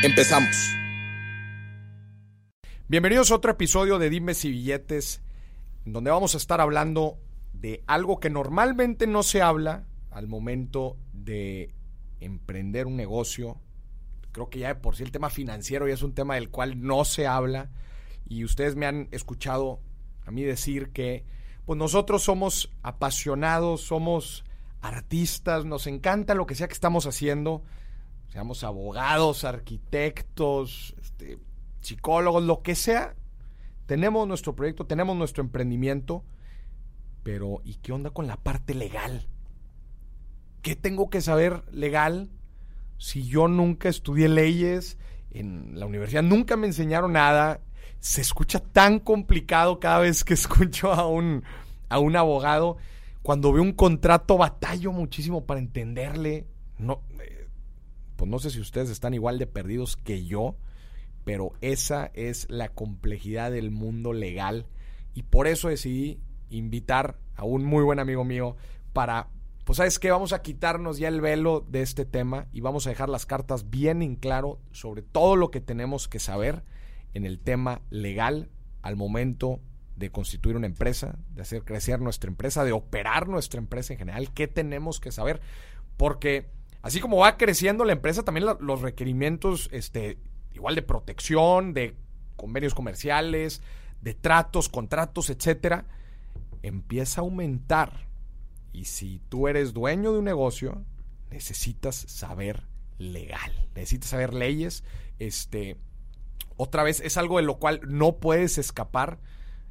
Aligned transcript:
Empezamos. 0.00 0.76
Bienvenidos 2.86 3.32
a 3.32 3.34
otro 3.34 3.50
episodio 3.50 3.98
de 3.98 4.08
Dimes 4.08 4.44
y 4.44 4.52
Billetes, 4.52 5.22
donde 5.84 6.12
vamos 6.12 6.34
a 6.34 6.38
estar 6.38 6.60
hablando 6.60 7.18
de 7.52 7.82
algo 7.88 8.20
que 8.20 8.30
normalmente 8.30 9.08
no 9.08 9.24
se 9.24 9.42
habla 9.42 9.86
al 10.12 10.28
momento 10.28 10.96
de 11.12 11.74
emprender 12.20 12.86
un 12.86 12.94
negocio. 12.94 13.60
Creo 14.30 14.48
que 14.48 14.60
ya 14.60 14.68
de 14.68 14.74
por 14.76 14.94
sí 14.94 15.02
el 15.02 15.10
tema 15.10 15.30
financiero 15.30 15.88
ya 15.88 15.94
es 15.94 16.02
un 16.04 16.14
tema 16.14 16.36
del 16.36 16.48
cual 16.48 16.80
no 16.80 17.04
se 17.04 17.26
habla 17.26 17.72
y 18.24 18.44
ustedes 18.44 18.76
me 18.76 18.86
han 18.86 19.08
escuchado 19.10 19.80
a 20.24 20.30
mí 20.30 20.44
decir 20.44 20.90
que 20.90 21.24
pues 21.66 21.76
nosotros 21.76 22.22
somos 22.22 22.70
apasionados, 22.84 23.80
somos 23.80 24.44
artistas, 24.80 25.64
nos 25.64 25.88
encanta 25.88 26.34
lo 26.34 26.46
que 26.46 26.54
sea 26.54 26.68
que 26.68 26.74
estamos 26.74 27.04
haciendo 27.06 27.64
seamos 28.28 28.64
abogados, 28.64 29.44
arquitectos, 29.44 30.94
este, 31.00 31.38
psicólogos, 31.80 32.44
lo 32.44 32.62
que 32.62 32.74
sea, 32.74 33.14
tenemos 33.86 34.28
nuestro 34.28 34.54
proyecto, 34.54 34.86
tenemos 34.86 35.16
nuestro 35.16 35.42
emprendimiento, 35.42 36.24
pero 37.22 37.60
¿y 37.64 37.76
qué 37.76 37.92
onda 37.92 38.10
con 38.10 38.26
la 38.26 38.36
parte 38.36 38.74
legal? 38.74 39.26
¿Qué 40.62 40.76
tengo 40.76 41.08
que 41.08 41.20
saber 41.20 41.62
legal 41.72 42.30
si 42.98 43.26
yo 43.26 43.48
nunca 43.48 43.88
estudié 43.88 44.28
leyes 44.28 44.98
en 45.30 45.78
la 45.78 45.86
universidad? 45.86 46.22
Nunca 46.22 46.56
me 46.56 46.66
enseñaron 46.66 47.12
nada. 47.12 47.60
Se 48.00 48.20
escucha 48.20 48.60
tan 48.60 48.98
complicado 48.98 49.80
cada 49.80 50.00
vez 50.00 50.24
que 50.24 50.34
escucho 50.34 50.92
a 50.92 51.06
un, 51.06 51.44
a 51.88 51.98
un 51.98 52.16
abogado. 52.16 52.76
Cuando 53.22 53.52
veo 53.52 53.62
un 53.62 53.72
contrato 53.72 54.36
batallo 54.36 54.92
muchísimo 54.92 55.46
para 55.46 55.60
entenderle. 55.60 56.46
No, 56.76 57.02
pues 58.18 58.28
no 58.28 58.40
sé 58.40 58.50
si 58.50 58.58
ustedes 58.58 58.90
están 58.90 59.14
igual 59.14 59.38
de 59.38 59.46
perdidos 59.46 59.96
que 59.96 60.24
yo, 60.24 60.56
pero 61.22 61.52
esa 61.60 62.10
es 62.14 62.50
la 62.50 62.68
complejidad 62.68 63.52
del 63.52 63.70
mundo 63.70 64.12
legal. 64.12 64.66
Y 65.14 65.22
por 65.22 65.46
eso 65.46 65.68
decidí 65.68 66.20
invitar 66.50 67.16
a 67.36 67.44
un 67.44 67.64
muy 67.64 67.84
buen 67.84 68.00
amigo 68.00 68.24
mío 68.24 68.56
para, 68.92 69.28
pues 69.64 69.76
sabes 69.76 70.00
qué, 70.00 70.10
vamos 70.10 70.32
a 70.32 70.42
quitarnos 70.42 70.98
ya 70.98 71.06
el 71.06 71.20
velo 71.20 71.64
de 71.68 71.82
este 71.82 72.04
tema 72.04 72.48
y 72.52 72.60
vamos 72.60 72.88
a 72.88 72.90
dejar 72.90 73.08
las 73.08 73.24
cartas 73.24 73.70
bien 73.70 74.02
en 74.02 74.16
claro 74.16 74.58
sobre 74.72 75.02
todo 75.02 75.36
lo 75.36 75.52
que 75.52 75.60
tenemos 75.60 76.08
que 76.08 76.18
saber 76.18 76.64
en 77.14 77.24
el 77.24 77.38
tema 77.38 77.82
legal 77.88 78.50
al 78.82 78.96
momento 78.96 79.60
de 79.94 80.10
constituir 80.10 80.56
una 80.56 80.66
empresa, 80.66 81.20
de 81.30 81.42
hacer 81.42 81.62
crecer 81.62 82.00
nuestra 82.00 82.30
empresa, 82.30 82.64
de 82.64 82.72
operar 82.72 83.28
nuestra 83.28 83.60
empresa 83.60 83.92
en 83.92 84.00
general, 84.00 84.34
qué 84.34 84.48
tenemos 84.48 84.98
que 84.98 85.12
saber, 85.12 85.40
porque 85.96 86.57
así 86.88 87.00
como 87.00 87.18
va 87.18 87.36
creciendo 87.36 87.84
la 87.84 87.92
empresa, 87.92 88.22
también 88.22 88.46
los 88.60 88.80
requerimientos, 88.80 89.68
este, 89.72 90.18
igual 90.54 90.74
de 90.74 90.82
protección, 90.82 91.74
de 91.74 91.94
convenios 92.36 92.74
comerciales, 92.74 93.60
de 94.00 94.14
tratos, 94.14 94.70
contratos, 94.70 95.28
etcétera, 95.28 95.84
empieza 96.62 97.20
a 97.20 97.24
aumentar. 97.24 98.08
Y 98.72 98.86
si 98.86 99.20
tú 99.28 99.48
eres 99.48 99.74
dueño 99.74 100.12
de 100.12 100.20
un 100.20 100.24
negocio, 100.24 100.82
necesitas 101.30 101.94
saber 101.94 102.64
legal, 102.96 103.52
necesitas 103.74 104.08
saber 104.08 104.32
leyes. 104.32 104.82
Este, 105.18 105.76
otra 106.56 106.84
vez, 106.84 107.00
es 107.00 107.18
algo 107.18 107.36
de 107.36 107.42
lo 107.42 107.58
cual 107.58 107.80
no 107.86 108.16
puedes 108.16 108.56
escapar. 108.56 109.20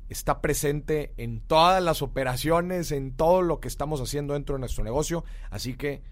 Está 0.08 0.40
presente 0.40 1.14
en 1.18 1.40
todas 1.41 1.81
las 1.81 2.03
operaciones, 2.03 2.91
en 2.91 3.12
todo 3.12 3.41
lo 3.41 3.59
que 3.59 3.68
estamos 3.68 4.02
haciendo 4.02 4.36
dentro 4.36 4.56
de 4.56 4.59
nuestro 4.59 4.84
negocio. 4.84 5.25
Así 5.50 5.75
que 5.75 6.03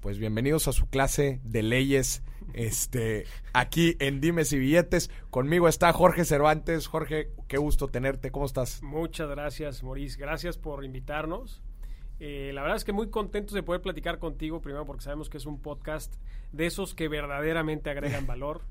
pues 0.00 0.18
bienvenidos 0.18 0.66
a 0.66 0.72
su 0.72 0.88
clase 0.88 1.40
de 1.44 1.62
leyes 1.62 2.22
este 2.54 3.26
aquí 3.52 3.96
en 4.00 4.20
Dimes 4.20 4.52
y 4.52 4.58
Billetes. 4.58 5.10
Conmigo 5.30 5.68
está 5.68 5.92
Jorge 5.92 6.24
Cervantes. 6.24 6.86
Jorge, 6.86 7.30
qué 7.48 7.58
gusto 7.58 7.88
tenerte. 7.88 8.30
¿Cómo 8.30 8.46
estás? 8.46 8.82
Muchas 8.82 9.28
gracias, 9.28 9.82
Maurice. 9.82 10.18
Gracias 10.18 10.58
por 10.58 10.84
invitarnos. 10.84 11.62
Eh, 12.18 12.50
la 12.54 12.62
verdad 12.62 12.76
es 12.76 12.84
que 12.84 12.92
muy 12.92 13.08
contentos 13.10 13.54
de 13.54 13.62
poder 13.62 13.82
platicar 13.82 14.18
contigo, 14.18 14.60
primero 14.60 14.84
porque 14.84 15.04
sabemos 15.04 15.30
que 15.30 15.38
es 15.38 15.46
un 15.46 15.60
podcast 15.60 16.14
de 16.52 16.66
esos 16.66 16.94
que 16.94 17.08
verdaderamente 17.08 17.90
agregan 17.90 18.26
valor, 18.26 18.62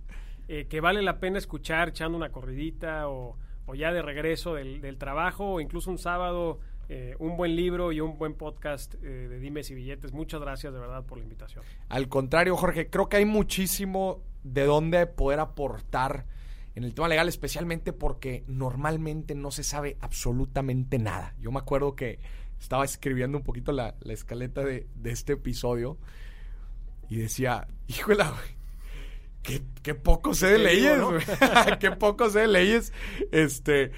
eh, 0.47 0.65
que 0.67 0.81
vale 0.81 1.01
la 1.01 1.19
pena 1.19 1.37
escuchar 1.37 1.89
echando 1.89 2.17
una 2.17 2.31
corridita 2.31 3.07
o, 3.07 3.37
ya 3.75 3.91
de 3.91 4.01
regreso 4.01 4.55
del, 4.55 4.81
del 4.81 4.97
trabajo 4.97 5.53
o 5.53 5.61
incluso 5.61 5.91
un 5.91 5.99
sábado 5.99 6.59
eh, 6.91 7.15
un 7.19 7.37
buen 7.37 7.55
libro 7.55 7.91
y 7.91 8.01
un 8.01 8.17
buen 8.17 8.33
podcast 8.33 8.95
eh, 8.95 9.27
de 9.29 9.39
Dimes 9.39 9.69
y 9.69 9.75
Billetes. 9.75 10.11
Muchas 10.11 10.41
gracias 10.41 10.73
de 10.73 10.79
verdad 10.79 11.05
por 11.05 11.19
la 11.19 11.23
invitación. 11.23 11.63
Al 11.87 12.09
contrario, 12.09 12.57
Jorge, 12.57 12.89
creo 12.89 13.07
que 13.07 13.17
hay 13.17 13.25
muchísimo 13.25 14.23
de 14.43 14.63
dónde 14.63 15.05
poder 15.05 15.39
aportar 15.39 16.25
en 16.73 16.83
el 16.83 16.95
tema 16.95 17.07
legal, 17.07 17.27
especialmente 17.27 17.93
porque 17.93 18.43
normalmente 18.47 19.35
no 19.35 19.51
se 19.51 19.61
sabe 19.61 19.97
absolutamente 20.01 20.97
nada. 20.97 21.35
Yo 21.39 21.51
me 21.51 21.59
acuerdo 21.59 21.95
que 21.95 22.17
estaba 22.59 22.85
escribiendo 22.85 23.37
un 23.37 23.43
poquito 23.43 23.71
la, 23.71 23.93
escaleta 24.05 24.63
de, 24.63 24.87
este 25.03 25.33
episodio 25.33 25.95
y 27.07 27.17
decía, 27.17 27.67
híjole, 27.85 28.23
qué, 29.43 29.61
qué 29.83 29.93
poco 29.93 30.33
sé 30.33 30.47
de 30.47 30.57
leyes, 30.57 30.99
qué 31.79 31.91
poco 31.91 32.31
sé 32.31 32.39
de 32.39 32.47
leyes. 32.47 32.93
Este, 33.31 33.91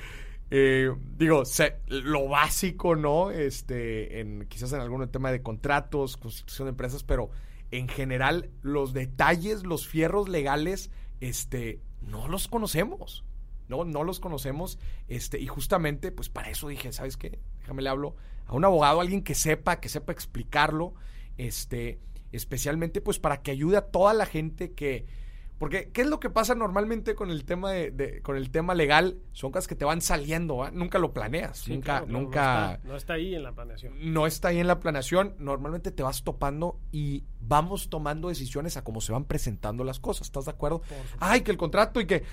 eh, 0.54 0.94
digo, 1.18 1.44
lo 1.88 2.28
básico, 2.28 2.98
¿no? 2.98 3.32
Este, 3.32 4.20
en, 4.20 4.46
quizás 4.50 4.74
en 4.74 4.82
algún 4.82 5.08
tema 5.10 5.32
de 5.32 5.42
contratos, 5.42 6.18
constitución 6.18 6.66
de 6.66 6.72
empresas, 6.72 7.04
pero 7.04 7.30
en 7.72 7.88
general 7.88 8.50
los 8.62 8.92
detalles, 8.92 9.66
los 9.66 9.88
fierros 9.88 10.28
legales, 10.28 10.92
este, 11.22 11.80
no 12.02 12.28
los 12.28 12.50
conocemos. 12.50 13.24
No, 13.70 13.86
no 13.86 14.04
los 14.04 14.20
conocemos. 14.20 14.78
Este, 15.08 15.40
y 15.40 15.48
justamente, 15.48 16.12
pues 16.12 16.28
para 16.28 16.50
eso 16.50 16.68
dije, 16.68 16.92
¿sabes 16.92 17.16
qué? 17.16 17.40
Déjame 17.60 17.82
le 17.82 17.90
hablo 17.90 18.18
a 18.46 18.54
un 18.54 18.66
abogado, 18.66 19.00
a 19.00 19.04
alguien 19.04 19.24
que 19.24 19.36
sepa, 19.36 19.80
que 19.80 19.88
sepa 19.88 20.12
explicarlo. 20.12 20.96
Este, 21.38 22.02
especialmente, 22.34 23.00
pues 23.00 23.20
para 23.20 23.42
que 23.42 23.52
ayude 23.52 23.78
a 23.78 23.88
toda 23.88 24.14
la 24.14 24.26
gente 24.26 24.74
que, 24.74 25.06
porque, 25.62 25.92
¿qué 25.94 26.02
es 26.02 26.08
lo 26.08 26.20
que 26.20 26.32
pasa 26.32 26.56
normalmente 26.56 27.14
con 27.14 27.30
el 27.30 27.46
tema 27.46 27.70
de, 27.70 28.20
con 28.24 28.36
el 28.36 28.50
tema 28.50 28.74
legal? 28.74 29.20
Son 29.32 29.52
cosas 29.52 29.68
que 29.68 29.76
te 29.76 29.86
van 29.86 30.02
saliendo, 30.02 30.68
nunca 30.72 30.98
lo 30.98 31.14
planeas, 31.14 31.68
nunca, 31.68 32.04
nunca. 32.08 32.80
No 32.84 32.96
está, 32.96 33.14
ahí 33.14 33.36
en 33.36 33.44
la 33.44 33.52
planeación. 33.52 33.94
No 34.12 34.26
está 34.26 34.48
ahí 34.48 34.60
en 34.60 34.66
la 34.66 34.80
planeación. 34.80 35.36
Normalmente 35.38 35.92
te 35.92 36.02
vas 36.02 36.24
topando 36.24 36.80
y 36.92 37.26
vamos 37.42 37.92
tomando 37.92 38.30
decisiones 38.30 38.76
a 38.76 38.84
cómo 38.84 39.02
se 39.02 39.12
van 39.12 39.26
presentando 39.26 39.84
las 39.84 40.00
cosas. 40.00 40.26
¿Estás 40.26 40.46
de 40.46 40.52
acuerdo? 40.52 40.82
Ay, 41.20 41.42
que 41.42 41.52
el 41.52 41.58
contrato 41.58 42.02
y 42.02 42.08
que 42.08 42.24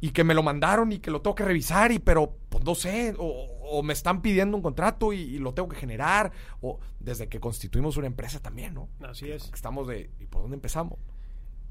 y 0.00 0.10
que 0.10 0.22
me 0.22 0.34
lo 0.34 0.44
mandaron 0.44 0.92
y 0.92 1.00
que 1.00 1.10
lo 1.10 1.22
tengo 1.22 1.34
que 1.34 1.44
revisar 1.44 1.90
y 1.90 1.98
pero 1.98 2.36
pues 2.50 2.62
no 2.62 2.76
sé 2.76 3.16
o, 3.18 3.82
me 3.82 3.94
están 3.94 4.22
pidiendo 4.22 4.56
un 4.56 4.62
contrato 4.62 5.12
y, 5.12 5.38
lo 5.38 5.54
tengo 5.54 5.68
que 5.68 5.76
generar 5.76 6.30
o 6.60 6.78
desde 7.00 7.28
que 7.28 7.40
constituimos 7.40 7.96
una 7.96 8.06
empresa 8.06 8.40
también, 8.40 8.74
¿no? 8.74 8.88
Así 9.00 9.28
es. 9.28 9.50
Estamos 9.52 9.88
de 9.88 10.08
¿y 10.20 10.26
por 10.26 10.42
dónde 10.42 10.54
empezamos? 10.54 11.00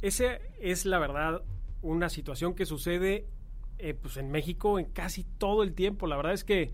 Esa 0.01 0.39
es 0.59 0.85
la 0.85 0.99
verdad 0.99 1.43
una 1.81 2.09
situación 2.09 2.55
que 2.55 2.65
sucede 2.65 3.27
eh, 3.77 3.93
pues 3.93 4.17
en 4.17 4.31
México 4.31 4.79
en 4.79 4.85
casi 4.85 5.23
todo 5.23 5.63
el 5.63 5.73
tiempo. 5.73 6.07
La 6.07 6.15
verdad 6.15 6.33
es 6.33 6.43
que, 6.43 6.71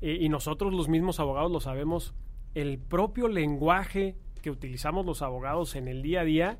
eh, 0.00 0.18
y 0.20 0.28
nosotros 0.28 0.72
los 0.72 0.88
mismos 0.88 1.20
abogados 1.20 1.50
lo 1.50 1.60
sabemos, 1.60 2.14
el 2.54 2.78
propio 2.78 3.28
lenguaje 3.28 4.16
que 4.42 4.50
utilizamos 4.50 5.06
los 5.06 5.22
abogados 5.22 5.76
en 5.76 5.86
el 5.86 6.02
día 6.02 6.22
a 6.22 6.24
día 6.24 6.58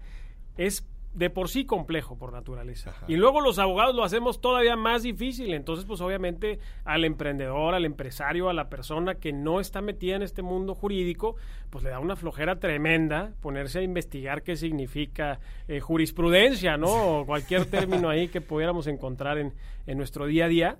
es 0.56 0.88
de 1.12 1.28
por 1.28 1.48
sí 1.48 1.64
complejo 1.64 2.16
por 2.16 2.32
naturaleza. 2.32 2.94
Y 3.08 3.16
luego 3.16 3.40
los 3.40 3.58
abogados 3.58 3.96
lo 3.96 4.04
hacemos 4.04 4.40
todavía 4.40 4.76
más 4.76 5.02
difícil. 5.02 5.52
Entonces, 5.54 5.84
pues 5.84 6.00
obviamente 6.00 6.60
al 6.84 7.04
emprendedor, 7.04 7.74
al 7.74 7.84
empresario, 7.84 8.48
a 8.48 8.52
la 8.52 8.68
persona 8.68 9.16
que 9.16 9.32
no 9.32 9.58
está 9.58 9.82
metida 9.82 10.14
en 10.14 10.22
este 10.22 10.42
mundo 10.42 10.74
jurídico, 10.74 11.34
pues 11.70 11.82
le 11.82 11.90
da 11.90 11.98
una 11.98 12.14
flojera 12.14 12.60
tremenda 12.60 13.32
ponerse 13.40 13.80
a 13.80 13.82
investigar 13.82 14.42
qué 14.42 14.54
significa 14.54 15.40
eh, 15.66 15.80
jurisprudencia, 15.80 16.76
¿no? 16.76 17.20
O 17.20 17.26
cualquier 17.26 17.64
término 17.70 18.08
ahí 18.08 18.28
que 18.28 18.40
pudiéramos 18.40 18.86
encontrar 18.86 19.38
en, 19.38 19.52
en 19.86 19.98
nuestro 19.98 20.26
día 20.26 20.44
a 20.44 20.48
día. 20.48 20.78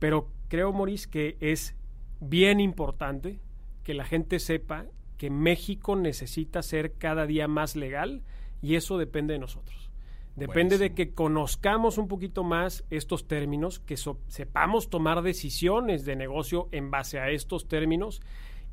Pero 0.00 0.28
creo, 0.48 0.72
Maurice, 0.72 1.08
que 1.08 1.36
es 1.40 1.76
bien 2.18 2.58
importante 2.58 3.38
que 3.84 3.94
la 3.94 4.04
gente 4.04 4.40
sepa 4.40 4.86
que 5.16 5.30
México 5.30 5.94
necesita 5.96 6.62
ser 6.62 6.94
cada 6.94 7.26
día 7.26 7.46
más 7.46 7.76
legal 7.76 8.22
y 8.62 8.74
eso 8.74 8.98
depende 8.98 9.34
de 9.34 9.38
nosotros. 9.38 9.90
Depende 10.36 10.78
de 10.78 10.94
que 10.94 11.12
conozcamos 11.12 11.98
un 11.98 12.08
poquito 12.08 12.44
más 12.44 12.84
estos 12.88 13.26
términos, 13.26 13.78
que 13.78 13.96
sepamos 13.96 14.88
tomar 14.88 15.22
decisiones 15.22 16.04
de 16.04 16.16
negocio 16.16 16.68
en 16.72 16.90
base 16.90 17.18
a 17.18 17.30
estos 17.30 17.68
términos 17.68 18.22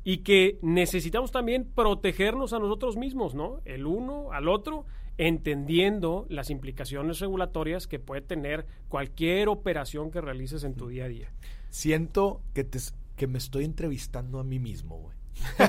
y 0.04 0.18
que 0.18 0.58
necesitamos 0.62 1.30
también 1.30 1.68
protegernos 1.74 2.52
a 2.52 2.58
nosotros 2.58 2.96
mismos, 2.96 3.34
¿no? 3.34 3.60
El 3.66 3.86
uno 3.86 4.32
al 4.32 4.48
otro, 4.48 4.86
entendiendo 5.18 6.24
las 6.30 6.48
implicaciones 6.48 7.18
regulatorias 7.18 7.86
que 7.86 7.98
puede 7.98 8.22
tener 8.22 8.66
cualquier 8.88 9.48
operación 9.48 10.10
que 10.10 10.20
realices 10.20 10.64
en 10.64 10.74
tu 10.74 10.88
día 10.88 11.04
a 11.04 11.08
día. 11.08 11.32
Siento 11.68 12.40
que, 12.54 12.64
te, 12.64 12.78
que 13.16 13.26
me 13.26 13.36
estoy 13.36 13.64
entrevistando 13.64 14.38
a 14.38 14.44
mí 14.44 14.58
mismo, 14.58 14.96
güey. 14.96 15.16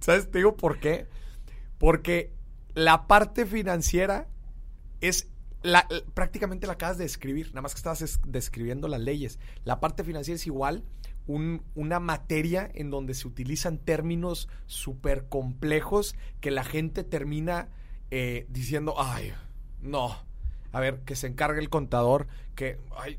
¿Sabes? 0.00 0.30
Te 0.30 0.38
digo 0.38 0.56
por 0.56 0.78
qué. 0.78 1.06
Porque 1.76 2.32
la 2.74 3.06
parte 3.06 3.46
financiera 3.46 4.28
es 5.00 5.28
la, 5.62 5.88
prácticamente 6.12 6.66
la 6.66 6.74
acabas 6.74 6.98
de 6.98 7.04
describir, 7.04 7.48
nada 7.48 7.62
más 7.62 7.74
que 7.74 7.78
estabas 7.78 8.20
describiendo 8.26 8.86
las 8.88 9.00
leyes. 9.00 9.38
La 9.64 9.80
parte 9.80 10.04
financiera 10.04 10.36
es 10.36 10.46
igual 10.46 10.84
una 11.26 12.00
materia 12.00 12.70
en 12.74 12.90
donde 12.90 13.14
se 13.14 13.26
utilizan 13.26 13.78
términos 13.78 14.48
súper 14.66 15.26
complejos 15.28 16.16
que 16.42 16.50
la 16.50 16.64
gente 16.64 17.02
termina 17.02 17.70
eh, 18.10 18.46
diciendo, 18.50 18.94
ay, 18.98 19.32
no, 19.80 20.14
a 20.72 20.80
ver, 20.80 21.00
que 21.00 21.16
se 21.16 21.28
encargue 21.28 21.60
el 21.60 21.70
contador, 21.70 22.28
que, 22.54 22.78
ay, 22.94 23.18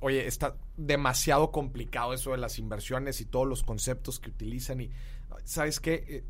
oye, 0.00 0.26
está 0.26 0.56
demasiado 0.76 1.50
complicado 1.50 2.12
eso 2.12 2.32
de 2.32 2.36
las 2.36 2.58
inversiones 2.58 3.22
y 3.22 3.24
todos 3.24 3.48
los 3.48 3.62
conceptos 3.62 4.20
que 4.20 4.28
utilizan 4.28 4.82
y, 4.82 4.90
¿sabes 5.44 5.80
qué? 5.80 6.24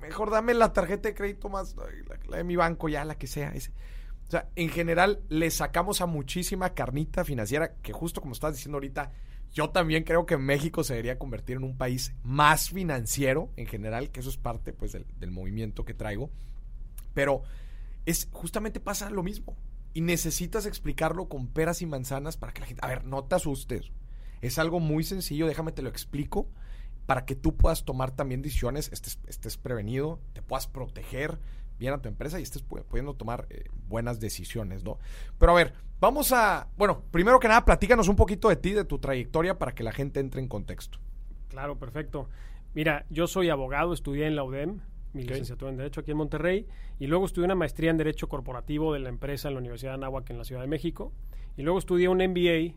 Mejor 0.00 0.30
dame 0.30 0.54
la 0.54 0.72
tarjeta 0.72 1.08
de 1.08 1.14
crédito 1.14 1.48
más, 1.48 1.74
la, 2.28 2.36
de 2.36 2.44
mi 2.44 2.56
banco, 2.56 2.88
ya 2.88 3.04
la 3.04 3.16
que 3.16 3.26
sea. 3.26 3.52
O 4.26 4.30
sea, 4.30 4.48
en 4.56 4.68
general 4.68 5.22
le 5.28 5.50
sacamos 5.50 6.00
a 6.00 6.06
muchísima 6.06 6.74
carnita 6.74 7.24
financiera 7.24 7.74
que 7.76 7.92
justo 7.92 8.20
como 8.20 8.34
estás 8.34 8.54
diciendo 8.54 8.76
ahorita, 8.76 9.12
yo 9.52 9.70
también 9.70 10.04
creo 10.04 10.26
que 10.26 10.36
México 10.36 10.84
se 10.84 10.92
debería 10.94 11.18
convertir 11.18 11.56
en 11.56 11.64
un 11.64 11.76
país 11.76 12.14
más 12.22 12.68
financiero 12.68 13.50
en 13.56 13.66
general, 13.66 14.10
que 14.10 14.20
eso 14.20 14.28
es 14.28 14.36
parte 14.36 14.72
pues 14.72 14.92
del, 14.92 15.06
del 15.18 15.30
movimiento 15.30 15.84
que 15.84 15.94
traigo. 15.94 16.30
Pero 17.14 17.42
es 18.04 18.28
justamente 18.30 18.80
pasa 18.80 19.10
lo 19.10 19.22
mismo. 19.22 19.56
Y 19.94 20.02
necesitas 20.02 20.66
explicarlo 20.66 21.28
con 21.28 21.48
peras 21.48 21.82
y 21.82 21.86
manzanas 21.86 22.36
para 22.36 22.52
que 22.52 22.60
la 22.60 22.66
gente... 22.66 22.80
A 22.84 22.88
ver, 22.88 23.04
no 23.04 23.24
te 23.24 23.34
asustes. 23.34 23.90
Es 24.42 24.58
algo 24.58 24.78
muy 24.78 25.02
sencillo, 25.02 25.46
déjame 25.46 25.72
te 25.72 25.82
lo 25.82 25.88
explico 25.88 26.48
para 27.08 27.24
que 27.24 27.34
tú 27.34 27.56
puedas 27.56 27.86
tomar 27.86 28.10
también 28.10 28.42
decisiones, 28.42 28.92
estés, 28.92 29.18
estés 29.26 29.56
prevenido, 29.56 30.20
te 30.34 30.42
puedas 30.42 30.66
proteger 30.66 31.38
bien 31.78 31.94
a 31.94 32.02
tu 32.02 32.08
empresa 32.10 32.38
y 32.38 32.42
estés 32.42 32.60
pudiendo 32.60 33.14
tomar 33.14 33.46
eh, 33.48 33.64
buenas 33.88 34.20
decisiones, 34.20 34.84
¿no? 34.84 34.98
Pero 35.38 35.52
a 35.52 35.54
ver, 35.54 35.72
vamos 36.00 36.32
a, 36.32 36.68
bueno, 36.76 37.04
primero 37.10 37.40
que 37.40 37.48
nada, 37.48 37.64
platícanos 37.64 38.08
un 38.08 38.16
poquito 38.16 38.50
de 38.50 38.56
ti, 38.56 38.72
de 38.72 38.84
tu 38.84 38.98
trayectoria, 38.98 39.58
para 39.58 39.74
que 39.74 39.82
la 39.82 39.92
gente 39.92 40.20
entre 40.20 40.42
en 40.42 40.48
contexto. 40.48 40.98
Claro, 41.48 41.78
perfecto. 41.78 42.28
Mira, 42.74 43.06
yo 43.08 43.26
soy 43.26 43.48
abogado, 43.48 43.94
estudié 43.94 44.26
en 44.26 44.36
la 44.36 44.44
UDEM, 44.44 44.80
mi 45.14 45.22
licenciatura 45.22 45.70
en 45.70 45.78
Derecho 45.78 46.02
aquí 46.02 46.10
en 46.10 46.18
Monterrey, 46.18 46.66
y 46.98 47.06
luego 47.06 47.24
estudié 47.24 47.46
una 47.46 47.54
maestría 47.54 47.90
en 47.90 47.96
Derecho 47.96 48.28
Corporativo 48.28 48.92
de 48.92 48.98
la 48.98 49.08
empresa 49.08 49.48
en 49.48 49.54
la 49.54 49.60
Universidad 49.60 49.92
de 49.92 49.94
Anáhuac 49.94 50.28
en 50.28 50.36
la 50.36 50.44
Ciudad 50.44 50.60
de 50.60 50.68
México, 50.68 51.14
y 51.56 51.62
luego 51.62 51.78
estudié 51.78 52.10
un 52.10 52.18
MBA 52.18 52.74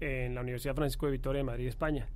en 0.00 0.34
la 0.34 0.40
Universidad 0.40 0.74
Francisco 0.74 1.04
de 1.04 1.12
Vitoria 1.12 1.40
de 1.40 1.44
Madrid, 1.44 1.66
España. 1.66 2.08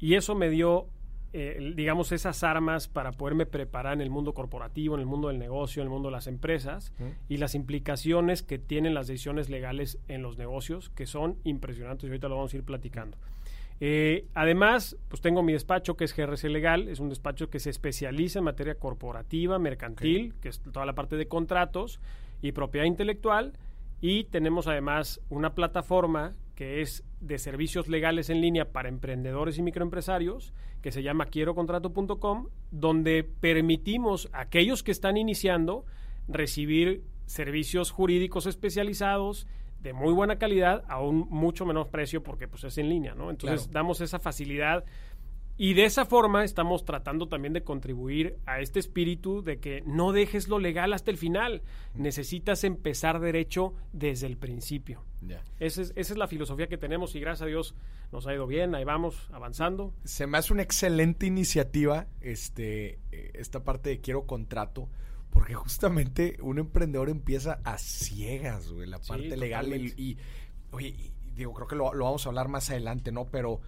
Y 0.00 0.14
eso 0.14 0.34
me 0.34 0.48
dio, 0.48 0.86
eh, 1.32 1.72
digamos, 1.74 2.12
esas 2.12 2.44
armas 2.44 2.88
para 2.88 3.12
poderme 3.12 3.46
preparar 3.46 3.94
en 3.94 4.00
el 4.00 4.10
mundo 4.10 4.34
corporativo, 4.34 4.94
en 4.94 5.00
el 5.00 5.06
mundo 5.06 5.28
del 5.28 5.38
negocio, 5.38 5.82
en 5.82 5.86
el 5.86 5.90
mundo 5.90 6.08
de 6.08 6.12
las 6.12 6.26
empresas 6.26 6.92
y 7.28 7.38
las 7.38 7.54
implicaciones 7.54 8.42
que 8.42 8.58
tienen 8.58 8.94
las 8.94 9.06
decisiones 9.08 9.48
legales 9.48 9.98
en 10.08 10.22
los 10.22 10.38
negocios, 10.38 10.90
que 10.90 11.06
son 11.06 11.38
impresionantes 11.44 12.04
y 12.04 12.08
ahorita 12.08 12.28
lo 12.28 12.36
vamos 12.36 12.54
a 12.54 12.56
ir 12.56 12.64
platicando. 12.64 13.16
Eh, 13.80 14.26
además, 14.34 14.96
pues 15.08 15.20
tengo 15.20 15.42
mi 15.42 15.52
despacho 15.52 15.96
que 15.96 16.04
es 16.04 16.16
GRC 16.16 16.48
Legal, 16.48 16.88
es 16.88 16.98
un 16.98 17.08
despacho 17.08 17.48
que 17.48 17.60
se 17.60 17.70
especializa 17.70 18.40
en 18.40 18.44
materia 18.44 18.74
corporativa, 18.74 19.58
mercantil, 19.58 20.34
que 20.40 20.48
es 20.48 20.60
toda 20.60 20.84
la 20.84 20.94
parte 20.94 21.16
de 21.16 21.28
contratos 21.28 22.00
y 22.42 22.52
propiedad 22.52 22.86
intelectual. 22.86 23.52
Y 24.00 24.24
tenemos 24.24 24.66
además 24.66 25.20
una 25.28 25.54
plataforma 25.54 26.34
que 26.58 26.80
es 26.80 27.04
de 27.20 27.38
servicios 27.38 27.86
legales 27.86 28.30
en 28.30 28.40
línea 28.40 28.72
para 28.72 28.88
emprendedores 28.88 29.58
y 29.58 29.62
microempresarios, 29.62 30.52
que 30.82 30.90
se 30.90 31.04
llama 31.04 31.26
quierocontrato.com, 31.26 32.48
donde 32.72 33.22
permitimos 33.22 34.28
a 34.32 34.40
aquellos 34.40 34.82
que 34.82 34.90
están 34.90 35.16
iniciando 35.16 35.84
recibir 36.26 37.04
servicios 37.26 37.92
jurídicos 37.92 38.46
especializados 38.46 39.46
de 39.78 39.92
muy 39.92 40.12
buena 40.12 40.40
calidad 40.40 40.82
a 40.88 41.00
un 41.00 41.28
mucho 41.30 41.64
menor 41.64 41.90
precio 41.90 42.24
porque 42.24 42.48
pues 42.48 42.64
es 42.64 42.76
en 42.78 42.88
línea, 42.88 43.14
¿no? 43.14 43.30
Entonces 43.30 43.70
damos 43.70 44.00
esa 44.00 44.18
facilidad 44.18 44.84
y 45.58 45.74
de 45.74 45.84
esa 45.84 46.06
forma 46.06 46.44
estamos 46.44 46.84
tratando 46.84 47.26
también 47.26 47.52
de 47.52 47.64
contribuir 47.64 48.38
a 48.46 48.60
este 48.60 48.78
espíritu 48.78 49.42
de 49.42 49.58
que 49.58 49.82
no 49.84 50.12
dejes 50.12 50.46
lo 50.46 50.60
legal 50.60 50.92
hasta 50.92 51.10
el 51.10 51.16
final. 51.16 51.62
Necesitas 51.94 52.62
empezar 52.62 53.18
derecho 53.18 53.74
desde 53.92 54.28
el 54.28 54.36
principio. 54.36 55.04
Esa, 55.58 55.82
es, 55.82 55.92
esa, 55.96 56.12
es, 56.12 56.16
la 56.16 56.28
filosofía 56.28 56.68
que 56.68 56.78
tenemos 56.78 57.16
y 57.16 57.20
gracias 57.20 57.42
a 57.42 57.46
Dios 57.46 57.74
nos 58.12 58.28
ha 58.28 58.34
ido 58.34 58.46
bien, 58.46 58.76
ahí 58.76 58.84
vamos 58.84 59.28
avanzando. 59.32 59.92
Se 60.04 60.28
me 60.28 60.38
hace 60.38 60.52
una 60.52 60.62
excelente 60.62 61.26
iniciativa 61.26 62.06
este, 62.20 63.00
eh, 63.10 63.32
esta 63.34 63.64
parte 63.64 63.90
de 63.90 64.00
quiero 64.00 64.26
contrato. 64.26 64.88
Porque 65.30 65.54
justamente 65.54 66.38
un 66.40 66.58
emprendedor 66.58 67.10
empieza 67.10 67.60
a 67.64 67.78
ciegas, 67.78 68.70
güey, 68.70 68.88
la 68.88 68.98
parte 68.98 69.36
legal. 69.36 69.74
Y, 69.74 70.16
oye, 70.70 71.12
digo, 71.34 71.52
creo 71.52 71.66
que 71.66 71.76
lo, 71.76 71.92
lo, 71.92 72.04
vamos 72.04 72.24
a 72.24 72.30
hablar 72.30 72.48
más 72.48 72.70
adelante, 72.70 73.12
¿no? 73.12 73.26
Pero 73.26 73.60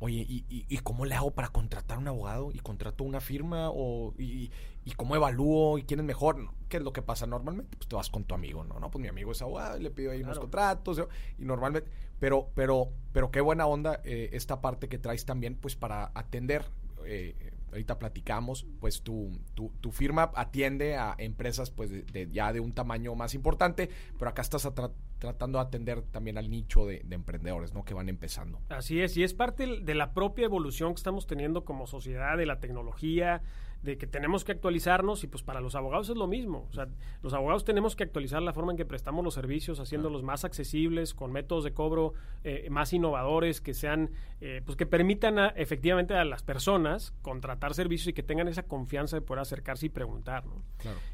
oye, 0.00 0.26
¿y, 0.28 0.44
y, 0.48 0.78
cómo 0.78 1.04
le 1.04 1.14
hago 1.14 1.30
para 1.30 1.48
contratar 1.48 1.98
un 1.98 2.08
abogado? 2.08 2.50
¿Y 2.52 2.58
contrato 2.58 3.04
una 3.04 3.20
firma? 3.20 3.70
O, 3.70 4.14
y, 4.18 4.50
y, 4.84 4.90
cómo 4.92 5.14
evalúo? 5.14 5.78
¿Y 5.78 5.84
quién 5.84 6.00
es 6.00 6.06
mejor? 6.06 6.48
¿Qué 6.68 6.78
es 6.78 6.82
lo 6.82 6.92
que 6.92 7.02
pasa 7.02 7.26
normalmente? 7.26 7.76
Pues 7.76 7.88
te 7.88 7.96
vas 7.96 8.10
con 8.10 8.24
tu 8.24 8.34
amigo, 8.34 8.64
¿no? 8.64 8.80
No, 8.80 8.90
pues 8.90 9.00
mi 9.02 9.08
amigo 9.08 9.32
es 9.32 9.42
abogado 9.42 9.78
y 9.78 9.82
le 9.82 9.90
pido 9.90 10.12
ahí 10.12 10.22
unos 10.22 10.38
contratos. 10.38 11.00
Y 11.38 11.44
normalmente, 11.44 11.88
pero, 12.18 12.48
pero, 12.54 12.88
pero 13.12 13.30
qué 13.30 13.40
buena 13.40 13.66
onda 13.66 14.00
eh, 14.04 14.30
esta 14.32 14.60
parte 14.60 14.88
que 14.88 14.98
traes 14.98 15.24
también, 15.26 15.54
pues 15.54 15.76
para 15.76 16.10
atender. 16.14 16.64
Eh, 17.04 17.49
ahorita 17.70 17.98
platicamos, 17.98 18.66
pues 18.80 19.02
tu, 19.02 19.30
tu, 19.54 19.70
tu, 19.80 19.92
firma 19.92 20.30
atiende 20.34 20.96
a 20.96 21.14
empresas 21.18 21.70
pues 21.70 21.90
de, 21.90 22.28
ya 22.30 22.52
de 22.52 22.60
un 22.60 22.72
tamaño 22.72 23.14
más 23.14 23.34
importante, 23.34 23.88
pero 24.18 24.30
acá 24.30 24.42
estás 24.42 24.68
tratando 25.18 25.58
de 25.58 25.64
atender 25.64 26.02
también 26.02 26.38
al 26.38 26.50
nicho 26.50 26.86
de, 26.86 27.02
de, 27.04 27.14
emprendedores, 27.14 27.74
¿no? 27.74 27.84
Que 27.84 27.94
van 27.94 28.08
empezando. 28.08 28.60
Así 28.68 29.00
es, 29.00 29.16
y 29.16 29.22
es 29.22 29.34
parte 29.34 29.66
de 29.66 29.94
la 29.94 30.12
propia 30.12 30.46
evolución 30.46 30.94
que 30.94 30.98
estamos 30.98 31.26
teniendo 31.26 31.64
como 31.64 31.86
sociedad, 31.86 32.36
de 32.36 32.46
la 32.46 32.60
tecnología, 32.60 33.42
de 33.82 33.96
que 33.96 34.06
tenemos 34.06 34.44
que 34.44 34.52
actualizarnos 34.52 35.24
y 35.24 35.26
pues 35.26 35.42
para 35.42 35.60
los 35.60 35.74
abogados 35.74 36.10
es 36.10 36.16
lo 36.16 36.26
mismo. 36.26 36.66
O 36.70 36.72
sea, 36.72 36.86
los 37.22 37.32
abogados 37.32 37.64
tenemos 37.64 37.96
que 37.96 38.04
actualizar 38.04 38.42
la 38.42 38.52
forma 38.52 38.72
en 38.72 38.76
que 38.76 38.84
prestamos 38.84 39.24
los 39.24 39.34
servicios, 39.34 39.80
haciéndolos 39.80 40.22
más 40.22 40.44
accesibles, 40.44 41.14
con 41.14 41.32
métodos 41.32 41.64
de 41.64 41.72
cobro 41.72 42.12
eh, 42.44 42.68
más 42.70 42.92
innovadores, 42.92 43.60
que 43.60 43.72
sean, 43.72 44.10
eh, 44.40 44.60
pues 44.64 44.76
que 44.76 44.84
permitan 44.84 45.38
efectivamente 45.56 46.14
a 46.14 46.24
las 46.24 46.42
personas 46.42 47.14
contratar 47.22 47.74
servicios 47.74 48.08
y 48.08 48.12
que 48.12 48.22
tengan 48.22 48.48
esa 48.48 48.64
confianza 48.64 49.16
de 49.16 49.22
poder 49.22 49.40
acercarse 49.40 49.86
y 49.86 49.88
preguntar. 49.88 50.44
¿no? 50.44 50.62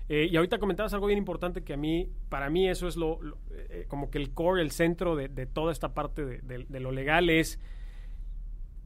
Eh, 0.08 0.28
y 0.30 0.36
ahorita 0.36 0.58
comentabas 0.58 0.92
algo 0.92 1.06
bien 1.06 1.18
importante 1.18 1.62
que 1.62 1.74
a 1.74 1.76
mí, 1.76 2.10
para 2.28 2.50
mí 2.50 2.68
eso 2.68 2.88
es 2.88 2.96
lo, 2.96 3.20
como 3.86 4.10
que 4.10 4.18
el 4.18 4.34
core, 4.34 4.62
el 4.62 4.72
centro 4.72 5.14
de, 5.14 5.28
toda 5.46 5.70
esta 5.70 5.94
parte 5.94 6.24
de 6.24 6.80
lo 6.80 6.90
legal 6.90 7.30
es 7.30 7.60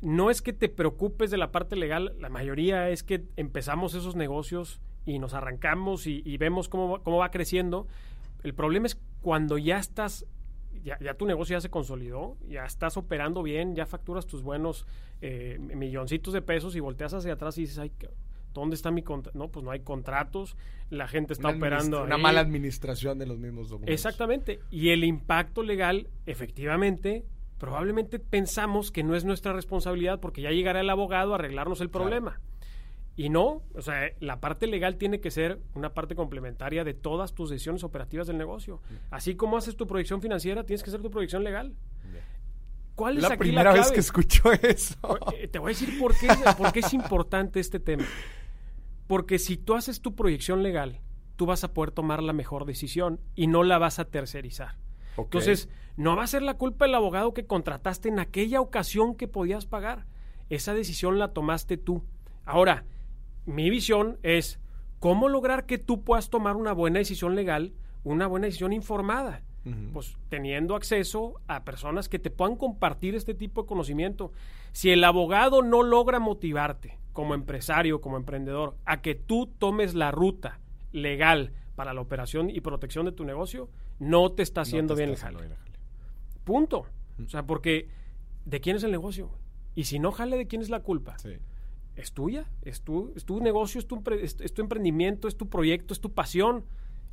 no 0.00 0.30
es 0.30 0.42
que 0.42 0.52
te 0.52 0.68
preocupes 0.68 1.30
de 1.30 1.36
la 1.36 1.52
parte 1.52 1.76
legal, 1.76 2.14
la 2.18 2.28
mayoría 2.28 2.88
es 2.90 3.02
que 3.02 3.24
empezamos 3.36 3.94
esos 3.94 4.16
negocios 4.16 4.80
y 5.04 5.18
nos 5.18 5.34
arrancamos 5.34 6.06
y, 6.06 6.36
vemos 6.36 6.68
cómo, 6.68 7.02
cómo, 7.02 7.18
va 7.18 7.30
creciendo. 7.30 7.86
El 8.42 8.54
problema 8.54 8.86
es 8.86 8.98
cuando 9.20 9.58
ya 9.58 9.78
estás, 9.78 10.26
ya, 10.82 11.14
tu 11.14 11.26
negocio 11.26 11.56
ya 11.56 11.60
se 11.60 11.70
consolidó, 11.70 12.36
ya 12.48 12.64
estás 12.64 12.96
operando 12.96 13.42
bien, 13.42 13.74
ya 13.74 13.86
facturas 13.86 14.26
tus 14.26 14.42
buenos 14.42 14.86
eh, 15.20 15.58
milloncitos 15.58 16.32
de 16.32 16.42
pesos 16.42 16.76
y 16.76 16.80
volteas 16.80 17.14
hacia 17.14 17.34
atrás 17.34 17.58
y 17.58 17.62
dices, 17.62 17.78
ay, 17.78 17.92
¿dónde 18.54 18.76
está 18.76 18.90
mi 18.90 19.02
contrato? 19.02 19.38
No, 19.38 19.48
pues 19.48 19.64
no 19.64 19.70
hay 19.70 19.80
contratos, 19.80 20.56
la 20.88 21.08
gente 21.08 21.32
está 21.32 21.48
operando. 21.48 22.04
Una 22.04 22.18
mala 22.18 22.40
administración 22.40 23.18
de 23.18 23.26
los 23.26 23.38
mismos 23.38 23.68
documentos. 23.68 23.92
Exactamente. 23.92 24.60
Y 24.70 24.90
el 24.90 25.04
impacto 25.04 25.62
legal, 25.62 26.08
efectivamente, 26.26 27.24
probablemente 27.60 28.18
pensamos 28.18 28.90
que 28.90 29.04
no 29.04 29.14
es 29.14 29.24
nuestra 29.24 29.52
responsabilidad 29.52 30.18
porque 30.18 30.40
ya 30.40 30.50
llegará 30.50 30.80
el 30.80 30.88
abogado 30.88 31.32
a 31.32 31.34
arreglarnos 31.36 31.82
el 31.82 31.90
problema. 31.90 32.40
Y 33.16 33.28
no, 33.28 33.62
o 33.74 33.82
sea, 33.82 34.12
la 34.18 34.40
parte 34.40 34.66
legal 34.66 34.96
tiene 34.96 35.20
que 35.20 35.30
ser 35.30 35.60
una 35.74 35.92
parte 35.92 36.14
complementaria 36.14 36.84
de 36.84 36.94
todas 36.94 37.34
tus 37.34 37.50
decisiones 37.50 37.84
operativas 37.84 38.26
del 38.26 38.38
negocio. 38.38 38.76
Mm. 38.76 38.94
Así 39.14 39.34
como 39.34 39.58
haces 39.58 39.76
tu 39.76 39.86
proyección 39.86 40.22
financiera, 40.22 40.64
tienes 40.64 40.82
que 40.82 40.88
hacer 40.88 41.02
tu 41.02 41.10
proyección 41.10 41.44
legal. 41.44 41.74
¿Cuál 42.94 43.18
es 43.18 43.22
la 43.28 43.36
primera 43.36 43.72
vez 43.72 43.92
que 43.92 44.00
escucho 44.00 44.50
eso? 44.62 45.18
Eh, 45.34 45.46
te 45.46 45.58
voy 45.58 45.72
a 45.72 45.74
decir 45.74 45.98
por 45.98 46.16
qué, 46.16 46.28
por 46.56 46.72
qué 46.72 46.80
es 46.80 46.94
importante 46.94 47.60
este 47.60 47.78
tema. 47.78 48.04
Porque 49.06 49.38
si 49.38 49.58
tú 49.58 49.74
haces 49.74 50.00
tu 50.00 50.14
proyección 50.14 50.62
legal, 50.62 51.00
tú 51.36 51.44
vas 51.44 51.62
a 51.62 51.74
poder 51.74 51.90
tomar 51.90 52.22
la 52.22 52.32
mejor 52.32 52.64
decisión 52.64 53.20
y 53.34 53.48
no 53.48 53.64
la 53.64 53.76
vas 53.76 53.98
a 53.98 54.06
tercerizar. 54.06 54.76
Entonces, 55.16 55.68
no 55.96 56.16
va 56.16 56.24
a 56.24 56.28
ser 56.28 56.42
la 56.42 56.54
culpa 56.54 56.86
del 56.86 56.94
abogado 56.94 57.34
que 57.34 57.46
contrataste 57.46 58.08
en 58.08 58.18
aquella 58.18 58.60
ocasión 58.60 59.14
que 59.14 59.28
podías 59.28 59.66
pagar. 59.66 60.06
Esa 60.48 60.74
decisión 60.74 61.18
la 61.18 61.32
tomaste 61.32 61.76
tú. 61.76 62.02
Ahora, 62.44 62.84
mi 63.46 63.70
visión 63.70 64.18
es 64.22 64.60
cómo 64.98 65.28
lograr 65.28 65.66
que 65.66 65.78
tú 65.78 66.02
puedas 66.02 66.30
tomar 66.30 66.56
una 66.56 66.72
buena 66.72 66.98
decisión 66.98 67.34
legal, 67.34 67.72
una 68.04 68.26
buena 68.26 68.46
decisión 68.46 68.72
informada. 68.72 69.42
Pues 69.92 70.16
teniendo 70.30 70.74
acceso 70.74 71.34
a 71.46 71.64
personas 71.64 72.08
que 72.08 72.18
te 72.18 72.30
puedan 72.30 72.56
compartir 72.56 73.14
este 73.14 73.34
tipo 73.34 73.62
de 73.62 73.68
conocimiento. 73.68 74.32
Si 74.72 74.90
el 74.90 75.04
abogado 75.04 75.60
no 75.60 75.82
logra 75.82 76.18
motivarte 76.18 76.98
como 77.12 77.34
empresario, 77.34 78.00
como 78.00 78.16
emprendedor, 78.16 78.76
a 78.86 79.02
que 79.02 79.14
tú 79.14 79.52
tomes 79.58 79.94
la 79.94 80.12
ruta 80.12 80.60
legal 80.92 81.52
para 81.76 81.92
la 81.92 82.00
operación 82.00 82.48
y 82.48 82.62
protección 82.62 83.04
de 83.04 83.12
tu 83.12 83.24
negocio, 83.24 83.68
no 84.00 84.32
te 84.32 84.42
está 84.42 84.62
haciendo 84.62 84.96
bien, 84.96 85.10
el 85.10 85.16
jale. 85.16 85.38
Punto. 86.42 86.86
O 87.24 87.28
sea, 87.28 87.46
porque 87.46 87.88
¿de 88.44 88.60
quién 88.60 88.76
es 88.76 88.82
el 88.82 88.90
negocio? 88.90 89.30
Y 89.76 89.84
si 89.84 89.98
no 90.00 90.10
jale, 90.10 90.36
¿de 90.36 90.46
quién 90.46 90.62
es 90.62 90.70
la 90.70 90.80
culpa? 90.80 91.16
Es 91.94 92.12
tuya, 92.12 92.50
es 92.62 92.82
tu, 92.82 93.12
es 93.14 93.24
tu 93.24 93.40
negocio, 93.40 93.78
es 93.78 93.86
tu, 93.86 94.02
es 94.10 94.54
tu 94.54 94.62
emprendimiento, 94.62 95.28
es 95.28 95.36
tu 95.36 95.48
proyecto, 95.48 95.94
es 95.94 96.00
tu 96.00 96.12
pasión. 96.12 96.64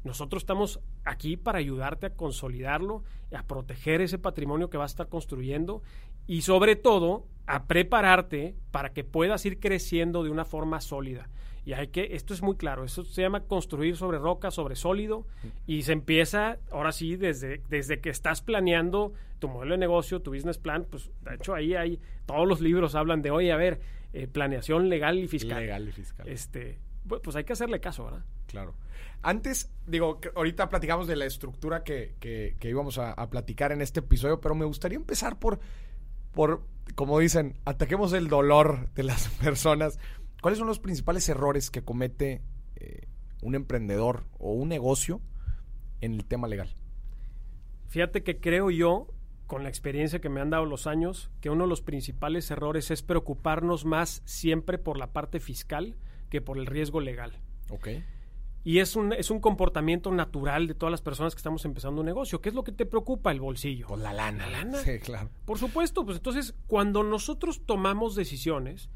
Nosotros 0.03 0.43
estamos 0.43 0.79
aquí 1.03 1.35
para 1.35 1.59
ayudarte 1.59 2.05
a 2.05 2.15
consolidarlo, 2.15 3.03
a 3.35 3.43
proteger 3.43 4.01
ese 4.01 4.17
patrimonio 4.17 4.69
que 4.69 4.77
vas 4.77 4.91
a 4.91 4.93
estar 4.93 5.09
construyendo 5.09 5.81
y 6.25 6.41
sobre 6.41 6.77
todo 6.77 7.27
a 7.45 7.65
prepararte 7.65 8.55
para 8.71 8.93
que 8.93 9.03
puedas 9.03 9.45
ir 9.45 9.59
creciendo 9.59 10.23
de 10.23 10.29
una 10.29 10.45
forma 10.45 10.79
sólida. 10.79 11.29
Y 11.67 11.73
hay 11.73 11.89
que, 11.89 12.15
esto 12.15 12.33
es 12.33 12.41
muy 12.41 12.55
claro, 12.55 12.85
eso 12.85 13.03
se 13.03 13.21
llama 13.21 13.41
construir 13.41 13.97
sobre 13.97 14.19
roca, 14.19 14.51
sobre 14.51 14.77
sólido, 14.77 15.27
y 15.65 15.81
se 15.83 15.91
empieza, 15.91 16.59
ahora 16.71 16.93
sí, 16.93 17.17
desde, 17.17 17.61
desde 17.67 17.99
que 17.99 18.09
estás 18.09 18.41
planeando 18.41 19.11
tu 19.39 19.49
modelo 19.49 19.73
de 19.73 19.77
negocio, 19.77 20.21
tu 20.21 20.33
business 20.33 20.57
plan, 20.57 20.87
pues 20.89 21.11
de 21.25 21.35
hecho 21.35 21.53
ahí 21.53 21.75
hay, 21.75 21.99
todos 22.25 22.47
los 22.47 22.61
libros 22.61 22.95
hablan 22.95 23.21
de, 23.21 23.31
oye, 23.31 23.51
a 23.51 23.57
ver, 23.57 23.81
eh, 24.13 24.27
planeación 24.27 24.87
legal 24.87 25.19
y 25.19 25.27
fiscal. 25.27 25.59
Legal 25.59 25.89
y 25.89 25.91
fiscal. 25.91 26.29
Este, 26.29 26.79
pues 27.21 27.35
hay 27.35 27.43
que 27.43 27.51
hacerle 27.51 27.81
caso, 27.81 28.05
¿verdad? 28.05 28.23
Claro. 28.45 28.73
Antes, 29.21 29.69
digo, 29.85 30.21
ahorita 30.37 30.69
platicamos 30.69 31.05
de 31.05 31.17
la 31.17 31.25
estructura 31.25 31.83
que, 31.83 32.15
que, 32.21 32.55
íbamos 32.69 32.97
a, 32.97 33.11
a, 33.11 33.29
platicar 33.29 33.73
en 33.73 33.81
este 33.81 33.99
episodio, 33.99 34.39
pero 34.39 34.55
me 34.55 34.63
gustaría 34.63 34.95
empezar 34.95 35.37
por, 35.37 35.59
por, 36.33 36.61
como 36.95 37.19
dicen, 37.19 37.57
ataquemos 37.65 38.13
el 38.13 38.29
dolor 38.29 38.89
de 38.93 39.03
las 39.03 39.27
personas. 39.43 39.99
¿Cuáles 40.41 40.59
son 40.59 40.67
los 40.67 40.79
principales 40.79 41.27
errores 41.29 41.71
que 41.71 41.83
comete 41.83 42.41
eh, 42.75 43.07
un 43.41 43.55
emprendedor 43.55 44.25
o 44.37 44.51
un 44.51 44.69
negocio 44.69 45.21
en 46.01 46.13
el 46.13 46.25
tema 46.25 46.47
legal? 46.47 46.75
Fíjate 47.87 48.23
que 48.23 48.39
creo 48.39 48.69
yo, 48.69 49.07
con 49.47 49.63
la 49.63 49.69
experiencia 49.69 50.19
que 50.19 50.29
me 50.29 50.41
han 50.41 50.49
dado 50.49 50.65
los 50.65 50.87
años, 50.87 51.31
que 51.41 51.49
uno 51.49 51.63
de 51.63 51.69
los 51.69 51.81
principales 51.81 52.51
errores 52.51 52.91
es 52.91 53.01
preocuparnos 53.01 53.85
más 53.85 54.21
siempre 54.25 54.77
por 54.77 54.97
la 54.97 55.13
parte 55.13 55.39
fiscal 55.39 55.95
que 56.29 56.41
por 56.41 56.57
el 56.57 56.65
riesgo 56.65 56.99
legal. 56.99 57.39
Ok. 57.69 57.87
Y 58.63 58.79
es 58.79 58.97
un, 58.97 59.13
es 59.13 59.31
un 59.31 59.39
comportamiento 59.39 60.11
natural 60.11 60.67
de 60.67 60.73
todas 60.73 60.91
las 60.91 61.01
personas 61.01 61.33
que 61.33 61.39
estamos 61.39 61.63
empezando 61.63 62.01
un 62.01 62.05
negocio. 62.05 62.41
¿Qué 62.41 62.49
es 62.49 62.55
lo 62.55 62.65
que 62.65 62.73
te 62.73 62.85
preocupa? 62.85 63.31
El 63.31 63.39
bolsillo. 63.39 63.87
Pues 63.87 64.01
la 64.01 64.11
lana. 64.11 64.49
La 64.49 64.63
lana. 64.63 64.77
Sí, 64.79 64.99
claro. 64.99 65.29
Por 65.45 65.57
supuesto, 65.57 66.03
pues 66.03 66.17
entonces 66.17 66.53
cuando 66.67 67.01
nosotros 67.03 67.61
tomamos 67.65 68.13
decisiones, 68.15 68.89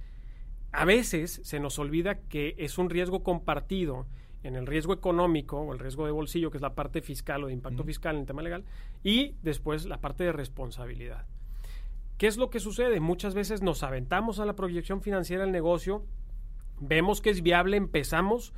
a 0.71 0.85
veces 0.85 1.41
se 1.43 1.59
nos 1.59 1.79
olvida 1.79 2.15
que 2.15 2.55
es 2.57 2.77
un 2.77 2.89
riesgo 2.89 3.23
compartido 3.23 4.07
en 4.43 4.55
el 4.55 4.65
riesgo 4.65 4.93
económico 4.93 5.59
o 5.59 5.73
el 5.73 5.79
riesgo 5.79 6.05
de 6.05 6.11
bolsillo, 6.11 6.49
que 6.49 6.57
es 6.57 6.61
la 6.61 6.73
parte 6.73 7.01
fiscal 7.01 7.43
o 7.43 7.47
de 7.47 7.53
impacto 7.53 7.83
fiscal 7.83 8.15
en 8.15 8.21
el 8.21 8.27
tema 8.27 8.41
legal, 8.41 8.63
y 9.03 9.35
después 9.43 9.85
la 9.85 9.99
parte 9.99 10.23
de 10.23 10.31
responsabilidad. 10.31 11.25
¿Qué 12.17 12.27
es 12.27 12.37
lo 12.37 12.49
que 12.49 12.59
sucede? 12.59 12.99
Muchas 12.99 13.33
veces 13.33 13.61
nos 13.61 13.83
aventamos 13.83 14.39
a 14.39 14.45
la 14.45 14.55
proyección 14.55 15.01
financiera 15.01 15.43
del 15.43 15.51
negocio, 15.51 16.05
vemos 16.79 17.21
que 17.21 17.29
es 17.29 17.41
viable, 17.41 17.77
empezamos, 17.77 18.53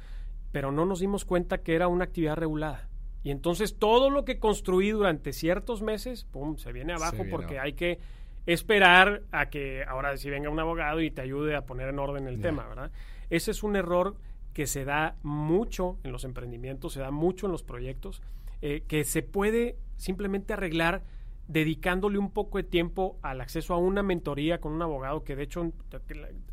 pero 0.51 0.71
no 0.71 0.85
nos 0.85 0.99
dimos 0.99 1.25
cuenta 1.25 1.59
que 1.59 1.75
era 1.75 1.87
una 1.87 2.05
actividad 2.05 2.35
regulada. 2.35 2.89
Y 3.23 3.31
entonces 3.31 3.77
todo 3.79 4.09
lo 4.09 4.25
que 4.25 4.37
construí 4.37 4.91
durante 4.91 5.31
ciertos 5.31 5.81
meses, 5.81 6.25
¡pum!, 6.25 6.57
se 6.57 6.73
viene 6.73 6.93
abajo 6.93 7.23
porque 7.29 7.57
hay 7.57 7.73
que 7.73 7.99
esperar 8.45 9.23
a 9.31 9.49
que 9.49 9.83
ahora 9.83 10.17
si 10.17 10.29
venga 10.29 10.49
un 10.49 10.59
abogado 10.59 11.01
y 11.01 11.11
te 11.11 11.21
ayude 11.21 11.55
a 11.55 11.65
poner 11.65 11.89
en 11.89 11.99
orden 11.99 12.27
el 12.27 12.41
tema, 12.41 12.67
¿verdad? 12.67 12.91
Ese 13.29 13.51
es 13.51 13.63
un 13.63 13.75
error 13.75 14.15
que 14.53 14.67
se 14.67 14.85
da 14.85 15.15
mucho 15.23 15.97
en 16.03 16.11
los 16.11 16.23
emprendimientos, 16.23 16.93
se 16.93 16.99
da 16.99 17.11
mucho 17.11 17.47
en 17.47 17.51
los 17.51 17.63
proyectos, 17.63 18.21
eh, 18.61 18.83
que 18.87 19.03
se 19.03 19.23
puede 19.23 19.77
simplemente 19.97 20.53
arreglar 20.53 21.03
dedicándole 21.47 22.17
un 22.17 22.31
poco 22.31 22.57
de 22.57 22.63
tiempo 22.63 23.17
al 23.21 23.41
acceso 23.41 23.73
a 23.73 23.77
una 23.77 24.01
mentoría 24.01 24.59
con 24.59 24.71
un 24.71 24.81
abogado 24.81 25.23
que 25.23 25.35
de 25.35 25.43
hecho 25.43 25.73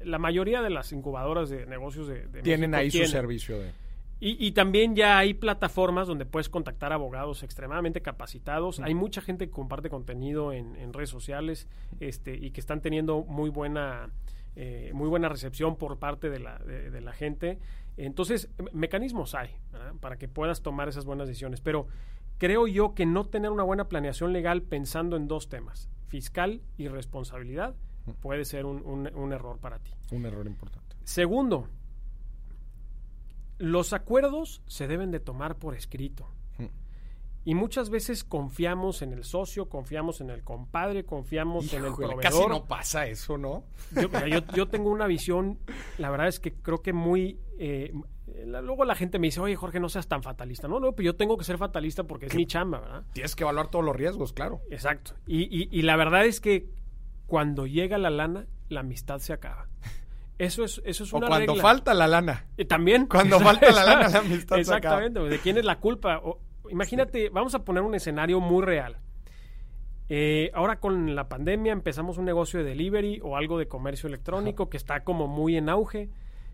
la, 0.01 0.19
mayoría 0.19 0.63
de 0.63 0.71
las 0.71 0.93
incubadoras 0.93 1.49
de 1.49 1.65
negocios 1.67 2.09
de, 2.09 2.27
tienen 2.43 2.75
ahí 2.75 2.91
su 2.91 3.05
servicio 3.07 3.61
de 3.61 3.71
y, 4.23 4.53
también 4.53 4.95
ya 4.95 5.17
hay 5.17 5.33
plataformas 5.33 6.07
donde 6.07 6.27
puedes 6.27 6.51
contactar 6.51 6.93
abogados 6.93 7.43
extremadamente 7.43 8.03
capacitados. 8.03 8.79
Hay 8.81 8.95
mucha 8.95 9.23
gente 9.23 9.47
que 9.47 9.51
comparte 9.51 9.89
contenido 9.89 10.53
en, 10.53 10.93
redes 10.93 11.09
sociales 11.09 11.69
este, 12.01 12.37
y 12.37 12.51
que 12.51 12.61
están 12.61 12.83
teniendo 12.83 13.25
muy 13.25 13.49
buena, 13.49 14.11
eh, 14.57 14.91
muy 14.93 15.09
buena 15.09 15.31
recepción 15.31 15.77
por 15.77 15.99
parte 15.99 16.29
de 16.29 16.39
la, 16.39 16.59
de, 16.59 17.01
la 17.01 17.13
gente. 17.13 17.59
Entonces, 17.97 18.51
mecanismos 18.73 19.35
hay 19.35 19.57
para 20.01 20.19
que 20.19 20.29
puedas 20.29 20.61
tomar 20.61 20.91
esas 20.91 21.07
buenas 21.07 21.27
decisiones. 21.27 21.63
Pero 21.63 21.87
creo 22.37 22.67
yo 22.67 22.95
que 22.95 23.07
no 23.07 23.25
tener 23.25 23.51
una 23.51 23.63
buena 23.63 23.89
planeación 23.89 24.35
legal 24.35 24.61
pensando 24.61 25.17
en 25.17 25.29
dos 25.29 25.49
temas, 25.49 25.89
fiscal 26.09 26.61
y 26.77 26.89
responsabilidad, 26.89 27.75
puede 28.21 28.45
ser 28.45 28.67
un, 28.67 29.11
un 29.15 29.33
error 29.33 29.59
para 29.61 29.79
ti. 29.79 29.93
Un 30.13 30.27
error 30.27 30.47
importante. 30.47 30.97
Segundo, 31.05 31.69
los 33.61 33.93
acuerdos 33.93 34.63
se 34.67 34.89
deben 34.89 35.11
de 35.11 35.21
tomar 35.21 35.57
por 35.57 35.75
escrito. 35.75 36.27
Hmm. 36.59 36.69
Y 37.45 37.55
muchas 37.55 37.91
veces 37.91 38.25
confiamos 38.25 39.03
en 39.03 39.13
el 39.13 39.23
socio, 39.23 39.69
confiamos 39.69 40.23
en 40.23 40.31
el 40.31 40.43
compadre, 40.43 41.05
confiamos 41.05 41.73
en 41.75 41.85
el 41.85 41.95
proveedor. 41.95 42.23
Casi 42.23 42.47
no 42.47 42.65
pasa 42.65 43.07
eso, 43.07 43.37
¿no? 43.37 43.65
Yo, 44.55 44.69
tengo 44.69 44.91
una 44.91 45.07
visión, 45.07 45.59
la 45.99 46.11
verdad 46.11 46.29
es 46.29 46.41
que 46.41 46.55
creo 46.55 46.83
que 46.83 46.95
muy... 46.95 47.39
Eh, 47.59 47.93
luego 48.47 48.87
la 48.87 48.95
gente 48.95 49.19
me 49.19 49.27
dice, 49.27 49.41
oye 49.41 49.57
Jorge, 49.57 49.79
no 49.79 49.91
seas 49.91 50.09
tan 50.09 50.23
fatalista. 50.23 50.67
No, 50.67 50.81
no, 50.81 50.93
pero 50.93 51.07
yo 51.07 51.17
tengo 51.17 51.37
que 51.37 51.45
ser 51.45 51.59
fatalista 51.59 52.05
porque 52.05 52.27
es 52.27 52.35
mi 52.35 52.47
chamba, 52.47 52.81
¿verdad? 52.81 53.05
Tienes 53.13 53.37
que 53.37 53.45
evaluar 53.45 53.69
todos 53.69 53.85
los 53.85 53.95
riesgos, 53.95 54.33
claro. 54.33 54.63
Exacto. 54.71 55.13
Y, 55.27 55.43
y, 55.43 55.69
y 55.71 55.83
la 55.83 55.97
verdad 55.97 56.25
es 56.25 56.41
que 56.41 56.71
cuando 57.27 57.67
llega 57.67 57.99
la 57.99 58.09
lana, 58.09 58.47
la 58.71 58.81
amistad 58.81 59.19
se 59.19 59.35
acaba. 59.35 59.69
Eso 60.41 60.65
es, 60.65 60.81
eso 60.87 61.05
es 61.05 61.13
una 61.13 61.27
o 61.27 61.29
cuando 61.29 61.55
falta 61.57 61.93
la 61.93 62.09
lana. 62.09 62.47
Y 62.57 62.65
también. 62.65 63.07
Cuando 63.07 63.39
falta 63.41 63.71
la 63.73 63.85
lana, 63.85 64.09
la 64.09 64.19
amistad 64.21 64.59
Exactamente. 64.59 65.21
¿De 65.21 65.39
quién 65.39 65.59
es 65.59 65.67
la 65.67 65.79
culpa? 65.79 66.23
imagínate, 66.71 67.29
vamos 67.29 67.55
a 67.55 67.63
poner 67.63 67.83
un 67.83 67.95
escenario 67.95 68.41
muy 68.41 68.65
real. 68.65 68.97
Eh, 70.09 70.51
ahora 70.55 70.81
con 70.81 71.15
la 71.15 71.29
pandemia 71.29 71.73
empezamos 71.73 72.17
un 72.17 72.25
negocio 72.25 72.61
de 72.61 72.71
delivery 72.71 73.21
o 73.23 73.37
algo 73.37 73.59
de 73.59 73.69
comercio 73.69 74.07
electrónico 74.07 74.71
que 74.71 74.79
está 74.79 75.05
como 75.05 75.29
muy 75.29 75.59
en 75.59 75.69
auge. 75.69 76.09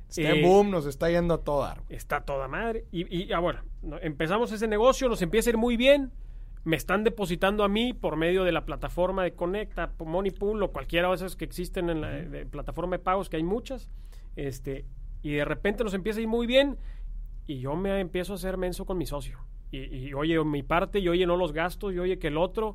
Está 0.09 0.31
en 0.31 0.43
boom, 0.43 0.71
nos 0.71 0.87
está 0.87 1.09
yendo 1.09 1.35
a 1.35 1.45
toda. 1.45 1.76
Está 1.88 2.25
toda 2.25 2.49
madre. 2.49 2.87
Y, 2.90 3.25
y 3.25 3.33
ah, 3.33 3.38
bueno, 3.38 3.61
empezamos 4.02 4.50
ese 4.50 4.66
negocio, 4.66 5.09
nos 5.09 5.23
empieza 5.23 5.50
a 5.50 5.52
ir 5.52 5.59
muy 5.59 5.76
bien 5.76 6.11
me 6.66 6.75
están 6.75 7.04
depositando 7.04 7.62
a 7.62 7.68
mí 7.68 7.92
por 7.92 8.16
medio 8.16 8.42
de 8.42 8.50
la 8.50 8.64
plataforma 8.64 9.23
de 9.23 9.35
Conecta, 9.35 9.92
Moneypool 10.04 10.61
o 10.64 10.73
cualquiera 10.73 11.08
de 11.08 11.14
esas 11.14 11.37
que 11.37 11.44
existen 11.44 11.88
en 11.88 12.00
la 12.00 12.44
plataforma 12.50 12.96
de 12.96 13.04
pagos, 13.04 13.28
que 13.28 13.37
hay 13.37 13.44
muchas, 13.44 13.88
este, 14.35 14.85
y 15.23 15.35
de 15.35 15.44
repente 15.44 15.85
nos 15.85 15.94
empieza 15.94 16.18
a 16.18 16.23
ir 16.23 16.28
muy 16.28 16.44
bien 16.49 16.76
y 17.46 17.61
yo 17.61 17.76
me 17.76 18.00
empiezo 18.00 18.32
a 18.32 18.35
hacer 18.35 18.56
menso 18.56 18.85
con 18.85 18.99
mi 18.99 19.06
socio. 19.06 19.38
Y, 19.70 20.12
oye 20.12 20.42
mi 20.42 20.64
parte, 20.64 20.99
y 20.99 21.08
oye 21.08 21.25
no 21.25 21.37
los 21.37 21.52
gastos, 21.52 21.94
y 21.94 22.00
oye 22.00 22.18
que 22.18 22.26
el 22.28 22.37
otro, 22.37 22.75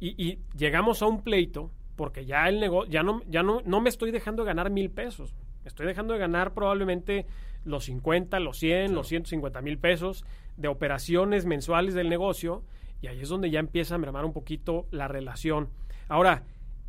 y, 0.00 0.40
llegamos 0.56 1.00
a 1.00 1.06
un 1.06 1.22
pleito 1.22 1.70
porque 1.94 2.26
ya 2.26 2.48
el 2.48 2.58
negocio, 2.58 2.90
ya 2.90 3.04
no, 3.04 3.22
ya 3.28 3.44
no, 3.44 3.60
no 3.64 3.80
me 3.80 3.88
estoy 3.88 4.10
dejando 4.10 4.42
de 4.42 4.48
ganar 4.48 4.70
mil 4.70 4.90
pesos, 4.90 5.32
estoy 5.64 5.86
dejando 5.86 6.12
de 6.12 6.18
ganar 6.18 6.54
probablemente 6.54 7.24
los 7.64 7.84
50, 7.84 8.40
los 8.40 8.58
100, 8.58 8.96
los 8.96 9.06
150 9.06 9.62
mil 9.62 9.78
pesos 9.78 10.24
de 10.56 10.66
operaciones 10.66 11.46
mensuales 11.46 11.94
del 11.94 12.08
negocio 12.08 12.64
y 13.00 13.08
ahí 13.08 13.20
es 13.20 13.28
donde 13.28 13.50
ya 13.50 13.60
empieza 13.60 13.94
a 13.94 13.98
mermar 13.98 14.24
un 14.24 14.32
poquito 14.32 14.86
la 14.90 15.08
relación. 15.08 15.70
Ahora, 16.08 16.44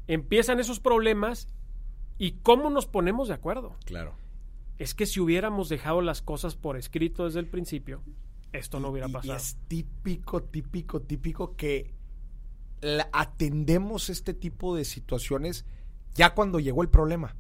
empiezan 0.08 0.60
esos 0.60 0.80
problemas 0.80 1.48
y 2.18 2.34
cómo 2.44 2.70
nos 2.70 2.86
ponemos 2.86 3.28
de 3.28 3.34
acuerdo. 3.34 3.76
Claro. 3.86 4.16
Es 4.78 4.94
que 4.94 5.06
si 5.06 5.20
hubiéramos 5.20 5.70
dejado 5.70 6.02
las 6.02 6.22
cosas 6.22 6.56
por 6.56 6.78
escrito 6.78 7.26
desde 7.26 7.40
el 7.40 7.48
principio, 7.48 8.02
esto 8.54 8.80
no 8.80 8.90
hubiera 8.90 9.10
pasado. 9.10 9.34
Y 9.34 9.38
es 9.38 9.58
típico, 9.68 10.44
típico, 10.44 11.02
típico 11.02 11.56
que 11.56 11.94
atendemos 13.12 14.10
este 14.10 14.34
tipo 14.34 14.76
de 14.76 14.86
situaciones 14.86 15.66
ya 16.14 16.34
cuando 16.34 16.60
llegó 16.60 16.84
el 16.84 16.90
problema. 16.90 17.36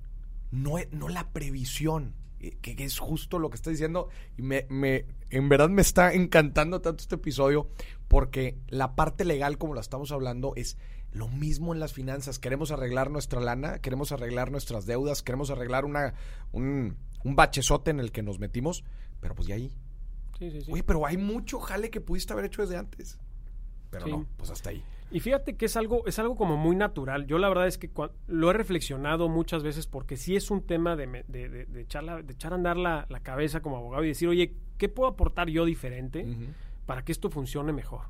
No, 0.52 0.76
no 0.92 1.10
la 1.10 1.32
previsión. 1.32 2.14
Eh, 2.40 2.58
que, 2.62 2.76
que 2.76 2.84
es 2.84 3.00
justo 3.00 3.40
lo 3.40 3.50
que 3.50 3.56
está 3.56 3.70
diciendo. 3.70 4.10
Y 4.38 4.42
me, 4.42 4.66
me, 4.70 5.06
en 5.30 5.50
verdad 5.50 5.70
me 5.70 5.82
está 5.82 6.14
encantando 6.14 6.82
tanto 6.82 7.02
este 7.02 7.16
episodio 7.16 7.70
porque 8.08 8.58
la 8.68 8.96
parte 8.96 9.26
legal, 9.26 9.58
como 9.58 9.74
la 9.74 9.82
estamos 9.82 10.12
hablando, 10.12 10.54
es 10.56 10.78
lo 11.12 11.28
mismo 11.28 11.74
en 11.74 11.80
las 11.80 11.94
finanzas. 11.94 12.40
Queremos 12.40 12.72
arreglar 12.72 13.10
nuestra 13.12 13.42
lana, 13.42 13.80
queremos 13.80 14.12
arreglar 14.12 14.52
nuestras 14.52 14.86
deudas, 14.86 15.24
queremos 15.24 15.50
arreglar 15.50 15.86
una, 15.86 16.14
un, 16.52 16.98
un 17.24 17.36
bachezote 17.36 17.92
en 17.92 18.00
el 18.00 18.12
que 18.12 18.24
nos 18.24 18.40
metimos, 18.40 18.84
pero 19.20 19.36
pues 19.36 19.48
ya 19.48 19.56
ahí. 19.56 19.72
Sí, 20.38 20.52
sí, 20.52 20.62
sí. 20.62 20.72
Oye, 20.72 20.84
pero 20.84 21.06
hay 21.06 21.18
mucho 21.18 21.60
jale 21.60 21.90
que 21.90 22.02
pudiste 22.02 22.34
haber 22.34 22.46
hecho 22.46 22.62
desde 22.62 22.78
antes. 22.78 23.18
Pero 23.90 24.08
no, 24.08 24.28
pues 24.38 24.52
hasta 24.52 24.70
ahí. 24.70 24.84
Y 25.10 25.22
fíjate 25.22 25.56
que 25.56 25.66
es 25.66 25.78
algo, 25.78 26.06
es 26.06 26.20
algo 26.20 26.36
como 26.36 26.58
muy 26.58 26.76
natural. 26.76 27.28
Yo 27.28 27.38
la 27.38 27.48
verdad 27.48 27.68
es 27.68 27.78
que 27.78 27.90
cua- 27.94 28.12
lo 28.28 28.50
he 28.50 28.54
reflexionado 28.54 29.30
muchas 29.30 29.64
veces 29.64 29.88
porque 29.88 30.18
sí 30.18 30.36
es 30.36 30.52
un 30.52 30.62
tema 30.62 30.96
de, 30.98 31.24
de, 31.28 31.48
de- 31.50 31.66
de 31.66 31.82
echar, 31.82 32.04
la- 32.04 32.22
de 32.22 32.34
echar 32.34 32.52
a 32.52 32.56
andar 32.56 32.76
la, 32.78 33.06
la 33.10 33.22
cabeza 33.22 33.62
como 33.62 33.78
abogado 33.78 34.04
y 34.04 34.10
decir, 34.10 34.28
oye, 34.28 34.54
¿qué 34.78 34.90
puedo 34.90 35.10
aportar 35.10 35.50
yo 35.50 35.64
diferente 35.64 36.26
para 36.86 37.04
que 37.06 37.14
esto 37.14 37.30
funcione 37.30 37.72
mejor? 37.72 38.02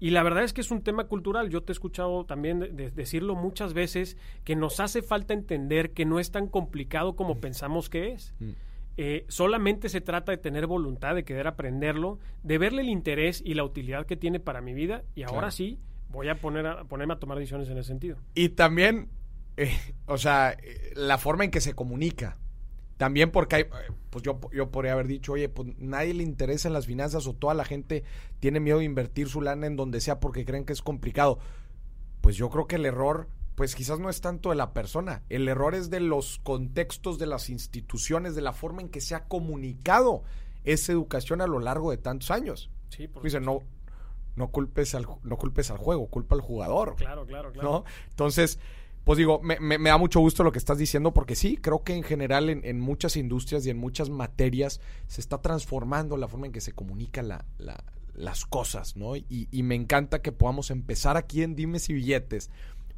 Y 0.00 0.10
la 0.10 0.24
verdad 0.24 0.42
es 0.42 0.52
que 0.52 0.60
es 0.60 0.72
un 0.72 0.82
tema 0.82 1.04
cultural. 1.04 1.48
Yo 1.50 1.62
te 1.62 1.70
he 1.70 1.74
escuchado 1.74 2.24
también 2.24 2.58
de- 2.58 2.70
de- 2.70 2.90
decirlo 2.90 3.36
muchas 3.36 3.72
veces 3.72 4.16
que 4.42 4.56
nos 4.56 4.80
hace 4.80 5.02
falta 5.02 5.32
entender 5.34 5.92
que 5.92 6.04
no 6.04 6.18
es 6.18 6.32
tan 6.32 6.48
complicado 6.48 7.14
como 7.14 7.38
pensamos 7.38 7.88
que 7.88 8.10
es. 8.12 8.34
Mm. 8.40 8.50
Eh, 8.96 9.24
solamente 9.28 9.88
se 9.88 10.00
trata 10.00 10.32
de 10.32 10.38
tener 10.38 10.66
voluntad, 10.66 11.14
de 11.14 11.24
querer 11.24 11.46
aprenderlo, 11.46 12.18
de 12.42 12.58
verle 12.58 12.82
el 12.82 12.88
interés 12.88 13.40
y 13.46 13.54
la 13.54 13.62
utilidad 13.64 14.04
que 14.04 14.16
tiene 14.16 14.40
para 14.40 14.60
mi 14.60 14.74
vida 14.74 15.04
y 15.14 15.22
ahora 15.22 15.38
Claro. 15.38 15.50
sí 15.52 15.78
voy 16.12 16.28
a, 16.28 16.36
poner 16.36 16.66
a 16.66 16.84
ponerme 16.84 17.14
a 17.14 17.18
tomar 17.18 17.38
decisiones 17.38 17.68
en 17.68 17.78
ese 17.78 17.88
sentido. 17.88 18.18
Y 18.34 18.50
también, 18.50 19.08
eh, 19.56 19.76
o 20.06 20.18
sea, 20.18 20.56
la 20.94 21.18
forma 21.18 21.44
en 21.44 21.50
que 21.50 21.60
se 21.60 21.74
comunica. 21.74 22.38
También 22.98 23.32
porque 23.32 23.56
hay, 23.56 23.64
pues 24.10 24.22
yo, 24.22 24.38
yo 24.52 24.70
podría 24.70 24.92
haber 24.92 25.08
dicho, 25.08 25.32
oye, 25.32 25.48
pues 25.48 25.76
nadie 25.78 26.14
le 26.14 26.22
interesa 26.22 26.68
en 26.68 26.74
las 26.74 26.86
finanzas 26.86 27.26
o 27.26 27.34
toda 27.34 27.54
la 27.54 27.64
gente 27.64 28.04
tiene 28.38 28.60
miedo 28.60 28.78
de 28.78 28.84
invertir 28.84 29.28
su 29.28 29.40
lana 29.40 29.66
en 29.66 29.74
donde 29.74 30.00
sea 30.00 30.20
porque 30.20 30.44
creen 30.44 30.64
que 30.64 30.72
es 30.72 30.82
complicado. 30.82 31.38
Pues 32.20 32.36
yo 32.36 32.48
creo 32.50 32.68
que 32.68 32.76
el 32.76 32.86
error, 32.86 33.28
pues 33.56 33.74
quizás 33.74 33.98
no 33.98 34.08
es 34.08 34.20
tanto 34.20 34.50
de 34.50 34.54
la 34.54 34.72
persona, 34.72 35.22
el 35.30 35.48
error 35.48 35.74
es 35.74 35.90
de 35.90 35.98
los 35.98 36.38
contextos 36.44 37.18
de 37.18 37.26
las 37.26 37.50
instituciones, 37.50 38.36
de 38.36 38.42
la 38.42 38.52
forma 38.52 38.82
en 38.82 38.88
que 38.88 39.00
se 39.00 39.16
ha 39.16 39.24
comunicado 39.24 40.22
esa 40.62 40.92
educación 40.92 41.40
a 41.40 41.48
lo 41.48 41.58
largo 41.58 41.90
de 41.90 41.96
tantos 41.96 42.30
años. 42.30 42.70
Sí, 42.90 43.08
por 43.08 43.24
Dice, 43.24 43.40
no, 43.40 43.62
no 44.36 44.48
culpes 44.48 44.94
al, 44.94 45.06
no 45.22 45.36
culpes 45.36 45.70
al 45.70 45.78
juego, 45.78 46.06
culpa 46.08 46.34
al 46.34 46.40
jugador. 46.40 46.96
Claro, 46.96 47.26
claro, 47.26 47.52
claro. 47.52 47.70
¿no? 47.70 47.84
Entonces, 48.10 48.58
pues 49.04 49.18
digo, 49.18 49.40
me, 49.42 49.58
me- 49.60 49.78
me 49.78 49.90
da 49.90 49.98
mucho 49.98 50.20
gusto 50.20 50.44
lo 50.44 50.52
que 50.52 50.58
estás 50.58 50.78
diciendo 50.78 51.12
porque 51.12 51.34
sí, 51.34 51.56
creo 51.56 51.82
que 51.82 51.94
en 51.94 52.02
general 52.04 52.48
en, 52.50 52.64
en 52.64 52.80
muchas 52.80 53.16
industrias 53.16 53.66
y 53.66 53.70
en 53.70 53.78
muchas 53.78 54.10
materias 54.10 54.80
se 55.08 55.20
está 55.20 55.40
transformando 55.42 56.16
la 56.16 56.28
forma 56.28 56.46
en 56.46 56.52
que 56.52 56.60
se 56.60 56.72
comunican 56.72 57.28
la- 57.28 57.44
la- 57.58 57.82
las 58.14 58.44
cosas, 58.44 58.94
¿no? 58.96 59.16
Y, 59.16 59.48
y 59.50 59.62
me 59.62 59.74
encanta 59.74 60.20
que 60.20 60.32
podamos 60.32 60.70
empezar 60.70 61.16
aquí 61.16 61.42
en 61.42 61.56
Dimes 61.56 61.88
y 61.88 61.94
Billetes. 61.94 62.50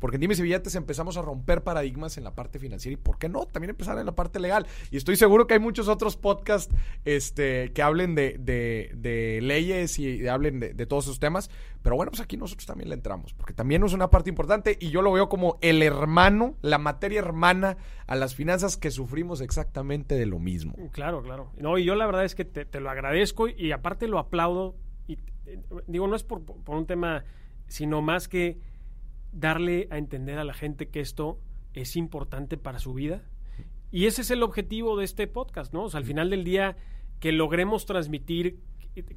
Porque 0.05 0.19
en 0.19 0.21
Dimes 0.21 0.39
y 0.39 0.43
Billetes 0.43 0.75
empezamos 0.75 1.17
a 1.17 1.23
romper 1.23 1.63
paradigmas 1.63 2.19
en 2.19 2.25
la 2.25 2.35
parte 2.35 2.59
financiera 2.59 2.93
y, 2.93 2.97
¿por 2.99 3.17
qué 3.17 3.31
no? 3.31 3.47
También 3.47 3.71
empezar 3.71 3.97
en 3.99 4.05
la 4.05 4.15
parte 4.15 4.39
legal. 4.39 4.67
Y 4.91 4.99
estoy 4.99 5.17
seguro 5.17 5.47
que 5.47 5.55
hay 5.55 5.61
muchos 5.61 5.89
otros 5.89 6.19
podcasts 6.19 6.75
este, 7.07 7.73
que 7.73 7.81
hablen 7.81 8.15
de, 8.15 8.37
de- 8.39 9.41
leyes 9.41 9.99
y 9.99 10.29
hablen 10.29 10.61
de, 10.61 10.75
todos 10.85 11.05
esos 11.05 11.21
temas. 11.21 11.49
Pero 11.81 11.97
bueno, 11.97 12.11
pues 12.11 12.21
aquí 12.21 12.37
nosotros 12.37 12.67
también 12.67 12.91
le 12.91 12.97
entramos, 12.97 13.33
porque 13.33 13.55
también 13.55 13.83
es 13.83 13.95
una 13.95 14.11
parte 14.11 14.29
importante 14.29 14.77
y 14.79 14.91
yo 14.91 15.01
lo 15.01 15.11
veo 15.11 15.31
como 15.31 15.57
el 15.63 15.83
hermano, 15.83 16.55
la 16.61 16.77
materia 16.77 17.21
hermana 17.21 17.79
a 18.07 18.15
las 18.15 18.35
finanzas 18.35 18.77
que 18.77 18.91
sufrimos 18.91 19.41
exactamente 19.41 20.17
de 20.17 20.27
lo 20.27 20.39
mismo. 20.39 20.75
Claro, 20.93 21.23
claro. 21.23 21.51
No, 21.57 21.79
y 21.79 21.85
yo 21.87 21.95
la 21.95 22.05
verdad 22.05 22.27
es 22.27 22.35
que 22.35 22.45
te, 22.45 22.79
lo 22.79 22.91
agradezco 22.91 23.49
y, 23.49 23.73
aparte 23.73 24.07
lo 24.07 24.19
aplaudo. 24.19 24.77
Y 25.09 25.15
eh, 25.47 25.63
digo, 25.87 26.07
no 26.09 26.15
es 26.15 26.25
por 26.25 26.43
un 26.67 26.87
tema, 26.87 27.25
sino 27.69 28.03
más 28.03 28.29
que 28.29 28.74
darle 29.35 29.89
a 29.91 29.99
entender 29.99 30.39
a 30.39 30.45
la 30.45 30.55
gente 30.55 30.89
que 30.89 31.01
esto 31.01 31.39
es 31.75 31.97
importante 31.97 32.57
para 32.57 32.79
su 32.79 32.95
vida. 32.95 33.23
Y 33.91 34.07
ese 34.07 34.23
es 34.23 34.31
el 34.31 34.43
objetivo 34.43 34.97
de 34.97 35.05
este 35.05 35.27
podcast, 35.27 35.73
¿no? 35.73 35.85
O 35.85 35.89
sea, 35.91 35.99
al 35.99 36.05
final 36.05 36.31
del 36.31 36.45
día, 36.45 36.77
que 37.21 37.33
logremos 37.33 37.87
transmitir 37.87 38.59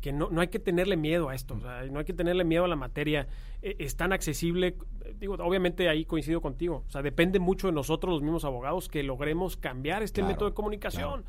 que- 0.02 0.12
no, 0.12 0.30
no 0.32 0.42
hay 0.42 0.48
que 0.48 0.58
tenerle 0.58 0.98
miedo 0.98 1.30
a 1.30 1.36
esto, 1.36 1.54
o 1.56 1.60
sea, 1.62 1.84
no 1.86 2.00
hay 2.00 2.06
que 2.06 2.14
tenerle 2.14 2.44
miedo 2.44 2.66
a 2.66 2.68
la 2.68 2.76
materia, 2.76 3.28
Eh, 3.62 3.76
es 3.80 3.96
tan 3.96 4.14
accesible, 4.14 4.76
digo, 5.20 5.34
obviamente 5.36 5.90
ahí 5.90 6.06
coincido 6.06 6.42
contigo, 6.42 6.84
o 6.88 6.92
sea, 6.92 7.02
depende 7.02 7.40
mucho 7.40 7.66
de 7.68 7.74
nosotros 7.74 8.12
los 8.14 8.22
mismos 8.22 8.44
abogados 8.46 8.88
que 8.88 9.02
logremos 9.04 9.58
cambiar 9.58 10.04
este 10.04 10.22
Claro, 10.22 10.34
método 10.34 10.50
de 10.50 10.56
comunicación. 10.56 11.24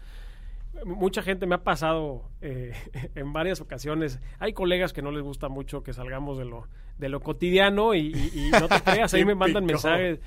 Mucha 0.85 1.23
gente 1.23 1.47
me 1.47 1.55
ha 1.57 1.65
pasado 1.65 2.23
eh, 2.41 2.73
en 3.15 3.33
varias 3.33 3.61
ocasiones. 3.61 4.21
Hay 4.39 4.53
colegas 4.53 4.93
que 4.93 5.03
no 5.03 5.11
les 5.11 5.23
gusta 5.23 5.49
mucho 5.49 5.83
que 5.83 5.93
salgamos 5.93 6.39
de 6.39 6.45
lo, 6.45 6.67
de 6.99 7.09
lo 7.09 7.21
cotidiano 7.21 7.95
y, 7.95 8.13
y- 8.35 8.47
y 8.47 8.51
no 8.51 8.69
te 8.69 8.81
creas, 8.83 9.13
ahí 9.15 9.25
me 9.25 9.35
mandan 9.37 9.65
mensajes. 9.65 10.21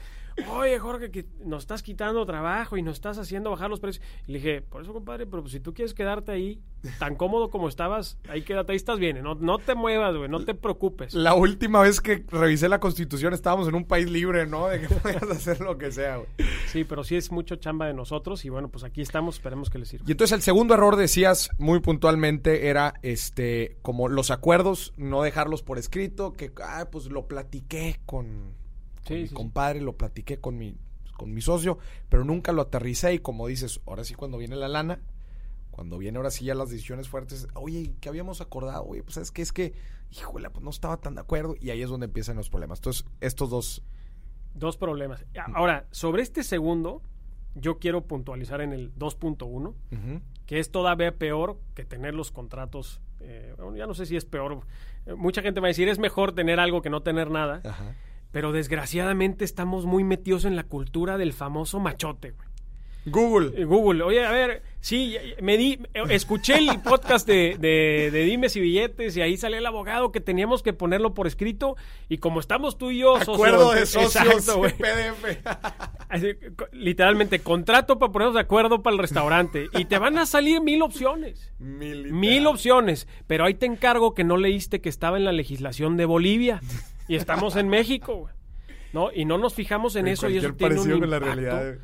Oye, 0.49 0.79
Jorge, 0.79 1.11
que 1.11 1.25
nos 1.43 1.63
estás 1.63 1.83
quitando 1.83 2.25
trabajo 2.25 2.77
y 2.77 2.81
nos 2.81 2.95
estás 2.95 3.17
haciendo 3.17 3.49
bajar 3.49 3.69
los 3.69 3.79
precios. 3.79 4.03
Y 4.27 4.33
le 4.33 4.39
dije, 4.39 4.61
por 4.61 4.81
eso, 4.81 4.93
compadre, 4.93 5.25
pero 5.25 5.41
pues, 5.41 5.53
si 5.53 5.59
tú 5.59 5.73
quieres 5.73 5.93
quedarte 5.93 6.31
ahí 6.31 6.61
tan 6.99 7.15
cómodo 7.15 7.49
como 7.49 7.67
estabas, 7.67 8.17
ahí 8.29 8.41
quédate, 8.41 8.71
ahí 8.71 8.77
estás 8.77 8.99
bien. 8.99 9.21
No, 9.21 9.35
no 9.35 9.57
te 9.59 9.75
muevas, 9.75 10.15
güey, 10.15 10.29
no 10.29 10.43
te 10.43 10.53
preocupes. 10.53 11.13
La 11.13 11.33
última 11.33 11.81
vez 11.81 12.01
que 12.01 12.23
revisé 12.27 12.69
la 12.69 12.79
constitución 12.79 13.33
estábamos 13.33 13.67
en 13.67 13.75
un 13.75 13.85
país 13.85 14.09
libre, 14.09 14.47
¿no? 14.47 14.67
De 14.67 14.81
que 14.81 14.87
podías 14.95 15.23
hacer 15.23 15.61
lo 15.61 15.77
que 15.77 15.91
sea, 15.91 16.17
güey. 16.17 16.29
Sí, 16.67 16.83
pero 16.83 17.03
sí 17.03 17.15
es 17.15 17.31
mucho 17.31 17.57
chamba 17.57 17.87
de 17.87 17.93
nosotros 17.93 18.45
y 18.45 18.49
bueno, 18.49 18.69
pues 18.69 18.83
aquí 18.83 19.01
estamos, 19.01 19.35
esperemos 19.35 19.69
que 19.69 19.79
les 19.79 19.89
sirva. 19.89 20.05
Y 20.07 20.11
entonces 20.11 20.35
el 20.35 20.41
segundo 20.41 20.73
error, 20.73 20.95
decías 20.95 21.49
muy 21.57 21.79
puntualmente, 21.79 22.67
era 22.67 22.93
este 23.01 23.77
como 23.81 24.09
los 24.09 24.31
acuerdos, 24.31 24.93
no 24.97 25.21
dejarlos 25.21 25.63
por 25.63 25.77
escrito, 25.77 26.33
que 26.33 26.51
ah, 26.63 26.87
pues 26.91 27.05
lo 27.05 27.27
platiqué 27.27 27.99
con, 28.05 28.53
con 29.01 29.07
Sí, 29.07 29.13
mi 29.15 29.21
sí, 29.23 29.27
sí. 29.29 29.33
compadre, 29.35 29.81
lo 29.81 29.97
platiqué 29.97 30.39
con 30.39 30.57
mi, 30.57 30.75
con 31.17 31.33
mi 31.33 31.41
socio, 31.41 31.77
pero 32.09 32.23
nunca 32.23 32.51
lo 32.51 32.61
aterricé 32.63 33.13
y 33.13 33.19
como 33.19 33.47
dices, 33.47 33.81
ahora 33.85 34.03
sí 34.03 34.13
cuando 34.15 34.37
viene 34.37 34.55
la 34.55 34.67
lana, 34.67 34.99
cuando 35.71 35.97
viene 35.97 36.17
ahora 36.17 36.31
sí 36.31 36.45
ya 36.45 36.55
las 36.55 36.69
decisiones 36.69 37.07
fuertes, 37.09 37.47
oye, 37.55 37.93
¿qué 38.01 38.09
habíamos 38.09 38.41
acordado? 38.41 38.83
Oye, 38.85 39.03
pues 39.03 39.17
es 39.17 39.31
que 39.31 39.41
es 39.41 39.51
que, 39.53 39.73
híjole, 40.11 40.49
pues 40.49 40.63
no 40.63 40.69
estaba 40.69 40.97
tan 40.97 41.15
de 41.15 41.21
acuerdo 41.21 41.55
y 41.59 41.69
ahí 41.69 41.81
es 41.81 41.89
donde 41.89 42.05
empiezan 42.05 42.35
los 42.37 42.49
problemas. 42.49 42.79
Entonces, 42.79 43.05
estos 43.21 43.49
dos... 43.49 43.83
Dos 44.53 44.75
problemas. 44.75 45.23
Ahora, 45.55 45.87
sobre 45.91 46.23
este 46.23 46.43
segundo, 46.43 47.01
yo 47.55 47.79
quiero 47.79 48.05
puntualizar 48.05 48.59
en 48.59 48.73
el 48.73 48.93
2.1, 48.95 49.39
ujú, 49.69 50.21
que 50.45 50.59
es 50.59 50.71
todavía 50.71 51.15
peor 51.17 51.57
que 51.73 51.85
tener 51.85 52.13
los 52.13 52.31
contratos. 52.31 52.99
eh, 53.21 53.53
bueno, 53.57 53.77
ya 53.77 53.85
no 53.87 53.93
sé 53.93 54.05
si 54.05 54.17
es 54.17 54.25
peor. 54.25 54.59
Eh, 55.05 55.13
Mucha 55.13 55.41
gente 55.41 55.61
va 55.61 55.67
a 55.67 55.69
decir, 55.69 55.87
es 55.87 55.99
mejor 55.99 56.33
tener 56.33 56.59
algo 56.59 56.81
que 56.81 56.89
no 56.89 57.01
tener 57.01 57.29
nada. 57.31 57.61
Ajá. 57.63 57.95
Pero 58.31 58.51
desgraciadamente 58.51 59.45
estamos 59.45 59.85
muy 59.85 60.03
metidos 60.03 60.45
en 60.45 60.55
la 60.55 60.63
cultura 60.63 61.17
del 61.17 61.33
famoso 61.33 61.79
machote, 61.79 62.31
güey. 62.31 62.51
Google. 63.05 63.59
Eh, 63.59 63.65
Google, 63.65 64.03
oye, 64.03 64.23
a 64.23 64.31
ver, 64.31 64.61
sí, 64.79 65.17
me 65.41 65.57
di, 65.57 65.79
eh, 65.95 66.03
escuché 66.09 66.59
el 66.59 66.81
podcast 66.81 67.27
de, 67.27 67.57
de, 67.59 68.11
de 68.11 68.23
Dimes 68.25 68.55
y 68.55 68.59
Billetes 68.59 69.17
y 69.17 69.21
ahí 69.21 69.37
salió 69.37 69.57
el 69.57 69.65
abogado 69.65 70.11
que 70.11 70.21
teníamos 70.21 70.61
que 70.61 70.71
ponerlo 70.71 71.15
por 71.15 71.25
escrito 71.25 71.75
y 72.09 72.19
como 72.19 72.39
estamos 72.39 72.77
tú 72.77 72.91
y 72.91 72.99
yo, 72.99 73.17
Acuerdo 73.17 73.71
de 73.71 73.85
socios. 73.87 74.45
PDF. 74.77 75.47
Así, 76.09 76.27
literalmente, 76.73 77.39
contrato 77.39 77.97
para 77.97 78.11
ponernos 78.11 78.35
de 78.35 78.41
acuerdo 78.41 78.83
para 78.83 78.93
el 78.93 78.99
restaurante 78.99 79.67
y 79.73 79.85
te 79.85 79.97
van 79.97 80.19
a 80.19 80.27
salir 80.27 80.61
mil 80.61 80.83
opciones. 80.83 81.51
Militar. 81.57 82.11
Mil 82.11 82.45
opciones, 82.45 83.07
pero 83.25 83.45
ahí 83.45 83.55
te 83.55 83.65
encargo 83.65 84.13
que 84.13 84.23
no 84.23 84.37
leíste 84.37 84.79
que 84.79 84.89
estaba 84.89 85.17
en 85.17 85.25
la 85.25 85.31
legislación 85.31 85.97
de 85.97 86.05
Bolivia 86.05 86.61
y 87.11 87.15
estamos 87.15 87.57
en 87.57 87.67
México, 87.67 88.15
güey. 88.15 88.33
¿no? 88.93 89.11
Y 89.13 89.25
no 89.25 89.37
nos 89.37 89.53
fijamos 89.53 89.97
en, 89.97 90.07
En 90.07 90.13
eso 90.13 90.29
y 90.29 90.37
eso 90.37 90.53
tiene 90.53 90.79
un 90.79 90.89
con 90.99 91.09
la 91.09 91.17
impacto. 91.17 91.25
realidad. 91.25 91.75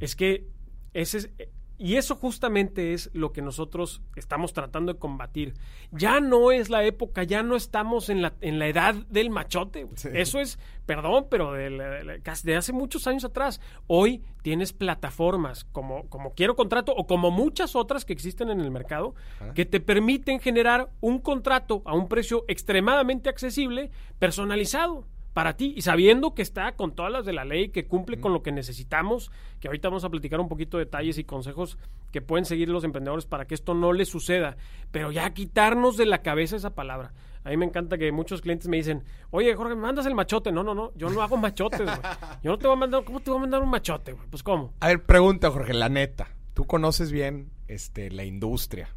Es 0.00 0.16
que 0.16 0.48
ese 0.92 1.18
es, 1.18 1.30
y 1.78 1.96
eso 1.96 2.16
justamente 2.16 2.94
es 2.94 3.10
lo 3.12 3.32
que 3.32 3.42
nosotros 3.42 4.02
estamos 4.14 4.52
tratando 4.52 4.92
de 4.92 4.98
combatir. 4.98 5.54
Ya 5.92 6.20
no 6.20 6.50
es 6.50 6.70
la 6.70 6.84
época, 6.84 7.22
ya 7.22 7.42
no 7.42 7.56
estamos 7.56 8.08
en 8.08 8.22
la, 8.22 8.34
en 8.40 8.58
la 8.58 8.66
edad 8.66 8.94
del 9.10 9.30
machote. 9.30 9.86
Sí. 9.94 10.08
Eso 10.12 10.40
es, 10.40 10.58
perdón, 10.86 11.26
pero 11.30 11.52
de, 11.52 12.20
de 12.42 12.56
hace 12.56 12.72
muchos 12.72 13.06
años 13.06 13.24
atrás. 13.24 13.60
Hoy 13.86 14.22
tienes 14.42 14.72
plataformas 14.72 15.64
como, 15.64 16.08
como 16.08 16.32
Quiero 16.32 16.56
Contrato 16.56 16.94
o 16.96 17.06
como 17.06 17.30
muchas 17.30 17.76
otras 17.76 18.04
que 18.04 18.12
existen 18.12 18.48
en 18.50 18.60
el 18.60 18.70
mercado 18.70 19.14
que 19.54 19.66
te 19.66 19.80
permiten 19.80 20.40
generar 20.40 20.90
un 21.00 21.18
contrato 21.18 21.82
a 21.84 21.94
un 21.94 22.08
precio 22.08 22.44
extremadamente 22.48 23.28
accesible, 23.28 23.90
personalizado 24.18 25.04
para 25.36 25.54
ti 25.54 25.74
y 25.76 25.82
sabiendo 25.82 26.32
que 26.32 26.40
está 26.40 26.76
con 26.76 26.94
todas 26.94 27.12
las 27.12 27.26
de 27.26 27.34
la 27.34 27.44
ley, 27.44 27.68
que 27.68 27.86
cumple 27.86 28.18
con 28.18 28.32
lo 28.32 28.42
que 28.42 28.52
necesitamos, 28.52 29.30
que 29.60 29.68
ahorita 29.68 29.90
vamos 29.90 30.02
a 30.02 30.08
platicar 30.08 30.40
un 30.40 30.48
poquito 30.48 30.78
de 30.78 30.86
detalles 30.86 31.18
y 31.18 31.24
consejos 31.24 31.76
que 32.10 32.22
pueden 32.22 32.46
seguir 32.46 32.70
los 32.70 32.84
emprendedores 32.84 33.26
para 33.26 33.46
que 33.46 33.54
esto 33.54 33.74
no 33.74 33.92
les 33.92 34.08
suceda, 34.08 34.56
pero 34.92 35.12
ya 35.12 35.28
quitarnos 35.34 35.98
de 35.98 36.06
la 36.06 36.22
cabeza 36.22 36.56
esa 36.56 36.74
palabra. 36.74 37.12
A 37.44 37.50
mí 37.50 37.58
me 37.58 37.66
encanta 37.66 37.98
que 37.98 38.10
muchos 38.12 38.40
clientes 38.40 38.66
me 38.68 38.78
dicen, 38.78 39.04
oye 39.30 39.54
Jorge, 39.54 39.74
¿me 39.74 39.82
mandas 39.82 40.06
el 40.06 40.14
machote? 40.14 40.52
No, 40.52 40.62
no, 40.62 40.74
no, 40.74 40.94
yo 40.96 41.10
no 41.10 41.20
hago 41.20 41.36
machotes, 41.36 41.82
güey. 41.82 41.98
Yo 42.42 42.52
no 42.52 42.58
te 42.58 42.66
voy 42.66 42.76
a 42.76 42.80
mandar, 42.80 43.04
¿cómo 43.04 43.20
te 43.20 43.28
voy 43.30 43.36
a 43.36 43.40
mandar 43.42 43.62
un 43.62 43.68
machote, 43.68 44.12
güey? 44.12 44.26
Pues 44.30 44.42
¿cómo? 44.42 44.72
A 44.80 44.86
ver, 44.86 45.04
pregunta, 45.04 45.50
Jorge, 45.50 45.74
la 45.74 45.90
neta. 45.90 46.28
tú 46.54 46.64
conoces 46.64 47.12
bien 47.12 47.50
este, 47.68 48.10
la 48.10 48.24
industria. 48.24 48.88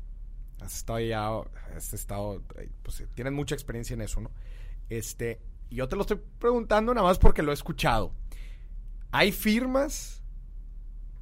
Has 0.61 0.73
estado 0.73 1.01
ya, 1.01 1.27
has 1.75 1.93
estado, 1.93 2.41
pues 2.81 3.03
tienes 3.13 3.33
mucha 3.33 3.55
experiencia 3.55 3.93
en 3.93 4.03
eso, 4.03 4.21
¿no? 4.21 4.31
Este, 4.87 5.41
y 5.69 5.75
yo 5.75 5.87
te 5.87 5.95
lo 5.95 6.01
estoy 6.01 6.19
preguntando 6.39 6.93
nada 6.93 7.07
más 7.07 7.19
porque 7.19 7.43
lo 7.43 7.51
he 7.51 7.53
escuchado. 7.53 8.13
¿Hay 9.11 9.31
firmas 9.31 10.23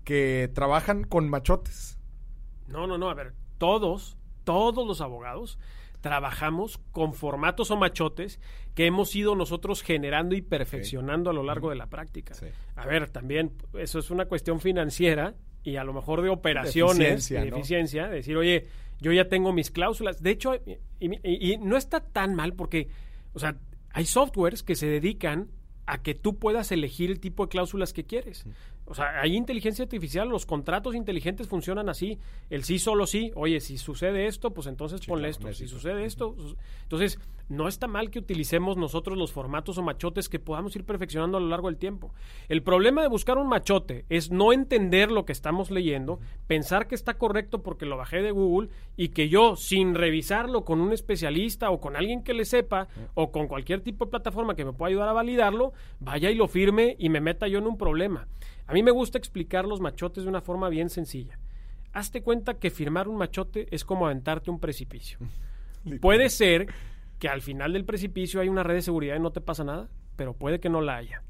que 0.03 0.49
trabajan 0.53 1.03
con 1.03 1.29
machotes? 1.29 1.99
No, 2.67 2.87
no, 2.87 2.97
no, 2.97 3.09
a 3.09 3.13
ver, 3.13 3.33
todos, 3.57 4.17
todos 4.43 4.85
los 4.87 5.01
abogados 5.01 5.57
trabajamos 6.01 6.79
con 6.91 7.13
formatos 7.13 7.71
o 7.71 7.77
machotes 7.77 8.39
que 8.75 8.85
hemos 8.85 9.15
ido 9.15 9.35
nosotros 9.35 9.81
generando 9.81 10.35
y 10.35 10.41
perfeccionando 10.41 11.29
a 11.29 11.33
lo 11.33 11.43
largo 11.43 11.69
de 11.69 11.75
la 11.75 11.87
práctica. 11.87 12.35
A 12.75 12.85
ver, 12.85 13.09
también 13.09 13.53
eso 13.73 13.99
es 13.99 14.11
una 14.11 14.25
cuestión 14.25 14.59
financiera 14.59 15.33
y 15.63 15.77
a 15.77 15.83
lo 15.83 15.93
mejor 15.93 16.21
de 16.21 16.29
operaciones, 16.29 17.27
de 17.27 17.47
eficiencia, 17.47 18.07
decir, 18.07 18.37
oye, 18.37 18.67
yo 18.99 19.11
ya 19.11 19.27
tengo 19.27 19.51
mis 19.51 19.71
cláusulas. 19.71 20.21
De 20.21 20.29
hecho, 20.31 20.53
y, 20.99 21.57
no 21.57 21.75
está 21.75 21.99
tan 21.99 22.35
mal 22.35 22.53
porque, 22.53 22.89
o 23.33 23.39
sea, 23.39 23.57
hay 23.97 24.05
softwares 24.05 24.61
que 24.61 24.75
se 24.75 24.85
dedican 24.85 25.49
a 25.87 26.03
que 26.03 26.13
tú 26.13 26.37
puedas 26.37 26.71
elegir 26.71 27.09
el 27.09 27.19
tipo 27.19 27.43
de 27.43 27.49
cláusulas 27.49 27.93
que 27.93 28.05
quieres. 28.05 28.45
O 28.87 28.95
sea, 28.95 29.21
hay 29.21 29.35
inteligencia 29.35 29.83
artificial, 29.83 30.29
los 30.29 30.45
contratos 30.45 30.95
inteligentes 30.95 31.47
funcionan 31.47 31.89
así, 31.89 32.19
el 32.49 32.63
sí 32.63 32.79
solo 32.79 33.05
sí, 33.05 33.31
oye, 33.35 33.59
si 33.59 33.77
sucede 33.77 34.27
esto, 34.27 34.51
pues 34.51 34.67
entonces 34.67 35.05
ponle 35.05 35.27
esto, 35.27 35.51
si 35.53 35.67
sucede 35.67 36.05
esto, 36.05 36.35
entonces 36.83 37.19
no 37.49 37.67
está 37.67 37.87
mal 37.87 38.09
que 38.09 38.19
utilicemos 38.19 38.77
nosotros 38.77 39.17
los 39.17 39.31
formatos 39.31 39.77
o 39.77 39.81
machotes 39.81 40.29
que 40.29 40.39
podamos 40.39 40.75
ir 40.75 40.83
perfeccionando 40.83 41.37
a 41.37 41.41
lo 41.41 41.47
largo 41.47 41.67
del 41.67 41.77
tiempo. 41.77 42.13
El 42.49 42.63
problema 42.63 43.01
de 43.01 43.07
buscar 43.07 43.37
un 43.37 43.47
machote 43.47 44.05
es 44.09 44.31
no 44.31 44.51
entender 44.51 45.11
lo 45.11 45.25
que 45.25 45.31
estamos 45.31 45.71
leyendo, 45.71 46.19
pensar 46.47 46.87
que 46.87 46.95
está 46.95 47.17
correcto 47.17 47.63
porque 47.63 47.85
lo 47.85 47.97
bajé 47.97 48.21
de 48.21 48.31
Google 48.31 48.69
y 48.95 49.09
que 49.09 49.29
yo, 49.29 49.55
sin 49.55 49.95
revisarlo 49.95 50.65
con 50.65 50.81
un 50.81 50.93
especialista 50.93 51.71
o 51.71 51.79
con 51.79 51.95
alguien 51.95 52.23
que 52.23 52.33
le 52.33 52.45
sepa 52.45 52.87
o 53.13 53.31
con 53.31 53.47
cualquier 53.47 53.81
tipo 53.81 54.05
de 54.05 54.11
plataforma 54.11 54.55
que 54.55 54.65
me 54.65 54.73
pueda 54.73 54.89
ayudar 54.89 55.09
a 55.09 55.13
validarlo, 55.13 55.73
vaya 55.99 56.29
y 56.31 56.35
lo 56.35 56.47
firme 56.47 56.95
y 56.99 57.09
me 57.09 57.21
meta 57.21 57.47
yo 57.47 57.59
en 57.59 57.67
un 57.67 57.77
problema. 57.77 58.27
A 58.67 58.73
mí 58.73 58.83
me 58.83 58.91
gusta 58.91 59.17
explicar 59.17 59.65
los 59.65 59.79
machotes 59.79 60.23
de 60.23 60.29
una 60.29 60.41
forma 60.41 60.67
bien 60.67 60.89
sencilla. 60.89 61.39
Hazte 61.93 62.21
cuenta 62.21 62.59
que 62.59 62.69
firmar 62.69 63.07
un 63.07 63.15
machote 63.15 63.73
es 63.73 63.85
como 63.85 64.05
aventarte 64.05 64.51
un 64.51 64.59
precipicio. 64.59 65.19
puede 66.01 66.29
ser 66.29 66.67
que 67.17 67.29
al 67.29 67.41
final 67.41 67.71
del 67.71 67.85
precipicio 67.85 68.41
hay 68.41 68.49
una 68.49 68.63
red 68.63 68.75
de 68.75 68.81
seguridad 68.81 69.15
y 69.15 69.21
no 69.21 69.31
te 69.31 69.39
pasa 69.39 69.63
nada, 69.63 69.89
pero 70.17 70.33
puede 70.33 70.59
que 70.59 70.69
no 70.69 70.81
la 70.81 70.97
haya. 70.97 71.23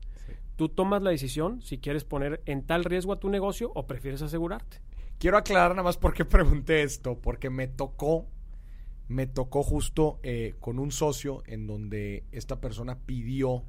Tú 0.56 0.69
tomas 0.69 1.04
la 1.04 1.12
decisión 1.12 1.62
si 1.62 1.78
quieres 1.78 2.04
poner 2.04 2.41
en 2.47 2.65
tal 2.65 2.84
riesgo 2.84 3.13
a 3.13 3.19
tu 3.19 3.30
negocio 3.30 3.71
o 3.76 3.86
prefieres 3.86 4.23
asegurarte. 4.23 4.82
Quiero 5.19 5.38
aclarar 5.38 5.71
nada 5.71 5.84
más 5.84 5.97
por 5.97 6.15
qué 6.15 6.26
pregunté 6.26 6.82
esto, 6.82 7.19
porque 7.21 7.52
me 7.52 7.67
tocó, 7.67 8.26
me 9.08 9.28
tocó 9.28 9.62
justo 9.62 10.19
eh, 10.23 10.56
con 10.60 10.80
un 10.80 10.91
socio 10.91 11.43
en 11.45 11.67
donde 11.67 12.26
esta 12.32 12.60
persona 12.60 12.97
pidió, 12.97 13.63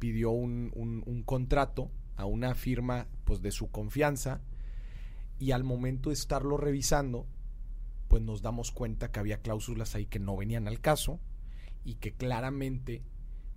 pidió 0.00 0.32
un, 0.32 0.72
un 0.74 1.22
contrato 1.22 1.92
a 2.18 2.26
una 2.26 2.54
firma 2.54 3.06
pues 3.24 3.40
de 3.40 3.52
su 3.52 3.70
confianza 3.70 4.40
y 5.38 5.52
al 5.52 5.64
momento 5.64 6.10
de 6.10 6.14
estarlo 6.14 6.56
revisando 6.56 7.26
pues 8.08 8.22
nos 8.22 8.42
damos 8.42 8.72
cuenta 8.72 9.12
que 9.12 9.20
había 9.20 9.40
cláusulas 9.40 9.94
ahí 9.94 10.06
que 10.06 10.18
no 10.18 10.36
venían 10.36 10.66
al 10.66 10.80
caso 10.80 11.20
y 11.84 11.94
que 11.94 12.12
claramente 12.12 13.02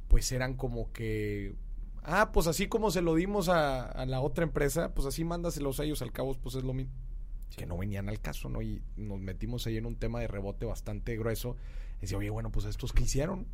pues 0.08 0.32
eran 0.32 0.56
como 0.56 0.92
que 0.92 1.56
ah 2.04 2.32
pues 2.32 2.46
así 2.46 2.68
como 2.68 2.92
se 2.92 3.02
lo 3.02 3.16
dimos 3.16 3.50
a, 3.50 4.06
la 4.06 4.22
otra 4.22 4.44
empresa 4.44 4.94
pues 4.94 5.08
así 5.08 5.24
mándaselos 5.24 5.80
a 5.80 5.84
ellos 5.84 6.04
al 6.04 6.12
cabo 6.12 6.36
pues 6.36 6.54
es 6.56 6.64
lo 6.64 6.74
mismo 6.74 6.94
que 7.58 7.66
no 7.66 7.78
venían 7.78 8.10
al 8.10 8.22
caso 8.22 8.48
no 8.48 8.62
y 8.62 8.84
nos 8.96 9.20
metimos 9.20 9.66
ahí 9.66 9.78
en 9.78 9.88
un 9.88 9.96
tema 9.96 10.20
de 10.20 10.28
rebote 10.28 10.66
bastante 10.66 11.18
grueso. 11.18 11.58
Decía 12.00 12.18
oye 12.18 12.30
bueno 12.30 12.50
pues 12.52 12.66
estos 12.66 12.94
que 12.94 13.04
hicieron 13.04 13.48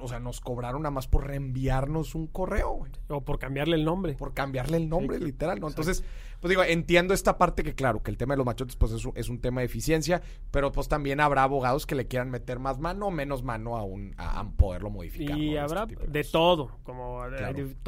o 0.00 0.08
sea, 0.08 0.20
nos 0.20 0.40
cobraron 0.40 0.82
nada 0.82 0.90
más 0.90 1.06
por 1.06 1.26
reenviarnos 1.26 2.14
un 2.14 2.26
correo, 2.26 2.72
güey. 2.72 2.92
O 3.08 3.22
por 3.22 3.38
cambiarle 3.38 3.76
el 3.76 3.84
nombre. 3.84 4.14
Por 4.14 4.34
cambiarle 4.34 4.76
el 4.76 4.88
nombre, 4.88 5.18
literal, 5.18 5.60
¿no? 5.60 5.68
Entonces, 5.68 6.04
pues 6.40 6.50
digo, 6.50 6.62
entiendo 6.62 7.14
esta 7.14 7.38
parte 7.38 7.62
que, 7.62 7.74
claro, 7.74 8.02
que 8.02 8.10
el 8.10 8.16
tema 8.16 8.34
de 8.34 8.38
los 8.38 8.46
machotes, 8.46 8.76
pues 8.76 8.92
es 8.92 9.04
un, 9.04 9.12
es 9.14 9.28
un 9.28 9.40
tema 9.40 9.60
de 9.60 9.66
eficiencia, 9.66 10.22
pero 10.50 10.72
pues 10.72 10.88
también 10.88 11.20
habrá 11.20 11.44
abogados 11.44 11.86
que 11.86 11.94
le 11.94 12.06
quieran 12.06 12.30
meter 12.30 12.58
más 12.58 12.78
mano 12.78 13.06
o 13.06 13.10
menos 13.10 13.42
mano 13.42 13.76
a, 13.76 13.84
un, 13.84 14.14
a, 14.18 14.44
poderlo 14.56 14.90
modificar. 14.90 15.38
Y 15.38 15.56
habrá 15.56 15.86
de, 15.86 16.24
todo, 16.24 16.78
como 16.82 17.22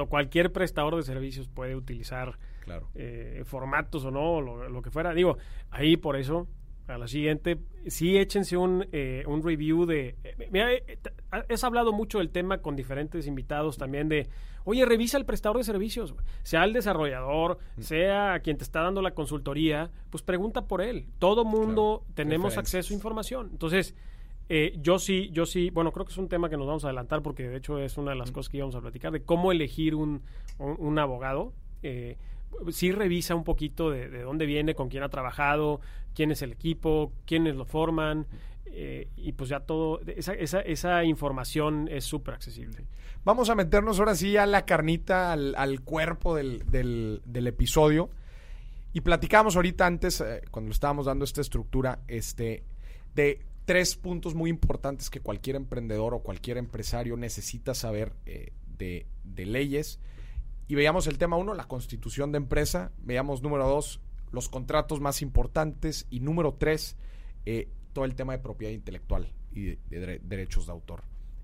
cualquier 0.09 0.53
prestador 0.53 0.97
de 0.97 1.03
servicios 1.03 1.49
puede 1.49 1.77
utilizar 1.77 2.39
claro. 2.61 2.89
Eh, 2.95 3.43
formatos 3.45 4.05
o 4.05 4.11
no, 4.11 4.41
lo, 4.41 4.69
lo 4.69 4.83
que 4.83 4.91
fuera. 4.91 5.13
Digo, 5.13 5.37
ahí 5.71 5.97
por 5.97 6.17
eso 6.17 6.49
a 6.87 6.99
la 6.99 7.09
siguiente, 7.09 7.59
sí 7.87 8.19
échense 8.19 8.57
un, 8.57 8.87
eh, 8.93 9.25
un 9.27 9.43
review 9.43 9.87
de... 9.87 10.17
Eh, 10.23 10.49
mira, 10.51 10.73
eh, 10.73 10.99
has 11.31 11.65
hablado 11.65 11.93
mucho 11.93 12.19
del 12.19 12.31
tema 12.31 12.59
con 12.59 12.77
diferentes 12.77 13.27
invitados 13.27 13.79
también 13.79 14.09
de, 14.09 14.29
oye, 14.65 14.85
revisa 14.85 15.17
el 15.17 15.25
prestador 15.25 15.59
de 15.59 15.65
servicios, 15.65 16.15
sea 16.43 16.65
el 16.65 16.75
desarrollador, 16.75 17.59
mm. 17.77 17.81
sea 17.81 18.41
quien 18.41 18.59
te 18.59 18.65
está 18.65 18.83
dando 18.83 19.01
la 19.01 19.13
consultoría, 19.13 19.91
pues 20.11 20.23
pregunta 20.23 20.67
por 20.67 20.83
él. 20.83 21.07
Todo 21.19 21.45
mundo 21.45 22.05
tenemos 22.15 22.59
acceso 22.59 22.93
a 22.93 22.97
información. 22.97 23.49
Entonces, 23.53 23.95
yo 24.79 24.99
sí, 24.99 25.31
yo 25.33 25.47
sí, 25.47 25.71
bueno, 25.71 25.91
creo 25.91 26.05
que 26.05 26.13
es 26.13 26.19
un 26.19 26.29
tema 26.29 26.51
que 26.51 26.59
nos 26.59 26.67
vamos 26.67 26.85
a 26.85 26.89
adelantar 26.89 27.23
porque 27.23 27.49
de 27.49 27.57
hecho 27.57 27.79
es 27.79 27.97
una 27.97 28.11
de 28.11 28.19
las 28.19 28.31
mm. 28.31 28.35
cosas 28.35 28.51
que 28.51 28.59
íbamos 28.59 28.75
a 28.75 28.83
platicar, 28.83 29.11
de 29.11 29.23
cómo 29.23 29.53
elegir 29.53 29.95
un, 29.95 30.23
un, 30.59 30.99
abogado. 30.99 31.55
Sí 32.71 32.93
revisa 32.93 33.35
un 33.35 33.45
poquito 33.45 33.91
de, 33.91 34.09
de, 34.09 34.23
dónde 34.23 34.47
viene, 34.47 34.75
con 34.75 34.89
quién 34.89 35.03
ha 35.03 35.09
trabajado, 35.09 35.81
quién 36.15 36.31
es 36.31 36.43
el 36.43 36.53
equipo, 36.53 37.13
quiénes 37.27 37.57
lo 37.57 37.65
forman. 37.65 38.27
Eh, 38.77 39.09
y 39.17 39.33
pues 39.33 39.51
ya 39.51 39.61
todo, 39.61 40.01
esa, 40.07 40.33
esa, 40.33 40.61
esa 40.61 41.05
información 41.05 41.89
es 41.91 42.05
súper 42.05 42.35
accesible. 42.35 42.87
Vamos 43.25 43.49
a 43.49 43.55
meternos 43.55 44.01
ahora 44.01 44.17
sí 44.17 44.37
a 44.37 44.47
la 44.47 44.67
carnita, 44.67 45.33
al, 45.33 45.55
al 45.57 45.83
cuerpo 45.83 46.35
del, 46.35 46.69
del, 46.71 47.23
del, 47.25 47.47
episodio. 47.47 48.11
Y 48.93 49.03
platicamos 49.03 49.55
ahorita 49.55 49.87
antes, 49.87 50.21
eh, 50.21 50.43
cuando 50.51 50.73
estábamos 50.73 51.07
dando 51.07 51.25
esta 51.25 51.41
estructura, 51.41 52.01
este, 52.09 52.65
de 53.15 53.41
tres 53.65 53.95
puntos 53.95 54.35
muy 54.35 54.51
importantes 54.51 55.09
que 55.09 55.21
cualquier 55.21 55.57
emprendedor 55.57 56.13
o 56.13 56.19
cualquier 56.19 56.59
empresario 56.59 57.17
necesita 57.17 57.75
saber 57.75 58.13
eh, 58.27 58.53
de, 58.77 59.07
de 59.23 59.47
leyes. 59.47 60.01
Y 60.67 60.75
veíamos 60.75 61.07
el 61.07 61.19
tema 61.19 61.37
uno, 61.37 61.55
la 61.55 61.69
constitución 61.69 62.33
de 62.33 62.39
empresa. 62.39 62.93
Veíamos 62.99 63.43
número 63.43 63.69
dos, 63.69 64.01
los 64.33 64.49
contratos 64.49 65.01
más 65.01 65.23
importantes 65.23 66.07
y 66.11 66.21
número 66.21 66.55
tres, 66.55 66.97
eh, 67.47 67.69
todo 67.93 68.05
el 68.05 68.15
tema 68.15 68.33
de 68.33 68.39
propiedad 68.39 68.73
intelectual 68.73 69.33
y 69.53 69.77
de, 69.91 70.21
derechos 70.23 70.67
de 70.67 70.73
autor. 70.73 71.03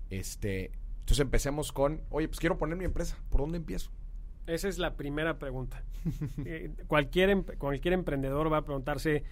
Este, 0.09 0.71
entonces 0.99 1.19
empecemos 1.19 1.71
con, 1.71 2.01
oye, 2.09 2.27
pues 2.27 2.39
quiero 2.39 2.57
poner 2.57 2.77
mi 2.77 2.85
empresa, 2.85 3.17
¿por 3.29 3.41
dónde 3.41 3.57
empiezo? 3.57 3.91
Esa 4.47 4.67
es 4.67 4.77
la 4.77 4.95
primera 4.95 5.39
pregunta. 5.39 5.83
Eh, 6.45 6.71
cualquier, 6.87 7.29
em, 7.29 7.43
cualquier 7.43 7.93
emprendedor 7.93 8.51
va 8.51 8.57
a 8.57 8.65
preguntarse 8.65 9.23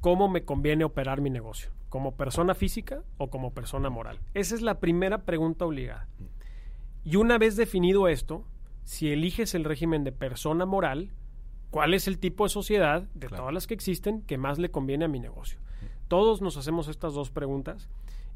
cómo 0.00 0.28
me 0.28 0.44
conviene 0.44 0.84
operar 0.84 1.22
mi 1.22 1.30
negocio, 1.30 1.70
como 1.88 2.16
persona 2.16 2.54
física 2.54 3.02
o 3.16 3.30
como 3.30 3.54
persona 3.54 3.88
moral. 3.88 4.20
Esa 4.34 4.54
es 4.54 4.60
la 4.60 4.78
primera 4.78 5.24
pregunta 5.24 5.64
obligada. 5.64 6.06
Y 7.02 7.16
una 7.16 7.38
vez 7.38 7.56
definido 7.56 8.08
esto, 8.08 8.44
si 8.90 9.12
eliges 9.12 9.54
el 9.54 9.62
régimen 9.62 10.02
de 10.02 10.10
persona 10.10 10.66
moral, 10.66 11.12
cuál 11.70 11.94
es 11.94 12.08
el 12.08 12.18
tipo 12.18 12.42
de 12.42 12.48
sociedad 12.48 13.02
de 13.14 13.28
todas 13.28 13.54
las 13.54 13.68
que 13.68 13.74
existen 13.74 14.22
que 14.22 14.36
más 14.36 14.58
le 14.58 14.72
conviene 14.72 15.04
a 15.04 15.08
mi 15.08 15.20
negocio. 15.20 15.60
Todos 16.08 16.42
nos 16.42 16.56
hacemos 16.56 16.88
estas 16.88 17.14
dos 17.14 17.30
preguntas 17.30 17.88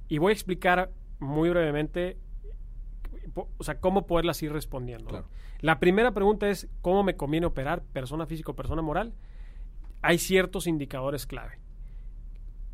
y 0.06 0.18
voy 0.18 0.30
a 0.30 0.32
explicar 0.32 0.92
muy 1.18 1.50
brevemente 1.50 2.18
o 3.34 3.64
sea, 3.64 3.80
cómo 3.80 4.06
poderlas 4.06 4.40
ir 4.44 4.52
respondiendo. 4.52 5.26
La 5.58 5.80
primera 5.80 6.12
pregunta 6.12 6.48
es 6.48 6.68
cómo 6.82 7.02
me 7.02 7.16
conviene 7.16 7.46
operar 7.46 7.82
persona 7.82 8.24
física 8.24 8.52
o 8.52 8.54
persona 8.54 8.80
moral. 8.80 9.12
Hay 10.02 10.18
ciertos 10.18 10.68
indicadores 10.68 11.26
clave. 11.26 11.58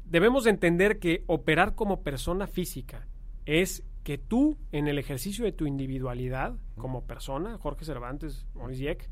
Debemos 0.04 0.46
entender 0.46 0.98
que 0.98 1.24
operar 1.28 1.74
como 1.74 2.02
persona 2.02 2.46
física 2.46 3.08
es 3.46 3.84
que 4.02 4.18
tú, 4.18 4.56
en 4.72 4.88
el 4.88 4.98
ejercicio 4.98 5.44
de 5.44 5.52
tu 5.52 5.66
individualidad 5.66 6.56
como 6.76 7.04
persona, 7.04 7.58
Jorge 7.58 7.84
Cervantes, 7.84 8.46
Dieck, 8.70 9.08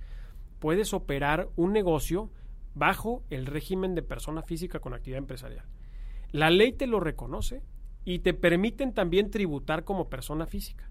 puedes 0.58 0.94
operar 0.94 1.48
un 1.56 1.72
negocio 1.72 2.30
bajo 2.74 3.22
el 3.30 3.46
régimen 3.46 3.94
de 3.94 4.02
persona 4.02 4.42
física 4.42 4.80
con 4.80 4.94
actividad 4.94 5.18
empresarial. 5.18 5.64
La 6.32 6.50
ley 6.50 6.72
te 6.72 6.86
lo 6.86 7.00
reconoce 7.00 7.62
y 8.04 8.20
te 8.20 8.34
permiten 8.34 8.92
también 8.94 9.30
tributar 9.30 9.84
como 9.84 10.08
persona 10.08 10.46
física. 10.46 10.90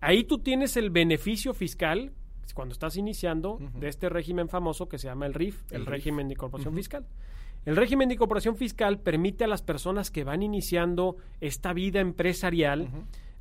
Ahí 0.00 0.24
tú 0.24 0.38
tienes 0.38 0.76
el 0.76 0.90
beneficio 0.90 1.52
fiscal 1.52 2.12
cuando 2.54 2.72
estás 2.72 2.96
iniciando 2.96 3.58
de 3.74 3.88
este 3.88 4.08
régimen 4.08 4.48
famoso 4.48 4.88
que 4.88 4.98
se 4.98 5.06
llama 5.08 5.26
el 5.26 5.34
RIF, 5.34 5.62
el, 5.70 5.86
régimen 5.86 6.28
de 6.28 6.34
incorporación 6.34 6.74
fiscal. 6.74 7.06
El 7.66 7.76
régimen 7.76 8.08
de 8.08 8.14
incorporación 8.14 8.56
fiscal 8.56 8.98
permite 9.00 9.44
a 9.44 9.46
las 9.46 9.62
personas 9.62 10.10
que 10.10 10.24
van 10.24 10.42
iniciando 10.42 11.16
esta 11.40 11.72
vida 11.72 12.00
empresarial 12.00 12.88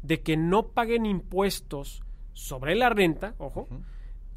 de 0.04 0.22
que 0.22 0.36
no 0.38 0.68
paguen 0.70 1.06
impuestos 1.06 2.04
sobre 2.34 2.76
la 2.76 2.90
renta, 2.90 3.36
ojo, 3.38 3.68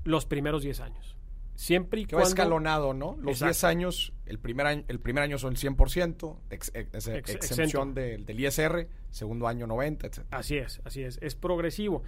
los 0.05 0.27
primeros 0.27 0.63
10 0.63 0.81
años. 0.81 1.17
siempre 1.55 2.01
y 2.01 2.07
que 2.07 2.17
va 2.17 2.23
cuando... 2.23 2.35
escalonado, 2.35 2.95
¿no? 2.95 3.17
Los 3.21 3.43
Exacto. 3.43 3.47
10 3.53 3.65
años, 3.65 4.13
el 4.27 4.39
primer 4.39 4.67
año, 4.67 4.85
el 4.89 4.99
primer 5.01 5.23
año 5.23 5.39
son 5.39 5.53
el 5.53 5.59
100%, 5.59 6.37
ex- 6.51 6.73
ex- 6.75 7.07
Ex- 7.09 7.35
exención 7.35 7.93
del, 7.95 8.25
del 8.25 8.41
ISR, 8.41 8.89
segundo 9.11 9.47
año 9.47 9.67
90, 9.67 10.07
etc. 10.07 10.21
Así 10.31 10.57
es, 10.57 10.81
así 10.85 11.03
es, 11.03 11.19
es 11.23 11.35
progresivo. 11.37 12.03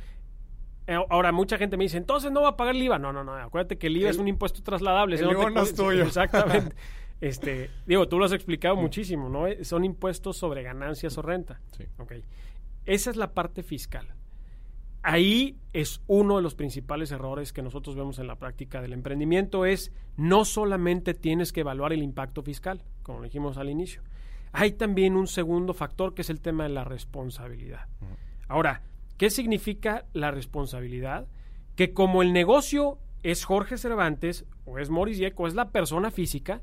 Eh, 0.86 0.96
Ahora, 1.08 1.30
mucha 1.30 1.56
gente 1.58 1.76
me 1.76 1.84
dice, 1.84 1.98
entonces 1.98 2.32
no 2.32 2.42
va 2.42 2.50
a 2.50 2.56
pagar 2.56 2.74
el 2.74 2.82
IVA. 2.82 2.98
No, 2.98 3.12
no, 3.12 3.22
no, 3.22 3.34
acuérdate 3.34 3.78
que 3.78 3.86
el 3.88 3.96
IVA 3.98 4.08
El- 4.08 4.14
es 4.14 4.18
un 4.20 4.28
impuesto 4.28 4.62
trasladable. 4.62 5.16
el 5.16 5.26
te 5.26 5.30
IVA 5.32 5.50
no 5.50 5.62
es 5.62 5.74
tuyo. 5.74 6.02
Exactamente. 6.06 6.74
Este, 7.20 7.70
digo, 7.86 8.08
tú 8.08 8.18
lo 8.18 8.24
has 8.24 8.32
explicado 8.32 8.76
muchísimo, 8.76 9.28
¿no? 9.28 9.46
Eh, 9.46 9.64
Son 9.64 9.84
impuestos 9.84 10.36
sobre 10.36 10.62
ganancias 10.62 11.16
o 11.18 11.22
renta. 11.22 11.60
Sí. 11.76 11.84
Ok. 11.98 12.12
Esa 12.86 13.10
es 13.10 13.16
la 13.16 13.32
parte 13.32 13.62
fiscal. 13.62 14.06
Ahí 15.02 15.58
es 15.74 16.00
uno 16.06 16.36
de 16.36 16.42
los 16.42 16.54
principales 16.54 17.12
errores 17.12 17.52
que 17.52 17.62
nosotros 17.62 17.94
vemos 17.94 18.18
en 18.18 18.26
la 18.26 18.36
práctica 18.36 18.80
del 18.80 18.94
emprendimiento 18.94 19.66
es 19.66 19.92
no 20.16 20.46
solamente 20.46 21.12
tienes 21.12 21.52
que 21.52 21.60
evaluar 21.60 21.92
el 21.92 22.02
impacto 22.02 22.42
fiscal, 22.42 22.82
como 23.02 23.22
dijimos 23.22 23.58
al 23.58 23.68
inicio. 23.68 24.00
Hay 24.52 24.72
también 24.72 25.16
un 25.16 25.26
segundo 25.26 25.74
factor 25.74 26.14
que 26.14 26.22
es 26.22 26.30
el 26.30 26.40
tema 26.40 26.62
de 26.62 26.70
la 26.70 26.84
responsabilidad. 26.84 27.86
Ahora, 28.48 28.82
¿qué 29.18 29.28
significa 29.28 30.06
la 30.14 30.30
responsabilidad? 30.30 31.26
Que 31.76 31.92
como 31.92 32.22
el 32.22 32.32
negocio 32.32 32.98
es 33.24 33.44
Jorge 33.44 33.76
Cervantes 33.78 34.44
o 34.66 34.78
es 34.78 34.90
Maurice 34.90 35.18
Dieck 35.20 35.40
o 35.40 35.48
es 35.48 35.54
la 35.54 35.70
persona 35.70 36.10
física, 36.12 36.60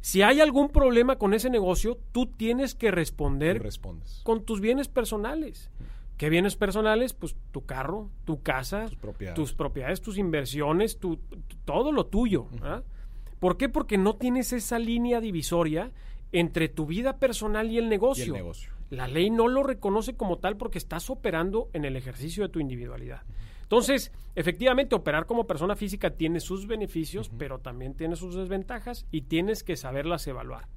si 0.00 0.22
hay 0.22 0.40
algún 0.40 0.68
problema 0.70 1.16
con 1.16 1.32
ese 1.34 1.48
negocio, 1.50 1.98
tú 2.12 2.26
tienes 2.26 2.74
que 2.74 2.90
responder 2.90 3.62
respondes. 3.62 4.20
con 4.24 4.44
tus 4.44 4.60
bienes 4.60 4.88
personales. 4.88 5.70
¿Qué 6.16 6.28
bienes 6.28 6.56
personales? 6.56 7.12
Pues 7.12 7.34
tu 7.52 7.64
carro, 7.66 8.10
tu 8.24 8.42
casa, 8.42 8.86
Tus 8.86 8.96
propiedades. 8.96 9.34
tus 9.36 9.52
propiedades, 9.54 10.00
tus 10.00 10.16
inversiones, 10.18 10.98
tu, 10.98 11.18
todo 11.64 11.90
lo 11.92 12.06
tuyo. 12.06 12.46
¿Por 13.40 13.56
qué? 13.56 13.68
Porque 13.68 13.98
no 13.98 14.14
tienes 14.16 14.52
esa 14.52 14.78
línea 14.78 15.20
divisoria 15.20 15.90
entre 16.32 16.68
tu 16.68 16.86
vida 16.86 17.18
personal 17.18 17.70
y 17.70 17.78
el 17.78 17.86
Y 17.86 17.88
negocio. 17.88 18.24
el 18.26 18.32
negocio. 18.32 18.70
La 18.90 19.08
ley 19.08 19.30
no 19.30 19.48
lo 19.48 19.62
reconoce 19.64 20.14
como 20.14 20.38
tal 20.38 20.56
porque 20.56 20.78
estás 20.78 21.10
operando 21.10 21.68
en 21.72 21.84
el 21.84 21.96
ejercicio 21.96 22.42
de 22.44 22.48
tu 22.50 22.60
individualidad. 22.60 23.22
Entonces, 23.64 24.12
efectivamente, 24.34 24.94
operar 24.94 25.26
como 25.26 25.46
persona 25.46 25.74
física 25.74 26.10
tiene 26.10 26.38
sus 26.38 26.66
beneficios, 26.66 27.30
pero 27.36 27.58
también 27.58 27.94
tiene 27.94 28.14
sus 28.14 28.36
desventajas 28.36 29.06
y 29.10 29.22
tienes 29.22 29.64
que 29.64 29.76
saberlas 29.76 30.26
evaluar. 30.26 30.68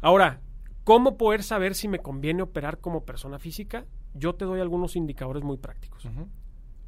Ahora, 0.00 0.40
¿cómo 0.84 1.16
poder 1.16 1.42
saber 1.42 1.74
si 1.74 1.88
me 1.88 1.98
conviene 1.98 2.42
operar 2.42 2.78
como 2.78 3.04
persona 3.04 3.38
física? 3.38 3.84
Yo 4.14 4.34
te 4.34 4.44
doy 4.44 4.60
algunos 4.60 4.96
indicadores 4.96 5.42
muy 5.42 5.58
prácticos. 5.58 6.08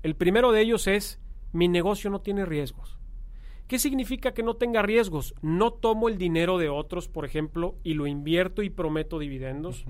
El 0.03 0.15
primero 0.15 0.53
de 0.53 0.63
ellos 0.63 0.87
es, 0.87 1.21
mi 1.53 1.69
negocio 1.69 2.09
no 2.09 2.21
tiene 2.21 2.47
riesgos. 2.47 2.99
¿Qué 3.67 3.79
significa 3.79 4.33
que 4.33 4.43
no 4.43 4.55
tenga 4.55 4.81
riesgos? 4.81 5.35
No 5.43 5.73
tomo 5.73 6.09
el 6.09 6.17
dinero 6.17 6.57
de 6.57 6.71
otros, 6.71 7.09
por 7.09 7.27
ejemplo, 7.27 7.77
y 7.83 7.95
lo 7.95 8.07
invierto 8.07 8.63
y 8.63 8.71
prometo 8.71 9.19
dividendos. 9.19 9.85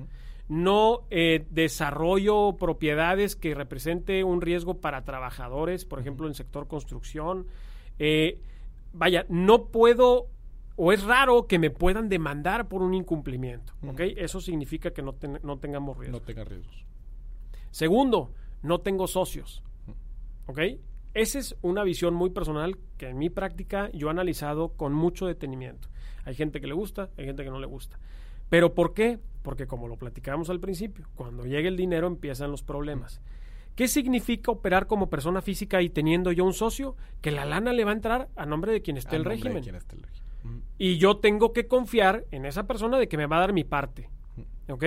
No 0.48 1.02
eh, 1.10 1.46
desarrollo 1.50 2.56
propiedades 2.58 3.36
que 3.36 3.54
represente 3.54 4.24
un 4.24 4.40
riesgo 4.40 4.80
para 4.80 5.04
trabajadores, 5.04 5.84
por 5.84 6.00
ejemplo, 6.00 6.26
en 6.26 6.30
el 6.30 6.34
sector 6.36 6.66
construcción. 6.68 7.46
Eh, 7.98 8.40
vaya, 8.92 9.26
no 9.28 9.66
puedo 9.66 10.28
o 10.80 10.92
es 10.92 11.02
raro 11.02 11.46
que 11.48 11.58
me 11.58 11.70
puedan 11.70 12.08
demandar 12.08 12.68
por 12.68 12.82
un 12.82 12.94
incumplimiento. 12.94 13.72
¿ok? 13.86 14.00
Eso 14.16 14.40
significa 14.40 14.92
que 14.92 15.02
no, 15.02 15.12
ten- 15.12 15.40
no 15.42 15.58
tengamos 15.58 15.98
riesgos. 15.98 16.20
No 16.20 16.26
tenga 16.26 16.44
riesgos. 16.44 16.84
Segundo, 17.70 18.32
no 18.62 18.80
tengo 18.80 19.06
socios. 19.06 19.62
¿Ok? 20.46 20.60
Esa 21.14 21.38
es 21.40 21.56
una 21.62 21.82
visión 21.82 22.14
muy 22.14 22.30
personal 22.30 22.78
que 22.96 23.08
en 23.08 23.18
mi 23.18 23.28
práctica 23.28 23.90
yo 23.92 24.06
he 24.06 24.10
analizado 24.10 24.68
con 24.70 24.92
mucho 24.94 25.26
detenimiento. 25.26 25.88
Hay 26.24 26.34
gente 26.34 26.60
que 26.60 26.66
le 26.68 26.74
gusta, 26.74 27.10
hay 27.18 27.24
gente 27.24 27.42
que 27.44 27.50
no 27.50 27.58
le 27.58 27.66
gusta. 27.66 27.98
¿Pero 28.48 28.74
por 28.74 28.94
qué? 28.94 29.18
Porque 29.42 29.66
como 29.66 29.88
lo 29.88 29.96
platicábamos 29.96 30.50
al 30.50 30.60
principio, 30.60 31.06
cuando 31.14 31.44
llega 31.44 31.68
el 31.68 31.76
dinero 31.76 32.06
empiezan 32.06 32.50
los 32.50 32.62
problemas. 32.62 33.20
¿Qué 33.74 33.86
significa 33.88 34.50
operar 34.50 34.86
como 34.86 35.08
persona 35.08 35.40
física 35.40 35.80
y 35.82 35.88
teniendo 35.88 36.32
yo 36.32 36.44
un 36.44 36.52
socio? 36.52 36.96
Que 37.20 37.30
la 37.30 37.44
lana 37.44 37.72
le 37.72 37.84
va 37.84 37.92
a 37.92 37.94
entrar 37.94 38.28
a 38.34 38.44
nombre 38.44 38.72
de 38.72 38.82
quien 38.82 38.96
esté 38.96 39.14
el 39.16 39.24
régimen. 39.24 39.62
quien 39.62 39.76
esté 39.76 39.94
el 39.96 40.02
régimen. 40.02 40.28
Ujú. 40.44 40.62
Y 40.78 40.98
yo 40.98 41.18
tengo 41.18 41.52
que 41.52 41.68
confiar 41.68 42.24
en 42.32 42.44
esa 42.44 42.66
persona 42.66 42.98
de 42.98 43.06
que 43.08 43.16
me 43.16 43.26
va 43.26 43.36
a 43.36 43.40
dar 43.40 43.52
mi 43.52 43.62
parte. 43.64 44.10
¿Ok? 44.68 44.84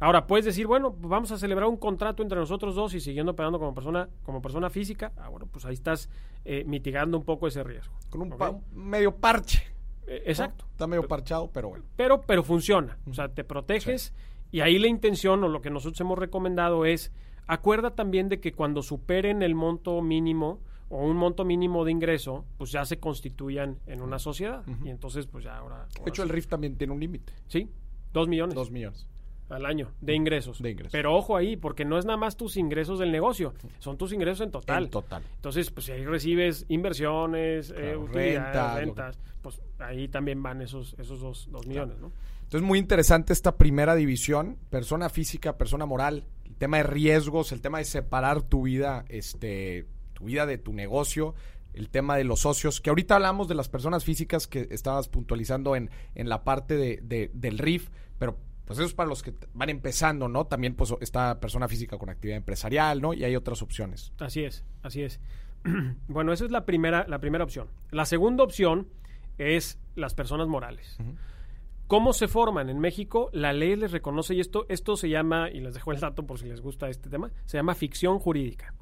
Ahora, 0.00 0.26
puedes 0.26 0.44
decir, 0.44 0.66
bueno, 0.66 0.92
pues 0.92 1.08
vamos 1.08 1.30
a 1.32 1.38
celebrar 1.38 1.68
un 1.68 1.78
contrato 1.78 2.22
entre 2.22 2.38
nosotros 2.38 2.74
dos 2.74 2.92
y 2.94 3.00
siguiendo 3.00 3.32
operando 3.32 3.58
como 3.58 3.72
persona, 3.74 4.08
como 4.24 4.42
persona 4.42 4.68
física. 4.68 5.12
Ah, 5.16 5.28
bueno, 5.30 5.46
pues 5.50 5.64
ahí 5.64 5.72
estás 5.74 6.10
eh, 6.44 6.64
mitigando 6.66 7.16
un 7.16 7.24
poco 7.24 7.46
ese 7.46 7.62
riesgo. 7.64 7.94
Con 8.10 8.22
un, 8.22 8.32
¿Ok? 8.34 8.38
pa- 8.38 8.50
un 8.50 8.62
medio 8.74 9.16
parche. 9.16 9.62
Eh, 10.06 10.22
¿no? 10.24 10.30
exacto. 10.30 10.66
Está 10.70 10.86
medio 10.86 11.06
parchado, 11.06 11.50
pero 11.52 11.68
bueno. 11.70 11.84
Pero, 11.96 12.20
pero 12.22 12.42
funciona. 12.42 12.98
O 13.08 13.14
sea, 13.14 13.28
te 13.28 13.44
proteges 13.44 14.14
y 14.50 14.60
ahí 14.60 14.78
la 14.78 14.88
intención 14.88 15.42
o 15.44 15.48
lo 15.48 15.60
que 15.60 15.70
nosotros 15.70 16.00
hemos 16.00 16.18
recomendado 16.18 16.84
es, 16.84 17.12
acuerda 17.46 17.94
también 17.94 18.28
de 18.28 18.40
que 18.40 18.52
cuando 18.52 18.82
superen 18.82 19.42
el 19.42 19.54
monto 19.54 20.00
mínimo 20.00 20.60
o 20.88 21.04
un 21.04 21.16
monto 21.16 21.44
mínimo 21.44 21.84
de 21.84 21.90
ingreso, 21.90 22.44
pues 22.56 22.70
ya 22.70 22.84
se 22.84 23.00
constituyan 23.00 23.80
en 23.86 24.00
una 24.00 24.18
sociedad. 24.18 24.64
Y 24.84 24.90
entonces, 24.90 25.26
pues 25.26 25.44
ya 25.44 25.56
ahora... 25.56 25.86
De 26.04 26.08
hecho, 26.08 26.22
el 26.22 26.28
RIF 26.28 26.46
también 26.46 26.76
tiene 26.76 26.92
un 26.92 27.00
límite. 27.00 27.32
Sí, 27.48 27.68
dos 28.12 28.28
millones. 28.28 28.54
Dos 28.54 28.70
millones. 28.70 29.08
Al 29.50 29.66
año 29.66 29.92
de 30.00 30.14
ingresos. 30.14 30.60
De 30.62 30.70
ingresos. 30.70 30.92
Pero 30.92 31.14
ojo 31.14 31.36
ahí, 31.36 31.56
porque 31.56 31.84
no 31.84 31.98
es 31.98 32.04
nada 32.04 32.16
más 32.16 32.36
tus 32.36 32.56
ingresos 32.56 32.98
del 32.98 33.12
negocio, 33.12 33.54
son 33.78 33.96
tus 33.98 34.12
ingresos 34.12 34.40
en 34.46 34.50
total. 34.50 34.84
En 34.84 34.90
total. 34.90 35.22
Entonces, 35.36 35.70
pues 35.70 35.86
si 35.86 35.92
ahí 35.92 36.04
recibes 36.04 36.64
inversiones, 36.68 37.72
eh, 37.76 37.96
utilidades, 37.96 38.42
renta, 38.54 38.74
rentas, 38.76 39.18
pues 39.42 39.60
ahí 39.78 40.08
también 40.08 40.42
van 40.42 40.62
esos, 40.62 40.94
esos 40.98 41.20
dos, 41.20 41.48
dos 41.50 41.66
millones, 41.66 41.98
¿no? 42.00 42.12
Entonces, 42.44 42.62
muy 42.66 42.78
interesante 42.78 43.32
esta 43.32 43.56
primera 43.56 43.94
división, 43.94 44.58
persona 44.70 45.08
física, 45.08 45.56
persona 45.58 45.86
moral, 45.86 46.24
el 46.44 46.54
tema 46.56 46.76
de 46.78 46.82
riesgos, 46.84 47.52
el 47.52 47.60
tema 47.60 47.78
de 47.78 47.84
separar 47.84 48.42
tu 48.42 48.62
vida, 48.62 49.04
este, 49.08 49.86
tu 50.12 50.24
vida 50.26 50.46
de 50.46 50.58
tu 50.58 50.72
negocio, 50.72 51.34
el 51.72 51.88
tema 51.90 52.16
de 52.16 52.24
los 52.24 52.40
socios, 52.40 52.80
que 52.80 52.90
ahorita 52.90 53.16
hablamos 53.16 53.48
de 53.48 53.54
las 53.56 53.68
personas 53.68 54.04
físicas 54.04 54.46
que 54.46 54.68
estabas 54.70 55.08
puntualizando 55.08 55.74
en, 55.74 55.90
en 56.14 56.28
la 56.28 56.44
parte 56.44 56.76
de, 56.76 57.00
de- 57.02 57.30
del 57.34 57.58
RIF, 57.58 57.88
pero 58.18 58.36
pues 58.64 58.78
eso 58.78 58.86
es 58.86 58.94
para 58.94 59.08
los 59.08 59.22
que 59.22 59.34
van 59.52 59.68
empezando, 59.70 60.28
¿no? 60.28 60.46
También 60.46 60.74
pues 60.74 60.92
está 61.00 61.38
persona 61.40 61.68
física 61.68 61.98
con 61.98 62.08
actividad 62.10 62.36
empresarial, 62.38 63.00
¿no? 63.00 63.12
Y 63.14 63.24
hay 63.24 63.36
otras 63.36 63.62
opciones. 63.62 64.12
Así 64.18 64.44
es, 64.44 64.64
así 64.82 65.02
es. 65.02 65.20
bueno, 66.08 66.32
esa 66.32 66.44
es 66.44 66.50
la 66.50 66.64
primera, 66.64 67.06
la 67.08 67.18
primera 67.18 67.44
opción. 67.44 67.68
La 67.90 68.04
segunda 68.06 68.44
opción 68.44 68.88
es 69.38 69.78
las 69.96 70.14
personas 70.14 70.48
morales. 70.48 70.96
¿Cómo 71.86 72.12
se 72.14 72.28
forman? 72.28 72.70
En 72.70 72.78
México 72.78 73.28
la 73.32 73.52
ley 73.52 73.76
les 73.76 73.92
reconoce, 73.92 74.34
y 74.34 74.40
esto, 74.40 74.64
esto 74.68 74.96
se 74.96 75.08
llama, 75.10 75.50
y 75.50 75.60
les 75.60 75.74
dejo 75.74 75.92
el 75.92 76.00
dato 76.00 76.26
por 76.26 76.38
si 76.38 76.46
les 76.48 76.60
gusta 76.60 76.88
este 76.88 77.10
tema, 77.10 77.30
se 77.44 77.58
llama 77.58 77.74
ficción 77.74 78.18
jurídica. 78.18 78.74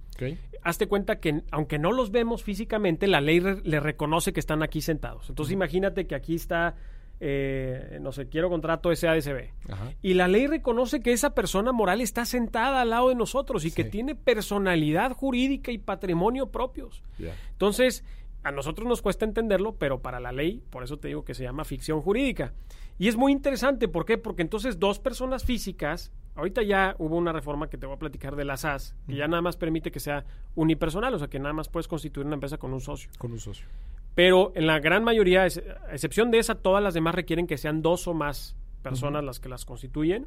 Hazte 0.63 0.87
cuenta 0.87 1.19
que 1.19 1.43
aunque 1.51 1.79
no 1.79 1.91
los 1.91 2.13
vemos 2.13 2.45
físicamente, 2.45 3.09
la 3.09 3.21
ley 3.21 3.41
re- 3.41 3.61
le 3.65 3.81
reconoce 3.81 4.33
que 4.33 4.39
están 4.41 4.63
aquí 4.63 4.81
sentados. 4.81 5.29
Entonces 5.31 5.53
imagínate 5.53 6.07
que 6.07 6.15
aquí 6.15 6.35
está, 6.37 6.77
eh, 7.25 7.99
no 8.01 8.11
sé, 8.11 8.29
quiero 8.29 8.51
contrato 8.51 8.93
SADCB. 8.93 9.51
Ajá. 9.69 9.93
Y 10.03 10.15
la 10.15 10.27
ley 10.27 10.49
reconoce 10.49 11.01
que 11.01 11.13
esa 11.13 11.37
persona 11.37 11.71
moral 11.71 12.01
está 12.01 12.25
sentada 12.25 12.81
al 12.81 12.91
lado 12.91 13.11
de 13.11 13.15
nosotros 13.15 13.65
y 13.65 13.71
que 13.71 13.85
tiene 13.85 14.17
personalidad 14.17 15.13
jurídica 15.13 15.71
y 15.71 15.79
patrimonio 15.79 16.51
propios. 16.51 17.05
Entonces, 17.53 18.05
a 18.43 18.51
nosotros 18.51 18.89
nos 18.89 19.03
cuesta 19.03 19.25
entenderlo, 19.25 19.77
pero 19.77 20.03
para 20.03 20.19
la 20.19 20.33
ley, 20.33 20.65
por 20.71 20.83
eso 20.83 20.99
te 20.99 21.07
digo 21.07 21.25
que 21.25 21.35
se 21.35 21.45
llama 21.45 21.65
ficción 21.65 22.03
jurídica. 22.03 22.55
Y 22.99 23.07
es 23.07 23.17
muy 23.17 23.31
interesante, 23.31 23.87
¿por 23.87 24.05
qué? 24.05 24.19
Porque 24.19 24.43
entonces 24.43 24.81
dos 24.81 24.99
personas 24.99 25.45
físicas, 25.45 26.11
ahorita 26.35 26.65
ya 26.65 26.97
hubo 26.99 27.17
una 27.17 27.33
reforma 27.33 27.71
que 27.71 27.79
te 27.79 27.87
voy 27.87 27.95
a 27.95 27.99
platicar 28.01 28.35
de 28.35 28.45
la 28.45 28.57
SAS, 28.57 28.97
que 29.07 29.15
ya 29.15 29.29
nada 29.29 29.43
más 29.43 29.57
permite 29.57 29.93
que 29.93 30.01
sea 30.01 30.25
unipersonal, 30.57 31.15
o 31.15 31.21
sea 31.21 31.29
que 31.29 31.39
nada 31.39 31.53
más 31.53 31.69
puedes 31.69 31.87
constituir 31.87 32.27
una 32.27 32.35
empresa 32.35 32.59
con 32.59 32.73
un 32.73 32.81
socio. 32.81 33.11
Con 33.17 33.31
un 33.31 33.39
socio. 33.39 33.65
Pero 34.15 34.53
en 34.55 34.67
la 34.67 34.79
gran 34.79 35.05
mayoría, 35.05 35.43
a 35.43 35.47
excepción 35.47 36.31
de 36.31 36.39
esa, 36.39 36.55
todas 36.57 36.83
las 36.83 36.95
demás 36.95 37.15
requieren 37.15 37.47
que 37.47 37.57
sean 37.57 37.83
dos 37.83 38.07
o 38.07 38.15
más 38.15 38.57
personas 38.83 39.25
las 39.25 39.41
que 39.41 39.49
las 39.49 39.65
constituyen. 39.65 40.27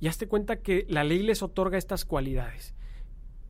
Y 0.00 0.08
hazte 0.08 0.26
cuenta 0.26 0.56
que 0.56 0.86
la 0.88 1.04
ley 1.04 1.22
les 1.22 1.42
otorga 1.42 1.76
estas 1.78 2.04
cualidades. 2.04 2.74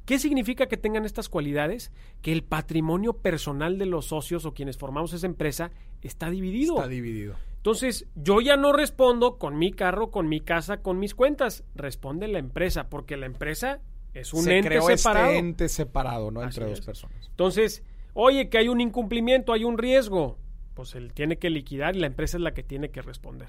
¿Qué 0.04 0.18
significa 0.18 0.66
que 0.66 0.76
tengan 0.76 1.04
estas 1.04 1.28
cualidades? 1.28 1.92
Que 2.20 2.32
el 2.32 2.42
patrimonio 2.42 3.12
personal 3.12 3.78
de 3.78 3.86
los 3.86 4.06
socios 4.06 4.44
o 4.44 4.52
quienes 4.52 4.76
formamos 4.76 5.12
esa 5.12 5.26
empresa 5.26 5.70
está 6.02 6.28
dividido. 6.30 6.74
Está 6.74 6.88
dividido. 6.88 7.36
Entonces, 7.58 8.08
yo 8.16 8.40
ya 8.40 8.56
no 8.56 8.72
respondo 8.72 9.38
con 9.38 9.58
mi 9.58 9.70
carro, 9.70 10.10
con 10.10 10.28
mi 10.28 10.40
casa, 10.40 10.78
con 10.78 10.98
mis 10.98 11.14
cuentas. 11.14 11.62
Responde 11.76 12.26
la 12.26 12.38
empresa, 12.40 12.88
porque 12.88 13.16
la 13.16 13.26
empresa 13.26 13.80
es 14.14 14.34
un 14.34 14.42
Se 14.42 14.56
ente 14.56 14.68
creó 14.68 14.86
separado. 14.96 15.26
este 15.26 15.38
ente 15.38 15.68
separado, 15.68 16.30
¿no? 16.30 16.40
Así 16.40 16.58
Entre 16.58 16.70
dos 16.70 16.80
personas. 16.80 17.28
Entonces, 17.28 17.84
oye, 18.20 18.48
que 18.48 18.58
hay 18.58 18.68
un 18.68 18.80
incumplimiento, 18.80 19.52
hay 19.52 19.64
un 19.64 19.78
riesgo. 19.78 20.38
Pues 20.74 20.94
él 20.94 21.12
tiene 21.12 21.38
que 21.38 21.50
liquidar 21.50 21.96
y 21.96 22.00
la 22.00 22.06
empresa 22.06 22.36
es 22.36 22.42
la 22.42 22.52
que 22.52 22.62
tiene 22.62 22.90
que 22.90 23.02
responder. 23.02 23.48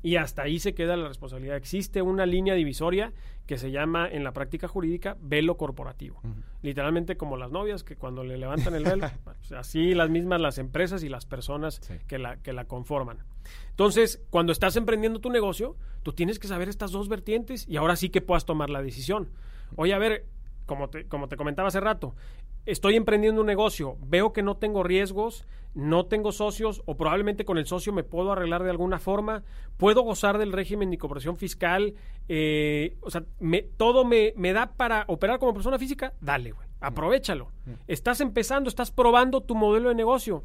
Y 0.00 0.16
hasta 0.16 0.42
ahí 0.42 0.60
se 0.60 0.74
queda 0.74 0.96
la 0.96 1.08
responsabilidad. 1.08 1.56
Existe 1.56 2.02
una 2.02 2.24
línea 2.24 2.54
divisoria 2.54 3.12
que 3.46 3.58
se 3.58 3.70
llama 3.70 4.08
en 4.08 4.22
la 4.22 4.32
práctica 4.32 4.68
jurídica 4.68 5.16
velo 5.20 5.56
corporativo. 5.56 6.20
Literalmente 6.62 7.16
como 7.16 7.36
las 7.36 7.50
novias 7.50 7.82
que 7.82 7.96
cuando 7.96 8.22
le 8.22 8.36
levantan 8.36 8.74
el 8.74 8.84
velo, 8.84 9.08
pues 9.24 9.52
así 9.52 9.94
las 9.94 10.08
mismas 10.08 10.40
las 10.40 10.58
empresas 10.58 11.02
y 11.02 11.08
las 11.08 11.26
personas 11.26 11.80
que, 12.06 12.18
la, 12.18 12.36
que 12.36 12.52
la 12.52 12.66
conforman. 12.66 13.18
Entonces, 13.70 14.22
cuando 14.30 14.52
estás 14.52 14.76
emprendiendo 14.76 15.20
tu 15.20 15.30
negocio, 15.30 15.76
tú 16.02 16.12
tienes 16.12 16.38
que 16.38 16.48
saber 16.48 16.68
estas 16.68 16.92
dos 16.92 17.08
vertientes 17.08 17.66
y 17.66 17.76
ahora 17.76 17.96
sí 17.96 18.10
que 18.10 18.20
puedas 18.20 18.44
tomar 18.44 18.70
la 18.70 18.82
decisión. 18.82 19.30
Oye, 19.74 19.94
a 19.94 19.98
ver, 19.98 20.26
como 20.66 20.90
te, 20.90 21.06
como 21.06 21.28
te 21.28 21.36
comentaba 21.36 21.68
hace 21.68 21.80
rato, 21.80 22.14
estoy 22.68 22.96
emprendiendo 22.96 23.40
un 23.40 23.46
negocio, 23.46 23.96
veo 24.02 24.32
que 24.32 24.42
no 24.42 24.58
tengo 24.58 24.82
riesgos, 24.82 25.46
no 25.74 26.06
tengo 26.06 26.32
socios 26.32 26.82
o 26.84 26.96
probablemente 26.96 27.46
con 27.46 27.56
el 27.56 27.66
socio 27.66 27.92
me 27.94 28.04
puedo 28.04 28.30
arreglar 28.30 28.62
de 28.62 28.70
alguna 28.70 28.98
forma, 28.98 29.42
puedo 29.78 30.02
gozar 30.02 30.36
del 30.36 30.52
régimen 30.52 30.90
de 30.90 30.96
incorporación 30.96 31.38
fiscal, 31.38 31.94
eh, 32.28 32.96
o 33.00 33.10
sea, 33.10 33.24
me, 33.40 33.62
todo 33.62 34.04
me, 34.04 34.34
me, 34.36 34.52
da 34.52 34.72
para 34.72 35.04
operar 35.08 35.38
como 35.38 35.54
persona 35.54 35.78
física, 35.78 36.12
dale, 36.20 36.52
güey, 36.52 36.68
aprovechalo. 36.80 37.50
Estás 37.86 38.20
empezando, 38.20 38.68
estás 38.68 38.90
probando 38.90 39.40
tu 39.40 39.54
modelo 39.54 39.88
de 39.88 39.94
negocio. 39.94 40.44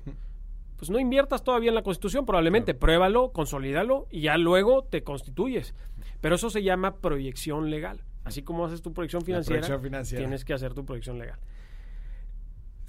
Pues 0.77 0.89
no 0.89 0.99
inviertas 0.99 1.43
todavía 1.43 1.69
en 1.69 1.75
la 1.75 1.83
constitución, 1.83 2.25
probablemente 2.25 2.73
pruébalo, 2.73 3.31
consolídalo 3.31 4.07
y 4.09 4.21
ya 4.21 4.37
luego 4.37 4.83
te 4.83 5.03
constituyes. 5.03 5.75
Pero 6.21 6.35
eso 6.35 6.49
se 6.49 6.63
llama 6.63 6.95
proyección 6.97 7.69
legal. 7.69 8.01
Así 8.23 8.43
como 8.43 8.65
haces 8.65 8.81
tu 8.81 8.93
proyección 8.93 9.23
financiera, 9.23 9.79
financiera. 9.79 10.23
tienes 10.23 10.45
que 10.45 10.53
hacer 10.53 10.73
tu 10.73 10.85
proyección 10.85 11.19
legal. 11.19 11.39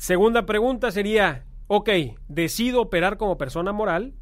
Segunda 0.04 0.44
pregunta 0.44 0.90
sería, 0.90 1.46
ok, 1.66 1.88
decido 2.28 2.82
operar 2.82 3.16
como 3.16 3.38
persona 3.38 3.72
moral, 3.72 4.12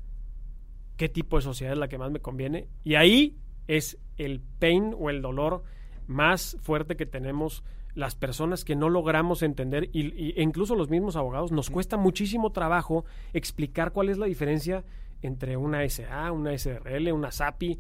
¿qué 0.97 1.09
tipo 1.09 1.35
de 1.35 1.43
sociedad 1.43 1.73
es 1.73 1.79
la 1.81 1.89
que 1.89 1.99
más 1.99 2.13
me 2.13 2.21
conviene? 2.21 2.69
Y 2.85 2.95
ahí 2.95 3.41
es 3.67 3.99
el 4.17 4.41
pain 4.61 4.95
o 4.97 5.11
el 5.11 5.23
dolor 5.23 5.65
más 6.07 6.57
fuerte 6.63 6.95
que 6.95 7.05
tenemos 7.05 7.65
las 7.97 8.15
personas 8.15 8.65
que 8.65 8.77
no 8.77 8.91
logramos 8.91 9.43
entender, 9.43 9.91
y, 9.93 10.39
e 10.39 10.43
incluso 10.45 10.77
los 10.77 10.89
mismos 10.89 11.17
abogados, 11.17 11.51
nos 11.51 11.69
cuesta 11.69 11.97
muchísimo 11.97 12.53
trabajo 12.53 13.05
explicar 13.33 13.91
cuál 13.91 14.09
es 14.09 14.19
la 14.19 14.27
diferencia 14.27 14.85
entre 15.21 15.57
una 15.57 15.83
SA, 15.89 16.31
una 16.31 16.57
SRL, 16.57 17.11
una 17.11 17.33
SAPI. 17.33 17.79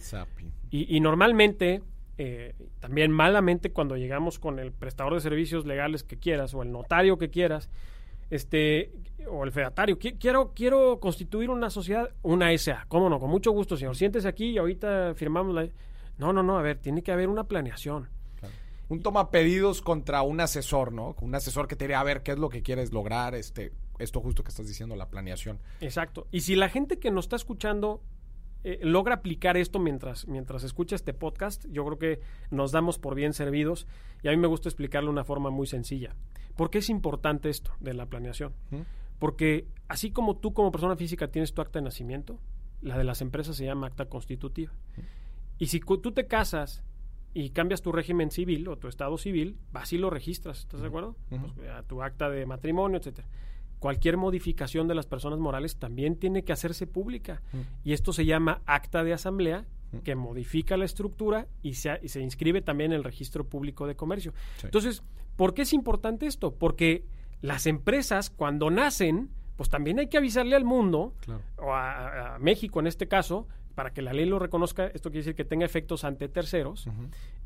Y, 0.71 0.97
y, 0.97 0.99
normalmente 0.99 1.83
eh, 2.19 2.55
también 2.81 3.11
malamente 3.11 3.73
cuando 3.73 3.97
llegamos 3.97 4.39
con 4.39 4.59
el 4.59 4.73
prestador 4.73 5.15
de 5.15 5.21
servicios 5.21 5.67
legales 5.67 6.05
que 6.05 6.19
quieras 6.19 6.55
o 6.55 6.63
el 6.63 6.71
notario 6.71 7.19
que 7.19 7.31
quieras, 7.31 7.71
este 8.31 8.93
o 9.29 9.45
el 9.45 9.53
fedatario, 9.53 9.99
quiero 9.99 10.53
quiero 10.55 11.01
constituir 11.01 11.51
una 11.51 11.71
sociedad, 11.71 12.11
una 12.23 12.57
SA. 12.57 12.87
¿Cómo 12.89 13.09
no? 13.09 13.19
Con 13.19 13.31
mucho 13.31 13.53
gusto, 13.53 13.77
señor. 13.77 13.97
Siéntese 13.97 14.29
aquí 14.29 14.51
y 14.51 14.59
ahorita 14.59 15.15
firmamos 15.15 15.55
la 15.55 15.69
No, 16.19 16.33
no, 16.33 16.43
no, 16.43 16.59
a 16.59 16.63
ver, 16.63 16.79
tiene 16.79 17.03
que 17.03 17.13
haber 17.13 17.29
una 17.29 17.45
planeación. 17.45 18.09
Un 18.89 19.01
toma 19.01 19.31
pedidos 19.31 19.81
contra 19.81 20.21
un 20.23 20.41
asesor, 20.41 20.93
¿no? 20.93 21.15
Un 21.21 21.35
asesor 21.35 21.67
que 21.67 21.77
te 21.77 21.85
diría, 21.85 22.01
a 22.01 22.05
ver, 22.05 22.23
¿qué 22.23 22.33
es 22.33 22.39
lo 22.39 22.51
que 22.51 22.63
quieres 22.63 22.93
lograr? 22.93 23.35
Este, 23.35 23.73
esto 23.99 24.21
justo 24.21 24.45
que 24.45 24.51
estás 24.51 24.67
diciendo, 24.67 24.97
la 24.97 25.09
planeación. 25.09 25.61
Exacto. 25.81 26.27
Y 26.31 26.41
si 26.41 26.57
la 26.57 26.69
gente 26.69 26.99
que 26.99 27.11
nos 27.11 27.25
está 27.25 27.37
escuchando 27.37 28.03
eh, 28.65 28.79
logra 28.83 29.17
aplicar 29.17 29.57
esto 29.57 29.79
mientras, 29.79 30.29
mientras 30.29 30.63
escucha 30.63 30.95
este 30.95 31.15
podcast, 31.15 31.67
yo 31.69 31.85
creo 31.85 31.99
que 31.99 32.21
nos 32.51 32.71
damos 32.71 32.99
por 32.99 33.15
bien 33.15 33.33
servidos 33.33 33.87
y 34.23 34.29
a 34.29 34.31
mí 34.31 34.37
me 34.37 34.47
gusta 34.47 34.69
explicarlo 34.69 35.09
de 35.09 35.13
una 35.13 35.25
forma 35.25 35.51
muy 35.51 35.67
sencilla. 35.67 36.15
¿Por 36.57 36.71
qué 36.71 36.79
es 36.79 36.89
importante 36.89 37.51
esto 37.51 37.73
de 37.81 37.95
la 37.95 38.07
planeación? 38.07 38.55
Porque 39.19 39.67
así 39.89 40.11
como 40.11 40.37
tú 40.37 40.53
como 40.53 40.71
persona 40.71 40.97
física 40.97 41.29
tienes 41.29 41.55
tu 41.55 41.63
acta 41.63 41.79
de 41.81 41.85
nacimiento, 41.85 42.39
la 42.81 42.99
de 42.99 43.05
las 43.05 43.21
empresas 43.21 43.57
se 43.57 43.65
llama 43.65 43.89
acta 43.89 44.07
constitutiva. 44.07 44.73
Y 45.59 45.67
si 45.67 45.81
tú 45.81 46.13
te 46.13 46.27
casas 46.27 46.85
y 47.35 47.51
cambias 47.51 47.83
tu 47.83 47.91
régimen 47.93 48.31
civil 48.31 48.69
o 48.69 48.79
tu 48.79 48.89
estado 48.89 49.17
civil, 49.19 49.57
vas 49.73 49.93
y 49.93 49.99
lo 49.99 50.11
registras, 50.11 50.61
¿estás 50.61 50.83
de 50.83 50.89
acuerdo? 50.89 51.17
Pues, 51.29 51.71
a 51.71 51.83
tu 51.83 52.03
acta 52.03 52.29
de 52.29 52.47
matrimonio, 52.47 52.99
etcétera 52.99 53.29
cualquier 53.83 54.17
modificación 54.17 54.87
de 54.87 54.95
las 54.95 55.07
personas 55.07 55.41
morales 55.41 55.75
también 55.75 56.15
tiene 56.15 56.45
que 56.45 56.53
hacerse 56.53 56.87
pública. 56.87 57.43
Mm. 57.53 57.59
Y 57.83 57.93
esto 57.95 58.13
se 58.13 58.25
llama 58.25 58.63
acta 58.65 59.03
de 59.03 59.13
asamblea 59.13 59.67
mm. 59.91 59.99
que 59.99 60.15
modifica 60.15 60.77
la 60.77 60.85
estructura 60.85 61.49
y 61.65 61.75
se, 61.75 62.09
se, 62.09 62.21
inscribe 62.21 62.63
también 62.63 62.93
en 62.93 62.99
el 62.99 63.03
registro 63.03 63.45
público 63.45 63.89
de 63.89 63.97
comercio. 63.97 64.35
Entonces, 64.63 65.03
¿por 65.35 65.53
qué 65.53 65.63
es 65.63 65.73
importante 65.73 66.27
esto? 66.27 66.55
Porque 66.55 67.05
las 67.41 67.67
empresas 67.67 68.31
cuando 68.31 68.71
nacen, 68.71 69.31
pues 69.57 69.69
también 69.69 69.99
hay 69.99 70.07
que 70.07 70.17
avisarle 70.17 70.55
al 70.55 70.65
mundo, 70.65 71.15
o 71.57 71.75
a, 71.75 72.39
México 72.39 72.79
en 72.79 72.87
este 72.87 73.09
caso, 73.09 73.49
para 73.75 73.93
que 73.93 74.01
la 74.01 74.13
ley 74.13 74.27
lo 74.27 74.39
reconozca, 74.39 74.87
esto 74.87 75.11
quiere 75.11 75.25
decir 75.25 75.35
que 75.35 75.45
tenga 75.45 75.67
efectos 75.67 76.05
ante 76.05 76.29
terceros, 76.29 76.87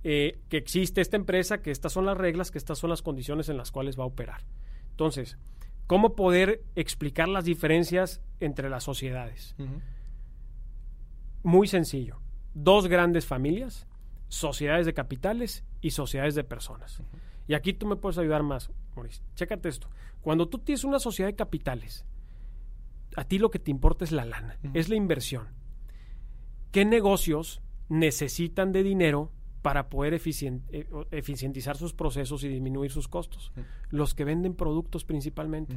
eh, 0.05 0.38
que 0.51 0.59
existe 0.59 1.01
esta 1.01 1.16
empresa, 1.16 1.62
que 1.62 1.70
estas 1.70 1.94
son 1.94 2.05
las 2.05 2.18
reglas, 2.18 2.51
que 2.51 2.59
estas 2.59 2.79
son 2.79 2.90
las 2.90 3.01
condiciones 3.01 3.49
en 3.49 3.57
las 3.57 3.70
cuales 3.70 3.99
va 3.99 4.03
a 4.03 4.09
operar. 4.09 4.42
Entonces, 4.90 5.38
cómo 5.87 6.14
poder 6.14 6.62
explicar 6.75 7.29
las 7.29 7.44
diferencias 7.44 8.20
entre 8.40 8.68
las 8.70 8.85
sociedades. 8.85 9.55
Muy 11.42 11.68
sencillo. 11.68 12.20
Dos 12.55 12.88
grandes 12.88 13.27
familias, 13.27 13.87
sociedades 14.29 14.87
de 14.87 14.94
capitales 14.94 15.64
y 15.81 15.90
sociedades 15.90 16.35
de 16.35 16.44
personas. 16.44 17.03
Y 17.46 17.55
aquí 17.55 17.72
tú 17.72 17.87
me 17.87 17.96
puedes 17.96 18.18
ayudar 18.18 18.42
más, 18.42 18.70
Maurice. 18.94 19.22
Chécate 19.35 19.68
esto. 19.68 19.88
Cuando 20.20 20.49
tú 20.49 20.59
tienes 20.59 20.85
una 20.85 20.99
sociedad 20.99 21.29
de 21.29 21.37
capitales, 21.37 22.05
a 23.16 23.25
ti 23.25 23.38
lo 23.38 23.51
que 23.51 23.59
te 23.59 23.70
importa 23.70 24.05
es 24.05 24.12
la 24.12 24.25
lana, 24.25 24.59
es 24.75 24.88
la 24.88 24.96
inversión. 24.96 25.49
¿Qué 26.72 26.85
negocios 26.85 27.62
necesitan 27.88 28.72
de 28.72 28.83
dinero 28.83 29.31
para 29.66 29.88
poder 29.88 30.14
eh, 30.14 30.87
eficientizar 31.11 31.76
sus 31.76 31.92
procesos 31.92 32.44
y 32.44 32.48
disminuir 32.48 32.92
sus 32.92 33.09
costos. 33.09 33.52
Los 33.90 34.14
que 34.14 34.22
venden 34.22 34.55
productos 34.55 35.05
principalmente. 35.05 35.76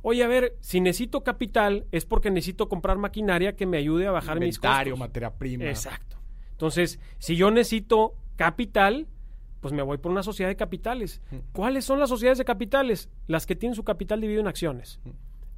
Oye, 0.00 0.24
a 0.24 0.28
ver, 0.28 0.56
si 0.60 0.80
necesito 0.80 1.22
capital 1.24 1.84
es 1.92 2.06
porque 2.06 2.30
necesito 2.30 2.70
comprar 2.70 2.96
maquinaria 2.96 3.54
que 3.54 3.66
me 3.66 3.76
ayude 3.76 4.06
a 4.06 4.12
bajar 4.12 4.40
mis 4.40 4.58
costos. 4.58 4.98
materia 4.98 5.34
prima. 5.34 5.66
Exacto. 5.66 6.16
Entonces, 6.52 7.00
si 7.18 7.36
yo 7.36 7.50
necesito 7.50 8.14
capital, 8.36 9.08
pues 9.60 9.74
me 9.74 9.82
voy 9.82 9.98
por 9.98 10.10
una 10.10 10.22
sociedad 10.22 10.48
de 10.48 10.56
capitales. 10.56 11.20
¿Cuáles 11.52 11.84
son 11.84 12.00
las 12.00 12.08
sociedades 12.08 12.38
de 12.38 12.46
capitales? 12.46 13.10
Las 13.26 13.44
que 13.44 13.54
tienen 13.54 13.76
su 13.76 13.84
capital 13.84 14.22
dividido 14.22 14.40
en 14.40 14.48
acciones. 14.48 15.00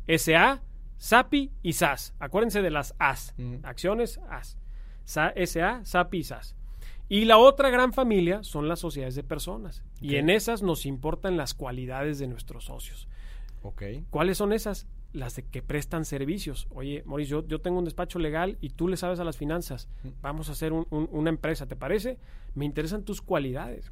SA, 0.09 0.61
SAPI 0.97 1.53
y 1.63 1.75
SAS. 1.75 2.15
Acuérdense 2.19 2.63
de 2.63 2.71
las 2.71 2.97
AS. 2.99 3.33
Acciones, 3.63 4.19
AS. 4.29 4.59
SA, 5.05 5.85
SAPI 5.85 6.19
y 6.19 6.25
SAS. 6.25 6.57
Y 7.11 7.25
la 7.25 7.39
otra 7.39 7.71
gran 7.71 7.93
familia 7.93 8.45
son 8.45 8.69
las 8.69 8.79
sociedades 8.79 9.17
de 9.17 9.25
personas. 9.25 9.83
Y 10.01 10.15
en 10.15 10.31
esas 10.31 10.63
nos 10.63 10.87
importan 10.87 11.37
las 11.37 11.55
cualidades 11.55 12.21
de 12.21 12.29
nuestros 12.29 12.67
socios. 12.67 13.09
Okay. 13.63 14.05
¿Cuáles 14.11 14.39
son 14.39 14.53
esas? 14.53 14.87
Las 15.13 15.35
de 15.35 15.43
que 15.43 15.61
prestan 15.61 16.05
servicios. 16.05 16.69
Oye, 16.71 17.03
Mauricio, 17.05 17.45
yo, 17.49 17.61
tengo 17.61 17.81
un 17.81 17.85
despacho 17.85 18.21
legal 18.21 18.59
y 18.61 18.71
tú 18.71 18.87
le 18.87 18.97
sabes 18.97 19.19
a 19.19 19.25
las 19.25 19.37
finanzas. 19.37 19.89
Vamos 20.23 20.51
a 20.51 20.53
hacer 20.53 20.73
una 20.73 21.31
empresa, 21.31 21.67
¿te 21.67 21.75
parece? 21.75 22.17
Me 22.55 22.65
interesan 22.65 23.03
tus 23.03 23.21
cualidades. 23.21 23.91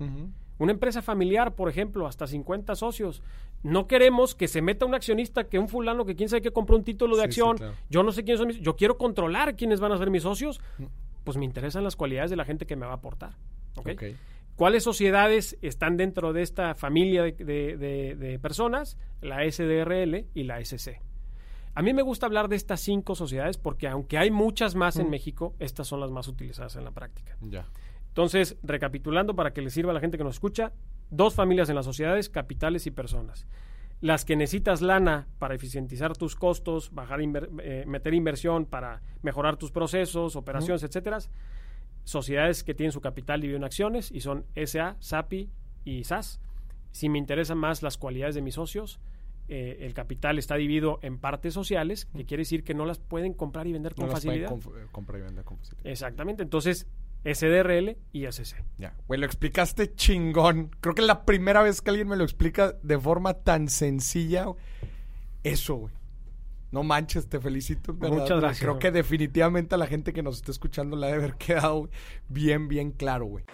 Una 0.58 0.70
empresa 0.70 1.02
familiar, 1.02 1.56
por 1.56 1.68
ejemplo, 1.68 2.06
hasta 2.06 2.28
50 2.28 2.76
socios. 2.76 3.20
No 3.64 3.88
queremos 3.88 4.36
que 4.36 4.46
se 4.46 4.62
meta 4.62 4.86
un 4.86 4.94
accionista, 4.94 5.48
que 5.48 5.58
un 5.58 5.68
fulano 5.68 6.06
que 6.06 6.14
quién 6.14 6.28
sabe 6.28 6.40
que 6.40 6.52
compró 6.52 6.76
un 6.76 6.84
título 6.84 7.16
de 7.16 7.24
acción. 7.24 7.56
Yo 7.90 8.04
no 8.04 8.12
sé 8.12 8.22
quiénes 8.22 8.38
son 8.38 8.46
mis... 8.46 8.60
Yo 8.60 8.76
quiero 8.76 8.96
controlar 8.96 9.56
quiénes 9.56 9.80
van 9.80 9.90
a 9.90 9.98
ser 9.98 10.08
mis 10.08 10.22
socios 10.22 10.60
pues 11.24 11.36
me 11.36 11.44
interesan 11.44 11.84
las 11.84 11.96
cualidades 11.96 12.30
de 12.30 12.36
la 12.36 12.44
gente 12.44 12.66
que 12.66 12.76
me 12.76 12.86
va 12.86 12.92
a 12.92 12.96
aportar. 12.96 13.36
¿Cuáles 14.56 14.82
sociedades 14.82 15.56
están 15.62 15.96
dentro 15.96 16.32
de 16.32 16.42
esta 16.42 16.74
familia 16.74 17.22
de, 17.22 18.38
personas? 18.42 18.98
La 19.20 19.48
SDRL 19.48 20.26
y 20.34 20.42
la 20.44 20.60
SC. 20.60 21.00
A 21.74 21.82
mí 21.82 21.94
me 21.94 22.02
gusta 22.02 22.26
hablar 22.26 22.48
de 22.48 22.56
estas 22.56 22.80
cinco 22.80 23.14
sociedades 23.14 23.56
porque 23.56 23.86
aunque 23.86 24.18
hay 24.18 24.32
muchas 24.32 24.74
más 24.74 24.96
en 24.96 25.06
mm. 25.06 25.10
México, 25.10 25.54
estas 25.60 25.86
son 25.86 26.00
las 26.00 26.10
más 26.10 26.26
utilizadas 26.26 26.74
en 26.74 26.84
la 26.84 26.90
práctica. 26.90 27.36
Ya. 27.40 27.66
Entonces, 28.08 28.56
recapitulando 28.64 29.36
para 29.36 29.52
que 29.52 29.62
le 29.62 29.70
sirva 29.70 29.92
a 29.92 29.94
la 29.94 30.00
gente 30.00 30.18
que 30.18 30.24
nos 30.24 30.36
escucha, 30.36 30.72
dos 31.08 31.34
familias 31.34 31.68
en 31.68 31.76
las 31.76 31.84
sociedades, 31.84 32.28
capitales 32.28 32.86
y 32.88 32.90
personas 32.90 33.46
las 34.00 34.24
que 34.24 34.36
necesitas 34.36 34.80
lana 34.80 35.26
para 35.38 35.54
eficientizar 35.54 36.16
tus 36.16 36.36
costos, 36.36 36.92
bajar 36.92 37.20
eh, 37.20 37.84
meter 37.86 38.14
inversión 38.14 38.64
para 38.64 39.02
mejorar 39.22 39.56
tus 39.56 39.72
procesos, 39.72 40.36
operaciones, 40.36 40.82
etcétera. 40.82 41.18
Sociedades 42.04 42.62
que 42.62 42.74
tienen 42.74 42.92
su 42.92 43.00
capital 43.00 43.40
dividido 43.40 43.58
en 43.58 43.64
acciones 43.64 44.10
y 44.12 44.20
son 44.20 44.46
SA, 44.64 44.96
SAPI 45.00 45.50
y 45.84 46.04
SAS. 46.04 46.40
Si 46.92 47.08
me 47.08 47.18
interesan 47.18 47.58
más 47.58 47.82
las 47.82 47.98
cualidades 47.98 48.34
de 48.34 48.42
mis 48.42 48.54
socios, 48.54 49.00
eh, 49.48 49.78
el 49.80 49.94
capital 49.94 50.38
está 50.38 50.56
dividido 50.56 51.00
en 51.02 51.18
partes 51.18 51.54
sociales, 51.54 52.06
que 52.06 52.24
quiere 52.24 52.42
decir 52.42 52.64
que 52.64 52.74
no 52.74 52.84
las 52.84 52.98
pueden 52.98 53.32
comprar 53.32 53.66
y 53.66 53.72
vender 53.72 53.94
con 53.94 54.10
facilidad. 54.10 54.52
Eh, 54.52 54.86
comprar 54.92 55.20
y 55.20 55.24
vender 55.24 55.44
con 55.44 55.58
facilidad. 55.58 55.86
Exactamente. 55.86 56.42
Entonces, 56.42 56.86
SDRL 57.24 57.96
y 58.12 58.26
SC. 58.26 58.64
Ya, 58.78 58.94
güey, 59.06 59.20
lo 59.20 59.26
explicaste 59.26 59.94
chingón. 59.94 60.70
Creo 60.80 60.94
que 60.94 61.02
es 61.02 61.06
la 61.06 61.24
primera 61.24 61.62
vez 61.62 61.80
que 61.80 61.90
alguien 61.90 62.08
me 62.08 62.16
lo 62.16 62.24
explica 62.24 62.74
de 62.82 62.98
forma 62.98 63.34
tan 63.34 63.68
sencilla. 63.68 64.46
Eso, 65.42 65.76
güey. 65.76 65.94
No 66.70 66.82
manches, 66.82 67.28
te 67.28 67.40
felicito. 67.40 67.94
Muchas 67.94 68.40
gracias. 68.40 68.60
Creo 68.60 68.78
que 68.78 68.90
definitivamente 68.90 69.74
a 69.74 69.78
la 69.78 69.86
gente 69.86 70.12
que 70.12 70.22
nos 70.22 70.36
está 70.36 70.50
escuchando 70.50 70.96
le 70.96 71.06
debe 71.06 71.18
haber 71.18 71.34
quedado 71.36 71.88
bien, 72.28 72.68
bien 72.68 72.92
claro, 72.92 73.24
güey. 73.26 73.44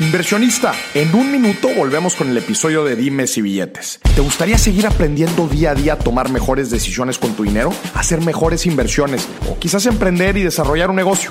Inversionista, 0.00 0.74
en 0.94 1.14
un 1.14 1.30
minuto 1.30 1.68
volvemos 1.76 2.16
con 2.16 2.28
el 2.28 2.36
episodio 2.36 2.84
de 2.84 2.96
Dimes 2.96 3.38
y 3.38 3.42
Billetes. 3.42 4.00
¿Te 4.16 4.20
gustaría 4.20 4.58
seguir 4.58 4.88
aprendiendo 4.88 5.46
día 5.46 5.70
a 5.70 5.74
día 5.76 5.92
a 5.92 5.98
tomar 6.00 6.32
mejores 6.32 6.68
decisiones 6.72 7.16
con 7.16 7.34
tu 7.34 7.44
dinero? 7.44 7.72
Hacer 7.94 8.20
mejores 8.20 8.66
inversiones 8.66 9.28
o 9.48 9.56
quizás 9.56 9.86
emprender 9.86 10.36
y 10.36 10.42
desarrollar 10.42 10.90
un 10.90 10.96
negocio. 10.96 11.30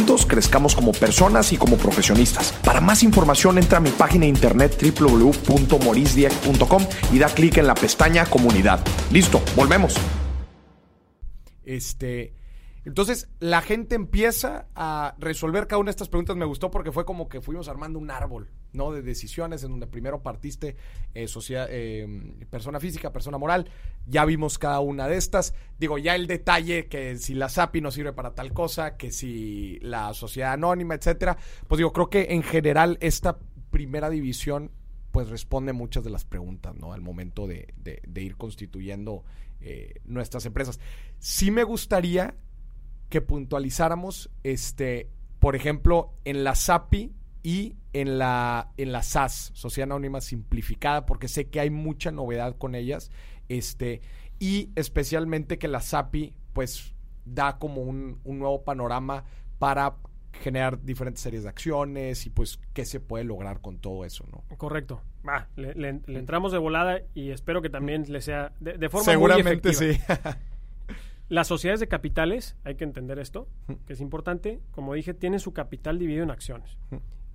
crezcamos 0.27 0.75
como 0.75 0.91
personas 0.91 1.53
y 1.53 1.57
como 1.57 1.77
profesionistas. 1.77 2.51
Para 2.63 2.81
más 2.81 3.03
información 3.03 3.57
entra 3.57 3.77
a 3.77 3.81
mi 3.81 3.91
página 3.91 4.21
de 4.21 4.29
internet 4.29 4.77
www.morisdieck.com 4.99 6.83
y 7.11 7.19
da 7.19 7.27
clic 7.27 7.57
en 7.57 7.67
la 7.67 7.75
pestaña 7.75 8.25
comunidad. 8.25 8.79
Listo, 9.11 9.41
volvemos. 9.55 9.95
Este, 11.63 12.33
entonces 12.83 13.29
la 13.39 13.61
gente 13.61 13.95
empieza 13.95 14.67
a 14.75 15.15
resolver 15.19 15.67
cada 15.67 15.79
una 15.79 15.89
de 15.89 15.91
estas 15.91 16.09
preguntas. 16.09 16.35
Me 16.35 16.45
gustó 16.45 16.71
porque 16.71 16.91
fue 16.91 17.05
como 17.05 17.29
que 17.29 17.41
fuimos 17.41 17.67
armando 17.67 17.99
un 17.99 18.11
árbol, 18.11 18.49
¿no? 18.73 18.91
De 18.91 19.01
decisiones 19.01 19.63
en 19.63 19.71
donde 19.71 19.87
primero 19.87 20.21
partiste 20.21 20.75
eh, 21.13 21.27
eh, 21.49 22.33
persona 22.49 22.79
física, 22.79 23.11
persona 23.11 23.37
moral. 23.37 23.69
Ya 24.07 24.25
vimos 24.25 24.57
cada 24.57 24.79
una 24.79 25.07
de 25.07 25.17
estas. 25.17 25.53
Digo, 25.79 25.97
ya 25.97 26.15
el 26.15 26.27
detalle 26.27 26.87
que 26.87 27.17
si 27.17 27.33
la 27.33 27.49
SAPI 27.49 27.81
no 27.81 27.91
sirve 27.91 28.13
para 28.13 28.33
tal 28.33 28.53
cosa, 28.53 28.97
que 28.97 29.11
si 29.11 29.79
la 29.81 30.13
sociedad 30.13 30.53
anónima, 30.53 30.95
etcétera. 30.95 31.37
Pues 31.67 31.77
digo, 31.77 31.93
creo 31.93 32.09
que 32.09 32.27
en 32.33 32.43
general 32.43 32.97
esta 33.01 33.37
primera 33.69 34.09
división 34.09 34.71
pues 35.11 35.29
responde 35.29 35.73
muchas 35.73 36.03
de 36.03 36.09
las 36.09 36.25
preguntas, 36.25 36.75
¿no? 36.75 36.93
Al 36.93 37.01
momento 37.01 37.45
de, 37.45 37.73
ir 38.15 38.37
constituyendo 38.37 39.23
eh, 39.59 39.99
nuestras 40.05 40.45
empresas. 40.45 40.79
Sí 41.19 41.51
me 41.51 41.63
gustaría 41.63 42.35
que 43.09 43.21
puntualizáramos, 43.21 44.29
este, 44.43 45.09
por 45.39 45.55
ejemplo, 45.55 46.13
en 46.23 46.43
la 46.43 46.55
SAPI 46.55 47.13
y 47.43 47.75
en 47.93 48.17
la, 48.17 48.71
en 48.77 48.91
la 48.91 49.03
SAS, 49.03 49.51
Sociedad 49.53 49.89
Anónima 49.89 50.21
Simplificada, 50.21 51.05
porque 51.05 51.27
sé 51.27 51.49
que 51.49 51.59
hay 51.59 51.69
mucha 51.69 52.11
novedad 52.11 52.55
con 52.57 52.75
ellas, 52.75 53.11
este, 53.49 54.01
y 54.39 54.69
especialmente 54.75 55.59
que 55.59 55.67
la 55.67 55.81
SAPI, 55.81 56.33
pues, 56.53 56.93
da 57.25 57.59
como 57.59 57.81
un, 57.81 58.19
nuevo 58.23 58.63
panorama 58.63 59.25
para 59.59 59.95
generar 60.33 60.81
diferentes 60.81 61.21
series 61.21 61.43
de 61.43 61.49
acciones 61.49 62.25
y 62.25 62.29
pues 62.29 62.59
qué 62.73 62.85
se 62.85 62.99
puede 62.99 63.25
lograr 63.25 63.61
con 63.61 63.77
todo 63.77 64.05
eso, 64.05 64.25
¿no? 64.31 64.43
Correcto. 64.57 65.01
Va, 65.27 65.49
le, 65.55 66.01
entramos 66.07 66.51
de 66.51 66.57
volada 66.57 67.01
y 67.13 67.31
espero 67.31 67.61
que 67.61 67.69
también 67.69 68.05
le 68.07 68.21
sea 68.21 68.53
de, 68.59 68.89
forma 68.89 69.11
Seguramente 69.11 69.69
muy 69.69 69.75
sí. 69.75 69.99
Las 71.29 71.47
sociedades 71.47 71.79
de 71.79 71.87
capitales, 71.87 72.57
hay 72.63 72.75
que 72.75 72.83
entender 72.83 73.19
esto, 73.19 73.47
que 73.85 73.93
es 73.93 74.01
importante, 74.01 74.59
como 74.71 74.93
dije, 74.93 75.13
tienen 75.13 75.39
su 75.39 75.53
capital 75.53 75.97
dividido 75.97 76.23
en 76.23 76.31
acciones. 76.31 76.77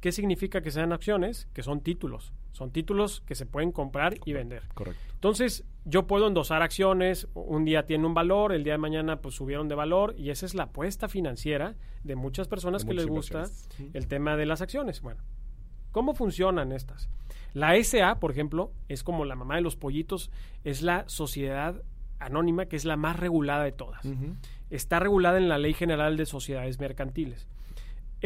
¿Qué 0.06 0.12
significa 0.12 0.60
que 0.60 0.70
sean 0.70 0.92
acciones? 0.92 1.48
Que 1.52 1.64
son 1.64 1.80
títulos. 1.80 2.32
Son 2.52 2.70
títulos 2.70 3.24
que 3.26 3.34
se 3.34 3.44
pueden 3.44 3.72
comprar 3.72 4.14
y 4.24 4.34
vender. 4.34 4.62
Correcto. 4.72 5.02
Entonces, 5.14 5.64
yo 5.84 6.06
puedo 6.06 6.28
endosar 6.28 6.62
acciones, 6.62 7.26
un 7.34 7.64
día 7.64 7.86
tiene 7.86 8.06
un 8.06 8.14
valor, 8.14 8.52
el 8.52 8.62
día 8.62 8.74
de 8.74 8.78
mañana 8.78 9.20
pues 9.20 9.34
subieron 9.34 9.66
de 9.66 9.74
valor 9.74 10.14
y 10.16 10.30
esa 10.30 10.46
es 10.46 10.54
la 10.54 10.62
apuesta 10.62 11.08
financiera 11.08 11.74
de 12.04 12.14
muchas 12.14 12.46
personas 12.46 12.84
que 12.84 12.94
les 12.94 13.04
gusta 13.04 13.46
el 13.94 14.06
tema 14.06 14.36
de 14.36 14.46
las 14.46 14.60
acciones. 14.60 15.02
Bueno, 15.02 15.24
¿cómo 15.90 16.14
funcionan 16.14 16.70
estas? 16.70 17.08
La 17.52 17.74
SA, 17.82 18.20
por 18.20 18.30
ejemplo, 18.30 18.70
es 18.88 19.02
como 19.02 19.24
la 19.24 19.34
mamá 19.34 19.56
de 19.56 19.62
los 19.62 19.74
pollitos, 19.74 20.30
es 20.62 20.82
la 20.82 21.02
sociedad 21.08 21.82
anónima, 22.20 22.66
que 22.66 22.76
es 22.76 22.84
la 22.84 22.96
más 22.96 23.18
regulada 23.18 23.64
de 23.64 23.72
todas. 23.72 24.06
Está 24.70 25.00
regulada 25.00 25.38
en 25.38 25.48
la 25.48 25.58
Ley 25.58 25.74
General 25.74 26.16
de 26.16 26.26
Sociedades 26.26 26.78
Mercantiles. 26.78 27.48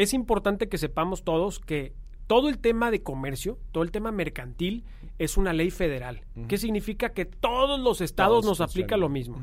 Es 0.00 0.14
importante 0.14 0.70
que 0.70 0.78
sepamos 0.78 1.24
todos 1.24 1.60
que 1.60 1.92
todo 2.26 2.48
el 2.48 2.58
tema 2.58 2.90
de 2.90 3.02
comercio, 3.02 3.58
todo 3.70 3.82
el 3.82 3.90
tema 3.90 4.10
mercantil, 4.10 4.84
es 5.18 5.36
una 5.36 5.52
ley 5.52 5.70
federal. 5.70 6.22
¿Qué 6.48 6.56
significa? 6.56 7.12
Que 7.12 7.26
todos 7.26 7.78
los 7.78 8.00
estados 8.00 8.46
nos 8.46 8.62
aplica 8.62 8.96
lo 8.96 9.10
mismo. 9.10 9.36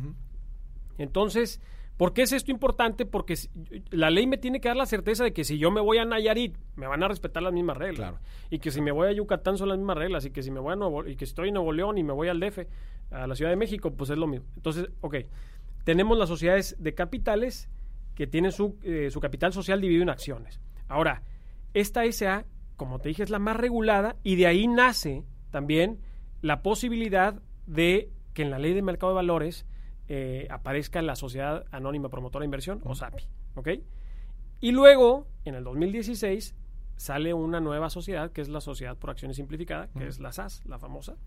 Entonces, 0.98 1.62
¿Por 1.96 2.14
qué 2.14 2.22
es 2.22 2.32
esto 2.32 2.52
importante? 2.52 3.08
Porque 3.08 3.34
la 3.90 4.12
ley 4.12 4.28
me 4.28 4.38
tiene 4.38 4.62
que 4.62 4.68
dar 4.68 4.78
la 4.78 4.86
certeza 4.86 5.24
de 5.24 5.34
que 5.34 5.44
si 5.44 5.58
yo 5.58 5.72
me 5.72 5.82
voy 5.82 5.98
a 5.98 6.06
Nayarit, 6.06 6.56
me 6.76 6.86
van 6.86 7.02
a 7.02 7.08
respetar 7.08 7.42
las 7.42 7.54
mismas 7.54 7.76
reglas. 7.76 8.14
Y 8.52 8.60
que 8.60 8.70
si 8.70 8.82
me 8.82 8.92
voy 8.92 9.08
a 9.08 9.12
Yucatán 9.14 9.58
son 9.58 9.70
las 9.70 9.80
mismas 9.80 9.98
reglas. 9.98 10.24
Y 10.26 10.30
que 10.30 10.44
si 10.44 10.52
me 10.52 10.60
voy 10.60 10.74
a 10.74 10.76
Nuevo, 10.76 11.08
y 11.08 11.16
que 11.16 11.26
estoy 11.26 11.48
en 11.48 11.56
Nuevo 11.56 11.74
León 11.74 11.98
y 11.98 12.04
me 12.04 12.14
voy 12.14 12.28
al 12.28 12.40
DF, 12.40 12.60
a 13.10 13.26
la 13.26 13.36
Ciudad 13.36 13.50
de 13.50 13.58
México, 13.58 13.92
pues 13.92 14.12
es 14.12 14.18
lo 14.20 14.28
mismo. 14.28 14.46
Entonces, 14.56 14.90
ok, 15.02 15.16
tenemos 15.86 16.20
las 16.20 16.30
sociedades 16.30 16.76
de 16.78 16.94
capitales 16.94 17.68
que 18.18 18.26
tienen 18.26 18.52
su, 18.52 18.80
eh, 18.82 19.12
su 19.12 19.20
capital 19.20 19.54
social 19.54 19.80
dividido 19.80 20.02
en 20.02 20.10
acciones. 20.10 20.60
Ahora, 20.88 21.22
esta 21.76 22.04
SA, 22.12 22.46
como 22.76 22.98
te 22.98 23.10
dije, 23.10 23.22
es 23.22 23.30
la 23.30 23.38
más 23.38 23.56
regulada 23.56 24.16
y 24.24 24.38
de 24.38 24.48
ahí 24.48 24.68
nace 24.68 25.24
también 25.52 26.00
la 26.42 26.64
posibilidad 26.64 27.40
de 27.68 28.10
que 28.34 28.42
en 28.42 28.50
la 28.50 28.58
ley 28.58 28.74
de 28.74 28.82
mercado 28.82 29.12
de 29.12 29.18
valores 29.18 29.68
eh, 30.08 30.48
aparezca 30.50 31.04
la 31.04 31.16
Sociedad 31.16 31.66
Anónima 31.70 32.10
Promotora 32.10 32.42
de 32.42 32.48
Inversión, 32.48 32.82
o 32.86 32.96
SAPI. 32.96 33.28
¿Ok? 33.54 33.70
Y 34.62 34.72
luego, 34.72 35.28
en 35.46 35.54
el 35.54 35.64
2016, 35.64 36.56
sale 36.96 37.36
una 37.36 37.60
nueva 37.60 37.92
sociedad, 37.92 38.32
que 38.32 38.42
es 38.42 38.50
la 38.50 38.62
Sociedad 38.62 38.98
por 38.98 39.12
Acciones 39.12 39.38
Simplificada, 39.38 39.90
que 39.96 40.08
es 40.08 40.20
la 40.20 40.32
SAS, 40.32 40.64
la 40.66 40.80
famosa. 40.80 41.18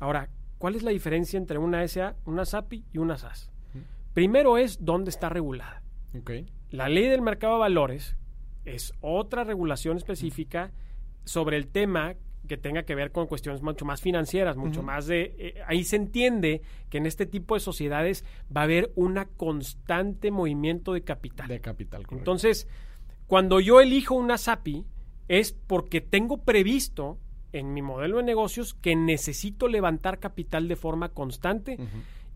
Ahora, 0.00 0.28
¿cuál 0.58 0.74
es 0.74 0.82
la 0.82 0.90
diferencia 0.90 1.38
entre 1.38 1.56
una 1.56 1.88
SA, 1.88 2.14
una 2.26 2.44
SAPI 2.44 2.84
y 2.92 2.98
una 2.98 3.16
SAS? 3.16 3.50
Primero 4.12 4.58
es 4.58 4.84
dónde 4.84 5.08
está 5.08 5.30
regulada. 5.30 5.82
Okay. 6.20 6.46
La 6.70 6.88
ley 6.88 7.08
del 7.08 7.22
mercado 7.22 7.54
de 7.54 7.60
valores 7.60 8.16
es 8.64 8.92
otra 9.00 9.44
regulación 9.44 9.96
específica 9.96 10.72
sobre 11.24 11.56
el 11.56 11.68
tema 11.68 12.14
que 12.46 12.56
tenga 12.56 12.84
que 12.84 12.94
ver 12.94 13.10
con 13.12 13.26
cuestiones 13.26 13.62
mucho 13.62 13.84
más 13.84 14.00
financieras, 14.00 14.56
mucho 14.56 14.82
más 14.82 15.06
de... 15.06 15.34
Eh, 15.38 15.62
ahí 15.66 15.84
se 15.84 15.96
entiende 15.96 16.62
que 16.88 16.98
en 16.98 17.06
este 17.06 17.26
tipo 17.26 17.54
de 17.54 17.60
sociedades 17.60 18.24
va 18.54 18.62
a 18.62 18.64
haber 18.64 18.92
un 18.94 19.18
constante 19.36 20.30
movimiento 20.30 20.92
de 20.92 21.02
capital. 21.02 21.48
De 21.48 21.60
capital, 21.60 22.06
correcto. 22.06 22.18
Entonces, 22.18 22.68
cuando 23.26 23.60
yo 23.60 23.80
elijo 23.80 24.14
una 24.14 24.38
SAPI, 24.38 24.84
es 25.28 25.52
porque 25.52 26.00
tengo 26.00 26.38
previsto 26.44 27.18
en 27.52 27.72
mi 27.72 27.82
modelo 27.82 28.18
de 28.18 28.22
negocios 28.22 28.74
que 28.74 28.94
necesito 28.94 29.66
levantar 29.68 30.18
capital 30.18 30.68
de 30.68 30.76
forma 30.76 31.08
constante. 31.08 31.78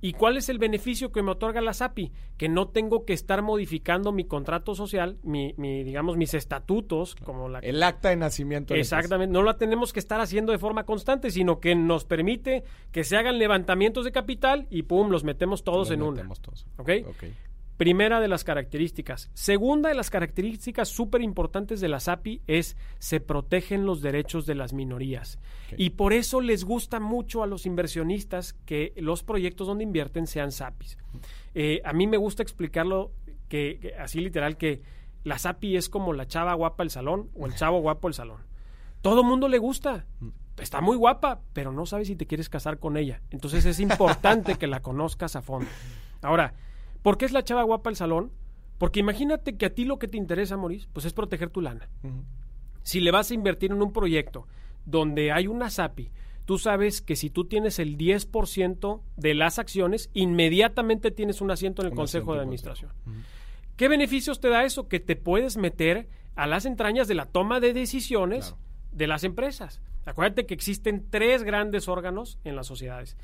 ¿Y 0.01 0.15
cuál 0.15 0.37
es 0.37 0.49
el 0.49 0.59
beneficio 0.59 1.13
que 1.13 1.23
me 1.23 1.33
otorga 1.33 1.61
la 1.61 1.75
SAPI? 1.75 2.13
Que 2.37 2.49
no 2.49 2.69
tengo 2.69 3.05
que 3.05 3.13
estar 3.13 3.43
modificando 3.43 4.13
mi 4.13 4.25
contrato 4.25 4.75
social, 4.75 5.19
mi, 5.23 5.53
digamos, 5.85 6.17
mis 6.17 6.35
estatutos, 6.35 7.15
como 7.17 7.49
la... 7.49 7.59
El 7.59 7.83
acta 7.83 8.09
de 8.09 8.17
nacimiento. 8.17 8.75
Exactamente, 8.75 9.33
no 9.33 9.43
la 9.43 9.59
tenemos 9.59 9.93
que 9.93 10.01
estar 10.01 10.21
haciendo 10.21 10.53
de 10.53 10.59
forma 10.59 10.85
constante, 10.85 11.31
sino 11.31 11.61
que 11.61 11.75
nos 11.75 12.05
permite 12.05 12.65
que 12.93 13.05
se 13.05 13.17
hagan 13.17 13.39
levantamientos 13.39 14.05
de 14.05 14.13
capital 14.13 14.67
y 14.71 14.83
pum, 14.85 15.11
los 15.11 15.25
metemos 15.25 15.65
todos 15.65 15.91
en 15.91 16.01
metemos 16.01 16.39
una. 16.39 16.43
Todos. 16.43 16.67
¿Ok? 16.79 16.91
Primera 17.81 18.21
de 18.21 18.29
las 18.29 18.45
características. 18.45 19.31
Segunda 19.33 19.89
de 19.89 19.95
las 19.95 20.11
características 20.11 20.87
súper 20.91 21.23
importantes 21.23 21.81
de 21.81 21.89
la 21.89 21.99
SAPI 21.99 22.43
es 22.47 22.77
se 22.99 23.21
protegen 23.21 23.87
los 23.87 24.03
derechos 24.03 24.45
de 24.45 24.55
las 24.55 24.75
minorías. 24.75 25.39
Y 25.79 25.89
por 25.89 26.13
eso 26.13 26.43
les 26.43 26.65
gusta 26.65 27.01
mucho 27.01 27.43
a 27.43 27.47
los 27.47 27.65
inversionistas 27.65 28.53
que 28.67 28.93
los 28.97 29.23
proyectos 29.23 29.67
donde 29.67 29.85
invierten 29.85 30.27
sean 30.27 30.53
SAPIs. 30.53 30.99
Eh, 31.55 31.81
a 31.83 31.95
mí 31.95 32.07
me 32.07 32.19
gusta 32.19 32.43
explicarlo 32.43 33.13
que, 33.49 33.95
así 33.99 34.21
literal 34.21 34.59
que 34.59 34.83
la 35.25 35.39
SAPI 35.39 35.77
es 35.79 35.89
como 35.89 36.13
la 36.13 36.27
chava 36.27 36.53
guapa 36.53 36.83
del 36.83 36.91
salón 36.91 37.31
o 37.35 37.47
el 37.47 37.55
chavo 37.55 37.81
guapo 37.81 38.09
del 38.09 38.15
salón. 38.15 38.43
Todo 39.01 39.25
mundo 39.25 39.49
le 39.49 39.57
gusta. 39.57 40.05
Mm. 40.21 40.29
Está 40.59 40.83
muy 40.83 40.99
guapa, 40.99 41.41
pero 41.55 41.73
no 41.73 41.87
sabes 41.87 42.09
si 42.09 42.17
te 42.17 42.27
quieres 42.27 42.51
casar 42.51 42.79
con 42.79 42.99
ella. 42.99 43.23
Entonces 43.31 43.65
es 43.65 43.81
importante 43.81 44.57
que 44.57 44.67
la 44.67 44.83
conozcas 44.83 45.35
a 45.35 45.41
fondo. 45.41 45.71
Ahora, 46.21 46.53
¿Por 47.03 47.19
qué 47.19 47.25
es 47.25 47.33
la 47.33 47.45
chava 47.45 47.63
guapa 47.63 47.91
el 47.91 47.97
salón? 47.97 48.33
Porque 48.79 49.01
imagínate 49.01 49.57
que 49.57 49.67
a 49.67 49.75
ti 49.75 49.85
lo 49.85 49.99
que 49.99 50.09
te 50.09 50.17
interesa, 50.17 50.57
Maurice, 50.57 50.89
pues 50.93 51.05
es 51.07 51.13
proteger 51.13 51.51
tu 51.51 51.61
lana. 51.61 51.89
Si 52.83 53.01
le 53.01 53.11
vas 53.11 53.31
a 53.31 53.35
invertir 53.35 53.73
en 53.73 53.83
un 53.83 53.93
proyecto 53.93 54.47
donde 54.87 55.33
hay 55.33 55.47
una 55.47 55.69
SAPI, 55.71 56.11
tú 56.47 56.59
sabes 56.59 57.03
que 57.03 57.15
si 57.17 57.29
tú 57.31 57.45
tienes 57.45 57.79
el 57.79 57.97
10% 57.99 59.03
de 59.17 59.35
las 59.35 59.59
acciones, 59.59 60.11
inmediatamente 60.15 61.11
tienes 61.11 61.41
un 61.41 61.51
asiento 61.51 61.83
en 61.83 61.87
el 61.87 61.93
Un 61.93 61.97
Consejo 61.97 62.35
de 62.35 62.41
Administración. 62.41 62.91
¿Qué 63.77 63.89
beneficios 63.89 64.41
te 64.41 64.49
da 64.49 64.65
eso? 64.65 64.89
Que 64.89 65.01
te 65.01 65.17
puedes 65.17 65.57
meter 65.57 66.09
a 66.35 66.47
las 66.47 66.65
entrañas 66.65 67.07
de 67.09 67.15
la 67.15 67.27
toma 67.27 67.61
de 67.61 67.73
decisiones 67.75 68.47
Claro. 68.49 68.59
de 68.93 69.07
las 69.07 69.25
empresas. 69.25 69.81
Acuérdate 70.07 70.47
que 70.47 70.55
existen 70.55 71.07
tres 71.11 71.43
grandes 71.43 71.87
órganos 71.89 72.39
en 72.45 72.57
las 72.57 72.67
sociedades, 72.67 73.17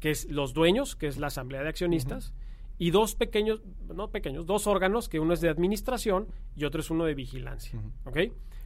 que 0.00 0.10
es 0.10 0.28
los 0.28 0.52
dueños, 0.52 0.96
que 0.96 1.06
es 1.06 1.16
la 1.18 1.28
asamblea 1.28 1.62
de 1.62 1.68
accionistas, 1.68 2.34
y 2.80 2.92
dos 2.92 3.14
pequeños, 3.14 3.60
no 3.94 4.08
pequeños, 4.08 4.46
dos 4.46 4.66
órganos, 4.66 5.10
que 5.10 5.20
uno 5.20 5.34
es 5.34 5.42
de 5.42 5.50
administración 5.50 6.28
y 6.56 6.64
otro 6.64 6.80
es 6.80 6.90
uno 6.90 7.04
de 7.04 7.14
vigilancia. 7.14 7.78
¿ok? 8.06 8.18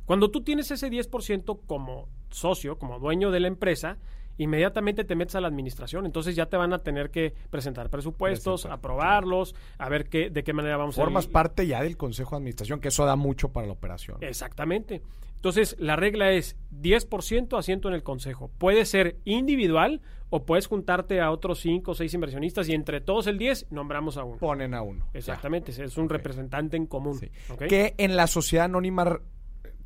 Cuando 0.04 0.30
tú 0.30 0.42
tienes 0.42 0.70
ese 0.70 0.88
10% 0.88 1.58
como 1.66 2.08
socio, 2.30 2.78
como 2.78 3.00
dueño 3.00 3.32
de 3.32 3.40
la 3.40 3.48
empresa, 3.48 3.98
inmediatamente 4.38 5.02
te 5.02 5.16
metes 5.16 5.34
a 5.34 5.40
la 5.40 5.48
administración. 5.48 6.06
Entonces 6.06 6.36
ya 6.36 6.46
te 6.46 6.56
van 6.56 6.72
a 6.72 6.78
tener 6.78 7.10
que 7.10 7.34
presentar 7.50 7.90
presupuestos, 7.90 8.62
Presentar, 8.62 8.78
aprobarlos, 8.78 9.56
a 9.78 9.88
ver 9.88 10.08
qué, 10.08 10.30
de 10.30 10.44
qué 10.44 10.52
manera 10.52 10.76
vamos 10.76 10.96
a 10.96 11.02
Formas 11.02 11.26
parte 11.26 11.66
ya 11.66 11.82
del 11.82 11.96
Consejo 11.96 12.30
de 12.30 12.36
Administración, 12.36 12.78
que 12.78 12.88
eso 12.88 13.04
da 13.04 13.16
mucho 13.16 13.48
para 13.48 13.66
la 13.66 13.72
operación. 13.72 14.18
Exactamente. 14.20 15.02
Entonces, 15.44 15.76
la 15.78 15.94
regla 15.94 16.32
es 16.32 16.56
10% 16.80 17.58
asiento 17.58 17.88
en 17.88 17.94
el 17.94 18.02
consejo. 18.02 18.50
Puede 18.56 18.86
ser 18.86 19.18
individual 19.26 20.00
o 20.30 20.46
puedes 20.46 20.66
juntarte 20.68 21.20
a 21.20 21.30
otros 21.30 21.60
5 21.60 21.90
o 21.90 21.94
6 21.94 22.14
inversionistas 22.14 22.66
y 22.70 22.72
entre 22.72 23.02
todos 23.02 23.26
el 23.26 23.36
10 23.36 23.66
nombramos 23.70 24.16
a 24.16 24.24
uno. 24.24 24.38
Ponen 24.38 24.72
a 24.72 24.80
uno. 24.80 25.04
ya. 25.12 25.18
Exactamente, 25.18 25.70
es 25.70 25.98
un 25.98 26.08
representante 26.08 26.78
en 26.78 26.86
común. 26.86 27.20
Que 27.68 27.94
en 27.98 28.16
la 28.16 28.26
sociedad 28.26 28.64
anónima 28.64 29.20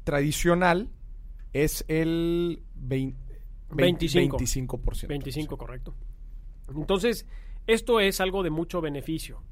tradicional 0.05 0.91
es 1.53 1.85
el 1.89 2.63
vein- 2.77 3.17
vein- 3.71 3.97
25. 3.99 4.39
25%. 4.39 5.09
25, 5.09 5.57
correcto. 5.59 5.93
Entonces, 6.73 7.27
esto 7.67 7.99
es 7.99 8.21
algo 8.21 8.45
de 8.45 8.51
mucho 8.51 8.81
beneficio. 8.81 9.43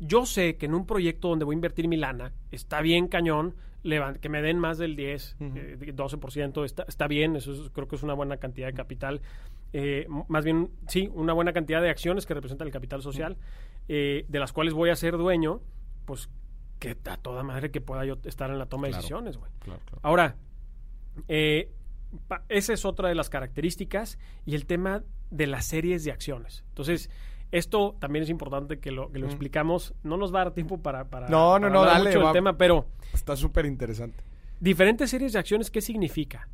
Yo 0.00 0.26
sé 0.26 0.56
que 0.56 0.66
en 0.66 0.74
un 0.74 0.86
proyecto 0.86 1.28
donde 1.28 1.44
voy 1.44 1.54
a 1.54 1.58
invertir 1.58 1.86
mi 1.86 1.96
lana, 1.98 2.32
está 2.50 2.80
bien 2.80 3.06
cañón 3.06 3.54
que 4.20 4.28
me 4.28 4.42
den 4.42 4.58
más 4.58 4.78
del 4.78 4.94
10, 4.96 5.36
eh, 5.40 5.92
12%, 5.94 6.64
está, 6.64 6.84
está 6.88 7.08
bien, 7.08 7.34
eso 7.36 7.52
es- 7.52 7.70
creo 7.70 7.88
que 7.88 7.96
es 7.96 8.02
una 8.02 8.14
buena 8.14 8.36
cantidad 8.36 8.66
de 8.68 8.74
capital. 8.74 9.20
Eh, 9.72 10.06
más 10.28 10.44
bien, 10.44 10.70
sí, 10.86 11.10
una 11.14 11.32
buena 11.32 11.52
cantidad 11.52 11.82
de 11.82 11.90
acciones 11.90 12.24
que 12.26 12.34
representan 12.34 12.68
el 12.68 12.72
capital 12.72 13.02
social, 13.02 13.36
eh, 13.88 14.24
de 14.28 14.38
las 14.38 14.52
cuales 14.52 14.72
voy 14.74 14.90
a 14.90 14.96
ser 14.96 15.16
dueño, 15.16 15.60
pues 16.04 16.28
que 16.78 16.96
a 17.06 17.16
toda 17.16 17.42
madre 17.42 17.70
que 17.70 17.80
pueda 17.80 18.04
yo 18.04 18.18
estar 18.24 18.50
en 18.50 18.58
la 18.58 18.66
toma 18.66 18.86
de 18.88 18.94
decisiones, 18.94 19.36
güey. 19.36 19.50
Claro, 19.60 19.80
claro. 19.84 20.00
Ahora, 20.02 20.36
eh, 21.28 21.70
esa 22.48 22.72
es 22.72 22.84
otra 22.84 23.08
de 23.08 23.14
las 23.14 23.30
características 23.30 24.18
y 24.44 24.54
el 24.54 24.66
tema 24.66 25.02
de 25.30 25.46
las 25.46 25.64
series 25.64 26.04
de 26.04 26.12
acciones. 26.12 26.64
Entonces, 26.68 27.10
esto 27.52 27.94
también 28.00 28.24
es 28.24 28.30
importante 28.30 28.80
que 28.80 28.90
lo, 28.90 29.12
que 29.12 29.18
lo 29.20 29.26
explicamos. 29.26 29.94
No 30.02 30.16
nos 30.16 30.34
va 30.34 30.40
a 30.40 30.44
dar 30.44 30.54
tiempo 30.54 30.78
para, 30.82 31.04
para, 31.04 31.28
No, 31.28 31.58
no, 31.58 31.68
para 31.68 31.72
no, 31.72 31.80
hablar 31.80 31.96
dale, 31.98 32.10
mucho 32.10 32.24
va- 32.24 32.32
tema, 32.32 32.56
pero 32.58 32.86
Está 33.12 33.36
súper 33.36 33.66
interesante. 33.66 34.24
diferentes 34.58 35.10
series 35.10 35.32
de 35.34 35.38
acciones, 35.38 35.70
¿qué 35.70 35.80
significa? 35.80 36.48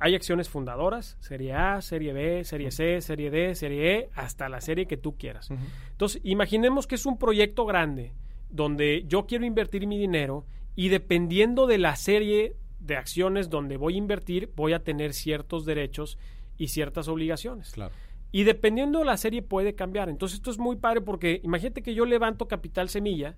Hay 0.00 0.14
acciones 0.14 0.48
fundadoras, 0.48 1.16
serie 1.20 1.54
A, 1.54 1.80
serie 1.80 2.12
B, 2.12 2.44
serie 2.44 2.70
C, 2.72 3.00
serie 3.00 3.30
D, 3.30 3.54
serie 3.54 3.94
E, 3.98 4.10
hasta 4.14 4.48
la 4.48 4.60
serie 4.60 4.86
que 4.86 4.96
tú 4.96 5.16
quieras. 5.16 5.48
Entonces, 5.92 6.20
imaginemos 6.24 6.86
que 6.86 6.96
es 6.96 7.06
un 7.06 7.16
proyecto 7.16 7.64
grande 7.64 8.12
donde 8.50 9.04
yo 9.06 9.26
quiero 9.26 9.46
invertir 9.46 9.86
mi 9.86 9.96
dinero 9.98 10.44
y 10.76 10.88
dependiendo 10.88 11.66
de 11.66 11.78
la 11.78 11.96
serie 11.96 12.56
de 12.80 12.96
acciones 12.96 13.48
donde 13.48 13.76
voy 13.78 13.94
a 13.94 13.98
invertir, 13.98 14.50
voy 14.56 14.74
a 14.74 14.80
tener 14.84 15.14
ciertos 15.14 15.64
derechos 15.64 16.18
y 16.58 16.68
ciertas 16.68 17.08
obligaciones. 17.08 17.70
Claro. 17.70 17.94
Y 18.34 18.42
dependiendo 18.42 18.98
de 18.98 19.04
la 19.04 19.16
serie 19.16 19.42
puede 19.42 19.76
cambiar. 19.76 20.08
Entonces 20.08 20.38
esto 20.38 20.50
es 20.50 20.58
muy 20.58 20.74
padre 20.74 21.00
porque 21.02 21.40
imagínate 21.44 21.82
que 21.82 21.94
yo 21.94 22.04
levanto 22.04 22.48
capital 22.48 22.88
semilla, 22.88 23.36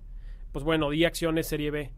pues 0.51 0.65
bueno, 0.65 0.89
di 0.89 1.05
acciones 1.05 1.45
serie 1.45 1.69
B. 1.69 1.91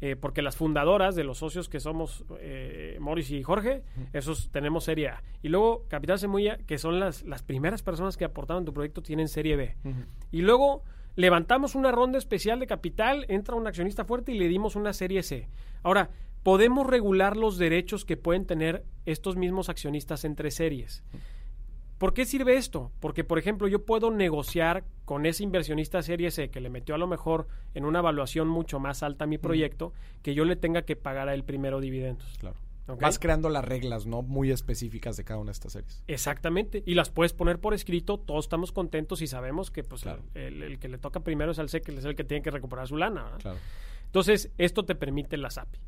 Eh, 0.00 0.16
porque 0.16 0.42
las 0.42 0.56
fundadoras 0.56 1.14
de 1.14 1.22
los 1.22 1.38
socios 1.38 1.68
que 1.68 1.78
somos 1.78 2.24
eh, 2.40 2.98
Morris 3.00 3.30
y 3.30 3.44
Jorge, 3.44 3.84
esos 4.12 4.50
tenemos 4.50 4.82
serie 4.82 5.10
A. 5.10 5.22
Y 5.42 5.48
luego 5.48 5.84
Capital 5.86 6.18
Semilla, 6.18 6.58
que 6.66 6.76
son 6.76 6.98
las, 6.98 7.22
las 7.22 7.44
primeras 7.44 7.84
personas 7.84 8.16
que 8.16 8.24
aportaron 8.24 8.64
tu 8.64 8.74
proyecto, 8.74 9.00
tienen 9.00 9.28
serie 9.28 9.54
B. 9.54 9.76
Y 10.32 10.42
luego 10.42 10.82
levantamos 11.14 11.76
una 11.76 11.92
ronda 11.92 12.18
especial 12.18 12.58
de 12.58 12.66
capital, 12.66 13.26
entra 13.28 13.54
un 13.54 13.68
accionista 13.68 14.04
fuerte 14.04 14.32
y 14.32 14.38
le 14.40 14.48
dimos 14.48 14.74
una 14.74 14.92
serie 14.92 15.22
C. 15.22 15.46
Ahora, 15.84 16.10
podemos 16.42 16.84
regular 16.84 17.36
los 17.36 17.58
derechos 17.58 18.04
que 18.04 18.16
pueden 18.16 18.44
tener 18.44 18.84
estos 19.06 19.36
mismos 19.36 19.68
accionistas 19.68 20.24
entre 20.24 20.50
series. 20.50 21.04
¿Por 22.04 22.12
qué 22.12 22.26
sirve 22.26 22.58
esto? 22.58 22.92
Porque, 23.00 23.24
por 23.24 23.38
ejemplo, 23.38 23.66
yo 23.66 23.86
puedo 23.86 24.10
negociar 24.10 24.84
con 25.06 25.24
ese 25.24 25.42
inversionista 25.42 26.02
serie 26.02 26.30
C 26.30 26.50
que 26.50 26.60
le 26.60 26.68
metió 26.68 26.94
a 26.94 26.98
lo 26.98 27.06
mejor 27.06 27.48
en 27.72 27.86
una 27.86 28.00
evaluación 28.00 28.46
mucho 28.46 28.78
más 28.78 29.02
alta 29.02 29.24
a 29.24 29.26
mi 29.26 29.38
proyecto, 29.38 29.94
que 30.20 30.34
yo 30.34 30.44
le 30.44 30.54
tenga 30.54 30.82
que 30.82 30.96
pagar 30.96 31.30
a 31.30 31.34
él 31.34 31.44
primero 31.44 31.80
dividendos. 31.80 32.36
Claro. 32.38 32.56
Vas 33.00 33.18
creando 33.18 33.48
las 33.48 33.64
reglas, 33.64 34.04
¿no? 34.04 34.20
Muy 34.20 34.50
específicas 34.50 35.16
de 35.16 35.24
cada 35.24 35.40
una 35.40 35.46
de 35.48 35.52
estas 35.52 35.72
series. 35.72 36.02
Exactamente, 36.06 36.82
y 36.84 36.92
las 36.92 37.08
puedes 37.08 37.32
poner 37.32 37.58
por 37.58 37.72
escrito, 37.72 38.18
todos 38.18 38.44
estamos 38.44 38.70
contentos 38.70 39.22
y 39.22 39.26
sabemos 39.26 39.70
que 39.70 39.82
pues, 39.82 40.02
Claro. 40.02 40.24
el, 40.34 40.62
el 40.62 40.78
que 40.78 40.90
le 40.90 40.98
toca 40.98 41.20
primero 41.20 41.52
es 41.52 41.58
al 41.58 41.70
C, 41.70 41.80
que 41.80 41.92
es 41.92 42.04
el 42.04 42.14
que 42.14 42.24
tiene 42.24 42.42
que 42.42 42.50
recuperar 42.50 42.86
su 42.86 42.98
lana. 42.98 43.22
¿verdad? 43.22 43.38
Claro. 43.40 43.58
Entonces, 44.04 44.50
esto 44.58 44.84
te 44.84 44.94
permite 44.94 45.38
la 45.38 45.48
SAPI. 45.48 45.78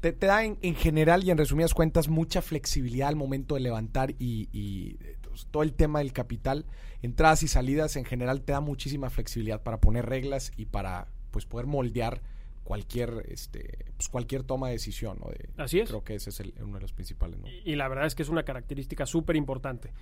Te, 0.00 0.12
te 0.12 0.26
da 0.26 0.44
en, 0.44 0.58
en 0.62 0.76
general 0.76 1.24
y 1.24 1.30
en 1.32 1.38
resumidas 1.38 1.74
cuentas 1.74 2.06
mucha 2.08 2.40
flexibilidad 2.40 3.08
al 3.08 3.16
momento 3.16 3.54
de 3.56 3.62
levantar 3.62 4.12
y, 4.18 4.48
y, 4.52 4.96
pues, 5.42 5.50
todo 5.52 5.62
el 5.62 5.72
tema 5.74 6.00
del 6.00 6.12
capital, 6.12 6.66
entradas 7.02 7.42
y 7.42 7.48
salidas 7.48 7.96
en 7.96 8.04
general 8.04 8.42
te 8.42 8.52
da 8.52 8.60
muchísima 8.60 9.08
flexibilidad 9.10 9.62
para 9.62 9.80
poner 9.80 10.06
reglas 10.06 10.52
y 10.56 10.66
para 10.66 11.06
pues 11.30 11.46
poder 11.46 11.66
moldear 11.66 12.20
cualquier 12.64 13.24
este 13.28 13.86
pues, 13.96 14.08
cualquier 14.08 14.42
toma 14.42 14.66
de 14.68 14.74
decisión 14.74 15.18
¿no? 15.20 15.30
De- 15.30 15.48
Así 15.56 15.80
es. 15.80 15.88
creo 15.88 16.02
que 16.04 16.16
ese 16.16 16.30
es 16.30 16.40
el- 16.40 16.54
uno 16.60 16.74
de 16.74 16.80
los 16.80 16.92
principales 16.92 17.38
¿no? 17.38 17.46
Y, 17.48 17.62
y 17.64 17.76
la 17.76 17.88
verdad 17.88 18.06
es 18.06 18.14
que 18.14 18.22
es 18.22 18.28
una 18.28 18.42
característica 18.42 19.06
súper 19.06 19.36
importante. 19.36 19.92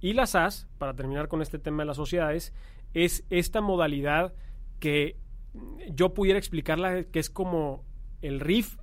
Y 0.00 0.12
la 0.12 0.26
SAS, 0.26 0.66
para 0.78 0.94
terminar 0.94 1.28
con 1.28 1.40
este 1.42 1.58
tema 1.58 1.82
de 1.82 1.86
las 1.86 1.96
sociedades, 1.96 2.52
es 2.92 3.24
esta 3.30 3.60
modalidad 3.62 4.34
que 4.80 5.16
yo 5.90 6.12
pudiera 6.14 6.38
explicarla 6.38 7.04
que 7.04 7.18
es 7.20 7.30
como 7.30 7.84
el 8.20 8.38
RIF 8.40 8.76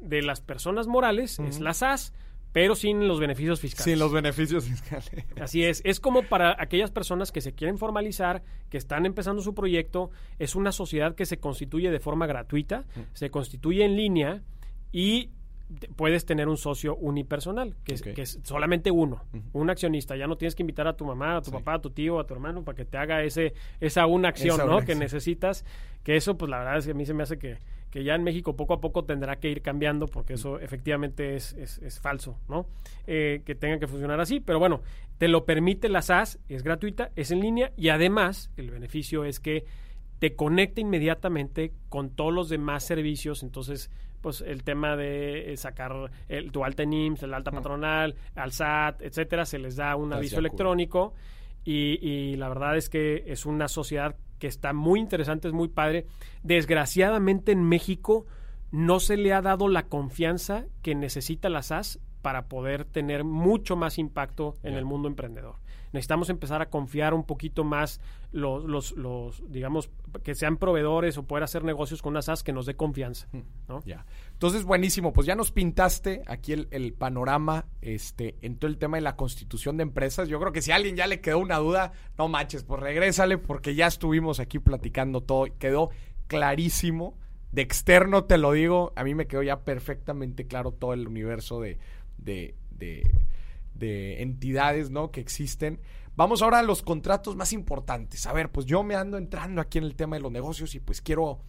de 0.00 0.22
las 0.22 0.40
personas 0.40 0.86
morales, 0.86 1.38
es 1.40 1.58
la 1.60 1.74
SAS, 1.74 2.12
pero 2.60 2.74
sin 2.74 3.06
los 3.06 3.20
beneficios 3.20 3.60
fiscales. 3.60 3.84
sin 3.84 3.98
los 3.98 4.12
beneficios 4.12 4.64
fiscales 4.64 5.10
Así 5.40 5.62
es, 5.64 5.80
es 5.84 6.00
como 6.00 6.22
para 6.24 6.56
aquellas 6.58 6.90
personas 6.90 7.30
que 7.30 7.40
se 7.40 7.52
quieren 7.52 7.78
formalizar, 7.78 8.42
que 8.68 8.78
están 8.78 9.06
empezando 9.06 9.42
su 9.42 9.54
proyecto, 9.54 10.10
es 10.40 10.56
una 10.56 10.72
sociedad 10.72 11.14
que 11.14 11.24
se 11.26 11.38
constituye 11.38 11.90
de 11.90 12.00
forma 12.00 12.26
gratuita, 12.26 12.84
se 13.12 13.30
constituye 13.30 13.84
en 13.84 13.96
línea 13.96 14.42
y 14.92 15.30
puedes 15.96 16.24
tener 16.24 16.48
un 16.48 16.56
socio 16.56 16.96
unipersonal, 16.96 17.76
que 17.84 17.94
es, 17.94 18.02
que 18.02 18.22
es 18.22 18.40
solamente 18.42 18.90
uno, 18.90 19.22
un 19.52 19.68
accionista, 19.70 20.16
ya 20.16 20.26
no 20.26 20.36
tienes 20.36 20.54
que 20.54 20.62
invitar 20.62 20.88
a 20.88 20.96
tu 20.96 21.04
mamá, 21.04 21.36
a 21.36 21.40
tu 21.42 21.50
Sí. 21.50 21.56
papá, 21.58 21.74
a 21.74 21.80
tu 21.80 21.90
tío, 21.90 22.18
a 22.18 22.26
tu 22.26 22.32
hermano 22.34 22.64
para 22.64 22.74
que 22.74 22.84
te 22.86 22.96
haga 22.96 23.22
ese 23.22 23.52
esa 23.80 24.06
una 24.06 24.30
acción, 24.30 24.54
Esa 24.54 24.64
¿no? 24.64 24.76
una 24.76 24.86
que 24.86 24.92
acción. 24.92 24.98
necesitas, 25.00 25.64
que 26.02 26.16
eso 26.16 26.36
pues 26.38 26.50
la 26.50 26.58
verdad 26.58 26.78
es 26.78 26.86
que 26.86 26.92
a 26.92 26.94
mí 26.94 27.04
se 27.04 27.12
me 27.14 27.22
hace 27.22 27.38
que 27.38 27.58
que 27.90 28.04
ya 28.04 28.14
en 28.14 28.22
México 28.22 28.54
poco 28.56 28.74
a 28.74 28.80
poco 28.80 29.04
tendrá 29.04 29.36
que 29.36 29.48
ir 29.50 29.62
cambiando 29.62 30.06
porque 30.06 30.34
eso 30.34 30.58
efectivamente 30.60 31.34
es, 31.36 31.54
es- 31.54 31.78
es 31.78 32.00
falso, 32.00 32.38
¿no? 32.48 32.66
Eh, 33.06 33.42
que 33.46 33.54
tenga 33.54 33.78
que 33.78 33.86
funcionar 33.86 34.20
así, 34.20 34.40
pero 34.40 34.58
bueno, 34.58 34.82
te 35.18 35.26
lo 35.28 35.44
permite 35.44 35.88
la 35.88 36.02
SAS, 36.02 36.38
es 36.48 36.62
gratuita, 36.62 37.10
es 37.16 37.30
en 37.30 37.40
línea 37.40 37.72
y 37.76 37.88
además 37.88 38.50
el 38.56 38.70
beneficio 38.70 39.24
es 39.24 39.40
que 39.40 39.64
te 40.18 40.34
conecta 40.34 40.80
inmediatamente 40.80 41.72
con 41.88 42.10
todos 42.10 42.32
los 42.32 42.48
demás 42.48 42.84
servicios, 42.84 43.42
entonces 43.42 43.90
pues 44.20 44.40
el 44.40 44.64
tema 44.64 44.96
de 44.96 45.52
eh, 45.52 45.56
sacar 45.56 46.10
el, 46.28 46.50
tu 46.50 46.64
alta 46.64 46.82
en 46.82 46.92
IMSS, 46.92 47.22
el 47.22 47.34
alta 47.34 47.52
patronal, 47.52 48.16
al 48.34 48.50
SAT, 48.52 49.00
etcétera, 49.02 49.44
se 49.46 49.60
les 49.60 49.76
da 49.76 49.94
un 49.94 50.12
aviso 50.12 50.34
electrónico 50.40 51.14
y, 51.64 51.98
y 52.04 52.36
la 52.36 52.48
verdad 52.48 52.76
es 52.76 52.88
que 52.88 53.22
es 53.28 53.46
una 53.46 53.68
sociedad 53.68 54.16
que 54.38 54.46
está 54.46 54.72
muy 54.72 55.00
interesante, 55.00 55.48
es 55.48 55.54
muy 55.54 55.68
padre. 55.68 56.06
Desgraciadamente 56.42 57.52
en 57.52 57.62
México 57.62 58.26
no 58.70 59.00
se 59.00 59.16
le 59.16 59.32
ha 59.32 59.42
dado 59.42 59.68
la 59.68 59.84
confianza 59.84 60.64
que 60.82 60.94
necesita 60.94 61.48
la 61.48 61.62
SAS 61.62 62.00
para 62.22 62.46
poder 62.46 62.84
tener 62.84 63.24
mucho 63.24 63.76
más 63.76 63.98
impacto 63.98 64.56
en 64.62 64.74
el 64.74 64.84
mundo 64.84 65.08
emprendedor. 65.08 65.56
Necesitamos 65.92 66.30
empezar 66.30 66.62
a 66.62 66.70
confiar 66.70 67.14
un 67.14 67.24
poquito 67.24 67.64
más 67.64 68.00
los, 68.32 68.64
los, 68.64 68.92
los, 68.92 69.42
digamos, 69.50 69.90
que 70.22 70.34
sean 70.34 70.56
proveedores 70.56 71.16
o 71.16 71.26
poder 71.26 71.44
hacer 71.44 71.64
negocios 71.64 72.02
con 72.02 72.12
una 72.12 72.22
SAS 72.22 72.42
que 72.42 72.52
nos 72.52 72.66
dé 72.66 72.76
confianza. 72.76 73.28
¿no? 73.68 73.82
Ya. 73.84 74.04
Entonces, 74.32 74.64
buenísimo. 74.64 75.12
Pues 75.12 75.26
ya 75.26 75.34
nos 75.34 75.50
pintaste 75.50 76.22
aquí 76.26 76.52
el, 76.52 76.68
el 76.70 76.92
panorama 76.92 77.66
este, 77.80 78.36
en 78.42 78.56
todo 78.56 78.70
el 78.70 78.78
tema 78.78 78.96
de 78.96 79.02
la 79.02 79.16
constitución 79.16 79.76
de 79.76 79.82
empresas. 79.82 80.28
Yo 80.28 80.38
creo 80.40 80.52
que 80.52 80.62
si 80.62 80.72
a 80.72 80.76
alguien 80.76 80.96
ya 80.96 81.06
le 81.06 81.20
quedó 81.20 81.38
una 81.38 81.58
duda, 81.58 81.92
no 82.16 82.28
manches, 82.28 82.64
pues 82.64 82.80
regrésale 82.80 83.38
porque 83.38 83.74
ya 83.74 83.86
estuvimos 83.86 84.40
aquí 84.40 84.58
platicando 84.58 85.22
todo. 85.22 85.46
Quedó 85.58 85.90
clarísimo. 86.26 87.16
De 87.50 87.62
externo 87.62 88.24
te 88.24 88.36
lo 88.36 88.52
digo, 88.52 88.92
a 88.94 89.04
mí 89.04 89.14
me 89.14 89.26
quedó 89.26 89.42
ya 89.42 89.60
perfectamente 89.64 90.46
claro 90.46 90.70
todo 90.70 90.92
el 90.92 91.08
universo 91.08 91.60
de, 91.60 91.78
de, 92.18 92.54
de, 92.70 93.10
de 93.78 94.22
entidades, 94.22 94.90
¿no? 94.90 95.10
Que 95.10 95.20
existen. 95.20 95.80
Vamos 96.16 96.42
ahora 96.42 96.58
a 96.58 96.62
los 96.62 96.82
contratos 96.82 97.36
más 97.36 97.52
importantes. 97.52 98.26
A 98.26 98.32
ver, 98.32 98.50
pues 98.50 98.66
yo 98.66 98.82
me 98.82 98.96
ando 98.96 99.16
entrando 99.16 99.60
aquí 99.60 99.78
en 99.78 99.84
el 99.84 99.94
tema 99.94 100.16
de 100.16 100.22
los 100.22 100.32
negocios 100.32 100.74
y 100.74 100.80
pues 100.80 101.00
quiero 101.00 101.40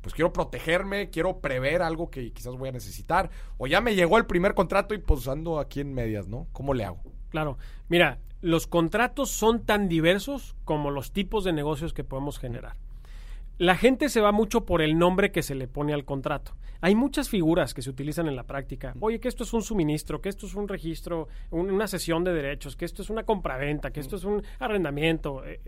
pues 0.00 0.14
quiero 0.14 0.32
protegerme, 0.32 1.10
quiero 1.10 1.40
prever 1.40 1.82
algo 1.82 2.10
que 2.10 2.32
quizás 2.32 2.56
voy 2.56 2.68
a 2.68 2.72
necesitar. 2.72 3.30
O 3.56 3.66
ya 3.66 3.80
me 3.80 3.94
llegó 3.94 4.16
el 4.18 4.26
primer 4.26 4.54
contrato 4.54 4.94
y 4.94 4.98
pues 4.98 5.26
ando 5.28 5.58
aquí 5.58 5.80
en 5.80 5.92
medias, 5.92 6.28
¿no? 6.28 6.46
¿Cómo 6.52 6.74
le 6.74 6.84
hago? 6.84 7.02
Claro. 7.30 7.58
Mira, 7.88 8.18
los 8.40 8.66
contratos 8.66 9.30
son 9.30 9.64
tan 9.64 9.88
diversos 9.88 10.56
como 10.64 10.90
los 10.90 11.12
tipos 11.12 11.44
de 11.44 11.52
negocios 11.52 11.92
que 11.92 12.04
podemos 12.04 12.38
generar. 12.38 12.76
La 13.58 13.76
gente 13.76 14.08
se 14.08 14.20
va 14.20 14.30
mucho 14.30 14.64
por 14.64 14.82
el 14.82 14.98
nombre 14.98 15.32
que 15.32 15.42
se 15.42 15.56
le 15.56 15.66
pone 15.66 15.92
al 15.92 16.04
contrato. 16.04 16.52
Hay 16.80 16.94
muchas 16.94 17.28
figuras 17.28 17.74
que 17.74 17.82
se 17.82 17.90
utilizan 17.90 18.28
en 18.28 18.36
la 18.36 18.44
práctica. 18.44 18.94
Oye, 19.00 19.18
que 19.18 19.26
esto 19.26 19.42
es 19.42 19.52
un 19.52 19.62
suministro, 19.62 20.20
que 20.20 20.28
esto 20.28 20.46
es 20.46 20.54
un 20.54 20.68
registro, 20.68 21.26
una 21.50 21.88
sesión 21.88 22.22
de 22.22 22.32
derechos, 22.32 22.76
que 22.76 22.84
esto 22.84 23.02
es 23.02 23.10
una 23.10 23.24
compraventa, 23.24 23.90
que 23.90 23.98
esto 23.98 24.14
es 24.14 24.22
un 24.22 24.44
arrendamiento. 24.60 25.44
Eh, 25.44 25.60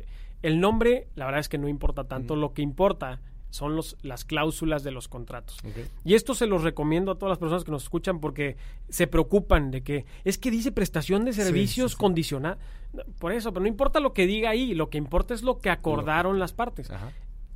el 0.42 0.60
nombre, 0.60 1.08
la 1.16 1.24
verdad 1.24 1.40
es 1.40 1.48
que 1.48 1.58
no 1.58 1.68
importa 1.68 2.04
tanto. 2.04 2.36
Lo 2.36 2.52
que 2.54 2.62
importa 2.62 3.20
son 3.50 3.74
los, 3.74 3.96
las 4.02 4.24
cláusulas 4.24 4.84
de 4.84 4.92
los 4.92 5.08
contratos. 5.08 5.58
Y 6.04 6.14
esto 6.14 6.36
se 6.36 6.46
los 6.46 6.62
recomiendo 6.62 7.10
a 7.10 7.14
todas 7.16 7.30
las 7.30 7.38
personas 7.38 7.64
que 7.64 7.72
nos 7.72 7.82
escuchan 7.82 8.20
porque 8.20 8.56
se 8.88 9.08
preocupan 9.08 9.72
de 9.72 9.82
que 9.82 10.06
es 10.24 10.38
que 10.38 10.52
dice 10.52 10.70
prestación 10.70 11.24
de 11.24 11.32
servicios 11.32 11.96
condicional. 11.96 12.58
Por 13.18 13.32
eso, 13.32 13.52
pero 13.52 13.62
no 13.62 13.68
importa 13.68 13.98
lo 13.98 14.12
que 14.12 14.26
diga 14.26 14.50
ahí, 14.50 14.74
lo 14.74 14.90
que 14.90 14.98
importa 14.98 15.34
es 15.34 15.42
lo 15.42 15.58
que 15.58 15.70
acordaron 15.70 16.38
las 16.38 16.52
partes. 16.52 16.88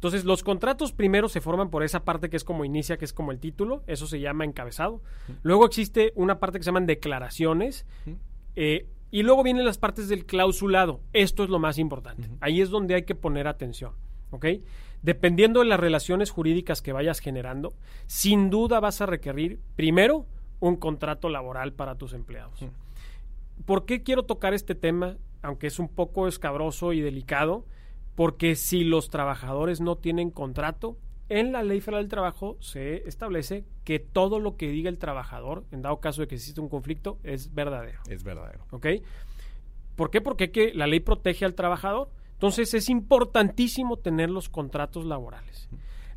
Entonces, 0.04 0.26
los 0.26 0.42
contratos 0.42 0.92
primero 0.92 1.30
se 1.30 1.40
forman 1.40 1.70
por 1.70 1.82
esa 1.82 2.04
parte 2.04 2.28
que 2.28 2.36
es 2.36 2.44
como 2.44 2.66
inicia, 2.66 2.98
que 2.98 3.06
es 3.06 3.14
como 3.14 3.32
el 3.32 3.38
título, 3.38 3.82
eso 3.86 4.06
se 4.06 4.20
llama 4.20 4.44
encabezado. 4.44 5.00
Luego 5.42 5.64
existe 5.64 6.12
una 6.14 6.40
parte 6.40 6.58
que 6.58 6.62
se 6.62 6.68
llaman 6.68 6.84
declaraciones. 6.84 7.86
Eh, 8.54 8.86
y 9.10 9.22
luego 9.22 9.42
vienen 9.42 9.64
las 9.64 9.78
partes 9.78 10.10
del 10.10 10.26
clausulado. 10.26 11.00
Esto 11.14 11.42
es 11.42 11.48
lo 11.48 11.58
más 11.58 11.78
importante. 11.78 12.28
Ahí 12.42 12.60
es 12.60 12.68
donde 12.68 12.96
hay 12.96 13.04
que 13.04 13.14
poner 13.14 13.48
atención. 13.48 13.94
¿Ok? 14.30 14.44
Dependiendo 15.00 15.60
de 15.60 15.66
las 15.66 15.80
relaciones 15.80 16.30
jurídicas 16.30 16.82
que 16.82 16.92
vayas 16.92 17.20
generando, 17.20 17.72
sin 18.04 18.50
duda 18.50 18.80
vas 18.80 19.00
a 19.00 19.06
requerir, 19.06 19.58
primero, 19.74 20.26
un 20.60 20.76
contrato 20.76 21.30
laboral 21.30 21.72
para 21.72 21.94
tus 21.94 22.12
empleados. 22.12 22.60
¿Por 23.64 23.86
qué 23.86 24.02
quiero 24.02 24.24
tocar 24.24 24.52
este 24.52 24.74
tema? 24.74 25.16
Aunque 25.40 25.66
es 25.66 25.78
un 25.78 25.88
poco 25.88 26.28
escabroso 26.28 26.92
y 26.92 27.00
delicado, 27.00 27.64
porque 28.14 28.54
si 28.54 28.84
los 28.84 29.10
trabajadores 29.10 29.80
no 29.80 29.96
tienen 29.96 30.30
contrato, 30.30 30.96
en 31.28 31.52
la 31.52 31.62
Ley 31.62 31.80
Federal 31.80 32.04
del 32.04 32.10
Trabajo 32.10 32.56
se 32.60 33.08
establece 33.08 33.64
que 33.84 33.98
todo 33.98 34.40
lo 34.40 34.56
que 34.56 34.68
diga 34.68 34.90
el 34.90 34.98
trabajador, 34.98 35.64
en 35.70 35.82
dado 35.82 36.00
caso 36.00 36.20
de 36.20 36.28
que 36.28 36.34
existe 36.34 36.60
un 36.60 36.68
conflicto, 36.68 37.18
es 37.22 37.54
verdadero. 37.54 38.00
Es 38.08 38.22
verdadero. 38.22 38.66
¿Ok? 38.70 38.86
¿Por 39.96 40.10
qué? 40.10 40.20
Porque 40.20 40.50
que 40.50 40.74
la 40.74 40.86
ley 40.86 41.00
protege 41.00 41.44
al 41.44 41.54
trabajador. 41.54 42.10
Entonces 42.34 42.74
es 42.74 42.88
importantísimo 42.88 43.96
tener 43.96 44.28
los 44.28 44.48
contratos 44.48 45.06
laborales. 45.06 45.68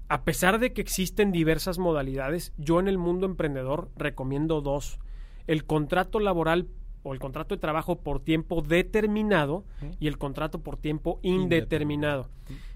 A 0.10 0.24
pesar 0.24 0.60
de 0.60 0.74
que 0.74 0.82
existen 0.82 1.32
diversas 1.32 1.80
modalidades, 1.80 2.54
yo 2.58 2.80
en 2.80 2.88
el 2.88 2.98
mundo 2.98 3.26
emprendedor 3.26 3.90
recomiendo 3.96 4.62
dos. 4.62 5.00
El 5.48 5.66
contrato 5.66 6.20
laboral 6.20 6.68
o 7.08 7.14
el 7.14 7.20
contrato 7.20 7.56
de 7.56 7.62
trabajo 7.62 8.00
por 8.00 8.20
tiempo 8.20 8.62
determinado 8.62 9.64
y 10.00 10.08
el 10.08 10.18
contrato 10.18 10.60
por 10.60 10.78
tiempo 10.78 11.20
indeterminado. 11.24 12.30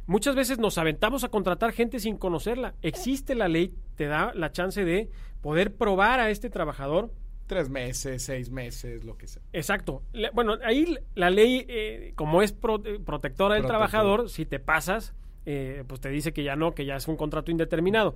Muchas 0.07 0.35
veces 0.35 0.57
nos 0.57 0.77
aventamos 0.77 1.23
a 1.23 1.29
contratar 1.29 1.73
gente 1.73 1.99
sin 1.99 2.17
conocerla. 2.17 2.73
Existe 2.81 3.35
la 3.35 3.47
ley, 3.47 3.75
te 3.95 4.05
da 4.05 4.31
la 4.33 4.51
chance 4.51 4.85
de 4.85 5.09
poder 5.41 5.75
probar 5.75 6.19
a 6.19 6.29
este 6.29 6.49
trabajador 6.49 7.11
tres 7.45 7.69
meses, 7.69 8.23
seis 8.23 8.49
meses, 8.49 9.03
lo 9.03 9.17
que 9.17 9.27
sea. 9.27 9.41
Exacto. 9.51 10.03
bueno, 10.33 10.57
ahí 10.63 10.95
la 11.15 11.29
ley, 11.29 11.65
eh, 11.67 12.13
como 12.15 12.41
es 12.41 12.51
eh, 12.51 12.99
protectora 13.05 13.55
del 13.55 13.65
trabajador, 13.65 14.29
si 14.29 14.45
te 14.45 14.59
pasas, 14.59 15.13
eh, 15.45 15.83
pues 15.85 15.99
te 15.99 16.09
dice 16.09 16.31
que 16.31 16.43
ya 16.43 16.55
no, 16.55 16.73
que 16.73 16.85
ya 16.85 16.95
es 16.95 17.09
un 17.09 17.17
contrato 17.17 17.51
indeterminado. 17.51 18.15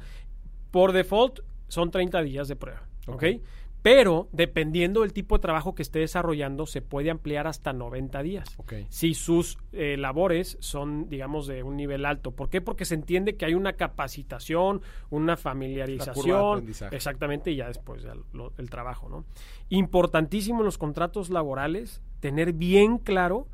Por 0.71 0.93
default, 0.93 1.41
son 1.67 1.91
30 1.91 2.21
días 2.21 2.47
de 2.47 2.55
prueba. 2.55 2.87
¿Ok? 3.07 3.23
Pero 3.85 4.29
dependiendo 4.31 5.01
del 5.01 5.13
tipo 5.13 5.37
de 5.37 5.43
trabajo 5.43 5.75
que 5.75 5.83
esté 5.83 5.99
desarrollando, 5.99 6.65
se 6.65 6.81
puede 6.81 7.11
ampliar 7.11 7.45
hasta 7.45 7.71
90 7.71 8.23
días. 8.23 8.57
Si 8.89 9.13
sus 9.13 9.59
eh, 9.73 9.95
labores 9.95 10.57
son, 10.59 11.07
digamos, 11.07 11.45
de 11.45 11.61
un 11.61 11.77
nivel 11.77 12.03
alto. 12.07 12.31
¿Por 12.31 12.49
qué? 12.49 12.61
Porque 12.61 12.83
se 12.83 12.95
entiende 12.95 13.35
que 13.35 13.45
hay 13.45 13.53
una 13.53 13.73
capacitación, 13.73 14.81
una 15.11 15.37
familiarización. 15.37 16.65
Exactamente, 16.89 17.51
y 17.51 17.57
ya 17.57 17.67
después 17.67 18.03
el 18.57 18.69
trabajo, 18.71 19.07
¿no? 19.07 19.23
Importantísimo 19.69 20.61
en 20.61 20.65
los 20.65 20.79
contratos 20.79 21.29
laborales 21.29 22.01
tener 22.21 22.53
bien 22.53 22.97
claro 22.97 23.47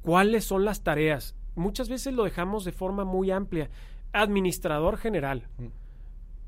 cuáles 0.00 0.46
son 0.46 0.64
las 0.64 0.84
tareas. 0.84 1.36
Muchas 1.54 1.90
veces 1.90 2.14
lo 2.14 2.24
dejamos 2.24 2.64
de 2.64 2.72
forma 2.72 3.04
muy 3.04 3.30
amplia. 3.30 3.68
Administrador 4.14 4.96
general. 4.96 5.48
Mm 5.58 5.66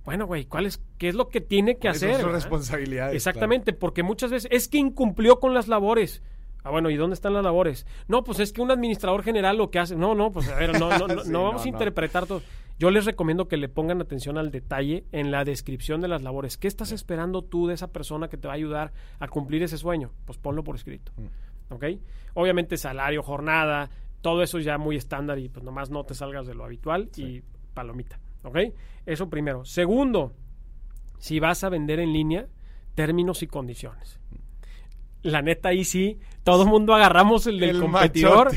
bueno, 0.08 0.26
güey, 0.26 0.46
¿cuál 0.46 0.64
es, 0.64 0.82
¿qué 0.96 1.10
es 1.10 1.14
lo 1.14 1.28
que 1.28 1.42
tiene 1.42 1.76
que 1.76 1.86
hacer? 1.86 2.18
Son 2.18 2.32
responsabilidades. 2.32 3.14
Exactamente, 3.14 3.74
porque 3.74 4.02
muchas 4.02 4.30
veces 4.30 4.48
es 4.50 4.66
que 4.66 4.78
incumplió 4.78 5.38
con 5.38 5.52
las 5.52 5.68
labores. 5.68 6.22
Ah, 6.64 6.70
bueno, 6.70 6.88
¿y 6.88 6.96
dónde 6.96 7.12
están 7.12 7.34
las 7.34 7.44
labores? 7.44 7.86
No, 8.06 8.24
pues 8.24 8.40
es 8.40 8.54
que 8.54 8.62
un 8.62 8.70
administrador 8.70 9.22
general 9.22 9.58
lo 9.58 9.70
que 9.70 9.78
hace. 9.78 9.96
No, 9.96 10.14
no, 10.14 10.32
pues 10.32 10.48
a 10.48 10.54
ver, 10.54 10.80
no, 10.80 10.96
no, 10.96 11.06
no, 11.26 11.42
vamos 11.42 11.62
a 11.62 11.68
interpretar 11.68 12.24
todo. 12.24 12.40
Yo 12.78 12.90
les 12.90 13.04
recomiendo 13.04 13.48
que 13.48 13.58
le 13.58 13.68
pongan 13.68 14.00
atención 14.00 14.38
al 14.38 14.50
detalle 14.50 15.04
en 15.12 15.30
la 15.30 15.44
descripción 15.44 16.00
de 16.00 16.08
las 16.08 16.22
labores. 16.22 16.56
¿Qué 16.56 16.68
estás 16.68 16.90
esperando 16.90 17.42
tú 17.42 17.66
de 17.66 17.74
esa 17.74 17.88
persona 17.88 18.28
que 18.28 18.38
te 18.38 18.48
va 18.48 18.54
a 18.54 18.56
ayudar 18.56 18.94
a 19.18 19.28
cumplir 19.28 19.62
ese 19.62 19.76
sueño? 19.76 20.10
Pues 20.24 20.38
ponlo 20.38 20.64
por 20.64 20.76
escrito. 20.76 21.12
Mm. 21.18 21.74
¿Ok? 21.74 21.84
Obviamente 22.32 22.78
salario, 22.78 23.22
jornada, 23.22 23.90
todo 24.22 24.42
eso 24.42 24.58
ya 24.58 24.78
muy 24.78 24.96
estándar 24.96 25.38
y 25.38 25.50
pues 25.50 25.62
nomás 25.62 25.90
no 25.90 26.02
te 26.04 26.14
salgas 26.14 26.46
de 26.46 26.54
lo 26.54 26.64
habitual 26.64 27.10
y 27.14 27.42
palomita. 27.74 28.18
¿Ok? 28.42 28.58
Eso 29.06 29.28
primero. 29.28 29.64
Segundo, 29.64 30.34
si 31.18 31.40
vas 31.40 31.64
a 31.64 31.68
vender 31.68 32.00
en 32.00 32.12
línea, 32.12 32.46
términos 32.94 33.42
y 33.42 33.46
condiciones. 33.46 34.18
La 35.22 35.42
neta, 35.42 35.70
ahí 35.70 35.84
sí, 35.84 36.18
todo 36.44 36.62
el 36.62 36.68
mundo 36.68 36.94
agarramos 36.94 37.46
el 37.46 37.58
del 37.58 37.80
competidor 37.80 38.52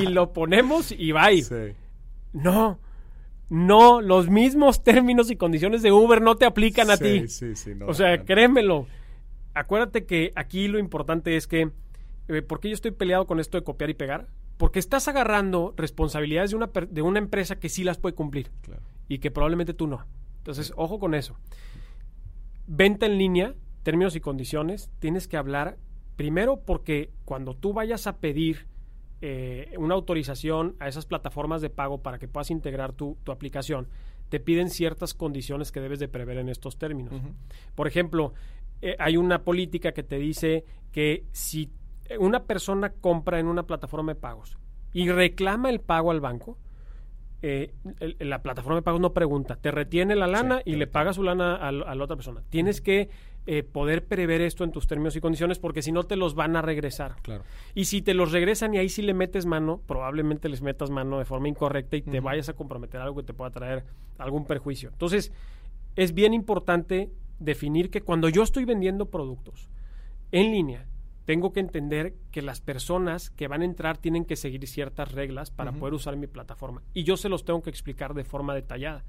y 0.00 0.06
lo 0.06 0.32
ponemos 0.32 0.92
y 0.92 1.12
va 1.12 1.28
No, 2.32 2.78
no, 3.48 4.00
los 4.02 4.28
mismos 4.28 4.82
términos 4.82 5.30
y 5.30 5.36
condiciones 5.36 5.82
de 5.82 5.92
Uber 5.92 6.20
no 6.20 6.36
te 6.36 6.44
aplican 6.44 6.90
a 6.90 6.96
ti. 6.96 7.24
o 7.86 7.94
sea, 7.94 8.24
créemelo. 8.24 8.86
Acuérdate 9.54 10.04
que 10.04 10.32
aquí 10.36 10.68
lo 10.68 10.78
importante 10.78 11.36
es 11.36 11.46
que, 11.46 11.70
eh, 12.28 12.42
¿por 12.42 12.60
qué 12.60 12.68
yo 12.68 12.74
estoy 12.74 12.90
peleado 12.90 13.26
con 13.26 13.40
esto 13.40 13.56
de 13.56 13.64
copiar 13.64 13.88
y 13.88 13.94
pegar? 13.94 14.26
Porque 14.58 14.78
estás 14.78 15.08
agarrando 15.08 15.74
responsabilidades 15.76 16.50
de 16.50 16.56
una, 16.56 16.66
de 16.66 17.02
una 17.02 17.18
empresa 17.18 17.58
que 17.58 17.70
sí 17.70 17.84
las 17.84 17.98
puede 17.98 18.14
cumplir. 18.14 18.50
Claro 18.60 18.82
y 19.08 19.18
que 19.18 19.30
probablemente 19.30 19.74
tú 19.74 19.86
no. 19.86 20.04
Entonces, 20.38 20.72
ojo 20.76 20.98
con 20.98 21.14
eso. 21.14 21.36
Venta 22.66 23.06
en 23.06 23.18
línea, 23.18 23.54
términos 23.82 24.16
y 24.16 24.20
condiciones, 24.20 24.90
tienes 24.98 25.28
que 25.28 25.36
hablar 25.36 25.78
primero 26.16 26.60
porque 26.64 27.10
cuando 27.24 27.54
tú 27.54 27.72
vayas 27.72 28.06
a 28.06 28.18
pedir 28.18 28.66
eh, 29.20 29.74
una 29.78 29.94
autorización 29.94 30.76
a 30.80 30.88
esas 30.88 31.06
plataformas 31.06 31.62
de 31.62 31.70
pago 31.70 32.02
para 32.02 32.18
que 32.18 32.28
puedas 32.28 32.50
integrar 32.50 32.92
tu, 32.92 33.16
aplicación, 33.28 33.88
te 34.28 34.40
piden 34.40 34.70
ciertas 34.70 35.14
condiciones 35.14 35.70
que 35.72 35.80
debes 35.80 36.00
de 36.00 36.08
prever 36.08 36.38
en 36.38 36.48
estos 36.48 36.78
términos. 36.78 37.14
Por 37.74 37.86
ejemplo, 37.86 38.34
eh, 38.82 38.96
hay 38.98 39.16
una 39.16 39.44
política 39.44 39.92
que 39.92 40.02
te 40.02 40.18
dice 40.18 40.64
que 40.90 41.24
si 41.32 41.70
una 42.18 42.44
persona 42.44 42.90
compra 42.90 43.38
en 43.38 43.46
una 43.46 43.64
plataforma 43.64 44.14
de 44.14 44.20
pagos 44.20 44.58
y 44.92 45.10
reclama 45.10 45.70
el 45.70 45.80
pago 45.80 46.10
al 46.10 46.20
banco, 46.20 46.58
eh, 47.42 47.74
la 48.18 48.42
plataforma 48.42 48.76
de 48.76 48.82
pagos 48.82 49.00
no 49.00 49.12
pregunta, 49.12 49.56
te 49.56 49.70
retiene 49.70 50.16
la 50.16 50.26
lana 50.26 50.62
y 50.64 50.76
le 50.76 50.86
paga 50.86 51.12
su 51.12 51.22
lana 51.22 51.56
a, 51.56 51.70
la 51.70 52.04
otra 52.04 52.16
persona. 52.16 52.42
Tienes 52.48 52.80
que 52.80 53.10
eh, 53.46 53.62
poder 53.62 54.06
prever 54.06 54.40
esto 54.40 54.64
en 54.64 54.72
tus 54.72 54.86
términos 54.86 55.14
y 55.16 55.20
condiciones 55.20 55.58
porque 55.58 55.82
si 55.82 55.92
no 55.92 56.04
te 56.04 56.16
los 56.16 56.34
van 56.34 56.56
a 56.56 56.62
regresar. 56.62 57.16
Claro. 57.22 57.44
Y 57.74 57.84
si 57.84 58.02
te 58.02 58.14
los 58.14 58.32
regresan 58.32 58.74
y 58.74 58.78
ahí 58.78 58.88
sí 58.88 59.02
le 59.02 59.14
metes 59.14 59.46
mano, 59.46 59.80
probablemente 59.86 60.48
les 60.48 60.62
metas 60.62 60.90
mano 60.90 61.18
de 61.18 61.24
forma 61.24 61.48
incorrecta 61.48 61.96
y 61.96 62.02
te 62.02 62.20
vayas 62.20 62.48
a 62.48 62.54
comprometer 62.54 63.00
algo 63.00 63.16
que 63.16 63.26
te 63.26 63.34
pueda 63.34 63.50
traer 63.50 63.84
algún 64.18 64.46
perjuicio. 64.46 64.88
Entonces, 64.88 65.32
es 65.94 66.14
bien 66.14 66.34
importante 66.34 67.10
definir 67.38 67.90
que 67.90 68.00
cuando 68.00 68.28
yo 68.28 68.42
estoy 68.42 68.64
vendiendo 68.64 69.10
productos 69.10 69.68
en 70.32 70.50
línea, 70.50 70.86
tengo 71.26 71.52
que 71.52 71.60
entender 71.60 72.14
que 72.30 72.40
las 72.40 72.60
personas 72.60 73.30
que 73.30 73.48
van 73.48 73.62
a 73.62 73.64
entrar 73.64 73.98
tienen 73.98 74.24
que 74.24 74.36
seguir 74.36 74.66
ciertas 74.68 75.10
reglas 75.12 75.50
para 75.50 75.72
poder 75.72 75.92
usar 75.92 76.16
mi 76.16 76.28
plataforma. 76.28 76.82
Y 76.94 77.02
yo 77.02 77.16
se 77.16 77.28
los 77.28 77.44
tengo 77.44 77.62
que 77.62 77.70
explicar 77.70 78.14
de 78.14 78.24
forma 78.24 78.54
detallada. 78.54 79.04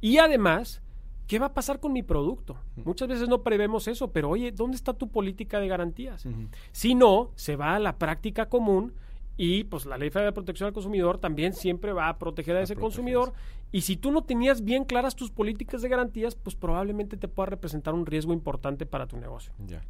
Y 0.00 0.16
además, 0.16 0.82
¿qué 1.26 1.38
va 1.38 1.46
a 1.46 1.54
pasar 1.54 1.78
con 1.78 1.92
mi 1.92 2.02
producto? 2.02 2.56
Muchas 2.76 3.08
veces 3.08 3.28
no 3.28 3.42
prevemos 3.42 3.88
eso, 3.88 4.10
pero 4.10 4.30
oye, 4.30 4.52
¿dónde 4.52 4.76
está 4.76 4.94
tu 4.94 5.10
política 5.10 5.60
de 5.60 5.68
garantías? 5.68 6.26
Si 6.72 6.94
no, 6.94 7.30
se 7.34 7.56
va 7.56 7.76
a 7.76 7.78
la 7.78 7.98
práctica 7.98 8.48
común 8.48 8.94
y 9.36 9.64
pues 9.64 9.84
la 9.84 9.98
Ley 9.98 10.08
Federal 10.08 10.32
de 10.32 10.34
Protección 10.34 10.68
al 10.68 10.72
Consumidor 10.72 11.18
también 11.18 11.52
siempre 11.52 11.92
va 11.92 12.08
a 12.08 12.18
proteger 12.18 12.56
a, 12.56 12.62
ese 12.62 12.74
consumidor. 12.74 13.34
Y 13.70 13.82
si 13.82 13.98
tú 13.98 14.12
no 14.12 14.22
tenías 14.22 14.64
bien 14.64 14.84
claras 14.84 15.14
tus 15.14 15.30
políticas 15.30 15.82
de 15.82 15.90
garantías, 15.90 16.36
pues 16.36 16.56
probablemente 16.56 17.18
te 17.18 17.28
pueda 17.28 17.50
representar 17.50 17.92
un 17.92 18.06
riesgo 18.06 18.32
importante 18.32 18.86
para 18.86 19.06
tu 19.06 19.18
negocio. 19.18 19.52
Ya. 19.66 19.82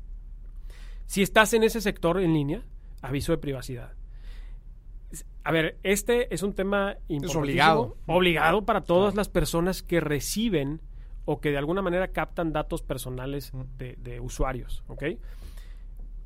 Si 1.10 1.22
estás 1.22 1.52
en 1.54 1.64
ese 1.64 1.80
sector 1.80 2.20
en 2.20 2.32
línea, 2.32 2.62
aviso 3.02 3.32
de 3.32 3.38
privacidad. 3.38 3.94
A 5.42 5.50
ver, 5.50 5.76
este 5.82 6.32
es 6.32 6.44
un 6.44 6.52
tema 6.52 6.98
importantísimo, 7.08 7.40
obligado. 7.40 7.96
obligado 8.06 8.64
para 8.64 8.82
todas 8.82 9.16
las 9.16 9.28
personas 9.28 9.82
que 9.82 9.98
reciben 9.98 10.80
o 11.24 11.40
que 11.40 11.50
de 11.50 11.58
alguna 11.58 11.82
manera 11.82 12.12
captan 12.12 12.52
datos 12.52 12.82
personales 12.82 13.50
de, 13.76 13.96
de 13.96 14.20
usuarios, 14.20 14.84
¿ok? 14.86 15.02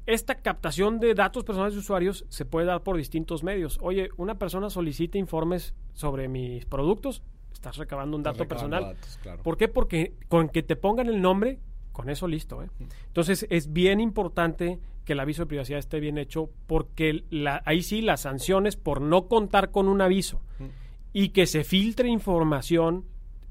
Esta 0.05 0.35
captación 0.35 1.01
de 1.01 1.15
datos 1.15 1.45
personales 1.45 1.73
de 1.73 1.81
usuarios 1.81 2.27
se 2.29 2.45
puede 2.45 2.67
dar 2.67 2.83
por 2.83 2.99
distintos 2.99 3.43
medios. 3.43 3.79
Oye, 3.81 4.11
una 4.19 4.35
persona 4.35 4.69
solicita 4.69 5.17
informes 5.17 5.75
sobre 5.95 6.29
mis 6.29 6.67
productos, 6.67 7.23
estás 7.55 7.79
recabando 7.79 8.19
un 8.19 8.21
Estás 8.21 8.35
dato 8.35 8.45
recabando 8.45 8.71
personal. 8.77 8.97
datos, 8.97 9.19
claro. 9.23 9.43
¿Por 9.45 9.57
qué? 9.57 9.69
Porque 9.69 10.13
con 10.29 10.51
que 10.51 10.63
te 10.63 10.77
pongan 10.77 11.07
el 11.09 11.23
nombre, 11.23 11.59
con 11.95 12.11
eso 12.11 12.29
listo. 12.29 12.63
¿eh? 12.63 12.69
Entonces 13.07 13.47
es 13.49 13.73
bien 13.73 14.01
importante 14.01 14.79
que 15.07 15.15
el 15.15 15.21
aviso 15.21 15.43
de 15.43 15.47
privacidad 15.47 15.79
esté 15.79 16.01
bien 16.01 16.19
hecho 16.19 16.51
porque 16.67 17.25
la- 17.31 17.63
ahí 17.65 17.83
sí 17.83 18.03
las 18.03 18.21
sanciones 18.23 18.77
por 18.77 19.01
no 19.01 19.29
contar 19.29 19.71
con 19.71 19.89
un 19.89 20.03
aviso 20.03 20.43
y 21.15 21.31
que 21.31 21.47
se 21.47 21.65
filtre 21.65 22.09
información 22.11 23.05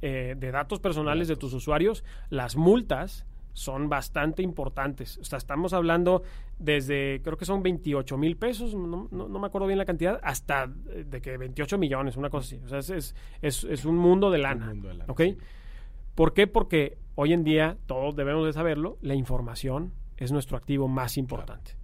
eh, 0.06 0.36
de 0.38 0.52
datos 0.52 0.80
personales 0.82 1.30
de 1.30 1.38
tus 1.38 1.54
usuarios, 1.54 2.04
las 2.30 2.58
multas 2.58 3.26
son 3.54 3.88
bastante 3.88 4.42
importantes. 4.44 5.18
O 5.20 5.24
sea, 5.24 5.38
estamos 5.38 5.72
hablando 5.72 6.24
desde, 6.60 7.22
creo 7.24 7.38
que 7.38 7.46
son 7.46 7.64
28 7.64 8.18
mil 8.18 8.36
pesos, 8.36 8.74
no, 8.76 9.08
no- 9.12 9.30
no 9.30 9.40
me 9.40 9.48
acuerdo 9.48 9.68
bien 9.68 9.78
la 9.78 9.86
cantidad, 9.86 10.20
hasta 10.24 10.66
eh, 10.90 11.06
de 11.08 11.22
que 11.22 11.38
28 11.38 11.78
millones, 11.78 12.18
una 12.18 12.30
cosa 12.30 12.48
así. 12.48 12.66
O 12.66 12.68
sea, 12.68 12.80
es, 12.80 12.90
es, 12.90 13.16
es- 13.42 13.64
es 13.64 13.86
un 13.86 13.96
mundo 13.96 14.30
de 14.32 14.40
lana. 14.40 14.66
mundo 14.66 14.90
de 14.90 14.96
lana, 14.96 15.12
¿ok? 15.14 15.22
sí. 15.22 15.38
¿Por 16.16 16.34
qué? 16.34 16.48
Porque 16.48 16.98
hoy 17.16 17.34
en 17.34 17.44
día, 17.44 17.78
todos 17.86 18.16
debemos 18.16 18.46
de 18.46 18.54
saberlo, 18.54 18.98
la 19.02 19.16
información 19.16 19.94
es 20.18 20.32
nuestro 20.32 20.58
activo 20.58 20.88
más 20.88 21.18
importante. 21.18 21.78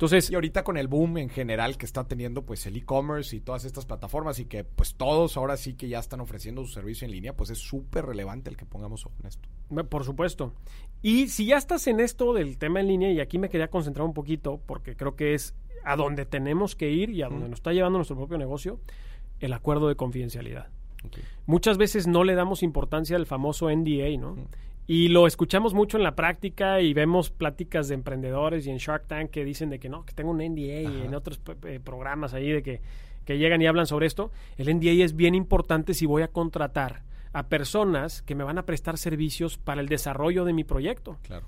Entonces, 0.00 0.30
Y 0.30 0.34
ahorita 0.34 0.64
con 0.64 0.78
el 0.78 0.88
boom 0.88 1.18
en 1.18 1.28
general 1.28 1.76
que 1.76 1.84
está 1.84 2.04
teniendo 2.04 2.46
pues 2.46 2.64
el 2.64 2.74
e-commerce 2.74 3.36
y 3.36 3.40
todas 3.40 3.66
estas 3.66 3.84
plataformas 3.84 4.38
y 4.38 4.46
que 4.46 4.64
pues 4.64 4.94
todos 4.94 5.36
ahora 5.36 5.58
sí 5.58 5.74
que 5.74 5.90
ya 5.90 5.98
están 5.98 6.20
ofreciendo 6.20 6.64
su 6.64 6.72
servicio 6.72 7.04
en 7.04 7.10
línea, 7.10 7.36
pues 7.36 7.50
es 7.50 7.58
súper 7.58 8.06
relevante 8.06 8.48
el 8.48 8.56
que 8.56 8.64
pongamos 8.64 9.06
en 9.20 9.26
esto. 9.26 9.46
Por 9.90 10.04
supuesto. 10.04 10.54
Y 11.02 11.28
si 11.28 11.44
ya 11.44 11.58
estás 11.58 11.86
en 11.86 12.00
esto 12.00 12.32
del 12.32 12.56
tema 12.56 12.80
en 12.80 12.88
línea, 12.88 13.12
y 13.12 13.20
aquí 13.20 13.36
me 13.36 13.50
quería 13.50 13.68
concentrar 13.68 14.06
un 14.06 14.14
poquito, 14.14 14.58
porque 14.64 14.96
creo 14.96 15.16
que 15.16 15.34
es 15.34 15.54
a 15.84 15.96
donde 15.96 16.24
tenemos 16.24 16.76
que 16.76 16.90
ir 16.90 17.10
y 17.10 17.20
a 17.20 17.28
donde 17.28 17.50
nos 17.50 17.58
está 17.58 17.74
llevando 17.74 17.98
nuestro 17.98 18.16
propio 18.16 18.38
negocio, 18.38 18.80
el 19.38 19.52
acuerdo 19.52 19.88
de 19.88 19.96
confidencialidad. 19.96 20.70
Muchas 21.46 21.78
veces 21.78 22.06
no 22.06 22.24
le 22.24 22.34
damos 22.34 22.62
importancia 22.62 23.16
al 23.16 23.26
famoso 23.26 23.68
NDA, 23.70 24.16
¿no? 24.18 24.36
Y 24.86 25.08
lo 25.08 25.26
escuchamos 25.28 25.72
mucho 25.72 25.96
en 25.98 26.02
la 26.02 26.16
práctica 26.16 26.80
y 26.80 26.92
vemos 26.94 27.30
pláticas 27.30 27.86
de 27.88 27.94
emprendedores 27.94 28.66
y 28.66 28.70
en 28.70 28.78
Shark 28.78 29.06
Tank 29.06 29.30
que 29.30 29.44
dicen 29.44 29.70
de 29.70 29.78
que 29.78 29.88
no, 29.88 30.04
que 30.04 30.12
tengo 30.14 30.30
un 30.32 30.38
NDA 30.38 30.80
y 30.82 31.02
en 31.06 31.14
otros 31.14 31.38
p- 31.38 31.54
p- 31.54 31.78
programas 31.80 32.34
ahí 32.34 32.50
de 32.50 32.62
que, 32.62 32.80
que 33.24 33.38
llegan 33.38 33.62
y 33.62 33.66
hablan 33.68 33.86
sobre 33.86 34.06
esto. 34.06 34.32
El 34.58 34.74
NDA 34.74 35.04
es 35.04 35.14
bien 35.14 35.34
importante 35.36 35.94
si 35.94 36.06
voy 36.06 36.22
a 36.22 36.28
contratar 36.28 37.02
a 37.32 37.44
personas 37.44 38.22
que 38.22 38.34
me 38.34 38.42
van 38.42 38.58
a 38.58 38.66
prestar 38.66 38.98
servicios 38.98 39.58
para 39.58 39.80
el 39.80 39.86
desarrollo 39.88 40.44
de 40.44 40.52
mi 40.52 40.64
proyecto. 40.64 41.18
Claro. 41.22 41.46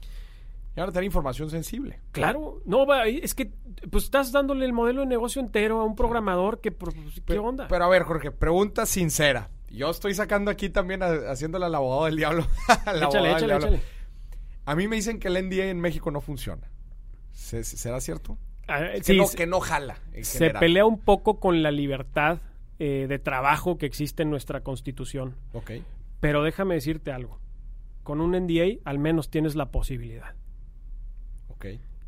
Y 0.76 0.80
ahora 0.80 0.92
tener 0.92 1.04
información 1.04 1.50
sensible. 1.50 2.00
Claro, 2.12 2.62
no, 2.64 2.86
va, 2.86 3.06
es 3.06 3.34
que 3.34 3.52
pues 3.90 4.04
estás 4.04 4.32
dándole 4.32 4.64
el 4.64 4.72
modelo 4.72 5.00
de 5.02 5.06
negocio 5.06 5.40
entero 5.42 5.80
a 5.80 5.84
un 5.84 5.94
programador 5.96 6.60
que, 6.60 6.72
pues, 6.72 6.94
¿qué 6.94 7.20
Pero- 7.26 7.44
onda? 7.44 7.68
Pero 7.68 7.84
a 7.84 7.88
ver, 7.88 8.04
Jorge, 8.04 8.30
pregunta 8.30 8.86
sincera. 8.86 9.50
Yo 9.70 9.90
estoy 9.90 10.14
sacando 10.14 10.50
aquí 10.50 10.70
también, 10.70 11.02
a- 11.02 11.30
haciéndole 11.30 11.66
al 11.66 11.74
abogado 11.74 12.06
del 12.06 12.16
diablo. 12.16 12.46
Al 12.86 13.02
abogado 13.02 13.08
échale, 13.08 13.28
del 13.28 13.36
échale, 13.36 13.46
diablo. 13.46 13.66
échale. 13.76 13.82
A 14.64 14.74
mí 14.76 14.88
me 14.88 14.96
dicen 14.96 15.18
que 15.18 15.28
el 15.28 15.34
NDA 15.48 15.66
en 15.66 15.80
México 15.80 16.10
no 16.10 16.20
funciona. 16.20 16.70
¿Se- 17.32 17.64
se- 17.64 17.76
¿Será 17.76 18.00
cierto? 18.00 18.38
Ah, 18.68 18.80
Que, 18.94 19.02
sí, 19.02 19.16
no, 19.18 19.24
que 19.28 19.46
no 19.46 19.60
jala. 19.60 19.98
en 20.12 20.24
se 20.24 20.38
general. 20.38 20.60
pelea 20.60 20.86
un 20.86 20.98
poco 21.00 21.40
con 21.40 21.62
la 21.62 21.70
libertad 21.70 22.38
eh, 22.78 23.06
de 23.08 23.18
trabajo 23.18 23.76
que 23.76 23.86
existe 23.86 24.22
en 24.22 24.30
nuestra 24.30 24.60
constitución. 24.62 25.36
Ok. 25.52 25.72
Pero 26.20 26.42
déjame 26.44 26.74
decirte 26.74 27.10
algo. 27.12 27.40
Con 28.04 28.20
un 28.20 28.32
NDA 28.32 28.78
al 28.84 28.98
menos 28.98 29.30
tienes 29.30 29.54
la 29.56 29.70
posibilidad. 29.70 30.34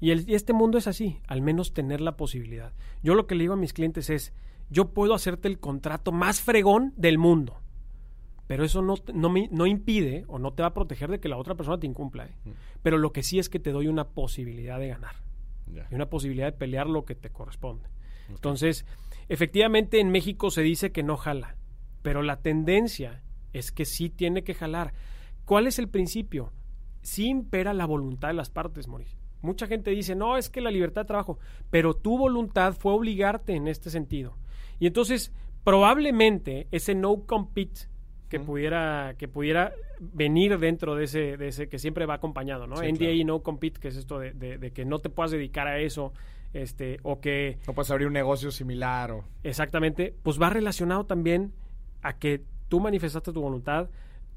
Y, 0.00 0.10
el- 0.10 0.28
y 0.28 0.34
este 0.34 0.52
mundo 0.52 0.76
es 0.78 0.86
así, 0.86 1.18
al 1.26 1.40
menos 1.42 1.72
tener 1.72 2.00
la 2.00 2.16
posibilidad. 2.16 2.72
Yo 3.02 3.14
lo 3.14 3.26
que 3.26 3.34
le 3.34 3.42
digo 3.44 3.54
a 3.54 3.56
mis 3.56 3.72
clientes 3.72 4.10
es, 4.10 4.32
yo 4.70 4.92
puedo 4.92 5.14
hacerte 5.14 5.48
el 5.48 5.58
contrato 5.58 6.12
más 6.12 6.40
fregón 6.40 6.92
del 6.96 7.18
mundo, 7.18 7.60
pero 8.46 8.64
eso 8.64 8.82
no, 8.82 8.94
no, 9.14 9.30
me- 9.30 9.48
no 9.50 9.66
impide 9.66 10.24
o 10.28 10.38
no 10.38 10.52
te 10.52 10.62
va 10.62 10.68
a 10.68 10.74
proteger 10.74 11.10
de 11.10 11.20
que 11.20 11.28
la 11.28 11.36
otra 11.38 11.54
persona 11.54 11.78
te 11.78 11.86
incumpla. 11.86 12.26
¿eh? 12.26 12.34
Pero 12.82 12.98
lo 12.98 13.12
que 13.12 13.22
sí 13.22 13.38
es 13.38 13.48
que 13.48 13.58
te 13.60 13.72
doy 13.72 13.86
una 13.86 14.08
posibilidad 14.08 14.78
de 14.78 14.88
ganar 14.88 15.16
y 15.90 15.94
una 15.94 16.10
posibilidad 16.10 16.46
de 16.46 16.58
pelear 16.58 16.86
lo 16.88 17.04
que 17.04 17.14
te 17.14 17.30
corresponde. 17.30 17.88
Entonces, 18.28 18.84
efectivamente 19.28 20.00
en 20.00 20.10
México 20.10 20.50
se 20.50 20.62
dice 20.62 20.92
que 20.92 21.02
no 21.02 21.16
jala, 21.16 21.56
pero 22.02 22.22
la 22.22 22.40
tendencia 22.42 23.22
es 23.54 23.70
que 23.72 23.84
sí 23.86 24.10
tiene 24.10 24.44
que 24.44 24.54
jalar. 24.54 24.92
¿Cuál 25.46 25.66
es 25.66 25.78
el 25.78 25.88
principio? 25.88 26.52
Sí 27.02 27.28
impera 27.28 27.72
la 27.74 27.86
voluntad 27.86 28.28
de 28.28 28.34
las 28.34 28.50
partes, 28.50 28.88
Mauricio. 28.88 29.18
Mucha 29.44 29.66
gente 29.66 29.90
dice, 29.90 30.14
no, 30.16 30.36
es 30.36 30.48
que 30.50 30.60
la 30.60 30.70
libertad 30.70 31.02
de 31.02 31.06
trabajo, 31.08 31.38
pero 31.70 31.94
tu 31.94 32.18
voluntad 32.18 32.74
fue 32.74 32.92
obligarte 32.92 33.54
en 33.54 33.68
este 33.68 33.90
sentido. 33.90 34.36
Y 34.80 34.86
entonces, 34.86 35.32
probablemente 35.84 36.66
ese 36.70 36.94
no 36.94 37.24
compete 37.26 37.82
que 38.30 38.40
pudiera 38.40 39.14
que 39.18 39.28
pudiera 39.28 39.72
venir 40.00 40.58
dentro 40.58 40.94
de 40.96 41.04
ese, 41.04 41.36
de 41.36 41.48
ese 41.48 41.68
que 41.68 41.78
siempre 41.78 42.06
va 42.06 42.14
acompañado, 42.14 42.66
¿no? 42.66 42.76
Sí, 42.76 42.86
NDA 42.86 42.98
claro. 42.98 43.12
y 43.14 43.24
no 43.24 43.42
compete, 43.42 43.78
que 43.80 43.88
es 43.88 43.96
esto 43.96 44.18
de, 44.18 44.32
de- 44.32 44.58
de 44.58 44.72
que 44.72 44.84
no 44.84 44.98
te 44.98 45.10
puedas 45.10 45.30
dedicar 45.30 45.68
a 45.68 45.78
eso, 45.78 46.12
este, 46.52 46.98
o 47.02 47.20
que 47.20 47.58
No 47.66 47.74
puedes 47.74 47.90
abrir 47.90 48.06
un 48.06 48.12
negocio 48.14 48.50
similar 48.50 49.10
o... 49.12 49.24
exactamente, 49.42 50.14
pues 50.22 50.40
va 50.40 50.48
relacionado 50.50 51.04
también 51.04 51.52
a 52.02 52.16
que 52.18 52.42
tú 52.68 52.80
manifestaste 52.80 53.32
tu 53.32 53.40
voluntad, 53.40 53.88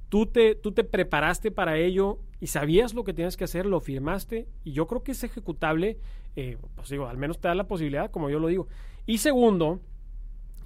tú 0.09 0.25
te, 0.25 0.55
tú 0.55 0.71
te 0.71 0.83
preparaste 0.83 1.51
para 1.51 1.77
ello 1.77 2.19
y 2.39 2.47
sabías 2.47 2.93
lo 2.93 3.03
que 3.03 3.13
tienes 3.13 3.37
que 3.37 3.43
hacer, 3.43 3.65
lo 3.65 3.79
firmaste, 3.79 4.47
y 4.63 4.73
yo 4.73 4.87
creo 4.87 5.03
que 5.03 5.11
es 5.11 5.23
ejecutable, 5.23 5.97
eh, 6.35 6.57
pues 6.75 6.89
digo, 6.89 7.07
al 7.07 7.17
menos 7.17 7.39
te 7.39 7.47
da 7.47 7.55
la 7.55 7.67
posibilidad, 7.67 8.11
como 8.11 8.29
yo 8.29 8.39
lo 8.39 8.47
digo. 8.47 8.67
Y 9.05 9.17
segundo, 9.19 9.79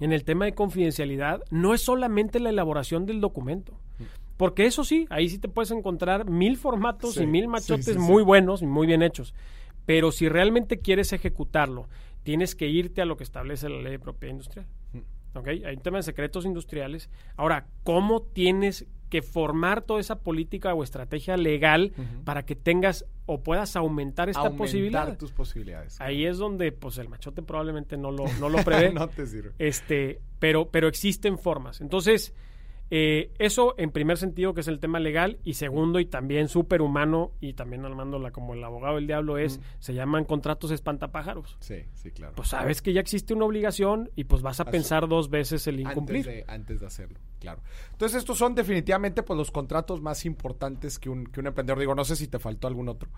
en 0.00 0.12
el 0.12 0.24
tema 0.24 0.44
de 0.44 0.54
confidencialidad, 0.54 1.42
no 1.50 1.74
es 1.74 1.80
solamente 1.82 2.40
la 2.40 2.50
elaboración 2.50 3.06
del 3.06 3.20
documento. 3.20 3.78
Porque 4.36 4.66
eso 4.66 4.82
sí, 4.82 5.06
ahí 5.10 5.28
sí 5.28 5.38
te 5.38 5.48
puedes 5.48 5.70
encontrar 5.70 6.28
mil 6.28 6.56
formatos 6.56 7.14
Sí, 7.14 7.22
y 7.22 7.26
mil 7.26 7.46
machotes 7.48 7.84
sí, 7.84 7.92
sí. 7.92 7.98
muy 7.98 8.24
buenos 8.24 8.62
y 8.62 8.66
muy 8.66 8.86
bien 8.86 9.02
hechos. 9.02 9.34
Pero 9.86 10.10
si 10.10 10.28
realmente 10.28 10.78
quieres 10.78 11.12
ejecutarlo, 11.12 11.88
tienes 12.24 12.56
que 12.56 12.66
irte 12.68 13.02
a 13.02 13.04
lo 13.04 13.16
que 13.16 13.24
establece 13.24 13.68
la 13.68 13.80
ley 13.80 13.92
de 13.92 13.98
propiedad 13.98 14.32
industrial. 14.32 14.66
¿Ok? 15.34 15.48
Hay 15.48 15.76
un 15.76 15.82
tema 15.82 15.98
de 15.98 16.02
secretos 16.02 16.44
industriales. 16.44 17.08
Ahora, 17.36 17.66
¿cómo 17.84 18.22
tienes 18.22 18.86
que 19.12 19.20
formar 19.20 19.82
toda 19.82 20.00
esa 20.00 20.20
política 20.20 20.72
o 20.72 20.82
estrategia 20.82 21.36
legal 21.36 21.92
para 22.24 22.46
que 22.46 22.56
tengas 22.56 23.04
o 23.26 23.42
puedas 23.42 23.76
aumentar 23.76 24.30
esta 24.30 24.40
aumentar 24.40 24.58
posibilidad? 24.58 25.18
tus 25.18 25.32
posibilidades. 25.32 26.00
Ahí 26.00 26.24
es 26.24 26.38
donde 26.38 26.72
pues 26.72 26.96
el 26.96 27.10
machote 27.10 27.42
probablemente 27.42 27.98
no 27.98 28.10
lo, 28.10 28.24
no 28.40 28.48
lo 28.48 28.56
prevé. 28.64 28.90
no 28.90 29.06
te 29.08 29.26
sirve. 29.26 29.52
Este, 29.58 30.22
pero, 30.38 30.70
pero 30.70 30.88
existen 30.88 31.36
formas. 31.36 31.82
Entonces, 31.82 32.32
eh, 32.94 33.32
eso 33.38 33.74
en 33.78 33.90
primer 33.90 34.18
sentido, 34.18 34.52
que 34.52 34.60
es 34.60 34.68
el 34.68 34.78
tema 34.78 35.00
legal, 35.00 35.38
y 35.44 35.54
segundo, 35.54 35.98
y 35.98 36.04
también 36.04 36.48
súper 36.48 36.82
humano, 36.82 37.32
y 37.40 37.54
también 37.54 37.86
armándola 37.86 38.32
como 38.32 38.52
el 38.52 38.62
abogado 38.62 38.96
del 38.96 39.06
diablo, 39.06 39.38
es, 39.38 39.60
se 39.78 39.94
llaman 39.94 40.26
contratos 40.26 40.70
espantapájaros. 40.72 41.56
Sí, 41.60 41.86
sí, 41.94 42.10
claro. 42.10 42.34
Pues 42.36 42.48
sabes 42.48 42.82
que 42.82 42.92
ya 42.92 43.00
existe 43.00 43.32
una 43.32 43.46
obligación 43.46 44.10
y 44.14 44.24
pues 44.24 44.42
vas 44.42 44.60
a 44.60 44.66
pensar 44.66 45.08
dos 45.08 45.30
veces 45.30 45.66
el 45.68 45.76
antes 45.76 45.90
incumplir. 45.90 46.26
de, 46.26 46.44
antes 46.46 46.80
de 46.80 46.86
hacerlo, 46.86 47.18
claro. 47.40 47.62
Entonces, 47.92 48.18
estos 48.18 48.36
son 48.36 48.54
definitivamente 48.54 49.22
pues, 49.22 49.38
los 49.38 49.50
contratos 49.50 50.02
más 50.02 50.26
importantes 50.26 50.98
que 50.98 51.08
un, 51.08 51.24
que 51.24 51.40
un 51.40 51.46
emprendedor. 51.46 51.78
Digo, 51.78 51.94
no 51.94 52.04
sé 52.04 52.14
si 52.14 52.28
te 52.28 52.38
faltó 52.38 52.68
algún 52.68 52.90
otro. 52.90 53.08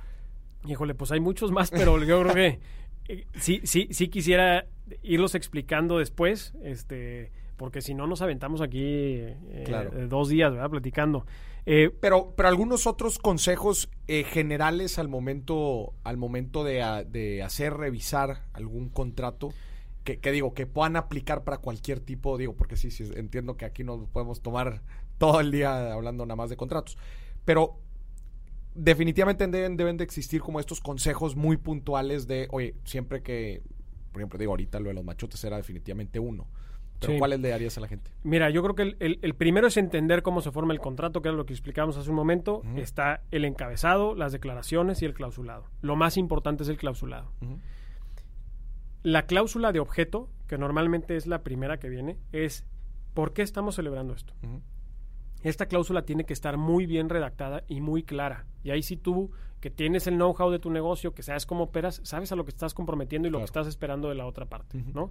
Híjole, 0.69 0.95
pues 0.95 1.11
hay 1.11 1.19
muchos 1.19 1.51
más, 1.51 1.73
pero 1.73 1.99
yo 2.05 2.23
creo 2.23 2.33
que 2.33 2.61
eh, 3.09 3.27
sí, 3.41 3.61
sí, 3.65 3.89
sí 3.91 4.07
quisiera 4.07 4.69
irlos 5.03 5.35
explicando 5.35 5.99
después, 5.99 6.55
este, 6.63 7.33
porque 7.57 7.81
si 7.83 7.95
no 7.95 8.07
nos 8.07 8.21
aventamos 8.23 8.61
aquí 8.61 8.83
eh, 8.85 9.63
Claro. 9.67 9.93
eh, 9.99 10.07
dos 10.09 10.29
días, 10.29 10.53
¿verdad? 10.53 10.71
Platicando. 10.71 11.27
Eh, 11.67 11.91
Pero, 12.01 12.35
pero 12.37 12.49
algunos 12.49 12.87
otros 12.87 13.19
consejos 13.19 13.89
eh, 14.07 14.25
generales 14.25 14.99
al 14.99 15.09
momento, 15.09 15.95
al 16.05 16.17
momento 16.19 16.63
de, 16.65 16.83
a- 16.83 17.05
de 17.05 17.43
hacer 17.43 17.73
revisar 17.75 18.45
algún 18.53 18.89
contrato 18.91 19.53
que, 20.05 20.19
que 20.19 20.31
digo, 20.33 20.53
que 20.53 20.67
puedan 20.67 20.97
aplicar 20.97 21.45
para 21.45 21.57
cualquier 21.59 22.01
tipo, 22.01 22.37
digo, 22.37 22.55
porque 22.55 22.77
sí, 22.77 22.91
sí, 22.91 23.05
entiendo 23.17 23.57
que 23.57 23.65
aquí 23.65 23.83
no 23.85 24.07
podemos 24.13 24.43
tomar 24.43 24.83
todo 25.17 25.41
el 25.41 25.51
día 25.51 25.93
hablando 25.95 26.27
nada 26.27 26.37
más 26.37 26.51
de 26.51 26.57
contratos. 26.59 26.99
Pero 27.47 27.79
definitivamente 28.75 29.47
deben, 29.47 29.77
deben 29.77 29.97
de 29.97 30.05
existir 30.05 30.41
como 30.41 30.61
estos 30.61 30.81
consejos 30.81 31.37
muy 31.37 31.57
puntuales 31.57 32.27
de, 32.27 32.49
oye, 32.51 32.75
siempre 32.85 33.23
que, 33.23 33.63
por 34.13 34.21
ejemplo, 34.21 34.39
digo, 34.39 34.53
ahorita 34.53 34.81
lo 34.81 34.89
de 34.89 34.95
los 34.95 35.05
machotes 35.05 35.43
era 35.45 35.57
definitivamente 35.57 36.19
uno. 36.19 36.47
Pero 37.01 37.13
Sí. 37.15 37.19
¿cuáles 37.19 37.41
le 37.41 37.49
darías 37.51 37.77
a 37.77 37.81
la 37.81 37.89
gente? 37.89 38.11
Mira, 38.23 38.49
yo 38.51 38.63
creo 38.63 38.75
que 38.75 38.83
el, 38.83 38.97
el- 39.01 39.19
el 39.23 39.35
primero 39.35 39.67
es 39.67 39.77
entender 39.77 40.23
cómo 40.23 40.41
se 40.41 40.51
forma 40.51 40.73
el 40.73 40.81
contrato, 40.81 41.21
que 41.23 41.29
era 41.29 41.37
lo 41.37 41.45
que 41.47 41.53
explicábamos 41.53 41.97
hace 41.97 42.09
un 42.11 42.17
momento. 42.17 42.63
Está 42.77 43.23
el 43.31 43.45
encabezado, 43.45 44.15
las 44.15 44.33
declaraciones 44.33 45.03
y 45.03 45.05
el 45.05 45.13
clausulado. 45.15 45.65
Lo 45.83 45.97
más 45.97 46.17
importante 46.17 46.63
es 46.63 46.69
el 46.69 46.77
clausulado. 46.77 47.31
La 49.03 49.27
cláusula 49.27 49.73
de 49.73 49.81
objeto, 49.81 50.31
que 50.47 50.57
normalmente 50.57 51.17
es 51.17 51.27
la 51.27 51.43
primera 51.43 51.79
que 51.79 51.89
viene, 51.91 52.17
es 52.33 52.65
¿por 53.13 53.33
qué 53.35 53.43
estamos 53.43 53.75
celebrando 53.75 54.15
esto? 54.15 54.33
Esta 55.43 55.67
cláusula 55.67 56.03
tiene 56.07 56.25
que 56.25 56.33
estar 56.33 56.57
muy 56.57 56.87
bien 56.87 57.11
redactada 57.11 57.65
y 57.69 57.83
muy 57.83 58.03
clara. 58.03 58.47
Y 58.63 58.71
ahí 58.71 58.83
si 58.83 58.97
tú, 58.97 59.31
que 59.61 59.69
tienes 59.71 60.07
el 60.07 60.15
know-how 60.15 60.51
de 60.51 60.59
tu 60.59 60.71
negocio, 60.71 61.13
que 61.13 61.23
sabes 61.23 61.45
cómo 61.45 61.65
operas, 61.65 62.01
sabes 62.03 62.33
a 62.33 62.37
lo 62.37 62.45
que 62.47 62.51
estás 62.51 62.73
comprometiendo 62.73 63.29
y 63.29 63.31
lo 63.31 63.39
que 63.39 63.45
estás 63.45 63.67
esperando 63.67 64.09
de 64.09 64.15
la 64.15 64.25
otra 64.27 64.47
parte. 64.47 64.83
¿no? 64.95 65.11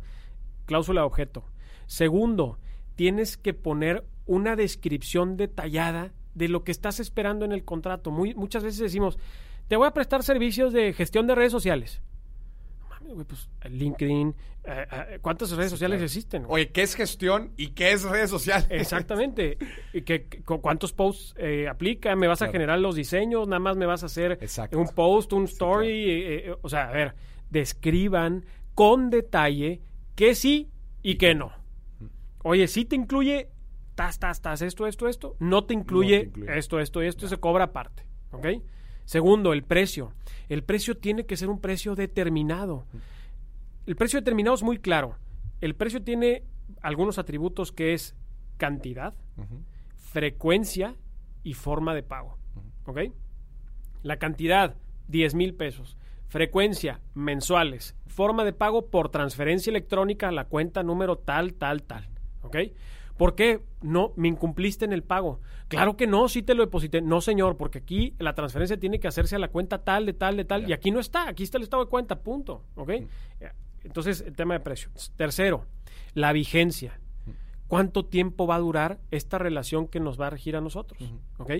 Cláusula 0.65 1.01
de 1.01 1.07
objeto. 1.07 1.43
Segundo, 1.87 2.57
tienes 2.95 3.37
que 3.37 3.53
poner 3.53 4.03
una 4.25 4.55
descripción 4.55 5.35
detallada 5.37 6.11
de 6.33 6.47
lo 6.47 6.63
que 6.63 6.71
estás 6.71 6.99
esperando 6.99 7.45
en 7.45 7.51
el 7.51 7.63
contrato. 7.63 8.09
Muy, 8.11 8.33
muchas 8.35 8.63
veces 8.63 8.79
decimos, 8.79 9.17
te 9.67 9.75
voy 9.75 9.87
a 9.87 9.91
prestar 9.91 10.23
servicios 10.23 10.73
de 10.73 10.93
gestión 10.93 11.27
de 11.27 11.35
redes 11.35 11.51
sociales. 11.51 12.01
Güey, 13.05 13.25
pues 13.27 13.49
LinkedIn, 13.69 14.33
eh, 14.63 14.85
eh, 14.89 15.19
¿cuántas 15.21 15.51
redes 15.51 15.69
sociales 15.71 15.97
claro. 15.97 16.05
existen? 16.05 16.45
Oye, 16.47 16.69
¿qué 16.71 16.83
es 16.83 16.95
gestión 16.95 17.51
y 17.57 17.67
qué 17.71 17.91
es 17.91 18.03
redes 18.03 18.29
sociales? 18.29 18.65
Exactamente. 18.69 19.57
¿Y 19.91 20.01
cu- 20.45 20.61
¿Cuántos 20.61 20.93
posts 20.93 21.35
eh, 21.37 21.67
aplica? 21.67 22.15
¿Me 22.15 22.27
vas 22.27 22.41
a 22.41 22.47
generar 22.47 22.79
los 22.79 22.95
diseños? 22.95 23.47
¿Nada 23.49 23.59
más 23.59 23.75
me 23.75 23.85
vas 23.85 24.03
a 24.03 24.05
hacer 24.05 24.37
Exacto. 24.41 24.79
un 24.79 24.87
post, 24.87 25.33
un 25.33 25.43
story? 25.43 25.89
eh, 25.89 26.35
eh, 26.49 26.55
o 26.61 26.69
sea, 26.69 26.87
a 26.87 26.91
ver, 26.93 27.13
describan 27.49 28.45
con 28.73 29.09
detalle 29.09 29.81
qué 30.15 30.35
sí 30.35 30.69
y 31.01 31.15
qué 31.15 31.35
no. 31.35 31.51
Oye, 32.43 32.67
si 32.67 32.85
te 32.85 32.95
incluye 32.95 33.49
tas, 33.95 34.19
tas, 34.19 34.41
tas, 34.41 34.61
esto, 34.61 34.87
esto, 34.87 35.07
esto. 35.07 35.35
No 35.39 35.65
te 35.65 35.73
incluye, 35.73 36.17
No 36.17 36.21
te 36.23 36.27
incluye. 36.39 36.57
esto, 36.57 36.79
esto, 36.79 37.01
esto. 37.01 37.27
Se 37.27 37.37
cobra 37.37 37.65
aparte. 37.65 38.03
¿Ok? 38.31 38.47
Segundo, 39.05 39.53
el 39.53 39.63
precio. 39.63 40.13
El 40.49 40.63
precio 40.63 40.97
tiene 40.97 41.25
que 41.25 41.37
ser 41.37 41.49
un 41.49 41.59
precio 41.61 41.95
determinado. 41.95 42.85
El 43.85 43.95
precio 43.95 44.19
determinado 44.19 44.55
es 44.55 44.63
muy 44.63 44.77
claro. 44.77 45.17
El 45.61 45.75
precio 45.75 46.01
tiene 46.03 46.43
algunos 46.81 47.17
atributos 47.19 47.71
que 47.71 47.93
es 47.93 48.15
cantidad, 48.57 49.13
frecuencia 49.97 50.95
y 51.43 51.53
forma 51.53 51.93
de 51.93 52.03
pago. 52.03 52.37
¿Ok? 52.85 52.99
La 54.03 54.17
cantidad, 54.17 54.75
10 55.07 55.35
mil 55.35 55.53
pesos. 55.53 55.97
Frecuencia, 56.33 56.99
mensuales. 57.13 57.95
Forma 58.07 58.43
de 58.43 58.53
pago 58.53 58.87
por 58.87 59.09
transferencia 59.09 59.69
electrónica 59.69 60.29
a 60.29 60.31
la 60.31 60.45
cuenta 60.45 60.81
número 60.81 61.15
tal, 61.15 61.53
tal, 61.53 61.83
tal. 61.83 62.09
¿Ok? 62.41 62.57
¿Por 63.17 63.35
qué 63.35 63.61
no 63.83 64.13
me 64.15 64.29
incumpliste 64.29 64.83
en 64.83 64.93
el 64.93 65.03
pago? 65.03 65.41
Claro 65.67 65.95
que 65.95 66.07
no, 66.07 66.27
sí 66.27 66.41
te 66.41 66.55
lo 66.55 66.65
deposité. 66.65 67.03
No, 67.03 67.21
señor, 67.21 67.55
porque 67.55 67.77
aquí 67.77 68.15
la 68.17 68.33
transferencia 68.33 68.79
tiene 68.79 68.99
que 68.99 69.07
hacerse 69.07 69.35
a 69.35 69.39
la 69.39 69.49
cuenta 69.49 69.83
tal, 69.83 70.07
de 70.07 70.13
tal, 70.13 70.35
de 70.35 70.43
tal. 70.43 70.67
Y 70.67 70.73
aquí 70.73 70.89
no 70.89 70.99
está, 70.99 71.29
aquí 71.29 71.43
está 71.43 71.57
el 71.57 71.65
estado 71.65 71.83
de 71.83 71.91
cuenta, 71.91 72.23
punto. 72.23 72.63
¿Ok? 72.73 72.93
Entonces, 73.83 74.21
el 74.21 74.35
tema 74.35 74.55
de 74.55 74.61
precio. 74.61 74.89
Tercero, 75.15 75.67
la 76.15 76.33
vigencia. 76.33 76.99
¿Cuánto 77.67 78.05
tiempo 78.05 78.47
va 78.47 78.55
a 78.55 78.59
durar 78.59 78.97
esta 79.11 79.37
relación 79.37 79.87
que 79.87 79.99
nos 79.99 80.19
va 80.19 80.25
a 80.25 80.29
regir 80.31 80.55
a 80.55 80.61
nosotros? 80.61 80.99
¿Ok? 81.37 81.51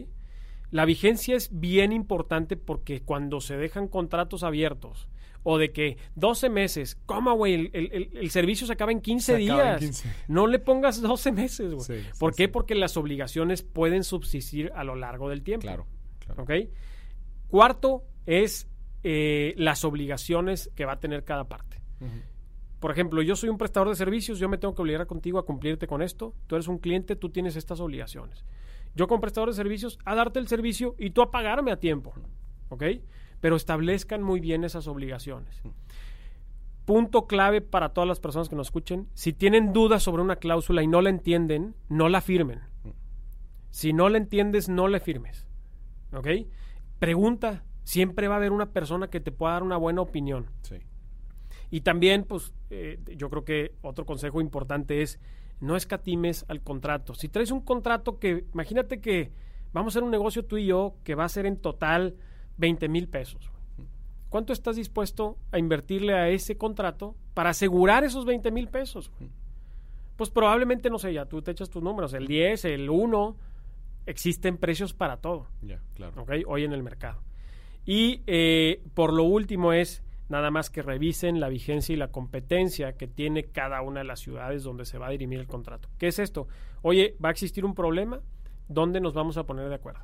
La 0.74 0.86
vigencia 0.86 1.36
es 1.36 1.50
bien 1.60 1.92
importante 1.92 2.58
porque 2.58 3.02
cuando 3.02 3.40
se 3.42 3.56
dejan 3.58 3.88
contratos 3.88 4.42
abiertos 4.44 5.08
o 5.44 5.58
de 5.60 5.72
que 5.72 5.98
12 6.16 6.50
meses, 6.50 6.98
¿cómo, 7.06 7.34
güey? 7.36 7.70
El, 7.74 8.10
el- 8.14 8.32
servicio 8.32 8.66
se 8.66 8.74
acaba 8.74 8.92
en 8.92 9.00
15 9.02 9.38
Se 9.38 9.44
acaba 9.46 9.74
en 9.74 9.80
días. 9.80 9.80
15. 10.02 10.10
No 10.30 10.48
le 10.48 10.58
pongas 10.58 11.02
12 11.02 11.32
meses, 11.32 11.74
güey. 11.74 11.86
Sí, 11.86 12.00
sí, 12.12 12.20
¿Por 12.20 12.34
qué? 12.34 12.46
sí. 12.46 12.48
Porque 12.48 12.74
las 12.76 12.98
obligaciones 12.98 13.62
pueden 13.62 14.04
subsistir 14.04 14.72
a 14.76 14.84
lo 14.84 14.96
largo 14.96 15.30
del 15.30 15.44
tiempo. 15.44 15.62
Claro, 15.68 15.86
claro. 16.20 16.44
¿Ok? 16.44 16.52
Cuarto 17.48 18.04
es 18.26 18.68
eh, 19.04 19.54
las 19.58 19.84
obligaciones 19.86 20.72
que 20.76 20.86
va 20.86 20.94
a 20.94 21.00
tener 21.00 21.24
cada 21.24 21.48
parte. 21.48 21.82
Por 22.80 22.92
ejemplo, 22.92 23.22
yo 23.22 23.36
soy 23.38 23.48
un 23.50 23.58
prestador 23.58 23.88
de 23.90 23.96
servicios, 23.96 24.40
yo 24.40 24.50
me 24.50 24.58
tengo 24.58 24.76
que 24.76 24.82
obligar 24.82 25.08
contigo 25.08 25.40
a 25.40 25.46
cumplirte 25.46 25.88
con 25.88 26.02
esto. 26.02 26.34
Tú 26.48 26.56
eres 26.56 26.68
un 26.68 26.80
cliente, 26.80 27.16
tú 27.16 27.30
tienes 27.30 27.56
estas 27.56 27.80
obligaciones. 27.80 28.44
Yo 28.96 29.08
como 29.08 29.22
prestador 29.22 29.50
de 29.50 29.56
servicios, 29.56 29.98
a 30.06 30.16
darte 30.16 30.40
el 30.40 30.48
servicio 30.48 30.96
y 30.98 31.12
tú 31.12 31.22
a 31.22 31.32
pagarme 31.32 31.72
a 31.72 31.80
tiempo. 31.80 32.14
¿Ok? 32.70 32.84
Pero 33.40 33.56
establezcan 33.56 34.24
muy 34.24 34.40
bien 34.40 34.64
esas 34.64 34.88
obligaciones. 34.88 35.62
Punto 36.86 37.28
clave 37.28 37.62
para 37.62 37.90
todas 37.90 38.08
las 38.08 38.20
personas 38.20 38.50
que 38.50 38.56
nos 38.56 38.68
escuchen. 38.68 39.08
Si 39.14 39.34
tienen 39.34 39.74
dudas 39.74 40.04
sobre 40.04 40.22
una 40.22 40.36
cláusula 40.36 40.84
y 40.84 40.88
no 40.88 41.02
la 41.02 41.10
entienden, 41.10 41.76
no 41.90 42.10
la 42.10 42.22
firmen. 42.22 42.62
Si 43.70 43.94
no 43.94 44.10
la 44.10 44.18
entiendes, 44.18 44.70
no 44.70 44.88
la 44.88 45.00
firmes. 45.00 45.48
¿Ok? 46.14 46.28
Pregunta. 47.00 47.64
Siempre 47.84 48.28
va 48.28 48.36
a 48.36 48.38
haber 48.38 48.52
una 48.52 48.72
persona 48.72 49.10
que 49.10 49.20
te 49.20 49.32
pueda 49.32 49.54
dar 49.54 49.64
una 49.64 49.76
buena 49.78 50.02
opinión. 50.02 50.50
Sí. 50.62 50.78
Y 51.70 51.82
también, 51.82 52.24
pues, 52.24 52.54
eh, 52.70 53.00
yo 53.18 53.30
creo 53.30 53.44
que 53.44 53.76
otro 53.82 54.06
consejo 54.06 54.40
importante 54.40 55.02
es 55.02 55.20
no 55.64 55.76
escatimes 55.76 56.46
al 56.48 56.62
contrato. 56.62 57.16
Si 57.16 57.30
traes 57.30 57.52
un 57.52 57.62
contrato 57.62 58.20
que, 58.20 58.46
imagínate 58.54 59.00
que 59.02 59.32
vamos 59.72 59.94
a 59.94 60.00
hacer 60.00 60.04
un 60.04 60.12
negocio 60.12 60.46
tú 60.46 60.58
y 60.58 60.68
yo 60.68 60.96
que 61.04 61.16
va 61.16 61.26
a 61.26 61.30
ser 61.30 61.46
en 61.46 61.58
total 61.58 62.16
20 62.58 62.88
mil 62.90 63.08
pesos. 63.08 63.50
¿Cuánto 64.30 64.54
estás 64.54 64.76
dispuesto 64.76 65.38
a 65.52 65.60
invertirle 65.60 66.14
a 66.16 66.30
ese 66.30 66.58
contrato 66.58 67.16
para 67.34 67.52
asegurar 67.52 68.04
esos 68.04 68.26
20 68.26 68.52
mil 68.52 68.68
pesos? 68.68 69.12
Pues 70.18 70.30
probablemente, 70.30 70.90
no 70.90 70.98
sé, 70.98 71.14
ya 71.14 71.26
tú 71.26 71.42
te 71.42 71.52
echas 71.52 71.70
tus 71.70 71.84
números, 71.84 72.14
el 72.14 72.28
10, 72.28 72.66
el 72.66 72.90
1, 72.90 73.36
existen 74.06 74.58
precios 74.58 74.94
para 74.94 75.18
todo. 75.18 75.48
Ya, 75.62 75.82
claro. 75.96 76.22
¿ok? 76.22 76.32
Hoy 76.48 76.64
en 76.64 76.74
el 76.74 76.84
mercado. 76.84 77.22
Y 77.86 78.22
eh, 78.26 78.82
por 78.94 79.14
lo 79.14 79.24
último 79.24 79.74
es 79.74 80.04
nada 80.34 80.50
más 80.50 80.70
que 80.72 80.82
revisen 80.82 81.40
la 81.40 81.48
vigencia 81.48 81.94
y 81.94 81.96
la 81.96 82.08
competencia 82.10 82.94
que 82.94 83.08
tiene 83.08 83.46
cada 83.46 83.82
una 83.84 84.00
de 84.00 84.06
las 84.06 84.20
ciudades 84.20 84.64
donde 84.64 84.84
se 84.86 84.98
va 84.98 85.08
a 85.08 85.12
dirimir 85.12 85.40
el 85.40 85.48
contrato. 85.48 85.90
¿Qué 86.00 86.08
es 86.08 86.18
esto? 86.18 86.48
Oye, 86.82 87.16
¿va 87.24 87.30
a 87.30 87.32
existir 87.32 87.64
un 87.64 87.76
problema? 87.76 88.20
¿Dónde 88.68 89.00
nos 89.00 89.14
vamos 89.14 89.38
a 89.38 89.44
poner 89.46 89.70
de 89.70 89.76
acuerdo? 89.76 90.02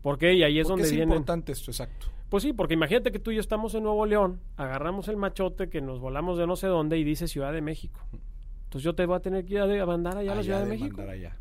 ¿Por 0.00 0.16
qué? 0.18 0.32
Y 0.34 0.42
ahí 0.42 0.58
es 0.58 0.66
Porque 0.66 0.82
donde 0.82 0.88
es 0.88 0.94
vienen... 0.94 1.10
importante 1.18 1.52
esto, 1.52 1.70
exacto. 1.70 2.06
Pues 2.30 2.42
sí, 2.42 2.54
porque 2.54 2.74
imagínate 2.74 3.12
que 3.12 3.18
tú 3.18 3.30
y 3.30 3.34
yo 3.34 3.40
estamos 3.40 3.74
en 3.74 3.82
Nuevo 3.82 4.06
León, 4.06 4.40
agarramos 4.56 5.08
el 5.08 5.16
machote 5.18 5.68
que 5.68 5.80
nos 5.82 6.00
volamos 6.00 6.38
de 6.38 6.46
no 6.46 6.56
sé 6.56 6.66
dónde 6.68 6.98
y 6.98 7.04
dice 7.04 7.28
Ciudad 7.28 7.52
de 7.52 7.60
México. 7.60 8.00
Entonces 8.64 8.82
yo 8.82 8.94
te 8.94 9.04
voy 9.04 9.16
a 9.16 9.20
tener 9.20 9.44
que 9.44 9.54
ir 9.54 9.60
a 9.60 9.86
mandar 9.86 10.16
allá 10.16 10.32
a 10.32 10.34
la 10.36 10.42
Ciudad 10.42 10.60
de 10.60 10.70
de 10.70 10.78
México. 10.78 11.02
allá. 11.02 11.36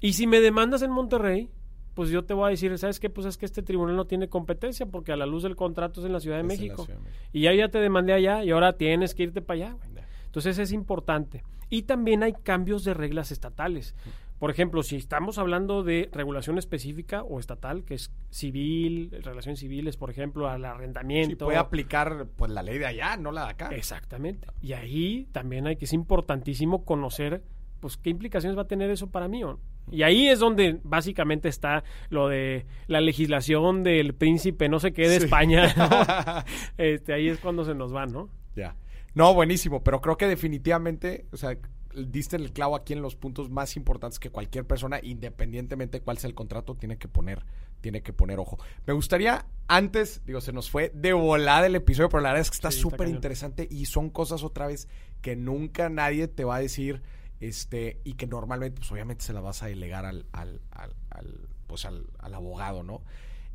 Y 0.00 0.12
si 0.12 0.26
me 0.26 0.40
demandas 0.40 0.82
en 0.82 0.90
Monterrey, 0.90 1.48
pues 1.94 2.10
yo 2.10 2.24
te 2.24 2.34
voy 2.34 2.46
a 2.46 2.50
decir, 2.50 2.76
¿sabes 2.78 3.00
qué? 3.00 3.10
Pues 3.10 3.26
es 3.26 3.36
que 3.36 3.46
este 3.46 3.62
tribunal 3.62 3.96
no 3.96 4.06
tiene 4.06 4.28
competencia 4.28 4.86
porque 4.86 5.12
a 5.12 5.16
la 5.16 5.26
luz 5.26 5.42
del 5.42 5.56
contrato 5.56 6.00
es 6.00 6.06
en 6.06 6.12
la 6.12 6.20
Ciudad 6.20 6.36
de 6.36 6.42
la 6.44 6.48
México. 6.48 6.84
Ciudad 6.84 6.98
de 6.98 7.04
México. 7.04 7.20
Y 7.32 7.42
ya, 7.42 7.54
ya 7.54 7.68
te 7.68 7.78
demandé 7.78 8.12
allá 8.12 8.44
y 8.44 8.50
ahora 8.50 8.74
tienes 8.76 9.14
que 9.14 9.24
irte 9.24 9.42
para 9.42 9.66
allá. 9.66 9.72
güey. 9.74 10.04
Entonces 10.26 10.58
es 10.58 10.72
importante. 10.72 11.42
Y 11.68 11.82
también 11.82 12.22
hay 12.22 12.32
cambios 12.32 12.84
de 12.84 12.94
reglas 12.94 13.30
estatales. 13.32 13.94
Por 14.38 14.50
ejemplo, 14.50 14.82
si 14.82 14.96
estamos 14.96 15.36
hablando 15.38 15.82
de 15.82 16.08
regulación 16.12 16.56
específica 16.56 17.22
o 17.22 17.38
estatal, 17.38 17.84
que 17.84 17.94
es 17.94 18.10
civil, 18.30 19.10
relaciones 19.22 19.60
civiles, 19.60 19.96
por 19.96 20.08
ejemplo, 20.10 20.48
al 20.48 20.62
Sí, 20.62 20.66
arrendamiento. 20.66 21.44
puede 21.44 21.58
aplicar 21.58 22.26
pues 22.36 22.50
la 22.50 22.62
ley 22.62 22.78
de 22.78 22.86
allá, 22.86 23.16
no 23.18 23.32
la 23.32 23.44
de 23.44 23.50
acá. 23.50 23.68
Exactamente. 23.74 24.48
Y 24.62 24.72
ahí 24.72 25.28
también 25.32 25.66
hay 25.66 25.76
que 25.76 25.84
es 25.84 25.92
importantísimo 25.92 26.84
conocer 26.84 27.42
pues 27.80 27.96
qué 27.96 28.10
implicaciones 28.10 28.56
va 28.56 28.62
a 28.62 28.66
tener 28.68 28.90
eso 28.90 29.10
para 29.10 29.28
mí. 29.28 29.44
¿o? 29.44 29.58
Y 29.90 30.02
ahí 30.02 30.28
es 30.28 30.38
donde 30.38 30.78
básicamente 30.82 31.48
está 31.48 31.84
lo 32.08 32.28
de 32.28 32.66
la 32.86 33.00
legislación 33.00 33.82
del 33.82 34.14
príncipe 34.14 34.68
no 34.68 34.80
sé 34.80 34.92
qué 34.92 35.08
de 35.08 35.18
Sí. 35.18 35.24
España. 35.24 35.74
¿no? 35.76 36.44
este, 36.78 37.12
ahí 37.12 37.28
es 37.28 37.38
cuando 37.38 37.64
se 37.64 37.74
nos 37.74 37.94
va, 37.94 38.06
¿no? 38.06 38.28
Ya. 38.56 38.76
No, 39.14 39.34
buenísimo, 39.34 39.82
pero 39.82 40.00
creo 40.00 40.16
que 40.16 40.26
definitivamente, 40.26 41.26
o 41.32 41.36
sea, 41.36 41.56
diste 41.94 42.36
el 42.36 42.52
clavo 42.52 42.76
aquí 42.76 42.92
en 42.92 43.02
los 43.02 43.16
puntos 43.16 43.50
más 43.50 43.76
importantes 43.76 44.18
que 44.20 44.30
cualquier 44.30 44.64
persona, 44.64 45.00
independientemente 45.02 45.98
de 45.98 46.04
cuál 46.04 46.18
sea 46.18 46.28
el 46.28 46.34
contrato, 46.34 46.76
tiene 46.76 46.96
que 46.98 47.08
poner, 47.08 47.44
tiene 47.80 48.02
que 48.02 48.12
poner 48.12 48.38
ojo. 48.38 48.58
Me 48.86 48.92
gustaría, 48.92 49.46
antes, 49.66 50.22
digo, 50.24 50.40
se 50.40 50.52
nos 50.52 50.70
fue 50.70 50.92
de 50.94 51.12
volada 51.12 51.66
el 51.66 51.74
episodio, 51.74 52.08
pero 52.08 52.22
la 52.22 52.28
verdad 52.30 52.42
es 52.42 52.50
que 52.50 52.54
está 52.56 52.70
súper 52.70 53.08
interesante 53.08 53.66
y 53.68 53.86
son 53.86 54.10
cosas 54.10 54.44
otra 54.44 54.68
vez 54.68 54.88
que 55.20 55.34
nunca 55.34 55.88
nadie 55.88 56.28
te 56.28 56.44
va 56.44 56.56
a 56.56 56.60
decir, 56.60 57.02
este, 57.40 58.00
y 58.04 58.14
que 58.14 58.26
normalmente, 58.26 58.78
pues 58.78 58.92
obviamente 58.92 59.24
se 59.24 59.32
las 59.32 59.42
vas 59.42 59.62
a 59.62 59.66
delegar 59.66 60.04
al, 60.04 60.26
al, 60.32 60.60
al, 60.70 60.94
al, 61.10 61.48
pues 61.66 61.84
al, 61.84 62.06
abogado, 62.20 62.82
¿no? 62.82 63.02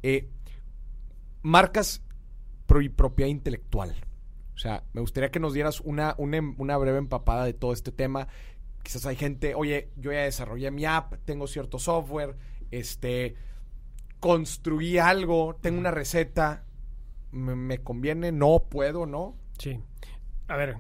Eh, 0.04 0.30
marcas 1.42 2.02
pro- 2.66 2.82
y 2.82 2.90
propiedad 2.90 3.30
intelectual. 3.30 3.96
O 4.56 4.58
sea, 4.58 4.84
me 4.94 5.02
gustaría 5.02 5.32
que 5.32 5.40
nos 5.40 5.54
dieras 5.54 5.82
una, 5.82 6.16
una, 6.18 6.40
una 6.58 6.78
breve 6.78 6.98
empapada 6.98 7.46
de 7.46 7.54
todo 7.54 7.74
este 7.74 7.92
tema. 7.92 8.28
Quizás 8.84 9.06
hay 9.06 9.16
gente, 9.16 9.54
oye, 9.56 9.92
yo 9.98 10.12
ya 10.12 10.22
desarrollé 10.22 10.72
mi 10.72 10.86
app, 10.86 11.16
tengo 11.26 11.48
cierto 11.48 11.78
software, 11.80 12.38
este, 12.72 13.36
construí 14.20 14.98
algo, 14.98 15.56
tengo 15.62 15.80
una 15.80 15.92
receta, 15.92 16.66
me, 17.32 17.56
me 17.56 17.80
conviene, 17.84 18.32
no 18.32 18.64
puedo, 18.70 19.06
¿no? 19.06 19.36
Sí. 19.60 19.80
A 20.48 20.56
ver, 20.56 20.78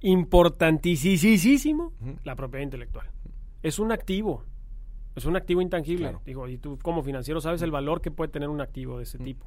importantísimo 0.00 1.92
la 2.24 2.36
propiedad 2.36 2.64
intelectual. 2.64 3.06
Es 3.62 3.78
un 3.78 3.92
activo. 3.92 4.44
Es 5.16 5.24
un 5.24 5.36
activo 5.36 5.60
intangible. 5.60 6.16
Digo, 6.24 6.48
y 6.48 6.58
tú 6.58 6.78
como 6.82 7.02
financiero 7.02 7.40
sabes 7.40 7.62
el 7.62 7.70
valor 7.70 8.00
que 8.00 8.10
puede 8.10 8.30
tener 8.30 8.48
un 8.48 8.60
activo 8.60 8.96
de 8.96 9.04
ese 9.04 9.18
tipo. 9.18 9.46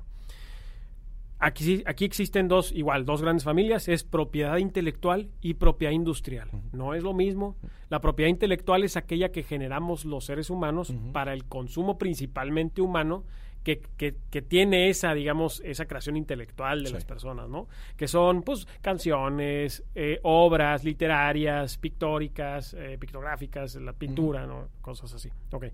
Aquí, 1.40 1.84
aquí 1.86 2.06
existen 2.06 2.48
dos, 2.48 2.72
igual, 2.72 3.06
dos 3.06 3.22
grandes 3.22 3.44
familias, 3.44 3.90
es 3.90 4.06
propiedad 4.06 4.58
intelectual 4.58 5.30
y 5.42 5.56
propiedad 5.56 5.92
industrial. 5.92 6.50
No 6.72 6.94
es 6.94 7.04
lo 7.04 7.14
mismo. 7.14 7.58
La 7.90 8.00
propiedad 8.00 8.30
intelectual 8.30 8.84
es 8.84 8.96
aquella 8.96 9.30
que 9.30 9.44
generamos 9.44 10.06
los 10.06 10.24
seres 10.26 10.50
humanos 10.50 10.94
para 11.12 11.34
el 11.34 11.44
consumo 11.44 11.98
principalmente 11.98 12.82
humano, 12.82 13.26
que, 13.64 13.82
que, 13.98 14.42
tiene 14.42 14.90
esa, 14.90 15.14
digamos, 15.14 15.62
esa 15.66 15.86
creación 15.86 16.18
intelectual 16.18 16.84
de 16.84 16.92
las 16.92 17.06
personas, 17.06 17.50
¿no? 17.50 17.68
Que 17.96 18.08
son, 18.08 18.44
pues, 18.44 18.68
canciones, 18.82 19.84
eh, 19.96 20.20
obras 20.24 20.84
literarias, 20.84 21.78
pictóricas, 21.78 22.74
eh, 22.74 22.98
pictográficas, 23.00 23.76
la 23.76 23.94
pintura, 23.94 24.46
¿no? 24.46 24.68
Cosas 24.82 25.14
así. 25.14 25.30
Ok. 25.52 25.66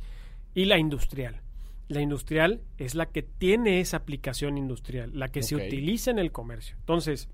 Y 0.54 0.66
la 0.66 0.78
industrial. 0.78 1.42
La 1.88 2.02
industrial 2.02 2.62
es 2.78 2.94
la 2.94 3.08
que 3.08 3.24
tiene 3.24 3.80
esa 3.80 3.98
aplicación 3.98 4.58
industrial, 4.60 5.12
la 5.18 5.30
que 5.30 5.42
se 5.42 5.56
utiliza 5.56 6.12
en 6.12 6.20
el 6.20 6.32
comercio. 6.32 6.76
Entonces, 6.80 7.28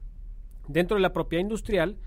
dentro 0.69 0.95
de 0.95 1.01
la 1.01 1.11
propiedad 1.11 1.41
industrial 1.41 1.97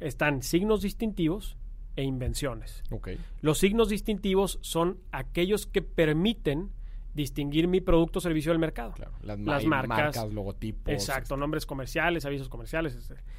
están 0.00 0.42
signos 0.42 0.82
distintivos 0.82 1.56
e 1.94 2.02
invenciones. 2.02 2.82
Los 3.40 3.58
signos 3.58 3.88
distintivos 3.88 4.58
son 4.60 4.98
aquellos 5.12 5.66
que 5.66 5.82
permiten 5.82 6.70
distinguir 7.16 7.66
mi 7.66 7.80
producto 7.80 8.18
o 8.18 8.22
servicio 8.22 8.52
del 8.52 8.58
mercado. 8.58 8.94
las, 9.22 9.64
marcas, 9.64 10.32
logotipos. 10.32 10.92
Exacto, 10.92 11.36
nombres 11.36 11.64
comerciales, 11.66 12.26
avisos 12.26 12.48
comerciales. 12.48 12.96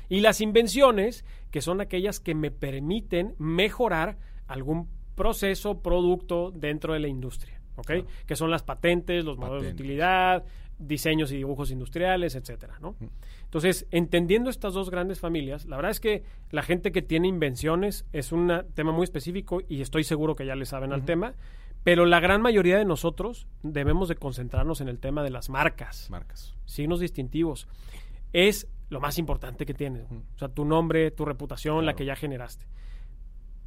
Y 0.09 0.19
las 0.19 0.41
invenciones, 0.41 1.23
que 1.51 1.61
son 1.61 1.79
aquellas 1.79 2.19
que 2.19 2.33
me 2.33 2.49
permiten 2.51 3.35
mejorar 3.37 4.17
algún 4.47 4.89
proceso, 5.15 5.81
producto 5.81 6.51
dentro 6.51 6.93
de 6.93 6.99
la 6.99 7.07
industria. 7.07 7.61
¿Ok? 7.75 7.91
Que 8.25 8.35
son 8.35 8.49
las 8.49 8.63
patentes, 8.63 9.23
los 9.23 9.37
modelos 9.37 9.61
de 9.61 9.69
utilidad, 9.69 10.43
diseños 10.79 11.31
y 11.31 11.37
dibujos 11.37 11.69
industriales, 11.69 12.33
etcétera, 12.33 12.79
¿no? 12.81 12.95
Entonces, 13.43 13.85
entendiendo 13.91 14.49
estas 14.49 14.73
dos 14.73 14.89
grandes 14.89 15.19
familias, 15.19 15.65
la 15.65 15.75
verdad 15.75 15.91
es 15.91 15.99
que 15.99 16.23
la 16.49 16.63
gente 16.63 16.91
que 16.91 17.03
tiene 17.03 17.27
invenciones 17.27 18.05
es 18.13 18.31
un 18.31 18.51
tema 18.73 18.91
muy 18.91 19.03
específico 19.03 19.61
y 19.67 19.81
estoy 19.81 20.03
seguro 20.03 20.35
que 20.35 20.47
ya 20.47 20.55
le 20.55 20.65
saben 20.65 20.91
al 20.91 21.05
tema, 21.05 21.35
pero 21.83 22.05
la 22.05 22.19
gran 22.19 22.41
mayoría 22.41 22.77
de 22.77 22.85
nosotros 22.85 23.47
debemos 23.63 24.09
de 24.09 24.15
concentrarnos 24.15 24.81
en 24.81 24.89
el 24.89 24.99
tema 24.99 25.23
de 25.23 25.29
las 25.29 25.49
marcas. 25.49 26.09
Marcas. 26.09 26.55
Signos 26.65 26.99
distintivos. 26.99 27.67
Es 28.33 28.67
lo 28.89 28.99
más 28.99 29.17
importante 29.17 29.65
que 29.65 29.73
tienes. 29.73 30.05
O 30.11 30.37
sea, 30.37 30.49
tu 30.49 30.65
nombre, 30.65 31.11
tu 31.11 31.25
reputación, 31.25 31.85
la 31.85 31.95
que 31.95 32.05
ya 32.05 32.15
generaste. 32.15 32.65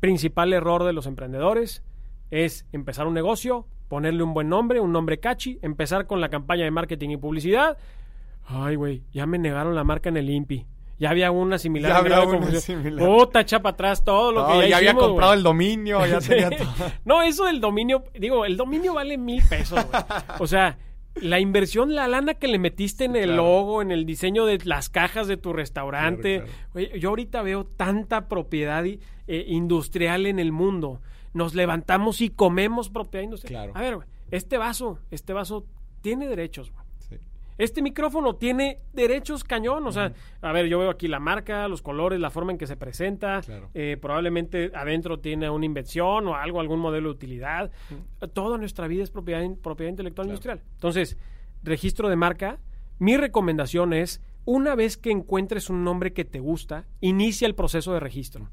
Principal 0.00 0.52
error 0.52 0.84
de 0.84 0.92
los 0.92 1.06
emprendedores 1.06 1.82
es 2.30 2.66
empezar 2.72 3.06
un 3.06 3.14
negocio, 3.14 3.66
ponerle 3.88 4.22
un 4.22 4.34
buen 4.34 4.48
nombre, 4.48 4.80
un 4.80 4.92
nombre 4.92 5.20
catchy, 5.20 5.58
empezar 5.62 6.06
con 6.06 6.20
la 6.20 6.28
campaña 6.28 6.64
de 6.64 6.70
marketing 6.70 7.10
y 7.10 7.16
publicidad. 7.16 7.78
Ay, 8.44 8.76
güey, 8.76 9.02
ya 9.12 9.26
me 9.26 9.38
negaron 9.38 9.74
la 9.74 9.84
marca 9.84 10.08
en 10.08 10.16
el 10.16 10.30
INPI 10.30 10.66
ya 11.00 11.10
había 11.10 11.30
una 11.30 11.58
similar. 11.58 11.92
Ya 11.92 11.98
había 11.98 12.20
una 12.20 12.60
similar. 12.60 13.04
Puta, 13.04 13.40
echa 13.40 13.62
para 13.62 13.72
atrás 13.72 14.04
todo 14.04 14.32
lo 14.32 14.46
que 14.46 14.60
ya, 14.60 14.68
ya 14.68 14.76
había 14.76 14.94
comprado 14.94 15.32
el 15.32 15.42
dominio, 15.42 16.06
ya 16.06 16.20
tenía 16.20 16.50
todo. 16.50 16.68
No, 17.06 17.22
eso 17.22 17.46
del 17.46 17.58
dominio, 17.58 18.04
digo, 18.12 18.44
el 18.44 18.58
dominio 18.58 18.92
vale 18.92 19.16
mil 19.16 19.42
pesos, 19.48 19.82
güey. 19.82 20.02
O 20.38 20.46
sea, 20.46 20.76
la 21.14 21.40
inversión, 21.40 21.94
la 21.94 22.06
lana 22.06 22.34
que 22.34 22.48
le 22.48 22.58
metiste 22.58 23.04
en 23.04 23.16
el 23.16 23.36
logo, 23.36 23.80
en 23.80 23.92
el 23.92 24.04
diseño 24.04 24.44
de 24.44 24.58
las 24.64 24.90
cajas 24.90 25.26
de 25.26 25.38
tu 25.38 25.54
restaurante. 25.54 26.44
yo 26.98 27.08
ahorita 27.08 27.40
veo 27.40 27.64
tanta 27.64 28.28
propiedad 28.28 28.84
eh, 28.84 28.98
industrial 29.26 30.26
en 30.26 30.38
el 30.38 30.52
mundo. 30.52 31.00
Nos 31.32 31.54
levantamos 31.54 32.20
y 32.20 32.28
comemos 32.28 32.90
propiedad 32.90 33.24
industrial. 33.24 33.70
A 33.72 33.80
ver, 33.80 34.00
este 34.30 34.58
vaso, 34.58 34.98
este 35.10 35.32
vaso 35.32 35.64
tiene 36.02 36.28
derechos, 36.28 36.70
güey. 36.70 36.79
Este 37.60 37.82
micrófono 37.82 38.36
tiene 38.36 38.78
derechos 38.94 39.44
cañón. 39.44 39.86
O 39.86 39.92
sea, 39.92 40.14
a 40.40 40.52
ver, 40.52 40.66
yo 40.66 40.78
veo 40.78 40.88
aquí 40.88 41.08
la 41.08 41.20
marca, 41.20 41.68
los 41.68 41.82
colores, 41.82 42.18
la 42.18 42.30
forma 42.30 42.52
en 42.52 42.58
que 42.58 42.66
se 42.66 42.74
presenta. 42.74 43.42
Eh, 43.74 43.98
probablemente 44.00 44.70
adentro 44.74 45.20
tiene 45.20 45.50
una 45.50 45.66
invención 45.66 46.26
o 46.26 46.36
algo, 46.36 46.60
algún 46.60 46.80
modelo 46.80 47.10
de 47.10 47.14
utilidad. 47.16 47.70
Toda 48.32 48.56
nuestra 48.56 48.88
vida 48.88 49.02
es 49.02 49.10
propiedad, 49.10 49.42
propiedad 49.62 49.90
intelectual 49.90 50.28
industrial. 50.28 50.62
Entonces, 50.72 51.18
registro 51.62 52.08
de 52.08 52.16
marca. 52.16 52.58
Mi 52.98 53.18
recomendación 53.18 53.92
es, 53.92 54.22
una 54.46 54.74
vez 54.74 54.96
que 54.96 55.10
encuentres 55.10 55.68
un 55.68 55.84
nombre 55.84 56.14
que 56.14 56.24
te 56.24 56.40
gusta, 56.40 56.86
inicia 57.00 57.46
el 57.46 57.54
proceso 57.54 57.92
de 57.92 58.00
registro. 58.00 58.48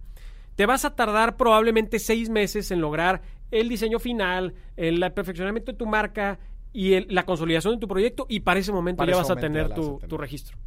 Te 0.57 0.65
vas 0.65 0.83
a 0.83 0.95
tardar 0.95 1.37
probablemente 1.37 1.99
seis 1.99 2.29
meses 2.29 2.71
en 2.71 2.81
lograr 2.81 3.21
el 3.51 3.69
diseño 3.69 3.99
final, 3.99 4.53
el 4.75 4.99
perfeccionamiento 5.13 5.71
de 5.71 5.77
tu 5.77 5.85
marca, 5.85 6.39
y 6.77 7.11
la 7.11 7.25
consolidación 7.25 7.73
de 7.73 7.79
tu 7.79 7.87
proyecto 7.87 8.27
y 8.29 8.41
para 8.41 8.59
ese 8.59 8.71
momento 8.71 9.03
ya 9.03 9.15
vas 9.15 9.31
a 9.31 9.35
tener 9.35 9.73
tu, 9.73 9.99
registro. 10.15 10.59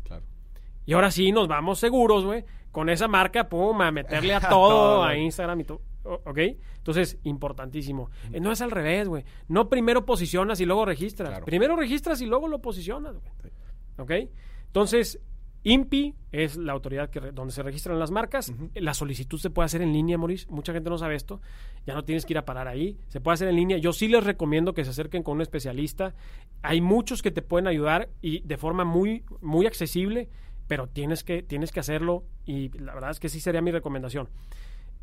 Y 0.85 0.93
ahora 0.93 1.13
sí 1.13 1.31
nos 1.31 1.47
vamos 1.47 1.79
seguros, 1.79 2.25
güey, 2.25 2.45
con 2.73 2.89
esa 2.89 3.07
marca, 3.07 3.49
pum, 3.49 3.81
a 3.81 3.93
meterle 3.93 4.35
a 4.35 4.41
todo, 4.49 5.05
a 5.05 5.17
Instagram 5.17 5.61
y 5.61 5.65
todo. 5.65 5.83
¿Ok? 6.03 6.39
Entonces, 6.79 7.17
importantísimo. 7.23 8.11
Eh, 8.33 8.41
no 8.41 8.51
es 8.51 8.61
al 8.61 8.73
revés, 8.73 9.07
güey. 9.07 9.25
No 9.47 9.69
primero 9.69 10.05
posicionas 10.05 10.61
y 10.61 10.67
luego 10.67 10.85
registras. 10.85 11.43
Primero 11.43 11.77
registras 11.77 12.21
y 12.23 12.27
luego 12.27 12.49
lo 12.49 12.61
posicionas, 12.61 13.15
güey. 13.15 13.53
¿Ok? 13.99 14.33
Entonces, 14.67 15.21
INPI 15.63 16.15
es 16.33 16.57
la 16.57 16.73
autoridad 16.73 17.11
que 17.11 17.21
donde 17.21 17.53
se 17.53 17.63
registran 17.63 17.99
las 17.99 18.11
marcas. 18.11 18.53
La 18.75 18.95
solicitud 18.95 19.39
se 19.39 19.51
puede 19.51 19.67
hacer 19.67 19.83
en 19.83 19.93
línea, 19.93 20.17
Maurice. 20.17 20.47
Mucha 20.49 20.73
gente 20.73 20.89
no 20.89 20.97
sabe 20.97 21.17
esto. 21.17 21.41
Ya 21.87 21.95
no 21.95 22.05
tienes 22.05 22.25
que 22.25 22.33
ir 22.33 22.39
a 22.39 22.45
parar 22.45 22.69
ahí. 22.69 22.99
Se 23.09 23.21
puede 23.21 23.35
hacer 23.35 23.49
en 23.49 23.57
línea. 23.57 23.77
Yo 23.79 23.93
sí 23.93 24.09
les 24.09 24.25
recomiendo 24.25 24.73
que 24.73 24.85
se 24.85 24.91
acerquen 24.91 25.23
con 25.23 25.37
un 25.37 25.43
especialista. 25.43 26.15
Hay 26.63 26.81
muchos 26.81 27.21
que 27.21 27.31
te 27.31 27.43
pueden 27.43 27.67
ayudar 27.67 28.09
y 28.23 28.41
de 28.41 28.57
forma 28.57 28.85
muy, 28.85 29.25
muy 29.41 29.67
accesible, 29.67 30.29
pero 30.67 30.87
tienes 30.87 31.25
que, 31.25 31.43
tienes 31.43 31.73
que 31.73 31.81
hacerlo 31.81 32.25
y 32.47 32.71
la 32.79 32.95
verdad 32.95 33.11
es 33.11 33.21
que 33.21 33.29
sí 33.29 33.41
sería 33.41 33.61
mi 33.61 33.71
recomendación. 33.71 34.29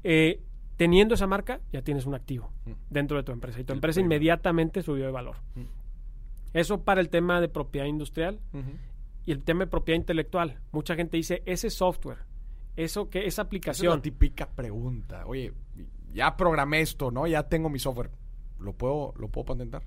Eh, 0.04 0.42
teniendo 0.78 1.16
esa 1.16 1.28
marca, 1.28 1.60
ya 1.72 1.82
tienes 1.82 2.06
un 2.06 2.16
activo 2.16 2.52
dentro 2.90 3.18
de 3.18 3.24
tu 3.24 3.32
empresa 3.32 3.60
y 3.60 3.64
tu 3.64 3.74
empresa 3.74 4.00
inmediatamente 4.00 4.82
subió 4.82 5.06
de 5.06 5.12
valor. 5.12 5.36
Eso 6.54 6.84
para 6.84 7.02
el 7.02 7.10
tema 7.10 7.42
de 7.42 7.50
propiedad 7.50 7.86
industrial 7.86 8.40
y 9.28 9.34
el 9.34 9.44
tema 9.44 9.66
de 9.66 9.68
propiedad 9.68 10.00
intelectual. 10.00 10.62
Mucha 10.72 10.96
gente 10.96 11.18
dice, 11.18 11.44
ese 11.46 11.70
software, 11.70 12.20
eso 12.78 13.10
que 13.10 13.28
esa 13.28 13.42
aplicación. 13.42 13.88
Esa 13.88 13.94
es 13.94 13.98
la 13.98 14.02
típica 14.02 14.50
pregunta. 14.50 15.26
Oye, 15.26 15.54
ya 16.14 16.38
programé 16.38 16.80
esto, 16.80 17.12
¿no? 17.12 17.28
Ya 17.28 17.44
tengo 17.44 17.70
mi 17.70 17.78
software. 17.78 18.10
¿Lo 18.58 18.72
puedo, 18.72 19.14
lo 19.18 19.28
puedo 19.28 19.44
patentar? 19.44 19.84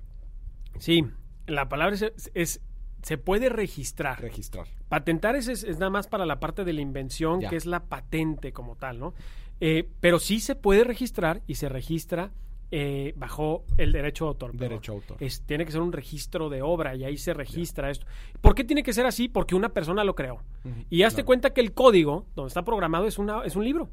Sí, 0.77 1.03
la 1.47 1.67
palabra 1.69 1.97
es, 2.35 2.61
se 3.01 3.17
puede 3.17 3.49
registrar. 3.49 4.21
Registrar. 4.21 4.67
Patentar 4.89 5.35
es, 5.35 5.47
es, 5.47 5.79
nada 5.79 5.89
más 5.89 6.07
para 6.07 6.27
la 6.27 6.39
parte 6.39 6.63
de 6.63 6.73
la 6.73 6.81
invención, 6.81 7.39
que 7.39 7.55
es 7.55 7.65
la 7.65 7.85
patente 7.85 8.53
como 8.53 8.75
tal, 8.75 8.99
¿no? 8.99 9.15
Eh, 9.59 9.89
pero 10.01 10.19
sí 10.19 10.39
se 10.39 10.55
puede 10.55 10.83
registrar 10.83 11.41
y 11.47 11.55
se 11.55 11.67
registra 11.67 12.31
eh, 12.71 13.13
bajo 13.17 13.65
el 13.77 13.91
derecho 13.91 14.25
de 14.25 14.29
autor. 14.29 14.53
Derecho 14.53 14.93
autor. 14.93 15.17
Es, 15.19 15.41
tiene 15.41 15.65
que 15.65 15.71
ser 15.71 15.81
un 15.81 15.91
registro 15.91 16.49
de 16.49 16.61
obra 16.61 16.95
y 16.95 17.03
ahí 17.03 17.17
se 17.17 17.33
registra 17.33 17.89
esto. 17.89 18.05
¿Por 18.39 18.55
qué 18.55 18.63
tiene 18.63 18.81
que 18.81 18.93
ser 18.93 19.05
así? 19.05 19.27
Porque 19.27 19.55
una 19.55 19.69
persona 19.69 20.03
lo 20.03 20.15
creó. 20.15 20.41
y 20.89 21.03
hazte 21.03 21.23
cuenta 21.23 21.53
que 21.53 21.61
el 21.61 21.73
código 21.73 22.27
donde 22.35 22.47
está 22.47 22.63
programado 22.63 23.07
es, 23.07 23.17
una, 23.19 23.43
es 23.43 23.55
un 23.55 23.65
libro. 23.65 23.89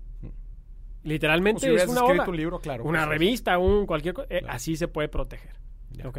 Literalmente 1.03 1.75
es 1.75 1.89
una 1.89 2.05
obra. 2.05 2.25
un 2.29 2.37
libro, 2.37 2.59
claro. 2.61 2.85
Una 2.85 3.07
revista, 3.07 3.59
un 3.59 3.87
cualquier 3.87 4.15
cosa. 4.15 4.29
Eh, 4.31 4.43
así 4.49 4.77
se 4.77 4.89
puede 4.89 5.09
proteger. 5.09 5.57
¿Ok? 6.05 6.19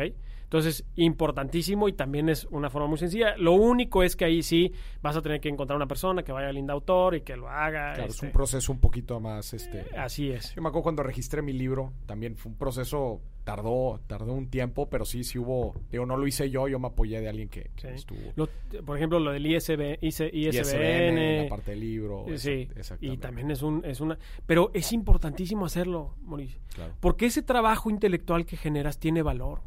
Entonces, 0.50 0.84
importantísimo 0.96 1.88
y 1.90 1.94
también 1.94 2.28
es 2.28 2.46
una 2.46 2.72
forma 2.72 2.88
muy 2.88 2.98
sencilla. 2.98 3.38
Lo 3.38 3.54
único 3.54 4.02
es 4.02 4.16
que 4.16 4.26
ahí 4.26 4.42
sí 4.42 4.74
vas 5.00 5.16
a 5.16 5.22
tener 5.22 5.40
que 5.40 5.48
encontrar 5.48 5.78
una 5.78 5.86
persona 5.86 6.24
que 6.24 6.32
vaya 6.32 6.50
al 6.50 6.70
autor 6.72 7.14
y 7.14 7.22
que 7.22 7.38
lo 7.38 7.48
haga. 7.48 7.94
Claro, 7.94 8.10
es 8.10 8.20
un 8.24 8.30
este, 8.30 8.34
proceso 8.34 8.72
un 8.72 8.80
poquito 8.80 9.20
más... 9.20 9.54
este 9.54 9.86
Así 9.96 10.32
es. 10.32 10.56
Yo 10.56 10.64
me 10.64 10.70
acuerdo 10.70 10.82
cuando 10.82 11.04
registré 11.04 11.44
mi 11.44 11.54
libro, 11.54 11.94
también 12.08 12.36
fue 12.36 12.52
un 12.52 12.58
proceso, 12.58 13.22
tardó, 13.50 14.00
tardó 14.06 14.34
un 14.34 14.48
tiempo, 14.48 14.90
pero 14.92 15.06
sí, 15.06 15.24
sí 15.24 15.40
hubo... 15.40 15.74
Digo, 15.90 16.06
no 16.06 16.18
lo 16.18 16.28
hice 16.28 16.52
yo, 16.52 16.68
yo 16.68 16.78
me 16.78 16.86
apoyé 16.86 17.20
de 17.20 17.30
alguien 17.30 17.50
que, 17.50 17.72
estuvo... 17.82 18.20
por 18.86 18.96
ejemplo, 18.96 19.20
lo 19.20 19.32
del 19.32 19.44
ISB, 19.44 19.98
ISBN... 20.02 21.44
la 21.44 21.50
parte 21.50 21.72
del 21.72 21.80
libro. 21.80 22.28
Sí, 22.36 22.70
y 23.02 23.18
también 23.18 23.50
es, 23.50 23.64
un, 23.64 23.84
es 23.86 24.02
una... 24.02 24.20
Pero 24.46 24.70
es 24.76 24.94
importantísimo 24.94 25.66
hacerlo, 25.66 26.14
Mauricio. 26.22 26.60
Claro. 26.76 26.94
Porque 27.00 27.26
ese 27.26 27.42
trabajo 27.42 27.90
intelectual 27.90 28.46
que 28.46 28.56
generas 28.56 29.00
tiene 29.00 29.24
valor 29.24 29.62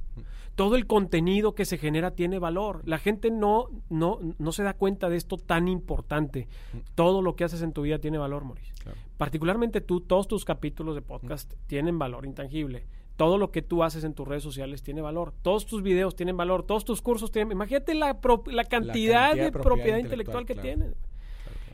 todo 0.54 0.76
el 0.76 0.86
contenido 0.86 1.54
que 1.54 1.64
se 1.64 1.78
genera 1.78 2.10
tiene 2.10 2.38
valor. 2.38 2.82
La 2.84 2.98
gente 2.98 3.30
no, 3.30 3.68
no, 3.88 4.18
no 4.38 4.52
se 4.52 4.62
da 4.62 4.74
cuenta 4.74 5.08
de 5.08 5.16
esto 5.16 5.38
tan 5.38 5.66
importante. 5.66 6.46
Todo 6.94 7.22
lo 7.22 7.36
que 7.36 7.44
haces 7.44 7.62
en 7.62 7.72
tu 7.72 7.82
vida 7.82 7.98
tiene 7.98 8.18
valor, 8.18 8.44
Mauricio. 8.44 8.74
Particularmente 9.16 9.80
tú, 9.80 10.02
todos 10.02 10.28
tus 10.28 10.44
capítulos 10.44 10.94
de 10.94 11.00
podcast 11.00 11.54
tienen 11.66 11.98
valor 11.98 12.26
intangible. 12.26 12.86
Todo 13.16 13.38
lo 13.38 13.50
que 13.50 13.62
tú 13.62 13.82
haces 13.82 14.04
en 14.04 14.14
tus 14.14 14.26
redes 14.26 14.42
sociales 14.42 14.82
tiene 14.82 15.00
valor. 15.00 15.32
Todos 15.42 15.66
tus 15.66 15.82
videos 15.82 16.16
tienen 16.16 16.36
valor. 16.36 16.64
Todos 16.64 16.84
tus 16.84 17.02
cursos 17.02 17.30
tienen... 17.30 17.52
Imagínate 17.52 17.94
la, 17.94 18.18
la, 18.46 18.64
cantidad, 18.64 19.34
de 19.34 19.52
propiedad, 19.52 19.98
intelectual, 19.98 20.46
que 20.46 20.54
tienen. 20.54 20.94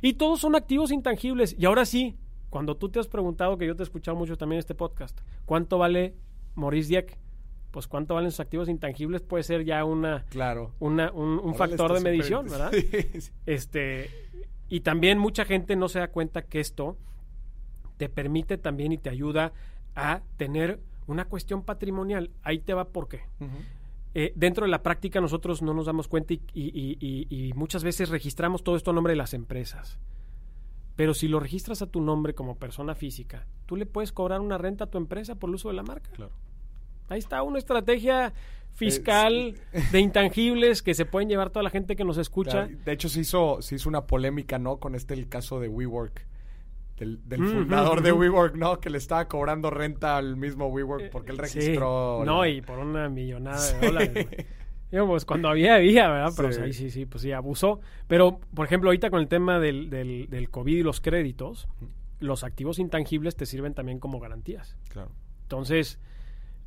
Y 0.03 0.15
todos 0.15 0.41
son 0.41 0.55
activos 0.55 0.91
intangibles. 0.91 1.55
Y 1.59 1.67
ahora 1.67 1.85
sí, 1.85 2.17
cuando 2.51 2.77
tú 2.77 2.89
te 2.89 2.99
has 2.99 3.09
preguntado, 3.09 3.57
que 3.59 3.67
yo 3.67 3.77
te 3.77 3.83
he 3.83 3.85
escuchado 3.85 4.17
mucho 4.17 4.37
también 4.37 4.59
este 4.59 4.75
podcast, 4.75 5.21
¿cuánto 5.45 5.79
vale 5.79 6.15
Maurice 6.55 6.89
Dieck? 6.89 7.19
Pues 7.71 7.87
cuánto 7.87 8.15
valen 8.15 8.31
sus 8.31 8.41
activos 8.41 8.69
intangibles 8.69 9.23
puede 9.23 9.45
ser 9.45 9.65
ya 9.65 9.85
una, 9.85 10.25
Claro. 10.31 10.73
una, 10.79 11.13
un, 11.13 11.55
factor 11.55 11.93
de 11.93 12.01
medición, 12.01 12.47
¿verdad? 12.47 12.73
Sí. 13.21 13.31
Este, 13.45 14.11
y 14.69 14.81
también 14.81 15.19
mucha 15.19 15.45
gente 15.45 15.77
no 15.77 15.89
se 15.89 15.99
da 15.99 16.09
cuenta 16.09 16.43
que 16.43 16.61
esto 16.61 16.97
te 17.99 18.09
permite 18.09 18.57
también 18.57 18.93
y 18.93 18.99
te 18.99 19.11
ayuda 19.11 19.53
a 19.95 20.23
tener 20.37 20.81
una 21.09 21.25
cuestión 21.27 21.63
patrimonial. 21.65 22.31
Ahí 22.43 22.61
te 22.61 22.75
va 22.75 22.85
por 22.87 23.09
qué. 23.09 23.23
Eh, 24.15 24.33
dentro 24.37 24.65
de 24.65 24.71
la 24.71 24.83
práctica 24.83 25.21
nosotros 25.21 25.61
no 25.63 25.75
nos 25.75 25.87
damos 25.87 26.09
cuenta 26.09 26.33
y, 26.35 26.41
y- 26.55 26.71
y- 27.01 27.27
y- 27.31 27.49
y 27.49 27.53
muchas 27.55 27.85
veces 27.85 28.09
registramos 28.09 28.63
todo 28.65 28.77
esto 28.77 28.91
a 28.91 28.95
nombre 28.95 29.13
de 29.13 29.17
las 29.17 29.35
empresas. 29.35 29.99
Pero 30.97 31.15
si 31.15 31.29
lo 31.29 31.39
registras 31.41 31.83
a 31.83 31.87
tu 31.87 32.01
nombre 32.01 32.35
como 32.35 32.57
persona 32.57 32.95
física, 32.95 33.47
tú 33.67 33.77
le 33.77 33.87
puedes 33.87 34.13
cobrar 34.13 34.41
una 34.41 34.59
renta 34.59 34.85
a 34.85 34.87
tu 34.91 34.99
empresa 34.99 35.35
por 35.37 35.49
el 35.51 35.55
uso 35.57 35.69
de 35.69 35.75
la 35.75 35.83
marca. 35.83 36.11
Claro. 36.11 36.33
Ahí 37.09 37.19
está 37.21 37.43
una 37.43 37.59
estrategia 37.59 38.33
fiscal 38.75 39.55
de 39.93 40.01
intangibles 40.01 40.83
que 40.83 40.95
se 40.95 41.05
pueden 41.05 41.29
llevar 41.29 41.51
toda 41.51 41.63
la 41.63 41.71
gente 41.71 41.97
que 41.97 42.05
nos 42.05 42.19
escucha. 42.19 42.67
Claro, 42.67 42.83
De 42.85 42.93
hecho, 42.93 43.09
se 43.09 43.21
hizo, 43.21 43.61
se 43.63 43.75
hizo 43.77 43.89
una 43.89 44.07
polémica, 44.07 44.59
¿no? 44.59 44.79
Con 44.79 44.95
este 44.95 45.15
el 45.15 45.29
caso 45.29 45.59
de 45.61 45.69
WeWork. 45.69 46.27
Del, 46.99 47.19
fundador 47.39 48.03
de. 48.03 48.13
WeWork, 48.13 48.57
¿no? 48.57 48.81
Que 48.81 48.91
le 48.91 48.99
estaba 48.99 49.27
cobrando 49.29 49.71
renta 49.71 50.17
al 50.17 50.37
mismo 50.37 50.67
WeWork 50.69 51.11
porque 51.11 51.33
él 51.33 51.41
Eh, 51.41 51.47
Sí. 51.47 51.59
registró. 51.61 52.23
No, 52.25 52.45
y 52.47 52.61
por 52.61 52.79
una 52.79 53.09
millonada 53.09 53.63
de 53.73 53.87
dólares. 53.87 54.27
pues 54.91 55.25
cuando 55.25 55.49
había, 55.49 55.77
había, 55.77 56.09
¿verdad? 56.09 56.33
Pero 56.37 56.53
Sí. 56.53 56.61
sí, 56.67 56.73
sí, 56.73 56.91
sí, 56.91 57.07
pues 57.07 57.23
sí, 57.23 57.33
abusó. 57.33 57.81
Pero, 58.07 58.41
por 58.55 58.67
ejemplo, 58.67 58.89
ahorita 58.91 59.11
con 59.11 59.21
el 59.21 59.29
tema 59.29 59.59
del, 59.61 59.91
del, 59.91 60.29
del 60.31 60.51
COVID 60.51 60.77
y 60.79 60.83
los 60.83 61.01
créditos, 61.01 61.69
los 62.21 62.43
activos 62.43 62.79
intangibles 62.79 63.37
te 63.37 63.47
sirven 63.47 63.75
también 63.75 63.99
como 64.01 64.19
garantías. 64.19 64.77
Claro. 64.89 65.11
Entonces, 65.43 66.01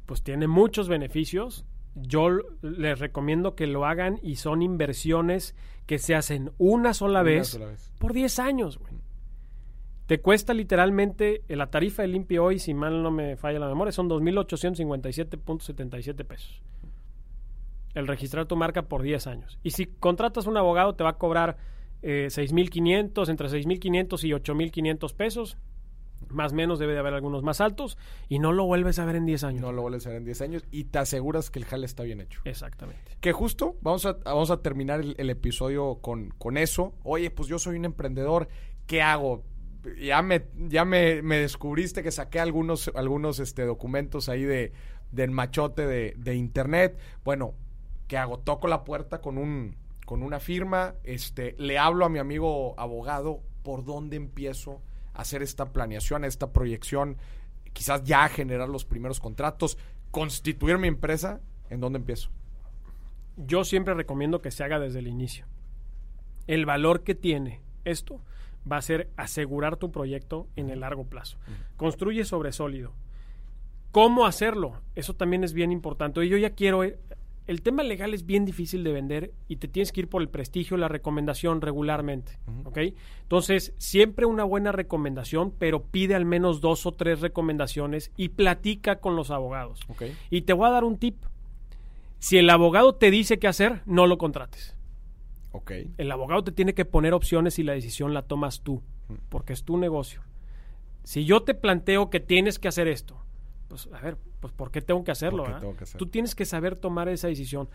pues 0.06 0.24
tiene 0.24 0.48
muchos 0.48 0.88
beneficios. 0.88 1.66
Yo 1.96 2.30
les 2.62 3.00
recomiendo 3.00 3.56
que 3.56 3.68
lo 3.68 3.86
hagan 3.86 4.18
y 4.24 4.38
son 4.38 4.62
inversiones 4.62 5.56
que 5.88 6.00
se 6.00 6.16
hacen 6.16 6.52
una 6.58 6.94
sola 6.94 7.20
Una 7.20 7.24
vez 7.30 7.48
sola 7.50 7.66
vez. 7.66 7.92
por 8.00 8.14
10 8.14 8.40
años, 8.40 8.78
güey. 8.78 9.01
Te 10.12 10.20
cuesta 10.20 10.54
literalmente 10.54 11.44
eh, 11.48 11.56
la 11.56 11.68
tarifa 11.68 12.02
de 12.02 12.10
limpio 12.10 12.44
hoy, 12.44 12.60
si 12.60 12.74
mal 12.74 13.02
no 13.02 13.12
me 13.12 13.38
falla 13.38 13.60
la 13.60 13.70
memoria, 13.70 13.94
son 13.94 14.10
2.857.77 14.10 16.26
pesos. 16.26 16.62
El 17.94 18.10
registrar 18.10 18.46
tu 18.46 18.58
marca 18.58 18.90
por 18.90 19.04
10 19.04 19.28
años. 19.28 19.58
Y 19.64 19.72
si 19.72 19.86
contratas 19.86 20.48
un 20.48 20.58
abogado, 20.58 20.96
te 20.96 21.06
va 21.06 21.12
a 21.12 21.18
cobrar 21.18 21.56
eh, 22.02 22.28
6.500, 22.30 23.30
entre 23.30 23.48
6.500 23.48 24.24
y 24.26 24.32
8.500 24.32 25.16
pesos. 25.16 25.58
Más 26.28 26.52
o 26.52 26.56
menos 26.56 26.78
debe 26.78 26.92
de 26.92 27.00
haber 27.00 27.14
algunos 27.14 27.42
más 27.42 27.62
altos. 27.62 27.98
Y 28.28 28.40
no 28.40 28.52
lo 28.52 28.66
vuelves 28.66 29.00
a 29.00 29.06
ver 29.06 29.16
en 29.16 29.26
10 29.26 29.46
años. 29.46 29.62
No 29.62 29.72
lo 29.72 29.82
vuelves 29.82 30.06
a 30.08 30.10
ver 30.10 30.18
en 30.18 30.26
10 30.26 30.42
años 30.42 30.66
y 30.72 30.84
te 30.84 31.00
aseguras 31.00 31.50
que 31.50 31.60
el 31.60 31.64
jale 31.64 31.86
está 31.86 32.04
bien 32.04 32.20
hecho. 32.20 32.42
Exactamente. 32.44 33.16
Que 33.22 33.32
justo 33.32 33.78
vamos 33.80 34.06
a, 34.06 34.18
vamos 34.26 34.52
a 34.52 34.62
terminar 34.62 35.00
el, 35.00 35.16
el 35.18 35.30
episodio 35.30 36.00
con, 36.02 36.32
con 36.32 36.58
eso. 36.58 36.96
Oye, 37.06 37.32
pues 37.32 37.48
yo 37.48 37.60
soy 37.60 37.78
un 37.78 37.86
emprendedor. 37.86 38.50
¿Qué 38.88 39.02
hago? 39.02 39.46
Ya 40.00 40.22
me, 40.22 40.46
ya 40.56 40.86
me, 40.86 41.22
me 41.22 41.38
descubriste 41.38 42.04
que 42.04 42.12
saqué 42.12 42.40
algunos, 42.40 42.92
algunos 42.96 43.40
este, 43.40 43.66
documentos 43.66 44.30
ahí 44.30 44.44
de, 44.44 44.74
del 45.12 45.32
machote 45.32 45.88
de, 45.88 46.14
de 46.18 46.36
internet. 46.36 47.00
Bueno, 47.24 47.56
¿qué 48.08 48.18
hago? 48.18 48.40
Toco 48.40 48.68
la 48.68 48.84
puerta 48.84 49.22
con 49.22 49.38
un 49.38 49.76
con 50.12 50.24
una 50.24 50.42
firma, 50.42 50.96
este, 51.06 51.56
le 51.58 51.78
hablo 51.78 52.04
a 52.04 52.10
mi 52.10 52.20
amigo 52.20 52.78
abogado 52.78 53.42
por 53.64 53.86
dónde 53.86 54.18
empiezo 54.18 54.82
a 55.14 55.22
hacer 55.22 55.42
esta 55.42 55.72
planeación, 55.72 56.26
esta 56.26 56.52
proyección, 56.52 57.16
quizás 57.72 58.04
ya 58.04 58.28
generar 58.28 58.68
los 58.68 58.84
primeros 58.84 59.22
contratos, 59.22 59.78
constituir 60.10 60.80
mi 60.80 60.90
empresa, 60.90 61.40
¿en 61.70 61.80
dónde 61.80 62.00
empiezo? 62.00 62.30
Yo 63.38 63.64
siempre 63.64 63.94
recomiendo 63.94 64.42
que 64.42 64.52
se 64.52 64.66
haga 64.66 64.80
desde 64.80 65.00
el 65.00 65.08
inicio. 65.08 65.46
El 66.46 66.66
valor 66.66 67.04
que 67.04 67.16
tiene 67.16 67.62
esto 67.86 68.20
va 68.70 68.78
a 68.78 68.82
ser 68.82 69.10
asegurar 69.18 69.78
tu 69.78 69.92
proyecto 69.92 70.48
en 70.56 70.70
el 70.70 70.82
largo 70.82 71.06
plazo. 71.06 71.38
Construye 71.78 72.26
sobre 72.26 72.52
sólido. 72.52 72.94
¿Cómo 73.92 74.26
hacerlo? 74.26 74.82
Eso 74.96 75.16
también 75.16 75.44
es 75.44 75.54
bien 75.54 75.72
importante. 75.72 76.24
Y 76.26 76.30
yo 76.30 76.38
ya 76.38 76.52
quiero... 76.52 76.84
eh, 76.84 76.98
El 77.48 77.62
tema 77.62 77.84
legal 77.84 78.14
es 78.14 78.26
bien 78.26 78.46
difícil 78.46 78.84
de 78.84 78.94
vender 78.94 79.34
y 79.50 79.58
te 79.58 79.68
tienes 79.68 79.92
que 79.92 80.02
ir 80.02 80.08
por 80.08 80.22
el 80.22 80.30
prestigio, 80.30 80.78
la 80.78 80.88
recomendación 80.88 81.60
regularmente. 81.60 82.38
¿ok? 82.66 82.78
Entonces, 83.24 83.74
siempre 83.78 84.26
una 84.26 84.44
buena 84.46 84.72
recomendación, 84.72 85.52
pero 85.58 85.84
pide 85.84 86.16
al 86.16 86.24
menos 86.24 86.62
dos 86.62 86.86
o 86.86 86.92
tres 86.94 87.20
recomendaciones 87.20 88.12
y 88.16 88.30
platica 88.30 88.98
con 89.00 89.16
los 89.16 89.32
abogados. 89.32 89.82
Y 90.30 90.44
te 90.44 90.54
voy 90.54 90.68
a 90.68 90.72
dar 90.72 90.84
un 90.86 90.98
tip. 90.98 91.18
Si 92.20 92.38
el 92.38 92.50
abogado 92.50 92.94
te 92.94 93.10
dice 93.10 93.40
qué 93.40 93.48
hacer, 93.48 93.82
no 93.86 94.06
lo 94.06 94.18
contrates. 94.18 94.76
Ok. 95.52 95.72
El 95.98 96.12
abogado 96.12 96.44
te 96.44 96.52
tiene 96.52 96.74
que 96.74 96.86
poner 96.86 97.14
opciones 97.14 97.60
y 97.60 97.64
la 97.64 97.74
decisión 97.74 98.14
la 98.14 98.24
tomas 98.24 98.62
tú, 98.62 98.82
porque 99.30 99.54
es 99.54 99.64
tu 99.64 99.78
negocio. 99.78 100.22
Si 101.04 101.26
yo 101.26 101.44
te 101.44 101.54
planteo 101.54 102.10
que 102.10 102.20
tienes 102.20 102.60
que 102.60 102.68
hacer 102.68 102.88
esto, 102.88 103.22
pues 103.68 103.90
a 103.92 104.00
ver, 104.00 104.18
pues 104.40 104.54
¿por 104.54 104.72
qué 104.72 104.82
tengo 104.82 105.04
que 105.04 105.12
hacerlo? 105.12 105.46
Hacerlo? 105.46 105.76
Tú 105.98 106.08
tienes 106.08 106.36
que 106.36 106.46
saber 106.46 106.76
tomar 106.76 107.10
esa 107.10 107.28
decisión. 107.28 107.70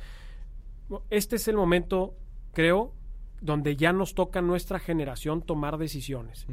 Este 1.11 1.37
es 1.37 1.49
el 1.49 1.57
momento, 1.57 2.15
creo, 2.53 2.93
donde 3.41 3.77
ya 3.77 3.93
nos 3.93 4.15
toca 4.15 4.39
a 4.39 4.43
nuestra 4.43 4.79
generación 4.79 5.43
tomar 5.43 5.79
decisiones. 5.79 6.47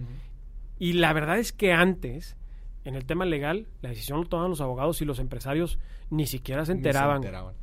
Y 0.80 0.94
la 0.94 1.14
verdad 1.14 1.38
es 1.38 1.54
que 1.54 1.72
antes, 1.72 2.36
en 2.84 2.96
el 2.96 3.06
tema 3.06 3.26
legal, 3.26 3.68
la 3.82 3.90
decisión 3.90 4.20
lo 4.22 4.26
tomaban 4.26 4.50
los 4.50 4.62
abogados 4.62 5.02
y 5.02 5.06
los 5.06 5.20
empresarios 5.20 5.80
ni 6.10 6.26
siquiera 6.26 6.66
se 6.66 6.74
enteraban. 6.74 7.18
enteraban. 7.18 7.56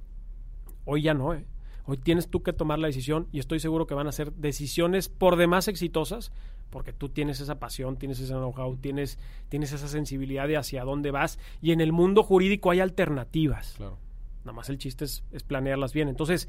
Hoy 0.84 1.02
ya 1.02 1.14
no, 1.14 1.34
¿eh? 1.34 1.44
Hoy 1.86 1.96
tienes 1.96 2.28
tú 2.28 2.42
que 2.42 2.52
tomar 2.52 2.78
la 2.78 2.86
decisión 2.86 3.26
y 3.32 3.38
estoy 3.38 3.60
seguro 3.60 3.86
que 3.86 3.94
van 3.94 4.06
a 4.06 4.12
ser 4.12 4.32
decisiones 4.32 5.08
por 5.08 5.36
demás 5.36 5.68
exitosas 5.68 6.32
porque 6.70 6.92
tú 6.92 7.08
tienes 7.08 7.40
esa 7.40 7.58
pasión, 7.58 7.96
tienes 7.96 8.20
ese 8.20 8.32
know-how, 8.32 8.76
tienes, 8.76 9.18
tienes 9.48 9.72
esa 9.72 9.88
sensibilidad 9.88 10.46
de 10.48 10.56
hacia 10.56 10.84
dónde 10.84 11.10
vas 11.10 11.38
y 11.60 11.72
en 11.72 11.80
el 11.80 11.92
mundo 11.92 12.22
jurídico 12.22 12.70
hay 12.70 12.80
alternativas. 12.80 13.74
Claro. 13.76 13.98
Nada 14.44 14.52
más 14.52 14.68
el 14.70 14.78
chiste 14.78 15.04
es, 15.04 15.24
es 15.32 15.42
planearlas 15.42 15.92
bien. 15.92 16.08
Entonces, 16.08 16.48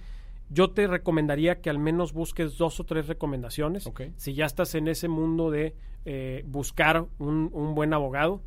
yo 0.50 0.72
te 0.72 0.88
recomendaría 0.88 1.62
que 1.62 1.70
al 1.70 1.80
menos 1.80 2.14
busques 2.14 2.58
dos 2.58 2.80
o 2.80 2.84
tres 2.84 3.08
recomendaciones. 3.08 3.88
Ok. 3.88 4.02
Si 4.18 4.34
ya 4.34 4.46
estás 4.46 4.76
en 4.76 4.88
ese 4.88 5.08
mundo 5.08 5.50
de 5.50 5.76
eh, 6.06 6.44
buscar 6.48 7.06
un, 7.20 7.50
un 7.54 7.74
buen 7.74 7.94
abogado, 7.94 8.42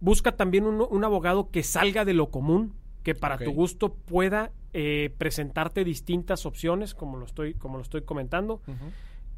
busca 0.00 0.36
también 0.36 0.64
un, 0.64 0.86
un 0.88 1.04
abogado 1.04 1.50
que 1.50 1.62
salga 1.62 2.04
de 2.04 2.14
lo 2.14 2.30
común, 2.30 2.74
que 3.14 3.20
para 3.20 3.36
tu 3.38 3.52
gusto 3.52 3.94
pueda 3.94 4.50
eh, 4.72 5.12
presentarte 5.18 5.84
distintas 5.84 6.46
opciones, 6.46 6.94
como 6.94 7.16
lo 7.16 7.24
estoy, 7.26 7.54
como 7.54 7.76
lo 7.76 7.82
estoy 7.82 8.02
comentando. 8.02 8.60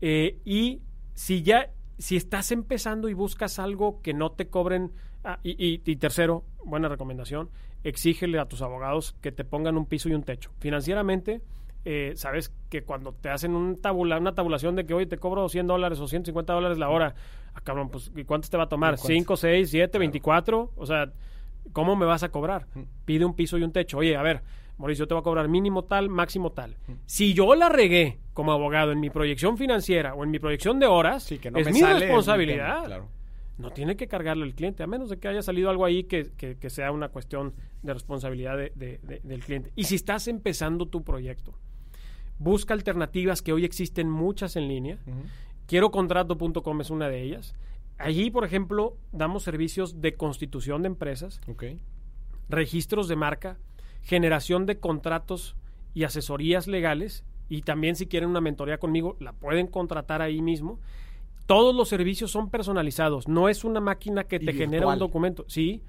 Eh, 0.00 0.38
y 0.44 0.80
si 1.14 1.42
ya, 1.42 1.70
si 1.98 2.16
estás 2.16 2.52
empezando 2.52 3.08
y 3.08 3.14
buscas 3.14 3.58
algo 3.58 4.00
que 4.02 4.14
no 4.14 4.32
te 4.32 4.48
cobren, 4.48 4.92
ah, 5.24 5.38
y, 5.42 5.50
y- 5.52 5.82
y 5.84 5.96
tercero, 5.96 6.44
buena 6.64 6.88
recomendación, 6.88 7.50
exígele 7.84 8.38
a 8.38 8.46
tus 8.46 8.62
abogados 8.62 9.14
que 9.20 9.32
te 9.32 9.44
pongan 9.44 9.76
un 9.76 9.86
piso 9.86 10.08
y 10.08 10.14
un 10.14 10.22
techo. 10.22 10.50
Financieramente, 10.58 11.40
eh, 11.84 12.12
sabes 12.14 12.52
que 12.68 12.82
cuando 12.82 13.12
te 13.12 13.28
hacen 13.28 13.54
un 13.54 13.80
tabula, 13.80 14.18
una 14.18 14.34
tabulación 14.34 14.76
de 14.76 14.86
que, 14.86 14.94
oye, 14.94 15.07
te 15.07 15.18
cobro 15.18 15.49
100 15.49 15.66
dólares 15.66 15.99
o 16.00 16.07
150 16.07 16.53
dólares 16.53 16.78
la 16.78 16.88
hora, 16.90 17.14
ah, 17.54 17.61
cabrón, 17.62 17.88
pues, 17.90 18.11
¿y 18.16 18.24
cuánto 18.24 18.49
te 18.49 18.57
va 18.57 18.64
a 18.64 18.68
tomar? 18.68 18.94
¿Y 18.94 18.96
cuánto? 18.99 19.34
¿5, 19.34 19.36
6, 19.36 19.70
7, 19.70 19.90
Claro. 19.90 20.00
24? 20.00 20.72
O 20.76 20.86
sea, 20.86 21.12
¿cómo 21.72 21.97
me 21.97 22.07
vas 22.07 22.22
a 22.22 22.30
cobrar? 22.30 22.67
Pide 23.05 23.25
un 23.25 23.34
piso 23.34 23.59
y 23.59 23.63
un 23.63 23.72
techo. 23.72 23.99
Oye, 23.99 24.17
a 24.17 24.22
ver, 24.22 24.43
Mauricio, 24.79 25.05
yo 25.05 25.09
te 25.09 25.14
voy 25.14 25.21
a 25.21 25.25
cobrar 25.25 25.49
mínimo 25.49 25.84
tal, 25.84 26.09
máximo 26.09 26.51
tal. 26.53 26.76
Si 27.07 27.34
yo 27.34 27.55
la 27.55 27.68
regué 27.68 28.18
como 28.34 28.53
abogado 28.53 28.93
en 28.93 29.01
mi 29.01 29.11
proyección 29.11 29.57
financiera 29.59 30.14
o 30.14 30.25
en 30.25 30.30
mi 30.30 30.39
proyección 30.39 30.79
de 30.80 30.87
horas, 30.87 31.22
Sí, 31.25 31.39
que 31.39 31.51
no 31.51 31.59
es 31.59 31.67
mi 31.72 31.80
responsabilidad. 31.83 32.75
tema, 32.76 32.87
claro. 32.87 33.09
No 33.59 33.71
tiene 33.71 33.97
que 33.97 34.09
cargarle 34.09 34.45
el 34.47 34.55
cliente, 34.55 34.83
a 34.83 34.87
menos 34.87 35.11
de 35.11 35.18
que 35.18 35.29
haya 35.29 35.43
salido 35.43 35.68
algo 35.71 35.84
ahí 35.84 36.05
que, 36.05 36.30
que- 36.37 36.57
que 36.57 36.71
sea 36.71 36.91
una 36.91 37.11
cuestión 37.11 37.53
de 37.83 37.93
responsabilidad 37.93 38.57
de- 38.57 38.72
de- 38.75 38.99
de- 39.03 39.21
del 39.22 39.45
cliente. 39.45 39.72
Y 39.76 39.84
si 39.84 39.95
estás 39.95 40.26
empezando 40.26 40.87
tu 40.87 41.05
proyecto, 41.05 41.55
busca 42.39 42.75
alternativas 42.75 43.43
que 43.43 43.53
hoy 43.53 43.64
existen 43.64 44.09
muchas 44.11 44.57
en 44.57 44.67
línea. 44.68 44.99
Quierocontrato.com 45.67 46.80
es 46.80 46.91
una 46.91 47.09
de 47.09 47.22
ellas. 47.22 47.55
Allí, 48.03 48.30
por 48.30 48.45
ejemplo, 48.45 48.96
damos 49.12 49.42
servicios 49.42 50.00
de 50.00 50.14
constitución 50.14 50.83
de 50.83 50.88
empresas, 50.88 51.41
registros 52.49 53.08
de 53.08 53.16
marca, 53.16 53.58
generación 54.03 54.66
de 54.66 54.79
contratos 54.79 55.57
y 55.95 56.04
asesorías 56.04 56.66
legales. 56.66 57.24
Y 57.49 57.62
también 57.62 57.96
si 57.96 58.07
quieren 58.07 58.30
una 58.30 58.41
mentoría 58.41 58.79
conmigo, 58.79 59.16
la 59.20 59.33
pueden 59.33 59.66
contratar 59.66 60.22
ahí 60.22 60.41
mismo. 60.41 60.80
Todos 61.46 61.74
los 61.74 61.88
servicios 61.88 62.30
son 62.30 62.50
personalizados. 62.50 63.29
No 63.29 63.49
es 63.49 63.62
una 63.64 63.80
máquina 63.80 64.24
que 64.24 64.38
te 64.38 64.53
genera 64.58 64.87
un 64.87 64.99
documento. 65.00 65.45
Sí, 65.49 65.83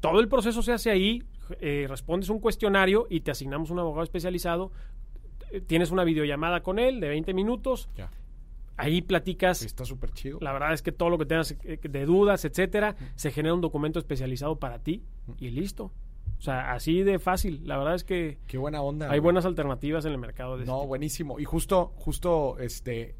todo 0.00 0.20
el 0.20 0.28
proceso 0.28 0.62
se 0.62 0.72
hace 0.72 0.90
ahí. 0.90 1.22
eh, 1.60 1.84
respondes 1.88 2.30
un 2.30 2.38
cuestionario 2.40 3.06
y 3.10 3.20
te 3.20 3.30
asignamos 3.30 3.70
un 3.70 3.78
abogado 3.78 4.02
especializado. 4.02 4.72
eh, 5.50 5.60
Tienes 5.60 5.90
una 5.90 6.02
videollamada 6.04 6.62
con 6.62 6.78
él 6.78 7.00
de 7.00 7.08
20 7.08 7.34
minutos 7.34 7.90
Ya. 7.96 8.10
Ahí 8.76 9.02
platicas. 9.02 9.62
Está 9.62 9.84
súper 9.84 10.10
chido. 10.12 10.38
La 10.40 10.52
verdad 10.52 10.72
es 10.72 10.82
que 10.82 10.92
todo 10.92 11.10
lo 11.10 11.18
que 11.18 11.26
tengas 11.26 11.52
eh, 11.62 11.78
de 11.82 12.06
dudas, 12.06 12.44
etcétera, 12.44 12.96
se 13.14 13.30
genera 13.30 13.54
un 13.54 13.60
documento 13.60 13.98
especializado 13.98 14.58
para 14.58 14.80
ti 14.80 15.02
y 15.38 15.50
listo. 15.50 15.92
O 16.38 16.40
sea, 16.40 16.72
así 16.72 17.02
de 17.02 17.18
fácil. 17.18 17.62
La 17.66 17.78
verdad 17.78 17.94
es 17.94 18.04
que 18.04 18.38
Qué 18.46 18.58
buena 18.58 18.82
onda. 18.82 19.06
hay 19.06 19.10
güey. 19.12 19.20
buenas 19.20 19.46
alternativas 19.46 20.04
en 20.04 20.12
el 20.12 20.18
mercado. 20.18 20.58
De 20.58 20.66
No, 20.66 20.78
este 20.78 20.88
buenísimo. 20.88 21.38
Y 21.38 21.44
justo, 21.44 21.92
justo, 21.96 22.58
este, 22.58 23.14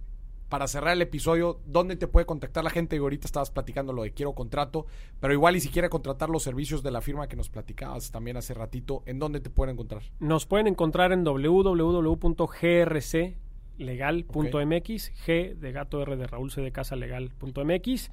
para 0.49 0.67
cerrar 0.67 0.93
el 0.93 1.03
episodio, 1.03 1.61
¿dónde 1.67 1.97
te 1.97 2.07
puede 2.07 2.27
contactar 2.27 2.65
la 2.65 2.71
gente? 2.71 2.97
Y 2.97 2.99
ahorita 2.99 3.27
estabas 3.27 3.51
platicando 3.51 3.93
lo 3.93 4.03
de 4.03 4.13
quiero 4.13 4.35
contrato, 4.35 4.87
pero 5.21 5.33
igual 5.33 5.57
y 5.57 5.61
si 5.61 5.69
quiere 5.69 5.89
contratar 5.89 6.29
los 6.29 6.43
servicios 6.43 6.83
de 6.83 6.91
la 6.91 7.01
firma 7.01 7.29
que 7.29 7.37
nos 7.37 7.49
platicabas 7.49 8.11
también 8.11 8.37
hace 8.37 8.53
ratito, 8.53 9.03
¿en 9.07 9.19
dónde 9.19 9.41
te 9.41 9.49
pueden 9.49 9.75
encontrar? 9.75 10.03
Nos 10.21 10.45
pueden 10.47 10.67
encontrar 10.67 11.13
en 11.13 11.25
www.grclegal.mx, 13.79 15.13
G 15.27 15.55
de 15.55 15.73
gato 15.73 16.03
R 16.03 16.17
de 16.17 16.27
Raúl 16.27 16.51
C 16.51 16.61
de 16.61 16.73
casa 16.73 16.97
legal.mx. 16.97 18.11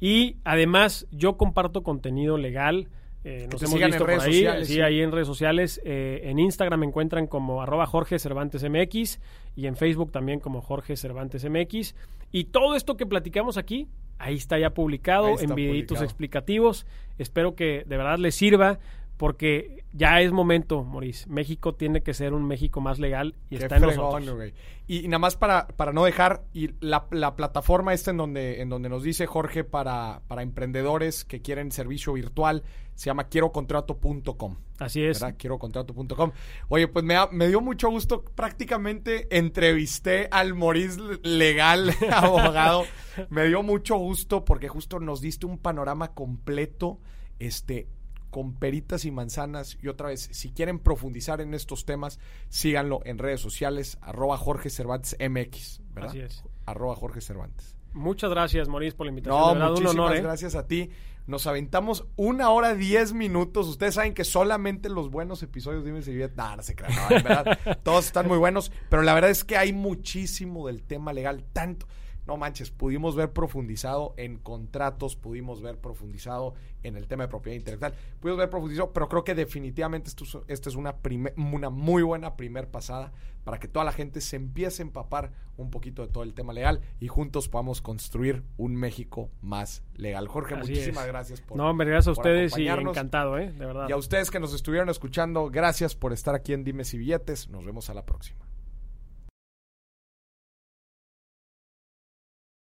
Y 0.00 0.36
además, 0.44 1.06
yo 1.10 1.36
comparto 1.36 1.82
contenido 1.82 2.36
legal. 2.36 2.88
eh, 3.24 3.46
nos 3.50 3.62
hemos 3.62 3.80
en 3.80 3.86
visto 3.86 3.98
por 3.98 4.08
redes 4.08 4.22
ahí, 4.24 4.32
sociales, 4.34 4.66
sí, 4.68 4.74
sí. 4.74 4.80
ahí 4.80 5.00
en 5.00 5.12
redes 5.12 5.28
sociales. 5.28 5.80
eh, 5.84 6.22
en 6.24 6.38
Instagram 6.40 6.80
me 6.80 6.86
encuentran 6.86 7.26
como 7.28 7.62
arroba 7.62 7.86
Jorge 7.86 8.18
Cervantes 8.18 8.64
MX 8.68 9.20
y 9.54 9.66
en 9.66 9.76
Facebook 9.76 10.10
también 10.10 10.40
como 10.40 10.60
Jorge 10.60 10.96
Cervantes 10.96 11.48
MX. 11.48 11.94
Y 12.32 12.44
todo 12.44 12.74
esto 12.74 12.96
que 12.96 13.06
platicamos 13.06 13.58
aquí, 13.58 13.86
ahí 14.18 14.34
está 14.34 14.58
ya 14.58 14.70
publicado 14.70 15.28
está 15.34 15.44
en 15.44 15.54
videitos 15.54 15.98
publicado. 15.98 16.04
explicativos. 16.04 16.86
Espero 17.18 17.54
que 17.54 17.84
de 17.86 17.96
verdad 17.96 18.18
les 18.18 18.34
sirva 18.34 18.80
porque 19.22 19.84
ya 19.92 20.20
es 20.20 20.32
momento, 20.32 20.82
Maurice. 20.82 21.28
México 21.28 21.76
tiene 21.76 22.02
que 22.02 22.12
ser 22.12 22.32
un 22.32 22.44
México 22.44 22.80
más 22.80 22.98
legal 22.98 23.36
y 23.50 23.56
Qué 23.56 23.62
está 23.62 23.76
en 23.76 23.84
fregón, 23.84 24.24
nosotros. 24.24 24.34
güey. 24.34 24.54
Y, 24.88 25.04
y 25.04 25.06
nada 25.06 25.20
más 25.20 25.36
para, 25.36 25.68
para 25.68 25.92
no 25.92 26.04
dejar, 26.04 26.42
y 26.52 26.70
la, 26.80 27.06
la 27.12 27.36
plataforma 27.36 27.94
esta 27.94 28.10
en 28.10 28.16
donde, 28.16 28.60
en 28.62 28.68
donde 28.68 28.88
nos 28.88 29.04
dice 29.04 29.28
Jorge 29.28 29.62
para, 29.62 30.22
para 30.26 30.42
emprendedores 30.42 31.24
que 31.24 31.40
quieren 31.40 31.70
servicio 31.70 32.14
virtual, 32.14 32.64
se 32.96 33.10
llama 33.10 33.28
quierocontrato.com. 33.28 34.56
Así 34.80 35.04
es. 35.04 35.24
Quierocontrato.com. 35.38 36.32
Oye, 36.66 36.88
pues 36.88 37.04
me, 37.04 37.14
me 37.30 37.46
dio 37.46 37.60
mucho 37.60 37.90
gusto. 37.90 38.24
Prácticamente 38.24 39.28
entrevisté 39.38 40.26
al 40.32 40.54
Moris 40.54 40.98
legal, 41.22 41.94
abogado. 42.12 42.86
Me 43.30 43.46
dio 43.46 43.62
mucho 43.62 43.94
gusto 43.98 44.44
porque 44.44 44.66
justo 44.66 44.98
nos 44.98 45.20
diste 45.20 45.46
un 45.46 45.58
panorama 45.58 46.12
completo, 46.12 46.98
este, 47.38 47.86
con 48.32 48.54
peritas 48.54 49.04
y 49.04 49.12
manzanas. 49.12 49.78
Y 49.80 49.86
otra 49.86 50.08
vez, 50.08 50.28
si 50.32 50.50
quieren 50.50 50.80
profundizar 50.80 51.40
en 51.40 51.54
estos 51.54 51.84
temas, 51.84 52.18
síganlo 52.48 53.00
en 53.04 53.18
redes 53.18 53.40
sociales, 53.40 53.98
arroba 54.00 54.36
Jorge 54.38 54.70
Cervantes 54.70 55.16
MX, 55.20 55.80
¿verdad? 55.94 56.10
Así 56.10 56.20
es. 56.20 56.42
Arroba 56.66 56.96
Jorge 56.96 57.20
Cervantes. 57.20 57.76
Muchas 57.92 58.30
gracias, 58.30 58.68
Maurice, 58.68 58.96
por 58.96 59.06
la 59.06 59.10
invitación. 59.10 59.38
No, 59.38 59.48
de 59.48 59.54
verdad, 59.54 59.68
un 59.68 59.74
muchísimas 59.74 60.06
honor, 60.06 60.16
¿eh? 60.16 60.22
gracias 60.22 60.54
a 60.54 60.66
ti. 60.66 60.90
Nos 61.26 61.46
aventamos 61.46 62.06
una 62.16 62.48
hora 62.50 62.74
diez 62.74 63.12
minutos. 63.12 63.68
Ustedes 63.68 63.94
saben 63.94 64.14
que 64.14 64.24
solamente 64.24 64.88
los 64.88 65.10
buenos 65.10 65.42
episodios 65.42 65.84
Dime 65.84 66.02
si 66.02 66.10
Viet- 66.12 66.32
No, 66.34 66.56
no 66.56 66.62
se 66.62 66.74
crean, 66.74 66.94
no, 66.96 67.16
en 67.16 67.22
verdad, 67.22 67.58
todos 67.84 68.06
están 68.06 68.26
muy 68.26 68.38
buenos. 68.38 68.72
Pero 68.88 69.02
la 69.02 69.12
verdad 69.14 69.30
es 69.30 69.44
que 69.44 69.56
hay 69.58 69.72
muchísimo 69.72 70.66
del 70.66 70.82
tema 70.82 71.12
legal. 71.12 71.44
Tanto. 71.52 71.86
No 72.26 72.36
manches, 72.36 72.70
pudimos 72.70 73.16
ver 73.16 73.32
profundizado 73.32 74.14
en 74.16 74.38
contratos, 74.38 75.16
pudimos 75.16 75.60
ver 75.60 75.78
profundizado 75.78 76.54
en 76.84 76.96
el 76.96 77.08
tema 77.08 77.24
de 77.24 77.28
propiedad 77.28 77.56
intelectual, 77.56 77.94
pudimos 78.20 78.38
ver 78.38 78.48
profundizado, 78.50 78.92
pero 78.92 79.08
creo 79.08 79.24
que 79.24 79.34
definitivamente 79.34 80.08
esto, 80.08 80.24
es- 80.24 80.38
esta 80.46 80.68
es 80.68 80.76
una, 80.76 80.96
primer- 80.98 81.34
una 81.36 81.68
muy 81.70 82.02
buena 82.04 82.36
primer 82.36 82.68
pasada 82.68 83.12
para 83.42 83.58
que 83.58 83.66
toda 83.66 83.84
la 83.84 83.90
gente 83.90 84.20
se 84.20 84.36
empiece 84.36 84.82
a 84.82 84.86
empapar 84.86 85.32
un 85.56 85.70
poquito 85.70 86.02
de 86.02 86.08
todo 86.12 86.22
el 86.22 86.32
tema 86.32 86.52
legal 86.52 86.80
y 87.00 87.08
juntos 87.08 87.48
podamos 87.48 87.82
construir 87.82 88.44
un 88.56 88.76
México 88.76 89.28
más 89.40 89.82
legal. 89.96 90.28
Jorge, 90.28 90.54
Así 90.54 90.70
muchísimas 90.70 91.04
es. 91.04 91.08
gracias 91.08 91.40
por 91.40 91.56
No, 91.56 91.68
hombre, 91.68 91.88
gracias 91.88 92.06
a 92.16 92.20
ustedes 92.20 92.56
y 92.56 92.68
encantado, 92.68 93.36
¿eh? 93.38 93.50
De 93.50 93.66
verdad. 93.66 93.88
Y 93.88 93.92
a 93.92 93.96
ustedes 93.96 94.30
que 94.30 94.38
nos 94.38 94.54
estuvieron 94.54 94.88
escuchando, 94.90 95.50
gracias 95.50 95.96
por 95.96 96.12
estar 96.12 96.36
aquí 96.36 96.52
en 96.52 96.62
Dimes 96.62 96.94
y 96.94 96.98
Billetes. 96.98 97.48
Nos 97.48 97.64
vemos 97.64 97.90
a 97.90 97.94
la 97.94 98.06
próxima. 98.06 98.46